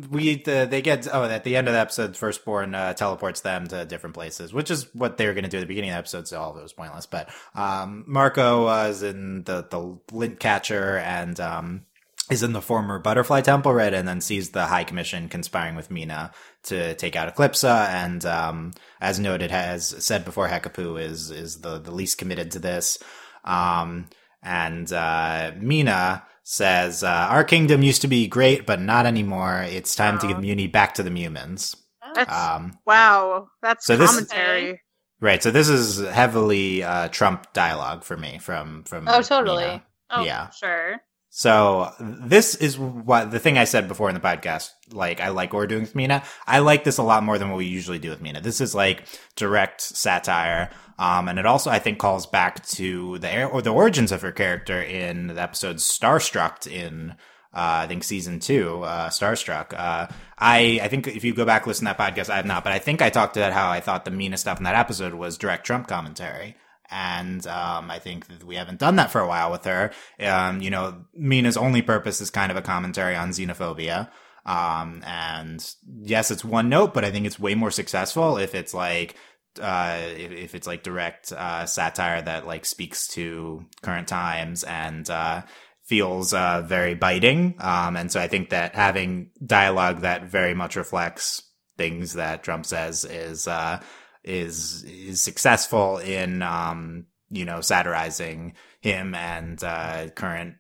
we 0.10 0.41
the, 0.43 0.68
they 0.70 0.82
get 0.82 1.08
oh 1.12 1.24
at 1.24 1.43
the 1.43 1.56
end 1.56 1.68
of 1.68 1.74
the 1.74 1.80
episode, 1.80 2.18
Firstborn 2.18 2.74
uh, 2.74 2.93
teleports 2.93 3.41
them 3.41 3.68
to 3.68 3.86
different 3.86 4.16
places, 4.16 4.54
which 4.54 4.72
is 4.72 4.93
what 4.93 5.18
they 5.18 5.28
were 5.28 5.34
going 5.34 5.43
to 5.43 5.50
do 5.50 5.58
at 5.58 5.62
the 5.62 5.68
beginning 5.68 5.91
of 5.91 5.96
the 5.96 6.00
episode. 6.00 6.28
So 6.28 6.41
all 6.41 6.52
of 6.52 6.58
it 6.58 6.64
was 6.64 6.74
pointless. 6.74 7.06
But 7.06 7.30
um, 7.54 8.04
Marco 8.08 8.68
is 8.88 9.04
in 9.04 9.43
the 9.43 9.68
the 9.70 10.00
lint 10.12 10.39
catcher 10.39 10.98
and 10.98 11.39
um 11.39 11.86
is 12.30 12.41
in 12.41 12.54
the 12.54 12.62
former 12.62 12.98
butterfly 12.98 13.41
temple, 13.41 13.74
right? 13.74 13.93
And 13.93 14.08
then 14.08 14.20
sees 14.20 14.50
the 14.50 14.66
High 14.66 14.84
Commission 14.84 15.30
conspiring 15.30 15.76
with 15.76 15.91
Mina 15.91 16.32
to 16.64 16.96
take 16.96 17.16
out 17.16 17.34
Eclipsa. 17.34 17.88
And 17.89 18.26
um, 18.26 18.74
as 19.00 19.20
noted, 19.20 19.52
has 19.52 19.88
said 20.04 20.26
before, 20.26 20.48
Hekapoo 20.48 21.00
is 21.00 21.30
is 21.30 21.62
the 21.62 21.78
the 21.78 21.91
least 21.91 22.18
committed 22.18 22.52
to 22.52 22.60
this. 22.60 22.98
Um, 23.43 24.08
and 24.41 24.91
uh, 24.91 25.52
Mina 25.60 26.24
says, 26.46 27.04
uh, 27.04 27.10
"Our 27.30 27.43
kingdom 27.43 27.84
used 27.84 28.02
to 28.04 28.08
be 28.08 28.28
great, 28.28 28.66
but 28.66 28.80
not 28.80 29.06
anymore. 29.06 29.64
It's 29.68 29.96
time 29.96 30.20
to 30.20 30.28
give. 30.28 30.38
Mewni 30.38 30.72
back 30.72 30.93
to 30.96 31.04
the 31.04 31.10
Mewmans." 31.10 31.76
That's 32.14 32.32
Um, 32.32 32.80
wow. 32.86 33.48
That's 33.62 33.86
so 33.86 33.98
this- 33.98 34.10
commentary. 34.12 34.82
right. 35.20 35.43
So 35.43 35.52
this 35.52 35.68
is 35.68 36.00
heavily 36.08 36.82
uh, 36.84 37.10
Trump 37.10 37.52
dialogue 37.52 38.04
for 38.06 38.16
me 38.16 38.38
from 38.38 38.84
from. 38.86 39.08
Oh, 39.10 39.22
totally. 39.22 39.66
Mina. 39.66 39.84
Oh, 40.12 40.24
Yeah. 40.24 40.50
sure. 40.52 41.02
So 41.38 41.91
this 41.99 42.55
is 42.55 42.79
what 42.79 43.29
the 43.29 43.39
thing 43.39 43.57
I 43.57 43.65
said 43.65 43.89
before 43.89 44.07
in 44.07 44.15
the 44.15 44.21
podcast. 44.21 44.69
Like 44.93 45.19
I 45.19 45.27
like 45.27 45.51
what 45.51 45.59
we're 45.59 45.67
doing 45.67 45.81
with 45.81 45.93
Mina. 45.93 46.23
I 46.47 46.59
like 46.59 46.86
this 46.86 46.97
a 46.97 47.03
lot 47.03 47.23
more 47.23 47.38
than 47.38 47.49
what 47.49 47.57
we 47.57 47.65
usually 47.65 47.99
do 47.99 48.09
with 48.09 48.21
Mina. 48.21 48.39
This 48.39 48.61
is 48.61 48.73
like 48.73 49.03
direct 49.36 49.81
satire, 49.81 50.69
um, 50.97 51.27
and 51.27 51.38
it 51.38 51.45
also 51.45 51.69
I 51.69 51.79
think 51.79 51.99
calls 51.99 52.25
back 52.25 52.65
to 52.67 53.17
the 53.17 53.47
or 53.47 53.61
the 53.61 53.73
origins 53.73 54.13
of 54.13 54.21
her 54.21 54.31
character 54.31 54.81
in 54.81 55.27
the 55.27 55.41
episode 55.41 55.75
Starstruck 55.75 56.71
in 56.71 57.15
uh, 57.53 57.83
I 57.83 57.88
think 57.88 58.05
season 58.05 58.39
two, 58.39 58.83
uh, 58.83 59.09
Starstruck. 59.09 59.73
Uh, 59.77 60.07
I 60.39 60.79
I 60.83 60.88
think 60.88 61.05
if 61.05 61.25
you 61.25 61.33
go 61.33 61.43
back 61.43 61.67
listen 61.67 61.86
to 61.86 61.93
that 61.93 62.15
podcast, 62.15 62.29
I 62.29 62.38
have 62.38 62.45
not, 62.45 62.63
but 62.63 62.71
I 62.71 62.79
think 62.79 63.01
I 63.01 63.09
talked 63.09 63.36
about 63.36 63.51
how 63.51 63.69
I 63.69 63.81
thought 63.81 64.05
the 64.05 64.11
Mina 64.11 64.38
stuff 64.38 64.59
in 64.59 64.63
that 64.63 64.75
episode 64.75 65.13
was 65.13 65.38
direct 65.38 65.65
Trump 65.65 65.89
commentary. 65.89 66.55
And 66.91 67.45
um, 67.47 67.89
I 67.89 67.99
think 67.99 68.27
that 68.27 68.43
we 68.43 68.55
haven't 68.55 68.79
done 68.79 68.97
that 68.97 69.11
for 69.11 69.21
a 69.21 69.27
while 69.27 69.51
with 69.51 69.65
her. 69.65 69.91
Um, 70.19 70.61
you 70.61 70.69
know, 70.69 71.05
Mina's 71.13 71.57
only 71.57 71.81
purpose 71.81 72.21
is 72.21 72.29
kind 72.29 72.51
of 72.51 72.57
a 72.57 72.61
commentary 72.61 73.15
on 73.15 73.29
xenophobia. 73.29 74.09
Um, 74.45 75.01
and 75.05 75.75
yes, 76.03 76.29
it's 76.29 76.45
one 76.45 76.69
note, 76.69 76.93
but 76.93 77.03
I 77.03 77.11
think 77.11 77.25
it's 77.25 77.39
way 77.39 77.55
more 77.55 77.71
successful 77.71 78.38
if 78.38 78.53
it's 78.53 78.73
like, 78.73 79.15
uh, 79.59 79.97
if, 80.01 80.31
if 80.31 80.55
it's 80.55 80.67
like 80.67 80.83
direct, 80.83 81.31
uh, 81.31 81.65
satire 81.65 82.21
that 82.21 82.45
like 82.45 82.65
speaks 82.65 83.07
to 83.09 83.65
current 83.81 84.07
times 84.07 84.63
and, 84.63 85.09
uh, 85.09 85.41
feels, 85.83 86.33
uh, 86.33 86.61
very 86.63 86.93
biting. 86.93 87.55
Um, 87.59 87.95
and 87.95 88.11
so 88.11 88.19
I 88.19 88.27
think 88.27 88.51
that 88.51 88.75
having 88.75 89.31
dialogue 89.43 90.01
that 90.01 90.25
very 90.25 90.53
much 90.53 90.75
reflects 90.75 91.41
things 91.77 92.13
that 92.13 92.43
Trump 92.43 92.67
says 92.67 93.03
is, 93.03 93.47
uh, 93.47 93.81
is, 94.26 94.84
is 94.84 95.21
successful 95.21 95.99
in, 95.99 96.41
um, 96.41 97.05
you 97.30 97.45
know, 97.45 97.61
satirizing 97.61 98.53
him 98.82 99.15
and 99.15 99.63
uh, 99.63 100.09
current 100.15 100.55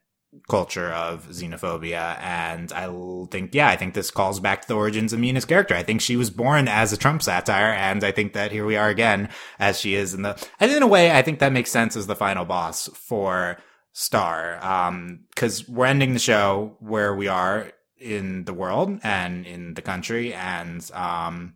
culture 0.49 0.91
of 0.91 1.29
xenophobia. 1.29 2.17
And 2.19 2.71
I 2.73 2.87
think, 3.31 3.55
yeah, 3.55 3.69
I 3.69 3.77
think 3.77 3.93
this 3.93 4.11
calls 4.11 4.39
back 4.39 4.61
to 4.61 4.67
the 4.67 4.75
origins 4.75 5.13
of 5.13 5.19
Mina's 5.19 5.45
character. 5.45 5.75
I 5.75 5.83
think 5.83 6.01
she 6.01 6.17
was 6.17 6.29
born 6.29 6.67
as 6.67 6.91
a 6.91 6.97
Trump 6.97 7.23
satire, 7.23 7.73
and 7.73 8.03
I 8.03 8.11
think 8.11 8.33
that 8.33 8.51
here 8.51 8.65
we 8.65 8.75
are 8.75 8.89
again 8.89 9.29
as 9.59 9.79
she 9.79 9.95
is 9.95 10.13
in 10.13 10.23
the. 10.23 10.47
And 10.59 10.71
in 10.71 10.83
a 10.83 10.87
way, 10.87 11.11
I 11.11 11.21
think 11.21 11.39
that 11.39 11.53
makes 11.53 11.71
sense 11.71 11.95
as 11.95 12.07
the 12.07 12.15
final 12.15 12.45
boss 12.45 12.89
for 12.93 13.57
Star, 13.93 14.61
Um, 14.61 15.21
because 15.29 15.69
we're 15.69 15.85
ending 15.85 16.11
the 16.11 16.19
show 16.19 16.75
where 16.81 17.15
we 17.15 17.29
are 17.29 17.71
in 17.97 18.43
the 18.43 18.53
world 18.53 18.99
and 19.03 19.45
in 19.45 19.73
the 19.75 19.81
country, 19.81 20.33
and 20.33 20.91
um, 20.93 21.55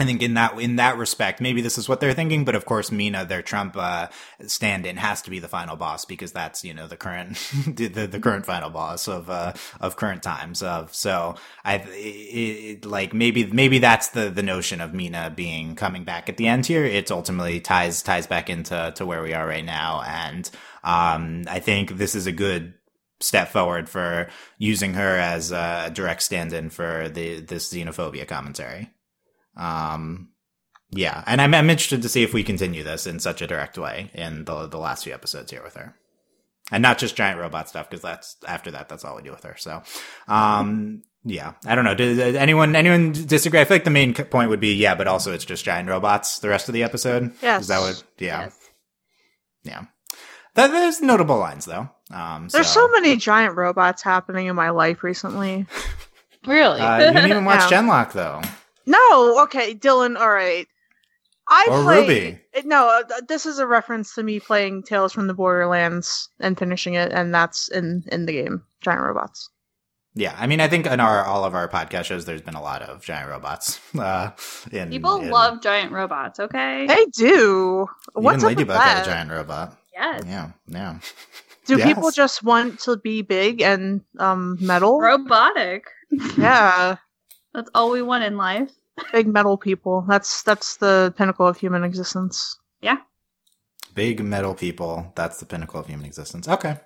I 0.00 0.04
think 0.04 0.22
in 0.22 0.32
that 0.34 0.58
in 0.58 0.76
that 0.76 0.96
respect, 0.96 1.42
maybe 1.42 1.60
this 1.60 1.76
is 1.76 1.86
what 1.86 2.00
they're 2.00 2.14
thinking. 2.14 2.46
But 2.46 2.54
of 2.54 2.64
course, 2.64 2.90
Mina, 2.90 3.26
their 3.26 3.42
Trump 3.42 3.76
uh, 3.76 4.08
stand-in, 4.46 4.96
has 4.96 5.20
to 5.22 5.30
be 5.30 5.40
the 5.40 5.46
final 5.46 5.76
boss 5.76 6.06
because 6.06 6.32
that's 6.32 6.64
you 6.64 6.72
know 6.72 6.86
the 6.86 6.96
current 6.96 7.36
the, 7.66 8.06
the, 8.06 8.18
current 8.18 8.46
final 8.46 8.70
boss 8.70 9.06
of 9.06 9.28
uh, 9.28 9.52
of 9.78 9.96
current 9.96 10.22
times. 10.22 10.62
Of 10.62 10.94
so 10.94 11.34
I 11.66 12.78
like 12.82 13.12
maybe 13.12 13.44
maybe 13.44 13.78
that's 13.78 14.08
the 14.08 14.30
the 14.30 14.42
notion 14.42 14.80
of 14.80 14.94
Mina 14.94 15.34
being 15.36 15.74
coming 15.74 16.04
back 16.04 16.30
at 16.30 16.38
the 16.38 16.46
end 16.46 16.64
here. 16.64 16.86
It 16.86 17.10
ultimately 17.10 17.60
ties 17.60 18.02
ties 18.02 18.26
back 18.26 18.48
into 18.48 18.94
to 18.96 19.04
where 19.04 19.22
we 19.22 19.34
are 19.34 19.46
right 19.46 19.64
now, 19.64 20.02
and 20.06 20.50
um, 20.82 21.44
I 21.46 21.60
think 21.60 21.98
this 21.98 22.14
is 22.14 22.26
a 22.26 22.32
good 22.32 22.72
step 23.20 23.48
forward 23.48 23.86
for 23.86 24.30
using 24.56 24.94
her 24.94 25.18
as 25.18 25.52
a 25.52 25.90
direct 25.92 26.22
stand-in 26.22 26.70
for 26.70 27.10
the 27.10 27.40
this 27.40 27.70
xenophobia 27.70 28.26
commentary. 28.26 28.88
Um, 29.56 30.28
yeah, 30.90 31.22
and 31.26 31.40
I'm, 31.40 31.54
I'm 31.54 31.70
interested 31.70 32.02
to 32.02 32.08
see 32.08 32.22
if 32.22 32.32
we 32.34 32.42
continue 32.42 32.82
this 32.82 33.06
in 33.06 33.20
such 33.20 33.42
a 33.42 33.46
direct 33.46 33.78
way 33.78 34.10
in 34.14 34.44
the 34.44 34.66
the 34.66 34.78
last 34.78 35.04
few 35.04 35.14
episodes 35.14 35.50
here 35.50 35.62
with 35.62 35.74
her, 35.74 35.94
and 36.72 36.82
not 36.82 36.98
just 36.98 37.14
giant 37.16 37.38
robot 37.38 37.68
stuff 37.68 37.88
because 37.88 38.02
that's 38.02 38.36
after 38.46 38.70
that 38.72 38.88
that's 38.88 39.04
all 39.04 39.16
we 39.16 39.22
do 39.22 39.30
with 39.30 39.44
her. 39.44 39.54
So, 39.56 39.82
um, 40.26 41.02
yeah, 41.24 41.52
I 41.66 41.74
don't 41.74 41.84
know. 41.84 41.94
Did 41.94 42.34
anyone 42.36 42.74
anyone 42.74 43.12
disagree? 43.12 43.60
I 43.60 43.64
feel 43.64 43.76
like 43.76 43.84
the 43.84 43.90
main 43.90 44.14
point 44.14 44.50
would 44.50 44.60
be 44.60 44.74
yeah, 44.74 44.94
but 44.96 45.06
also 45.06 45.32
it's 45.32 45.44
just 45.44 45.64
giant 45.64 45.88
robots 45.88 46.40
the 46.40 46.48
rest 46.48 46.68
of 46.68 46.72
the 46.74 46.82
episode. 46.82 47.32
Yeah, 47.42 47.60
is 47.60 47.68
that 47.68 47.80
what? 47.80 48.02
Yeah, 48.18 48.42
Yes. 48.42 48.58
yeah. 49.62 49.82
That, 50.56 50.72
there's 50.72 51.00
notable 51.00 51.38
lines 51.38 51.64
though. 51.66 51.88
Um, 52.10 52.48
There's 52.48 52.66
so 52.66 52.88
many 52.88 53.14
giant 53.16 53.56
robots 53.56 54.02
happening 54.02 54.46
in 54.48 54.56
my 54.56 54.70
life 54.70 55.04
recently. 55.04 55.66
Really? 56.46 56.80
Uh, 56.80 56.98
you 56.98 57.12
didn't 57.12 57.30
even 57.30 57.44
watch 57.44 57.60
Yeah. 57.70 57.82
Genlock 57.82 58.12
though. 58.12 58.40
No, 58.86 59.42
okay, 59.44 59.74
Dylan. 59.74 60.18
All 60.18 60.30
right. 60.30 60.66
I 61.48 61.66
Or 61.70 61.82
played, 61.82 62.08
Ruby. 62.08 62.40
No, 62.68 62.88
uh, 62.88 63.20
this 63.28 63.44
is 63.44 63.58
a 63.58 63.66
reference 63.66 64.14
to 64.14 64.22
me 64.22 64.38
playing 64.38 64.84
Tales 64.84 65.12
from 65.12 65.26
the 65.26 65.34
Borderlands 65.34 66.28
and 66.38 66.56
finishing 66.58 66.94
it, 66.94 67.12
and 67.12 67.34
that's 67.34 67.68
in 67.68 68.04
in 68.12 68.26
the 68.26 68.32
game. 68.32 68.62
Giant 68.80 69.02
robots. 69.02 69.50
Yeah, 70.14 70.34
I 70.38 70.46
mean, 70.46 70.60
I 70.60 70.68
think 70.68 70.86
in 70.86 70.98
our 71.00 71.24
all 71.24 71.44
of 71.44 71.54
our 71.54 71.68
podcast 71.68 72.04
shows, 72.04 72.24
there's 72.24 72.42
been 72.42 72.54
a 72.54 72.62
lot 72.62 72.82
of 72.82 73.02
giant 73.02 73.28
robots. 73.30 73.80
Uh, 73.98 74.30
in, 74.72 74.90
People 74.90 75.20
in- 75.20 75.30
love 75.30 75.60
giant 75.60 75.92
robots, 75.92 76.38
okay? 76.40 76.86
They 76.86 77.04
do. 77.06 77.86
What's 78.14 78.42
even 78.44 78.52
up 78.54 78.58
with 78.58 78.68
Ladybug 78.68 78.76
had 78.80 79.02
a 79.02 79.04
giant 79.04 79.30
robot. 79.30 79.76
Yes. 79.92 80.22
Yeah, 80.26 80.50
yeah. 80.68 80.98
Do 81.66 81.76
Yes. 81.76 81.86
people 81.86 82.10
just 82.10 82.42
want 82.42 82.80
to 82.80 82.96
be 82.96 83.22
big 83.22 83.60
and 83.60 84.00
um 84.18 84.56
metal? 84.60 84.98
Robotic. 85.00 85.84
yeah, 86.38 86.96
That's 87.54 87.70
all 87.74 87.90
we 87.90 88.02
want 88.02 88.24
in 88.24 88.36
life. 88.36 88.70
big 89.12 89.26
metal 89.26 89.56
people. 89.56 90.04
That's 90.08 90.42
that's 90.42 90.76
the 90.76 91.12
pinnacle 91.16 91.46
of 91.46 91.56
human 91.58 91.84
existence. 91.84 92.58
Yeah. 92.80 92.98
Big 93.94 94.22
metal 94.22 94.54
people. 94.54 95.12
That's 95.16 95.40
the 95.40 95.46
pinnacle 95.46 95.80
of 95.80 95.86
human 95.86 96.06
existence. 96.06 96.46
Okay, 96.48 96.76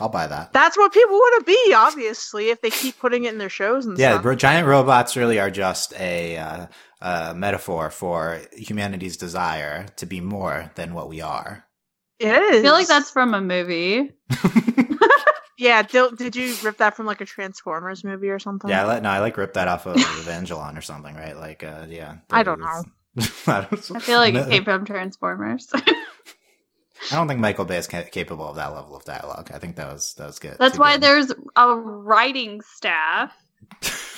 I'll 0.00 0.08
buy 0.10 0.26
that. 0.26 0.52
That's 0.52 0.76
what 0.76 0.92
people 0.92 1.14
want 1.14 1.46
to 1.46 1.50
be, 1.52 1.74
obviously, 1.74 2.50
if 2.50 2.60
they 2.60 2.70
keep 2.70 2.98
putting 2.98 3.24
it 3.24 3.32
in 3.32 3.38
their 3.38 3.48
shows 3.48 3.86
and 3.86 3.96
Yeah, 3.98 4.12
stuff. 4.14 4.24
ro- 4.24 4.34
giant 4.34 4.66
robots 4.68 5.16
really 5.16 5.38
are 5.40 5.50
just 5.50 5.94
a 5.98 6.36
uh, 6.36 6.66
uh, 7.00 7.32
metaphor 7.34 7.88
for 7.90 8.40
humanity's 8.52 9.16
desire 9.16 9.86
to 9.96 10.04
be 10.06 10.20
more 10.20 10.70
than 10.74 10.92
what 10.92 11.08
we 11.08 11.20
are. 11.22 11.64
It 12.18 12.28
is. 12.30 12.58
I 12.60 12.62
feel 12.62 12.72
like 12.72 12.86
that's 12.86 13.10
from 13.10 13.32
a 13.34 13.40
movie. 13.40 14.10
yeah. 15.62 15.82
Did, 15.82 16.16
did 16.16 16.36
you 16.36 16.54
rip 16.62 16.76
that 16.78 16.96
from 16.96 17.06
like 17.06 17.20
a 17.20 17.24
Transformers 17.24 18.04
movie 18.04 18.28
or 18.30 18.38
something? 18.38 18.68
Yeah, 18.70 18.82
I 18.84 18.86
let, 18.86 19.02
no, 19.02 19.10
I 19.10 19.20
like 19.20 19.36
ripped 19.36 19.54
that 19.54 19.68
off 19.68 19.86
of 19.86 19.96
Evangelion 19.96 20.76
or 20.76 20.82
something, 20.82 21.14
right? 21.14 21.36
Like, 21.36 21.62
uh, 21.64 21.86
yeah. 21.88 22.16
I 22.30 22.42
don't 22.42 22.62
I 23.46 23.66
don't, 23.70 23.90
I 23.96 23.98
feel 24.00 24.18
like 24.18 24.34
No- 24.34 24.40
it 24.42 24.50
came 24.50 24.64
from 24.64 24.84
Transformers. 24.84 25.68
I 27.10 27.16
don't 27.16 27.26
think 27.28 27.40
Michael 27.40 27.64
Bay 27.64 27.78
is 27.78 27.88
ca- 27.88 28.04
capable 28.04 28.48
of 28.48 28.56
that 28.56 28.72
level 28.72 28.94
of 28.94 29.04
dialogue. 29.04 29.50
I 29.52 29.58
think 29.58 29.76
that 29.76 29.92
was 29.92 30.14
that 30.14 30.26
was 30.26 30.38
good. 30.38 30.56
That's 30.58 30.78
why 30.78 30.92
good. 30.94 31.02
there's 31.02 31.32
a 31.56 31.74
writing 31.74 32.60
staff. 32.62 33.32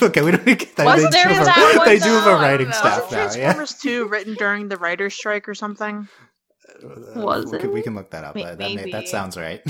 okay, 0.03 0.21
we 0.23 0.31
don't 0.33 0.45
get 0.45 0.77
that. 0.77 0.85
Wasn't 0.85 1.11
they 1.13 1.17
there 1.23 1.29
do 1.29 1.35
have 1.35 1.47
that 1.47 1.79
a, 1.81 1.85
they 1.85 1.99
do 1.99 2.11
have 2.11 2.25
though? 2.25 2.35
a 2.37 2.39
I 2.39 2.43
writing 2.43 2.73
staff 2.73 3.11
Wasn't 3.11 3.13
now. 3.13 3.19
Yeah, 3.19 3.53
Transformers 3.55 3.75
2 3.81 4.09
written 4.09 4.35
during 4.35 4.69
the 4.69 4.77
writer's 4.77 5.15
strike 5.15 5.49
or 5.49 5.55
something? 5.55 6.09
Was 7.17 7.47
we 7.51 7.59
it? 7.59 7.61
Can, 7.63 7.73
we 7.73 7.83
can 7.83 7.95
look 7.95 8.11
that 8.11 8.25
up. 8.25 8.35
May- 8.35 8.43
That, 8.45 8.59
that, 8.59 8.69
may- 8.69 8.77
maybe. 8.77 8.93
that 8.93 9.09
sounds 9.09 9.37
right. 9.37 9.63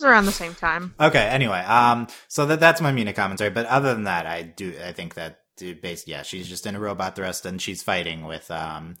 It 0.00 0.04
was 0.04 0.10
around 0.10 0.26
the 0.26 0.32
same 0.32 0.54
time. 0.54 0.94
okay. 1.00 1.22
Anyway, 1.28 1.58
um, 1.60 2.08
so 2.28 2.46
that 2.46 2.60
that's 2.60 2.80
my 2.80 2.92
Mina 2.92 3.12
commentary. 3.12 3.50
But 3.50 3.66
other 3.66 3.94
than 3.94 4.04
that, 4.04 4.26
I 4.26 4.42
do 4.42 4.74
I 4.84 4.92
think 4.92 5.14
that 5.14 5.40
dude, 5.56 5.80
base 5.80 6.06
yeah, 6.06 6.22
she's 6.22 6.48
just 6.48 6.66
in 6.66 6.74
a 6.74 6.80
robot 6.80 7.14
the 7.16 7.22
rest, 7.22 7.46
and 7.46 7.60
she's 7.62 7.82
fighting 7.82 8.24
with 8.24 8.50
um 8.50 8.96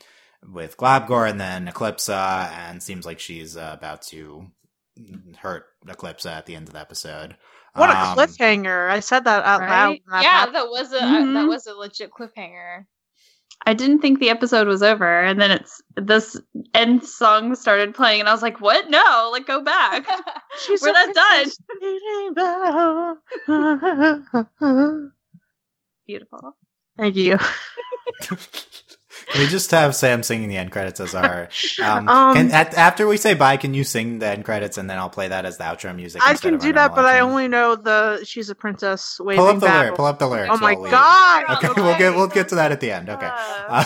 with 0.46 0.76
Globgor 0.76 1.28
and 1.28 1.40
then 1.40 1.66
Eclipsa, 1.66 2.48
and 2.52 2.82
seems 2.82 3.06
like 3.06 3.18
she's 3.18 3.56
uh, 3.56 3.70
about 3.76 4.02
to 4.02 4.46
hurt 5.38 5.64
Eclipsa 5.86 6.30
at 6.30 6.46
the 6.46 6.54
end 6.54 6.68
of 6.68 6.74
the 6.74 6.80
episode. 6.80 7.36
What 7.74 7.90
a 7.90 7.98
Um, 7.98 8.16
cliffhanger! 8.16 8.88
I 8.88 9.00
said 9.00 9.24
that 9.24 9.44
out 9.44 9.60
loud. 9.62 9.68
Right? 9.88 10.02
when 10.04 10.12
that 10.12 10.22
yeah, 10.22 10.30
happened. 10.30 10.54
that 10.56 10.68
was 10.68 10.92
a 10.92 11.00
Mhm. 11.00 11.34
that 11.34 11.48
was 11.48 11.66
a 11.66 11.74
legit 11.74 12.10
cliffhanger. 12.12 12.84
I 13.66 13.74
didn't 13.74 14.00
think 14.00 14.18
the 14.18 14.30
episode 14.30 14.66
was 14.66 14.82
over, 14.82 15.22
and 15.22 15.40
then 15.40 15.50
it's 15.50 15.80
this 15.96 16.38
end 16.74 17.04
song 17.04 17.54
started 17.54 17.94
playing, 17.94 18.20
and 18.20 18.28
I 18.28 18.32
was 18.32 18.42
like, 18.42 18.60
"What? 18.60 18.90
No! 18.90 19.30
Like, 19.32 19.46
go 19.46 19.62
back." 19.62 20.06
She's 20.66 20.82
We're 20.82 20.92
not 20.92 21.14
done. 21.14 21.50
Beautiful. 26.06 26.56
Thank 26.98 27.16
you. 27.16 27.38
We 29.38 29.46
just 29.46 29.70
have 29.70 29.94
Sam 29.94 30.22
singing 30.22 30.48
the 30.48 30.56
end 30.56 30.70
credits 30.72 31.00
as 31.00 31.14
our? 31.14 31.48
Um, 31.82 32.08
Um, 32.08 32.36
at, 32.52 32.74
after 32.74 33.06
we 33.06 33.16
say 33.16 33.34
bye, 33.34 33.56
can 33.56 33.74
you 33.74 33.84
sing 33.84 34.18
the 34.18 34.28
end 34.28 34.44
credits 34.44 34.78
and 34.78 34.88
then 34.88 34.98
I'll 34.98 35.10
play 35.10 35.28
that 35.28 35.44
as 35.44 35.58
the 35.58 35.64
outro 35.64 35.94
music? 35.94 36.22
I 36.24 36.34
can 36.34 36.58
do 36.58 36.72
that, 36.72 36.94
but 36.94 37.04
I 37.04 37.20
only 37.20 37.48
know 37.48 37.74
the 37.76 38.22
"She's 38.24 38.48
a 38.50 38.54
Princess" 38.54 39.18
waving 39.20 39.40
pull 39.40 39.48
up 39.48 39.60
the 39.60 39.66
lyric. 39.66 39.94
Pull 39.96 40.04
up 40.04 40.18
the 40.18 40.28
lyrics. 40.28 40.50
Oh 40.54 40.58
my 40.58 40.74
god! 40.74 41.44
Okay, 41.56 41.68
we'll 41.82 41.98
get 41.98 42.14
we'll 42.14 42.28
get 42.28 42.48
to 42.50 42.54
that 42.56 42.72
at 42.72 42.80
the 42.80 42.90
end. 42.92 43.08
Okay. 43.08 43.28
Uh, 43.32 43.84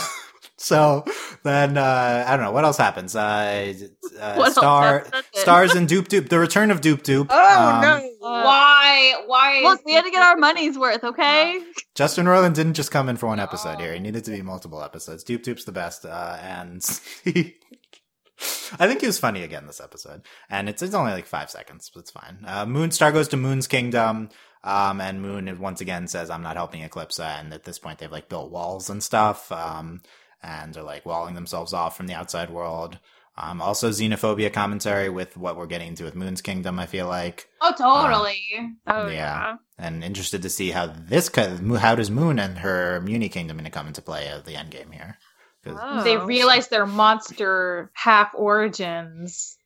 so 0.59 1.05
then 1.45 1.79
uh, 1.79 2.25
I 2.27 2.37
don't 2.37 2.45
know 2.45 2.53
what 2.53 2.65
else 2.65 2.77
happens. 2.77 3.15
Uh, 3.17 3.73
uh, 4.21 4.35
What 4.35 4.53
star 4.53 4.99
happens? 5.01 5.25
Stars 5.35 5.75
and 5.75 5.89
Doop 5.89 6.09
Doop. 6.09 6.29
The 6.29 6.39
return 6.39 6.71
of 6.71 6.81
Doop 6.81 7.03
Doop. 7.03 7.29
Oh 7.31 7.69
Um, 7.75 7.81
no! 7.83 8.11
why? 8.21 9.15
Why? 9.27 9.61
Look, 9.63 9.85
we 9.87 9.93
had 9.95 10.05
to 10.05 10.11
get 10.11 10.23
our 10.23 10.37
money's 10.37 10.77
worth, 10.79 11.05
okay? 11.05 11.63
Justin 11.95 12.27
Roiland 12.27 12.55
didn't 12.55 12.75
just 12.75 12.91
come 12.91 13.09
in 13.09 13.17
for 13.17 13.27
one 13.27 13.41
episode 13.41 13.81
here. 13.81 13.93
He 13.93 13.99
needed 14.01 14.25
to 14.25 14.31
be 14.31 14.43
multiple 14.43 14.83
episodes. 14.83 15.25
Doop 15.25 15.43
Doop's 15.45 15.65
the 15.65 15.73
best, 15.73 16.05
uh, 16.05 16.37
and 16.43 16.83
he, 17.25 17.55
I 18.79 18.87
think 18.87 19.01
he 19.01 19.07
was 19.07 19.19
funny 19.19 19.43
again 19.43 19.67
this 19.67 19.81
episode. 19.81 20.23
And 20.51 20.69
it's 20.69 20.83
it's 20.83 20.95
only 20.95 21.13
like 21.13 21.27
five 21.27 21.51
seconds, 21.51 21.91
but 21.95 22.01
it's 22.01 22.11
fine. 22.11 22.39
Uh, 22.47 22.67
Moonstar 22.67 23.13
goes 23.13 23.29
to 23.29 23.37
Moon's 23.37 23.67
kingdom, 23.67 24.29
um, 24.65 25.01
and 25.01 25.23
Moon 25.23 25.59
once 25.59 25.81
again 25.81 26.07
says, 26.09 26.31
"I'm 26.31 26.43
not 26.43 26.57
helping 26.57 26.83
Eclipse." 26.83 27.19
And 27.21 27.53
at 27.55 27.65
this 27.65 27.79
point, 27.79 27.99
they've 27.99 28.13
like 28.13 28.29
built 28.29 28.51
walls 28.51 28.91
and 28.91 29.03
stuff, 29.03 29.51
um, 29.53 30.03
and 30.43 30.75
they're 30.75 30.83
like 30.83 31.05
walling 31.07 31.35
themselves 31.35 31.73
off 31.73 31.97
from 31.97 32.07
the 32.07 32.15
outside 32.15 32.51
world. 32.51 32.99
Um, 33.37 33.63
also 33.63 33.91
xenophobia 33.91 34.53
commentary 34.53 35.09
with 35.09 35.37
what 35.37 35.57
we're 35.57 35.67
getting 35.67 35.89
into 35.89 36.03
with 36.05 36.17
Moon's 36.17 36.43
kingdom. 36.43 36.79
I 36.81 36.87
feel 36.87 37.07
like 37.07 37.49
Oh, 37.61 37.73
totally. 37.77 38.43
Oh 38.87 39.07
Yeah. 39.07 39.13
yeah. 39.13 39.57
and 39.79 40.03
interested 40.03 40.43
to 40.43 40.49
see 40.49 40.71
how 40.73 40.87
this 40.89 41.31
how 41.37 41.95
does 41.95 42.11
Moon 42.11 42.39
and 42.41 42.59
her 42.59 43.01
Mewni 43.05 43.31
Kingdom 43.31 43.57
going 43.59 43.65
to 43.65 43.71
come 43.71 43.87
into 43.87 44.03
play 44.03 44.27
at 44.27 44.45
the 44.45 44.57
end 44.57 44.71
game 44.73 44.91
here. 44.91 45.19
'Cause- 45.65 45.79
Oh. 45.81 46.03
they 46.03 46.17
realize 46.17 46.67
their 46.69 46.87
monster 46.87 47.91
half 47.95 48.33
origins. 48.35 49.57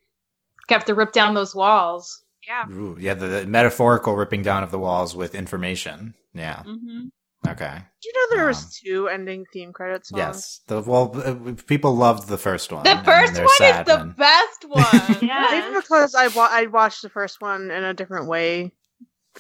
Have 0.69 0.85
to 0.87 0.95
rip 0.95 1.13
down 1.13 1.35
those 1.35 1.55
walls. 1.55 2.23
Yeah. 2.47 2.65
Ooh, 2.71 2.97
yeah, 3.01 3.15
the, 3.15 3.27
the 3.27 3.47
metaphorical 3.47 4.17
ripping 4.17 4.43
down 4.43 4.63
of 4.63 4.71
the 4.71 4.79
walls 4.79 5.15
with 5.17 5.35
information. 5.35 6.15
Yeah. 6.35 6.63
hmm 6.65 7.07
Okay. 7.49 7.75
Did 7.75 8.05
you 8.05 8.13
know 8.15 8.37
there 8.37 8.43
Um, 8.45 8.49
was 8.49 8.79
two 8.79 9.09
ending 9.09 9.45
theme 9.53 9.73
credits? 9.73 10.11
Yes. 10.15 10.61
The 10.69 10.81
well, 10.81 11.13
uh, 11.25 11.55
people 11.67 11.97
loved 11.97 12.29
the 12.29 12.39
first 12.39 12.73
one. 12.73 12.85
The 12.85 13.03
first 13.05 13.35
one 13.35 13.45
is 13.45 13.57
sad 13.57 13.87
the 13.87 13.97
when- 13.97 14.11
best 14.13 14.65
one. 14.69 15.19
Yeah. 15.21 15.49
Maybe 15.51 15.75
because 15.77 16.15
I 16.15 16.29
wa- 16.29 16.49
I 16.51 16.67
watched 16.67 17.03
the 17.03 17.09
first 17.11 17.41
one 17.41 17.71
in 17.71 17.83
a 17.85 17.95
different 17.95 18.29
way, 18.29 18.73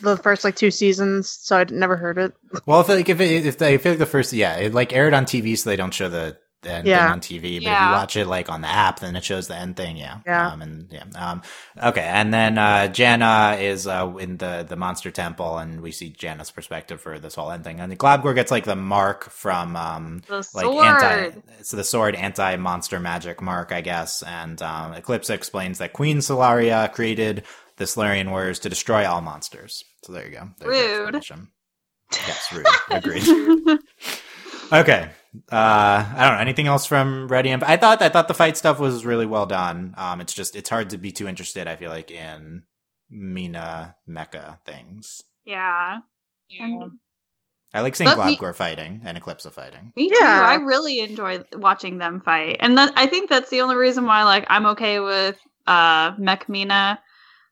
the 0.00 0.16
first 0.16 0.42
like 0.42 0.56
two 0.56 0.70
seasons, 0.72 1.28
so 1.28 1.58
I'd 1.58 1.70
never 1.70 1.96
heard 1.96 2.18
it. 2.18 2.34
Well, 2.66 2.80
if 2.80 2.88
like 2.88 3.08
if 3.08 3.20
it, 3.20 3.46
if 3.46 3.58
they 3.58 3.74
I 3.74 3.78
feel 3.78 3.92
like 3.92 3.98
the 4.00 4.06
first 4.06 4.32
yeah, 4.32 4.56
it 4.56 4.74
like 4.74 4.92
aired 4.92 5.14
on 5.14 5.24
TV, 5.24 5.56
so 5.56 5.70
they 5.70 5.76
don't 5.76 5.94
show 5.94 6.08
the 6.08 6.36
end 6.70 6.86
Yeah. 6.86 7.05
thing 7.05 7.12
on 7.12 7.20
TV. 7.20 7.40
But 7.40 7.47
if 7.47 7.62
you 7.62 7.68
Yeah. 7.70 7.93
watch 7.93 8.16
it 8.16 8.26
like 8.26 8.48
on 8.48 8.60
the 8.60 8.68
app, 8.68 9.01
then 9.01 9.16
it 9.16 9.24
shows 9.24 9.48
the 9.48 9.56
end 9.56 9.76
thing. 9.76 9.97
Yeah. 9.97 10.18
Yeah. 10.26 10.48
Um, 10.52 10.62
and 10.62 10.89
yeah. 10.90 11.05
Um, 11.16 11.43
okay. 11.82 12.02
And 12.02 12.32
then 12.32 12.59
uh, 12.59 12.89
Janna 12.93 13.60
is 13.60 13.86
uh, 13.86 14.12
in 14.18 14.36
the 14.36 14.64
the 14.68 14.76
monster 14.76 15.10
temple, 15.10 15.59
and 15.59 15.80
we 15.80 15.90
see 15.93 16.10
Janna's 16.12 16.51
perspective 16.51 17.01
for 17.01 17.18
this 17.18 17.34
whole 17.34 17.51
end 17.51 17.64
thing. 17.64 17.80
And 17.80 17.98
Globgor 17.98 18.34
gets 18.34 18.51
like 18.51 18.64
the 18.64 18.76
mark 18.76 19.30
from 19.30 19.74
um, 19.76 20.22
The 20.28 20.36
like 20.55 20.64
sword. 20.64 20.84
anti 20.86 21.30
so 21.62 21.76
the 21.76 21.84
sword 21.84 22.14
anti 22.14 22.56
monster 22.56 23.01
magic 23.01 23.40
mark, 23.43 23.72
I 23.72 23.80
guess. 23.80 24.22
And 24.22 24.60
um, 24.62 24.93
Eclipse 24.94 25.30
explains 25.30 25.78
that 25.78 25.93
Queen 25.93 26.18
Solaria 26.18 26.93
created 26.93 27.44
the 27.78 27.86
Solarian 27.86 28.30
warriors 28.30 28.59
to 28.60 28.68
destroy 28.68 29.06
all 29.09 29.20
monsters. 29.22 29.84
So 30.05 30.12
there 30.12 30.24
you 30.26 30.32
go. 30.32 30.48
There's 30.59 31.12
Rude. 31.12 31.24
Yes, 32.12 32.52
rude. 32.52 32.66
Agreed. 32.90 33.24
Okay. 34.72 35.08
Uh, 35.50 35.54
I 36.16 36.16
don't 36.24 36.34
know 36.34 36.40
anything 36.40 36.66
else 36.66 36.84
from 36.86 37.28
Ready 37.28 37.50
and 37.50 37.62
I 37.64 37.76
thought 37.76 38.02
I 38.02 38.08
thought 38.08 38.28
the 38.28 38.34
fight 38.34 38.56
stuff 38.56 38.78
was 38.80 39.04
really 39.06 39.26
well 39.26 39.46
done. 39.46 39.94
Um, 39.96 40.20
it's 40.20 40.32
just 40.32 40.56
it's 40.56 40.68
hard 40.70 40.90
to 40.90 40.98
be 40.98 41.10
too 41.12 41.26
interested. 41.28 41.66
I 41.68 41.76
feel 41.76 41.90
like 41.90 42.10
in 42.10 42.62
Mina 43.10 43.94
mecha 44.08 44.58
things. 44.64 45.22
yeah. 45.44 45.98
And 46.60 46.92
I 47.72 47.80
like 47.80 47.96
seeing 47.96 48.10
But 48.14 48.26
we- 48.26 48.52
fighting 48.52 49.00
and 49.04 49.16
Eclipse 49.16 49.46
fighting. 49.46 49.92
Me 49.96 50.10
too. 50.10 50.16
Yeah. 50.20 50.42
I 50.46 50.56
really 50.56 51.00
enjoy 51.00 51.42
watching 51.56 51.96
them 51.96 52.20
fight, 52.20 52.58
and 52.60 52.76
that, 52.76 52.92
I 52.96 53.06
think 53.06 53.30
that's 53.30 53.48
the 53.48 53.62
only 53.62 53.76
reason 53.76 54.04
why 54.04 54.24
like 54.24 54.44
I'm 54.48 54.66
okay 54.66 55.00
with 55.00 55.38
uh 55.66 56.12
Mech 56.18 56.46
Mina, 56.50 57.00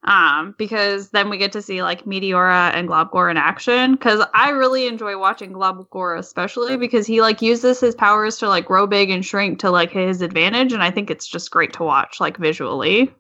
um, 0.04 0.54
because 0.56 1.10
then 1.10 1.28
we 1.28 1.36
get 1.36 1.52
to 1.52 1.62
see 1.62 1.82
like 1.82 2.04
Meteora 2.06 2.72
and 2.74 2.88
Globgor 2.88 3.30
in 3.30 3.36
action. 3.36 3.92
Because 3.92 4.24
I 4.34 4.50
really 4.50 4.86
enjoy 4.86 5.18
watching 5.18 5.52
Globgor, 5.52 6.18
especially 6.18 6.76
because 6.76 7.06
he 7.06 7.20
like 7.20 7.42
uses 7.42 7.80
his 7.80 7.94
powers 7.94 8.38
to 8.38 8.48
like 8.48 8.66
grow 8.66 8.86
big 8.86 9.10
and 9.10 9.24
shrink 9.24 9.58
to 9.60 9.70
like 9.70 9.90
his 9.90 10.22
advantage, 10.22 10.72
and 10.72 10.82
I 10.82 10.90
think 10.90 11.10
it's 11.10 11.26
just 11.26 11.50
great 11.50 11.72
to 11.74 11.82
watch 11.82 12.20
like 12.20 12.38
visually. 12.38 13.12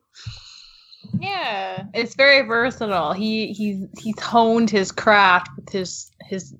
Yeah, 1.18 1.84
it's 1.92 2.14
very 2.14 2.46
versatile. 2.46 3.12
He 3.12 3.52
he's 3.52 3.86
he's 3.98 4.20
honed 4.20 4.70
his 4.70 4.92
craft 4.92 5.50
with 5.56 5.68
his 5.70 6.10
his 6.22 6.54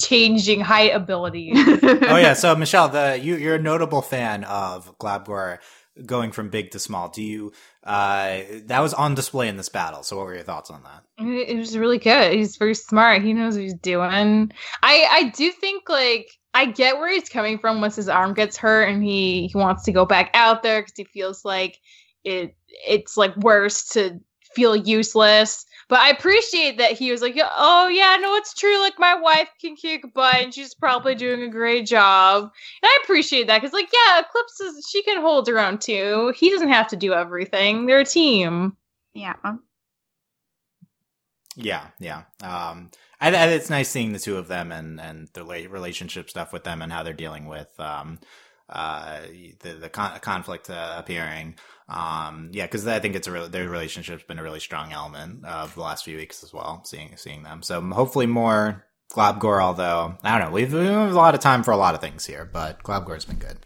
changing 0.00 0.60
height 0.60 0.94
abilities. 0.94 1.56
oh 1.82 2.16
yeah, 2.16 2.32
so 2.34 2.54
Michelle, 2.54 2.88
the 2.88 3.18
you 3.20 3.36
you're 3.36 3.56
a 3.56 3.62
notable 3.62 4.02
fan 4.02 4.44
of 4.44 4.96
Globgor 4.98 5.58
going 6.04 6.32
from 6.32 6.50
big 6.50 6.70
to 6.72 6.78
small. 6.78 7.08
Do 7.08 7.22
you 7.22 7.52
uh 7.84 8.40
that 8.64 8.80
was 8.80 8.92
on 8.94 9.14
display 9.14 9.48
in 9.48 9.56
this 9.56 9.68
battle. 9.68 10.02
So 10.02 10.16
what 10.16 10.26
were 10.26 10.34
your 10.34 10.42
thoughts 10.42 10.70
on 10.70 10.82
that? 10.82 11.04
It 11.18 11.56
was 11.56 11.78
really 11.78 11.98
good. 11.98 12.34
He's 12.34 12.56
very 12.56 12.74
smart. 12.74 13.22
He 13.22 13.32
knows 13.32 13.54
what 13.54 13.62
he's 13.62 13.74
doing. 13.74 14.52
I 14.82 15.08
I 15.10 15.32
do 15.34 15.50
think 15.50 15.88
like 15.88 16.28
I 16.52 16.66
get 16.66 16.96
where 16.96 17.12
he's 17.12 17.28
coming 17.28 17.58
from 17.58 17.80
once 17.80 17.96
his 17.96 18.08
arm 18.08 18.34
gets 18.34 18.56
hurt 18.56 18.88
and 18.88 19.02
he 19.02 19.48
he 19.48 19.58
wants 19.58 19.84
to 19.84 19.92
go 19.92 20.04
back 20.04 20.30
out 20.34 20.62
there 20.62 20.82
because 20.82 20.94
he 20.96 21.04
feels 21.04 21.44
like 21.44 21.78
it 22.24 22.56
it's 22.86 23.16
like 23.16 23.36
worse 23.36 23.86
to 23.90 24.20
feel 24.56 24.76
useless. 24.76 25.66
But 25.88 26.00
I 26.00 26.10
appreciate 26.10 26.78
that 26.78 26.92
he 26.92 27.12
was 27.12 27.22
like, 27.22 27.36
oh 27.56 27.88
yeah, 27.88 28.16
no, 28.20 28.34
it's 28.36 28.54
true. 28.54 28.80
Like 28.80 28.98
my 28.98 29.14
wife 29.14 29.50
can 29.60 29.76
kick 29.76 30.02
butt 30.14 30.36
and 30.36 30.54
she's 30.54 30.74
probably 30.74 31.14
doing 31.14 31.42
a 31.42 31.48
great 31.50 31.86
job. 31.86 32.44
And 32.82 32.90
I 32.90 33.00
appreciate 33.04 33.46
that 33.48 33.60
because 33.60 33.74
like 33.74 33.90
yeah, 33.92 34.20
Eclipse 34.20 34.60
is 34.60 34.88
she 34.90 35.04
can 35.04 35.20
hold 35.20 35.46
her 35.48 35.60
own 35.60 35.78
too. 35.78 36.34
He 36.36 36.50
doesn't 36.50 36.70
have 36.70 36.88
to 36.88 36.96
do 36.96 37.12
everything. 37.14 37.86
They're 37.86 38.00
a 38.00 38.06
team. 38.06 38.76
yeah. 39.14 39.36
Yeah, 41.56 41.86
yeah. 42.00 42.24
Um, 42.42 42.90
I, 43.20 43.34
I, 43.34 43.46
it's 43.48 43.70
nice 43.70 43.88
seeing 43.88 44.12
the 44.12 44.18
two 44.18 44.36
of 44.36 44.48
them 44.48 44.72
and 44.72 45.00
and 45.00 45.28
the 45.32 45.44
relationship 45.44 46.28
stuff 46.30 46.52
with 46.52 46.64
them 46.64 46.82
and 46.82 46.92
how 46.92 47.02
they're 47.02 47.14
dealing 47.14 47.46
with 47.46 47.78
um, 47.80 48.18
uh, 48.68 49.20
the 49.60 49.72
the 49.74 49.88
con- 49.88 50.20
conflict 50.20 50.68
uh, 50.70 50.96
appearing. 50.98 51.56
Um, 51.88 52.50
yeah, 52.52 52.64
because 52.64 52.86
I 52.86 52.98
think 52.98 53.14
it's 53.14 53.28
a 53.28 53.32
real 53.32 53.48
their 53.48 53.68
relationship's 53.68 54.24
been 54.24 54.38
a 54.38 54.42
really 54.42 54.60
strong 54.60 54.92
element 54.92 55.44
of 55.44 55.74
the 55.74 55.82
last 55.82 56.04
few 56.04 56.16
weeks 56.16 56.42
as 56.42 56.52
well. 56.52 56.82
Seeing 56.84 57.16
seeing 57.16 57.42
them, 57.42 57.62
so 57.62 57.80
hopefully 57.80 58.26
more 58.26 58.84
Globgor. 59.12 59.62
Although 59.62 60.16
I 60.22 60.38
don't 60.38 60.48
know, 60.48 60.52
we've, 60.54 60.72
we 60.72 60.86
have 60.86 61.12
a 61.12 61.14
lot 61.14 61.34
of 61.34 61.40
time 61.40 61.62
for 61.62 61.70
a 61.70 61.76
lot 61.76 61.94
of 61.94 62.00
things 62.00 62.26
here, 62.26 62.48
but 62.50 62.82
Globgor's 62.82 63.24
been 63.24 63.36
good. 63.38 63.58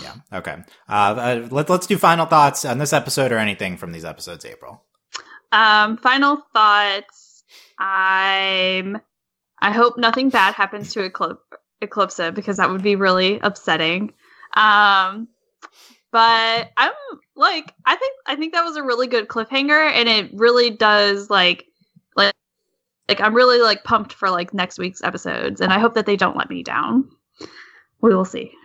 Yeah. 0.00 0.14
Okay. 0.32 0.56
Uh, 0.88 0.92
uh, 0.92 1.48
let, 1.50 1.70
let's 1.70 1.86
do 1.86 1.96
final 1.96 2.26
thoughts 2.26 2.64
on 2.64 2.78
this 2.78 2.92
episode 2.92 3.30
or 3.30 3.38
anything 3.38 3.76
from 3.76 3.92
these 3.92 4.04
episodes, 4.04 4.44
April. 4.44 4.82
Um, 5.52 5.96
final 5.98 6.42
thoughts. 6.52 7.44
I'm. 7.78 9.00
I 9.60 9.70
hope 9.70 9.96
nothing 9.96 10.30
bad 10.30 10.54
happens 10.54 10.92
to 10.92 11.08
Eclip- 11.08 11.38
Eclipsa 11.82 12.34
because 12.34 12.56
that 12.56 12.70
would 12.70 12.82
be 12.82 12.96
really 12.96 13.38
upsetting. 13.38 14.12
Um, 14.56 15.28
but 16.14 16.70
I'm 16.76 16.92
like, 17.34 17.74
I 17.84 17.96
think 17.96 18.14
I 18.24 18.36
think 18.36 18.52
that 18.54 18.62
was 18.64 18.76
a 18.76 18.84
really 18.84 19.08
good 19.08 19.26
cliffhanger, 19.26 19.90
and 19.90 20.08
it 20.08 20.30
really 20.32 20.70
does 20.70 21.28
like, 21.28 21.66
like, 22.14 22.32
like 23.08 23.20
I'm 23.20 23.34
really 23.34 23.60
like 23.60 23.82
pumped 23.82 24.12
for 24.12 24.30
like 24.30 24.54
next 24.54 24.78
week's 24.78 25.02
episodes, 25.02 25.60
and 25.60 25.72
I 25.72 25.80
hope 25.80 25.94
that 25.94 26.06
they 26.06 26.14
don't 26.14 26.36
let 26.36 26.48
me 26.48 26.62
down. 26.62 27.10
We 28.00 28.14
will 28.14 28.24
see. 28.24 28.52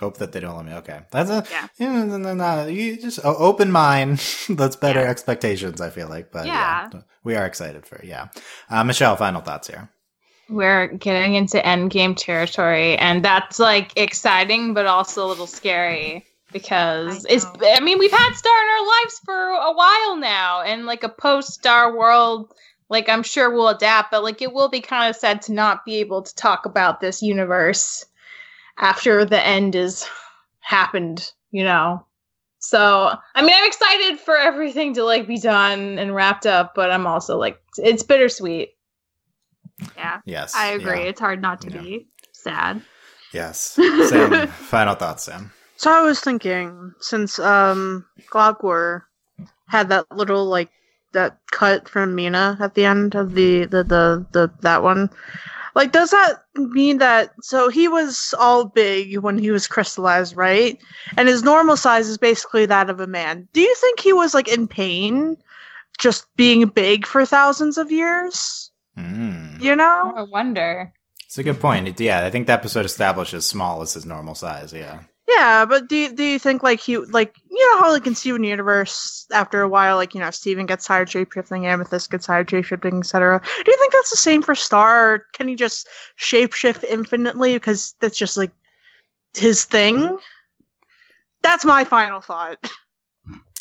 Hope 0.00 0.16
that 0.18 0.32
they 0.32 0.40
don't 0.40 0.56
let 0.56 0.66
me. 0.66 0.72
Okay, 0.72 1.00
that's 1.12 1.30
a 1.30 1.44
Yeah. 1.50 1.68
yeah. 1.78 2.04
No, 2.04 2.16
no, 2.16 2.34
no, 2.34 2.66
you 2.66 2.96
just 2.96 3.20
open 3.24 3.70
mind. 3.70 4.18
that's 4.48 4.74
better 4.76 5.00
Yeah. 5.00 5.10
expectations. 5.10 5.80
I 5.80 5.90
feel 5.90 6.08
like, 6.08 6.32
but 6.32 6.46
yeah. 6.46 6.88
Yeah. 6.92 7.00
we 7.22 7.36
are 7.36 7.46
excited 7.46 7.86
for 7.86 7.96
it. 7.96 8.06
Yeah, 8.06 8.28
uh, 8.70 8.82
Michelle. 8.84 9.16
Final 9.16 9.40
thoughts 9.42 9.68
here. 9.68 9.90
We're 10.48 10.88
getting 10.88 11.34
into 11.34 11.58
endgame 11.58 12.16
territory 12.16 12.96
and 12.96 13.24
that's 13.24 13.58
like 13.58 13.92
exciting 13.96 14.74
but 14.74 14.86
also 14.86 15.26
a 15.26 15.28
little 15.28 15.46
scary 15.46 16.24
because 16.52 17.26
I 17.26 17.32
it's 17.32 17.46
i 17.62 17.80
mean 17.80 17.98
we've 17.98 18.10
had 18.10 18.34
star 18.34 18.52
in 18.62 18.68
our 18.68 18.86
lives 18.86 19.20
for 19.24 19.34
a 19.34 19.72
while 19.72 20.16
now 20.16 20.62
and 20.62 20.86
like 20.86 21.02
a 21.02 21.08
post 21.08 21.52
star 21.52 21.96
world 21.96 22.52
like 22.88 23.08
i'm 23.08 23.22
sure 23.22 23.50
we'll 23.50 23.68
adapt 23.68 24.10
but 24.10 24.22
like 24.22 24.42
it 24.42 24.52
will 24.52 24.68
be 24.68 24.80
kind 24.80 25.10
of 25.10 25.16
sad 25.16 25.42
to 25.42 25.52
not 25.52 25.84
be 25.84 25.96
able 25.96 26.22
to 26.22 26.34
talk 26.34 26.66
about 26.66 27.00
this 27.00 27.22
universe 27.22 28.04
after 28.78 29.24
the 29.24 29.44
end 29.44 29.74
is 29.74 30.06
happened 30.60 31.32
you 31.50 31.62
know? 31.62 32.04
So 32.58 33.16
i 33.34 33.42
mean 33.42 33.54
i'm 33.54 33.66
excited 33.66 34.18
for 34.18 34.36
everything 34.36 34.94
to 34.94 35.04
like 35.04 35.26
be 35.26 35.38
done 35.38 35.98
and 35.98 36.14
wrapped 36.14 36.46
up 36.46 36.74
but 36.74 36.90
i'm 36.90 37.06
also 37.06 37.38
like 37.38 37.60
it's 37.78 38.02
bittersweet 38.02 38.73
yeah, 39.96 40.20
Yes, 40.24 40.54
I 40.54 40.68
agree. 40.72 41.00
Yeah. 41.02 41.08
It's 41.08 41.20
hard 41.20 41.40
not 41.42 41.60
to 41.62 41.70
Yeah. 41.70 41.80
be 41.82 42.06
sad. 42.32 42.82
Yes. 43.32 43.78
Sam. 44.08 44.46
final 44.48 44.94
thoughts, 44.94 45.24
Sam. 45.24 45.52
So 45.76 45.90
I 45.90 46.02
was 46.02 46.20
thinking, 46.20 46.92
since 47.00 47.38
um 47.38 48.04
Globgor 48.30 49.02
had 49.68 49.88
that 49.88 50.06
little 50.12 50.46
like 50.46 50.70
that 51.12 51.38
cut 51.52 51.88
from 51.88 52.14
Mina 52.14 52.56
at 52.60 52.74
the 52.74 52.84
end 52.84 53.14
of 53.14 53.34
the 53.34 53.64
the 53.66 53.82
the, 53.82 54.26
the 54.32 54.50
that 54.60 54.82
one, 54.82 55.10
like 55.74 55.90
does 55.92 56.10
that 56.10 56.44
mean 56.54 56.98
that 56.98 57.32
so 57.42 57.68
he 57.68 57.88
was 57.88 58.34
all 58.38 58.64
big 58.66 59.18
when 59.18 59.36
he 59.38 59.50
was 59.50 59.66
crystallized, 59.66 60.36
right? 60.36 60.78
And 61.16 61.28
his 61.28 61.42
normal 61.42 61.76
size 61.76 62.08
is 62.08 62.18
basically 62.18 62.66
that 62.66 62.88
of 62.90 63.00
a 63.00 63.06
man. 63.06 63.48
Do 63.52 63.60
you 63.60 63.74
think 63.80 63.98
he 64.00 64.12
was 64.12 64.34
like 64.34 64.48
in 64.48 64.68
pain 64.68 65.36
just 65.98 66.26
being 66.36 66.66
big 66.68 67.06
for 67.06 67.24
thousands 67.26 67.78
of 67.78 67.90
years? 67.90 68.70
Mm. 68.98 69.60
You 69.60 69.76
know? 69.76 70.12
i 70.16 70.22
wonder 70.22 70.92
It's 71.26 71.38
a 71.38 71.42
good 71.42 71.60
point. 71.60 71.88
It- 71.88 72.00
yeah, 72.00 72.24
I 72.24 72.30
think 72.30 72.46
the 72.46 72.52
episode 72.52 72.84
establishes 72.86 73.46
small 73.46 73.82
as 73.82 73.94
his 73.94 74.06
normal 74.06 74.34
size. 74.34 74.72
Yeah. 74.72 75.00
Yeah, 75.26 75.64
but 75.64 75.88
do 75.88 75.96
you, 75.96 76.12
do 76.14 76.22
you 76.22 76.38
think 76.38 76.62
like 76.62 76.80
he 76.80 76.98
like 76.98 77.34
you 77.50 77.58
know 77.72 77.80
how 77.80 77.90
like 77.90 78.06
in 78.06 78.14
Steven 78.14 78.44
Universe 78.44 79.26
after 79.32 79.62
a 79.62 79.68
while 79.68 79.96
like 79.96 80.14
you 80.14 80.20
know 80.20 80.30
Steven 80.30 80.66
gets 80.66 80.84
tired 80.84 81.08
shapeshifting, 81.08 81.64
Amethyst 81.64 82.10
gets 82.10 82.26
tired 82.26 82.46
shapeshifting, 82.48 82.98
etc. 83.00 83.40
Do 83.64 83.70
you 83.70 83.76
think 83.78 83.92
that's 83.92 84.10
the 84.10 84.18
same 84.18 84.42
for 84.42 84.54
Star? 84.54 85.14
Or 85.14 85.26
can 85.32 85.48
he 85.48 85.56
just 85.56 85.88
shapeshift 86.20 86.84
infinitely 86.84 87.54
because 87.54 87.94
that's 88.00 88.18
just 88.18 88.36
like 88.36 88.52
his 89.34 89.64
thing? 89.64 90.18
That's 91.42 91.64
my 91.64 91.84
final 91.84 92.20
thought. 92.20 92.58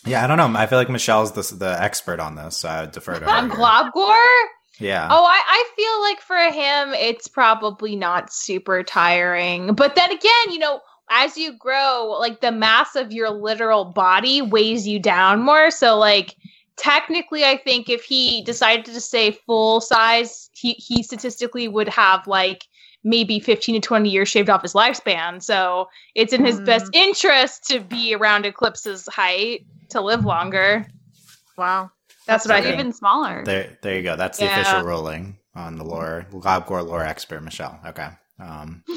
Yeah, 0.05 0.21
I 0.23 0.27
don't 0.27 0.37
know. 0.37 0.59
I 0.59 0.65
feel 0.65 0.77
like 0.77 0.89
Michelle's 0.89 1.31
the 1.31 1.55
the 1.55 1.81
expert 1.81 2.19
on 2.19 2.35
this, 2.35 2.57
so 2.57 2.67
I 2.67 2.81
would 2.81 2.91
defer 2.91 3.19
to 3.19 3.25
her. 3.25 3.31
on 3.31 3.49
here. 3.49 4.49
Globgor 4.79 4.81
Yeah. 4.81 5.07
Oh, 5.09 5.25
I, 5.25 5.41
I 5.47 5.69
feel 5.75 6.01
like 6.01 6.21
for 6.21 6.53
him, 6.53 6.93
it's 6.93 7.27
probably 7.27 7.95
not 7.95 8.31
super 8.33 8.83
tiring. 8.83 9.73
But 9.75 9.95
then 9.95 10.11
again, 10.11 10.51
you 10.51 10.59
know, 10.59 10.81
as 11.09 11.37
you 11.37 11.57
grow, 11.57 12.15
like 12.19 12.41
the 12.41 12.51
mass 12.51 12.95
of 12.95 13.11
your 13.11 13.29
literal 13.29 13.85
body 13.85 14.41
weighs 14.41 14.87
you 14.87 14.99
down 14.99 15.41
more. 15.41 15.69
So, 15.69 15.97
like, 15.97 16.35
technically, 16.75 17.43
I 17.45 17.57
think 17.57 17.89
if 17.89 18.03
he 18.03 18.41
decided 18.43 18.85
to 18.85 18.99
stay 19.01 19.31
full 19.31 19.81
size, 19.81 20.49
he, 20.53 20.73
he 20.73 21.03
statistically 21.03 21.67
would 21.67 21.89
have 21.89 22.25
like 22.27 22.65
maybe 23.03 23.39
15 23.39 23.75
to 23.75 23.85
20 23.85 24.09
years 24.09 24.29
shaved 24.29 24.49
off 24.49 24.61
his 24.61 24.73
lifespan. 24.73 25.43
So, 25.43 25.89
it's 26.15 26.33
in 26.33 26.43
his 26.45 26.59
Mm. 26.61 26.65
best 26.65 26.89
interest 26.93 27.65
to 27.65 27.79
be 27.81 28.15
around 28.15 28.45
Eclipse's 28.45 29.07
height 29.07 29.65
to 29.89 30.01
live 30.01 30.25
longer. 30.25 30.87
Wow. 31.57 31.91
That's, 32.25 32.45
what 32.45 32.55
I 32.55 32.59
okay. 32.59 32.69
think. 32.69 32.79
Even 32.79 32.93
smaller. 32.93 33.43
There, 33.45 33.77
there 33.81 33.95
you 33.97 34.03
go. 34.03 34.15
That's 34.15 34.37
the 34.37 34.45
Yeah. 34.45 34.59
official 34.61 34.83
ruling 34.83 35.37
on 35.55 35.77
the 35.77 35.83
lore. 35.83 36.25
Globgor 36.31 36.85
lore 36.87 37.03
expert, 37.03 37.41
Michelle. 37.41 37.79
Okay. 37.85 38.09
Um, 38.39 38.83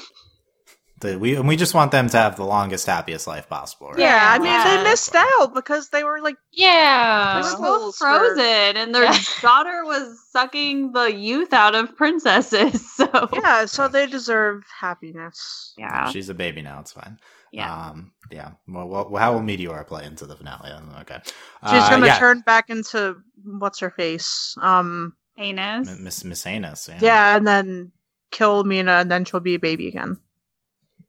The, 1.00 1.18
we 1.18 1.36
and 1.36 1.46
we 1.46 1.56
just 1.56 1.74
want 1.74 1.92
them 1.92 2.08
to 2.08 2.16
have 2.16 2.36
the 2.36 2.44
longest, 2.46 2.86
happiest 2.86 3.26
life 3.26 3.50
possible. 3.50 3.90
Right? 3.90 3.98
Yeah, 3.98 4.18
I 4.32 4.38
mean 4.38 4.46
Yeah. 4.46 4.78
they 4.78 4.82
missed 4.90 5.14
out 5.14 5.52
because 5.52 5.90
they 5.90 6.02
were 6.04 6.22
like 6.22 6.36
Yeah. 6.52 7.34
They 7.34 7.42
were 7.42 7.50
Schools 7.50 7.82
both 7.82 7.96
for- 7.96 8.18
frozen, 8.18 8.78
and 8.78 8.94
their 8.94 9.04
Yeah. 9.04 9.18
daughter 9.42 9.84
was 9.84 10.18
sucking 10.30 10.92
the 10.92 11.12
youth 11.14 11.52
out 11.52 11.74
of 11.74 11.94
princesses. 11.98 12.90
So 12.96 13.28
yeah, 13.34 13.66
so 13.66 13.88
they 13.88 14.06
deserve 14.06 14.62
happiness. 14.80 15.74
yeah, 15.76 16.08
She's 16.08 16.30
a 16.30 16.34
baby 16.34 16.62
now. 16.62 16.80
It's 16.80 16.92
fine. 16.92 17.18
Yeah. 17.52 17.89
Um, 17.90 18.12
yeah. 18.31 18.52
Well, 18.68 18.89
well, 18.89 19.16
how 19.16 19.32
will 19.32 19.40
Meteora 19.40 19.86
play 19.86 20.05
into 20.05 20.27
the 20.27 20.36
finale? 20.36 20.73
Okay. 21.01 21.18
She's 21.24 21.32
Uh, 21.62 21.90
gonna 21.90 22.06
yeah. 22.06 22.18
turn 22.18 22.40
back 22.40 22.70
into 22.70 23.16
what's 23.44 23.78
her 23.81 23.90
face? 23.90 24.55
Um, 24.60 25.14
Heinous. 25.39 25.89
M- 25.89 26.05
Miss 26.05 26.24
Miss 26.24 26.43
Heinous. 26.44 26.89
Yeah. 26.89 26.98
yeah, 27.01 27.36
and 27.36 27.47
then 27.47 27.93
kill 28.31 28.64
Mina, 28.64 28.93
and 28.93 29.10
then 29.10 29.24
she'll 29.24 29.40
be 29.40 29.55
a 29.55 29.59
baby 29.59 29.89
again. 29.89 30.16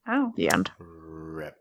Oh, 0.07 0.31
The 0.37 0.51
end. 0.51 0.71
Rip. 0.79 1.55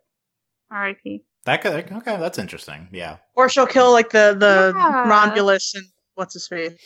R.I.P. 0.70 1.24
That 1.46 1.62
could 1.62 1.72
okay. 1.92 2.16
That's 2.16 2.38
interesting. 2.38 2.88
Yeah. 2.92 3.18
Or 3.34 3.48
she'll 3.48 3.66
kill 3.66 3.92
like 3.92 4.10
the 4.10 4.36
the 4.38 4.72
Yeah. 4.76 5.04
Rhombulus 5.06 5.74
and 5.74 5.84
what's 6.14 6.34
his 6.34 6.48
face. 6.48 6.76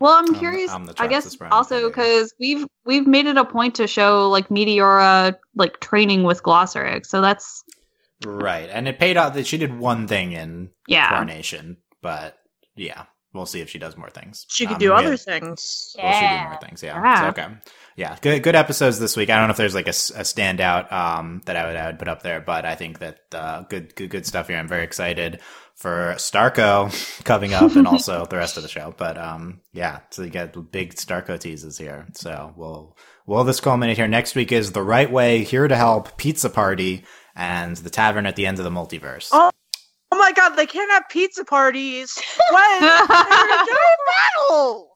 Well, 0.00 0.12
I'm 0.14 0.26
I'm- 0.26 0.34
curious. 0.34 0.70
I'm 0.70 0.88
I 0.98 1.06
guess 1.08 1.36
Traxxas 1.36 1.48
also 1.52 1.88
because 1.88 2.32
we've 2.38 2.66
we've 2.84 3.06
made 3.06 3.26
it 3.26 3.36
a 3.36 3.44
point 3.44 3.74
to 3.76 3.86
show 3.86 4.28
like 4.30 4.48
Meteora 4.48 5.36
like 5.56 5.80
training 5.80 6.22
with 6.24 6.42
Glossaryck, 6.42 7.04
so 7.06 7.20
that's 7.20 7.64
Right. 8.24 8.68
And 8.72 8.88
it 8.88 8.98
paid 8.98 9.16
off 9.16 9.34
that 9.34 9.46
she 9.46 9.58
did 9.58 9.78
one 9.78 10.08
thing 10.08 10.32
in 10.32 10.70
yeah. 10.88 11.10
Coronation, 11.10 11.76
but 12.02 12.36
yeah, 12.74 13.04
we'll 13.32 13.46
see 13.46 13.60
if 13.60 13.70
she 13.70 13.78
does 13.78 13.96
more 13.96 14.10
things. 14.10 14.44
She 14.48 14.66
could 14.66 14.74
Um, 14.74 14.78
do 14.80 14.88
we 14.90 14.96
other 14.96 15.10
had- 15.12 15.20
things. 15.20 15.94
Well, 15.96 16.12
she 16.12 16.18
did 16.20 16.24
Yeah. 16.26 16.48
more 16.48 16.58
things. 16.60 16.82
Yeah. 16.82 17.00
Yeah. 17.02 17.20
So, 17.20 17.26
okay. 17.28 17.46
Yeah. 17.94 18.16
Good. 18.20 18.42
Good 18.42 18.56
episodes 18.56 18.98
this 18.98 19.16
week. 19.16 19.30
I 19.30 19.36
don't 19.36 19.46
know 19.46 19.52
if 19.52 19.56
there's 19.56 19.74
like 19.74 19.86
a 19.86 19.92
standout 19.92 20.90
um, 20.92 21.42
that 21.46 21.54
I 21.56 21.66
would 21.66 21.76
I 21.76 21.86
would 21.86 21.98
put 22.00 22.08
up 22.08 22.22
there, 22.24 22.40
but 22.40 22.64
I 22.64 22.74
think 22.74 22.98
that 22.98 23.18
uh, 23.32 23.62
good 23.62 23.94
good 23.94 24.10
good 24.10 24.26
stuff 24.26 24.48
here. 24.48 24.56
I'm 24.58 24.68
very 24.68 24.82
excited 24.84 25.40
for 25.78 26.14
Starco 26.16 27.24
coming 27.24 27.54
up 27.54 27.74
and 27.76 27.86
also 27.86 28.26
the 28.30 28.36
rest 28.36 28.56
of 28.56 28.62
the 28.62 28.68
show. 28.68 28.92
But 28.96 29.16
um, 29.16 29.60
yeah, 29.72 30.00
so 30.10 30.22
you 30.22 30.30
get 30.30 30.70
big 30.70 30.94
Starco 30.94 31.38
teases 31.38 31.78
here. 31.78 32.06
So 32.14 32.52
we'll 32.56 32.96
will 33.26 33.44
this 33.44 33.60
culminate 33.60 33.96
here 33.96 34.08
next 34.08 34.34
week? 34.34 34.52
Is 34.52 34.72
the 34.72 34.82
right 34.82 35.10
way 35.10 35.44
here 35.44 35.66
to 35.68 35.76
help 35.76 36.16
pizza 36.18 36.50
party 36.50 37.04
and 37.38 37.76
the 37.76 37.90
tavern 37.90 38.26
at 38.26 38.36
the 38.36 38.46
end 38.46 38.58
of 38.58 38.64
the 38.64 38.70
multiverse. 38.70 39.30
Oh. 39.32 39.50
Oh 40.10 40.16
my 40.18 40.32
god, 40.32 40.56
they 40.56 40.66
can't 40.66 40.90
have 40.90 41.04
pizza 41.10 41.44
parties 41.44 42.18
when 42.50 42.80
they're 42.80 43.06
doing 43.06 43.06
battle. 44.48 44.90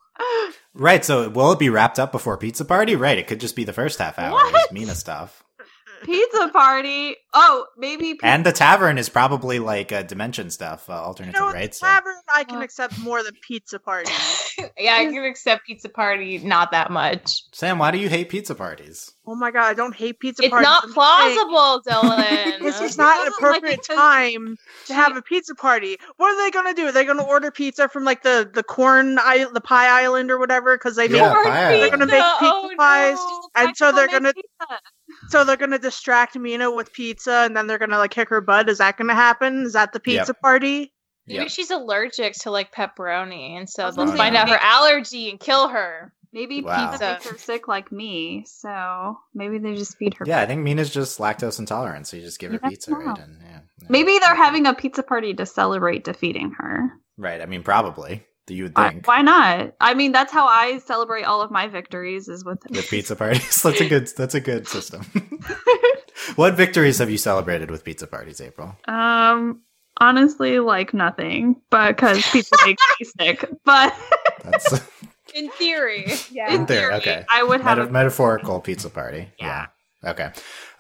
Right. 0.75 1.05
So 1.05 1.29
will 1.29 1.53
it 1.53 1.59
be 1.59 1.69
wrapped 1.69 1.99
up 1.99 2.13
before 2.13 2.39
pizza 2.39 2.65
party? 2.65 2.97
Right. 2.97 3.19
It 3.19 3.27
could 3.27 3.39
just 3.39 3.55
be 3.55 3.65
the 3.65 3.75
first 3.75 3.99
half 3.99 4.19
hour 4.19 4.39
is 4.47 4.53
What? 4.53 4.73
Mina 4.73 4.95
stuff. 4.95 5.45
Pizza 6.03 6.49
party. 6.49 7.17
Oh, 7.35 7.67
maybe. 7.77 8.15
Pizza- 8.15 8.27
And 8.27 8.45
the 8.47 8.53
tavern 8.53 8.99
is 8.99 9.09
probably 9.09 9.59
like 9.59 9.93
uh, 9.93 10.03
dimension 10.03 10.51
stuff, 10.51 10.89
uh, 10.91 11.13
You 11.19 11.27
know, 11.33 11.53
right? 11.53 11.71
the 11.71 11.77
So, 11.77 11.87
tavern, 11.87 12.15
I 12.33 12.45
can 12.45 12.63
accept 12.63 12.99
more 12.99 13.23
than 13.23 13.35
pizza 13.47 13.79
party. 13.79 14.13
yeah, 14.79 14.95
I 14.97 15.07
can 15.07 15.25
accept 15.25 15.67
pizza 15.67 15.89
party 15.89 16.39
not 16.39 16.71
that 16.73 16.91
much. 16.91 17.43
Sam, 17.53 17.79
why 17.79 17.91
do 17.91 17.99
you 17.99 18.09
hate 18.09 18.29
pizza 18.29 18.55
parties? 18.55 19.13
Oh 19.25 19.37
my 19.37 19.53
god, 19.53 19.67
I 19.69 19.75
don't 19.75 19.95
hate 19.95 20.19
pizza 20.19 20.43
It's 20.43 20.51
parties. 20.51 20.67
not 20.67 20.83
I'm 20.85 20.95
just 20.95 20.99
saying, 21.25 21.49
plausible, 21.49 21.83
Dylan. 21.89 22.59
This 22.61 22.81
is 22.81 22.99
not 22.99 23.19
an 23.19 23.33
doesn't 23.33 23.43
like 23.43 23.57
appropriate 23.59 23.83
time 23.85 24.57
to 24.87 24.95
have 24.95 25.17
a 25.17 25.23
pizza 25.23 25.55
party. 25.55 25.97
What 26.17 26.31
are 26.35 26.45
they 26.45 26.51
going 26.51 26.67
to 26.75 26.81
do? 26.81 26.89
Are 26.89 26.93
they 26.93 27.05
going 27.05 27.19
to 27.19 27.25
order 27.25 27.51
pizza 27.53 27.89
from 27.89 28.05
like 28.05 28.23
the 28.25 28.51
the 28.53 28.65
corn 28.65 29.19
I- 29.21 29.47
the 29.53 29.61
pie 29.61 30.03
island 30.03 30.31
or 30.33 30.39
whatever 30.41 30.77
because 30.77 30.97
they 30.97 31.09
yeah, 31.09 31.33
make, 31.35 31.45
they're 31.81 31.89
going 31.89 32.01
to 32.01 32.07
make 32.07 32.25
pizza 32.41 32.53
Oh, 32.53 32.71
pies 32.77 33.15
no. 33.17 33.49
and 33.55 33.77
so 33.77 33.93
they're 33.93 34.09
going 34.09 34.25
to 34.25 34.35
Pizza. 34.35 34.81
So 35.29 35.45
they're 35.45 35.57
going 35.57 35.71
to 35.71 35.79
distract 35.79 36.37
Mina 36.37 36.71
with 36.71 36.93
pizza 36.93 37.43
and 37.45 37.57
then 37.57 37.67
they're 37.67 37.79
going 37.79 37.91
to 37.91 37.99
like 37.99 38.11
kick 38.11 38.29
her 38.29 38.41
butt. 38.41 38.69
Is 38.69 38.79
that 38.79 38.97
going 38.97 39.09
to 39.09 39.15
happen? 39.15 39.63
Is 39.63 39.73
that 39.73 39.93
the 39.93 40.01
Yep. 40.05 40.05
pizza 40.05 40.35
party? 40.35 40.93
Maybe 41.29 41.41
Yep. 41.43 41.51
she's 41.51 41.71
allergic 41.71 42.33
to 42.41 42.51
like 42.51 42.75
pepperoni, 42.75 43.57
and 43.57 43.71
so 43.71 43.85
I 43.85 43.87
was 43.87 43.95
they'll 43.95 44.07
gonna 44.07 44.17
find 44.19 44.35
out 44.37 44.49
her 44.49 44.59
allergy 44.61 45.31
and 45.31 45.39
kill 45.39 45.69
her. 45.69 46.13
Maybe 46.33 46.63
Wow. 46.63 46.91
pizza 46.91 47.05
makes 47.13 47.29
her 47.29 47.39
sick 47.39 47.69
like 47.69 47.93
me, 47.93 48.45
so 48.45 49.19
maybe 49.33 49.59
they 49.59 49.75
just 49.77 49.97
feed 49.99 50.15
her. 50.15 50.25
Yeah, 50.27 50.41
I 50.41 50.47
think 50.47 50.63
Mina's 50.63 50.91
just 50.93 51.21
lactose 51.21 51.61
intolerant, 51.61 52.09
so 52.09 52.17
you 52.17 52.25
just 52.25 52.41
give 52.41 52.51
her 52.51 52.59
Yeah, 52.61 52.69
pizza, 52.71 52.91
right? 52.93 53.19
And 53.19 53.39
yeah, 53.41 53.61
yeah. 53.81 53.87
Maybe 53.89 54.19
they're 54.19 54.35
having 54.35 54.67
a 54.67 54.75
pizza 54.75 55.05
party 55.05 55.33
to 55.35 55.47
celebrate 55.47 56.03
defeating 56.03 56.53
her. 56.59 56.91
right. 57.19 57.41
I 57.41 57.47
mean, 57.47 57.63
probably. 57.63 58.27
You 58.53 58.65
would 58.65 58.77
Why, 58.77 58.91
think 58.91 59.07
why 59.09 59.23
not? 59.23 59.75
I 59.81 59.95
mean, 59.95 60.13
that's 60.13 60.33
how 60.33 60.47
I 60.47 60.79
celebrate 60.79 61.25
all 61.25 61.41
of 61.41 61.51
my 61.51 61.67
victories 61.69 62.29
is 62.29 62.45
with 62.45 62.59
with 62.71 62.89
pizza 62.89 63.17
parties. 63.23 63.63
that's 63.63 63.81
a 63.81 63.89
good. 63.89 64.07
That's 64.17 64.35
a 64.35 64.41
good 64.41 64.69
system. 64.69 65.03
what 66.37 66.55
victories 66.55 66.99
have 66.99 67.11
you 67.11 67.19
celebrated 67.19 67.71
with 67.71 67.85
pizza 67.85 68.07
parties, 68.07 68.41
April? 68.41 68.77
um, 68.89 69.63
honestly, 70.01 70.59
like 70.61 70.95
nothing, 70.95 71.57
but 71.71 71.97
because 71.97 72.25
pizza 72.31 72.55
makes 72.67 72.83
me 73.01 73.07
sick. 73.19 73.45
But 73.65 73.95
That's 74.45 74.81
In 75.35 75.51
theory, 75.53 76.07
yeah. 76.31 76.53
in 76.55 76.67
theory, 76.67 76.95
okay. 76.95 77.25
I 77.31 77.43
would 77.43 77.61
have 77.63 77.79
meta- 77.79 77.89
a 77.89 77.93
metaphorical 77.93 78.61
pizza 78.61 78.91
party. 78.91 79.29
Yeah. 79.39 79.67
Okay. 80.05 80.31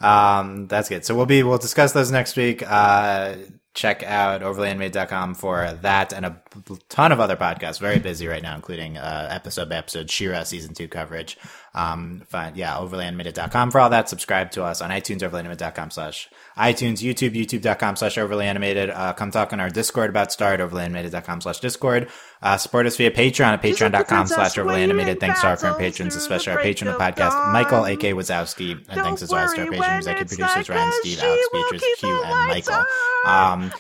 Um, 0.00 0.66
that's 0.66 0.88
good. 0.88 1.04
So 1.04 1.14
we'll 1.14 1.26
be 1.26 1.42
we'll 1.42 1.58
discuss 1.58 1.92
those 1.92 2.10
next 2.10 2.36
week. 2.36 2.62
Uh, 2.66 3.36
check 3.74 4.02
out 4.02 4.42
overlyanimated.com 4.42 5.34
for 5.34 5.78
that 5.80 6.12
and 6.12 6.26
a 6.26 6.42
ton 6.88 7.10
of 7.10 7.20
other 7.20 7.36
podcasts. 7.36 7.80
Very 7.80 7.98
busy 7.98 8.26
right 8.26 8.42
now, 8.42 8.54
including 8.54 8.98
uh, 8.98 9.28
episode 9.30 9.68
by 9.68 9.76
episode 9.76 10.10
She-Ra 10.10 10.42
season 10.42 10.74
two 10.74 10.88
coverage. 10.88 11.38
Um, 11.74 12.22
fine. 12.28 12.54
Yeah, 12.54 12.74
overlyanimated.com 12.74 13.70
for 13.70 13.80
all 13.80 13.90
that. 13.90 14.10
Subscribe 14.10 14.50
to 14.52 14.64
us 14.64 14.82
on 14.82 14.90
iTunes, 14.90 15.20
overlyanimated.com 15.20 15.90
slash 15.90 16.28
iTunes, 16.56 16.98
YouTube, 16.98 17.34
youtube.com 17.34 17.96
slash 17.96 18.16
overlyanimated. 18.16 18.94
Uh, 18.94 19.14
come 19.14 19.30
talk 19.30 19.52
on 19.54 19.60
our 19.60 19.70
Discord 19.70 20.10
about 20.10 20.32
Star 20.32 20.52
at 20.52 20.60
overlyanimated.com 20.60 21.40
slash 21.40 21.60
Discord. 21.60 22.10
Uh, 22.42 22.56
support 22.56 22.86
us 22.86 22.96
via 22.96 23.10
Patreon 23.10 23.52
at 23.52 23.62
patreon.com 23.62 24.26
slash 24.26 24.54
overlyanimated. 24.54 25.20
Thanks 25.20 25.40
to 25.42 25.46
our 25.48 25.56
current 25.56 25.78
patrons, 25.78 26.16
especially 26.16 26.52
our 26.52 26.60
patron 26.60 26.88
of 26.88 26.98
the 26.98 27.04
podcast, 27.04 27.52
Michael, 27.52 27.86
A.K. 27.86 28.12
Wazowski. 28.14 28.72
And 28.88 29.00
thanks 29.00 29.22
as 29.22 29.32
always 29.32 29.52
to 29.54 29.60
our 29.60 29.70
patron 29.70 29.96
executive 29.96 30.38
producers, 30.38 30.68
Ryan, 30.68 30.92
Steve, 31.00 31.20
Alex, 31.22 31.48
Beatrice, 31.52 31.84
Q, 31.98 32.22
and 32.24 32.48
Michael. 32.48 32.84
Um, 33.26 33.72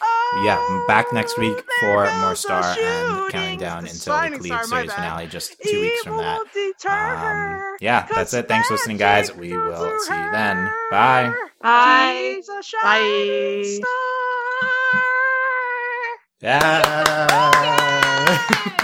yeah, 0.44 0.56
I'm 0.58 0.86
back 0.86 1.12
next 1.12 1.36
week 1.38 1.58
for 1.80 2.10
more 2.20 2.34
Star 2.36 2.62
and 2.78 3.32
counting 3.32 3.58
down 3.58 3.80
until 3.84 4.14
the 4.14 4.38
Khalid 4.48 4.66
series 4.66 4.92
finale 4.92 5.26
just 5.26 5.60
two 5.62 5.80
weeks 5.80 6.02
from 6.04 6.16
that. 6.18 6.40
Um, 6.86 7.76
yeah, 7.80 8.06
that's 8.14 8.32
it. 8.32 8.48
Thanks 8.48 8.68
for 8.68 8.74
listening, 8.74 8.96
guys. 8.96 9.34
We 9.34 9.56
will 9.56 9.98
see 10.00 10.14
you 10.14 10.30
then. 10.30 10.70
Bye. 10.90 11.34
Bye. 11.60 12.40
Bye. 12.82 13.80
Yeah. 16.40 17.78
Yay! 18.32 18.81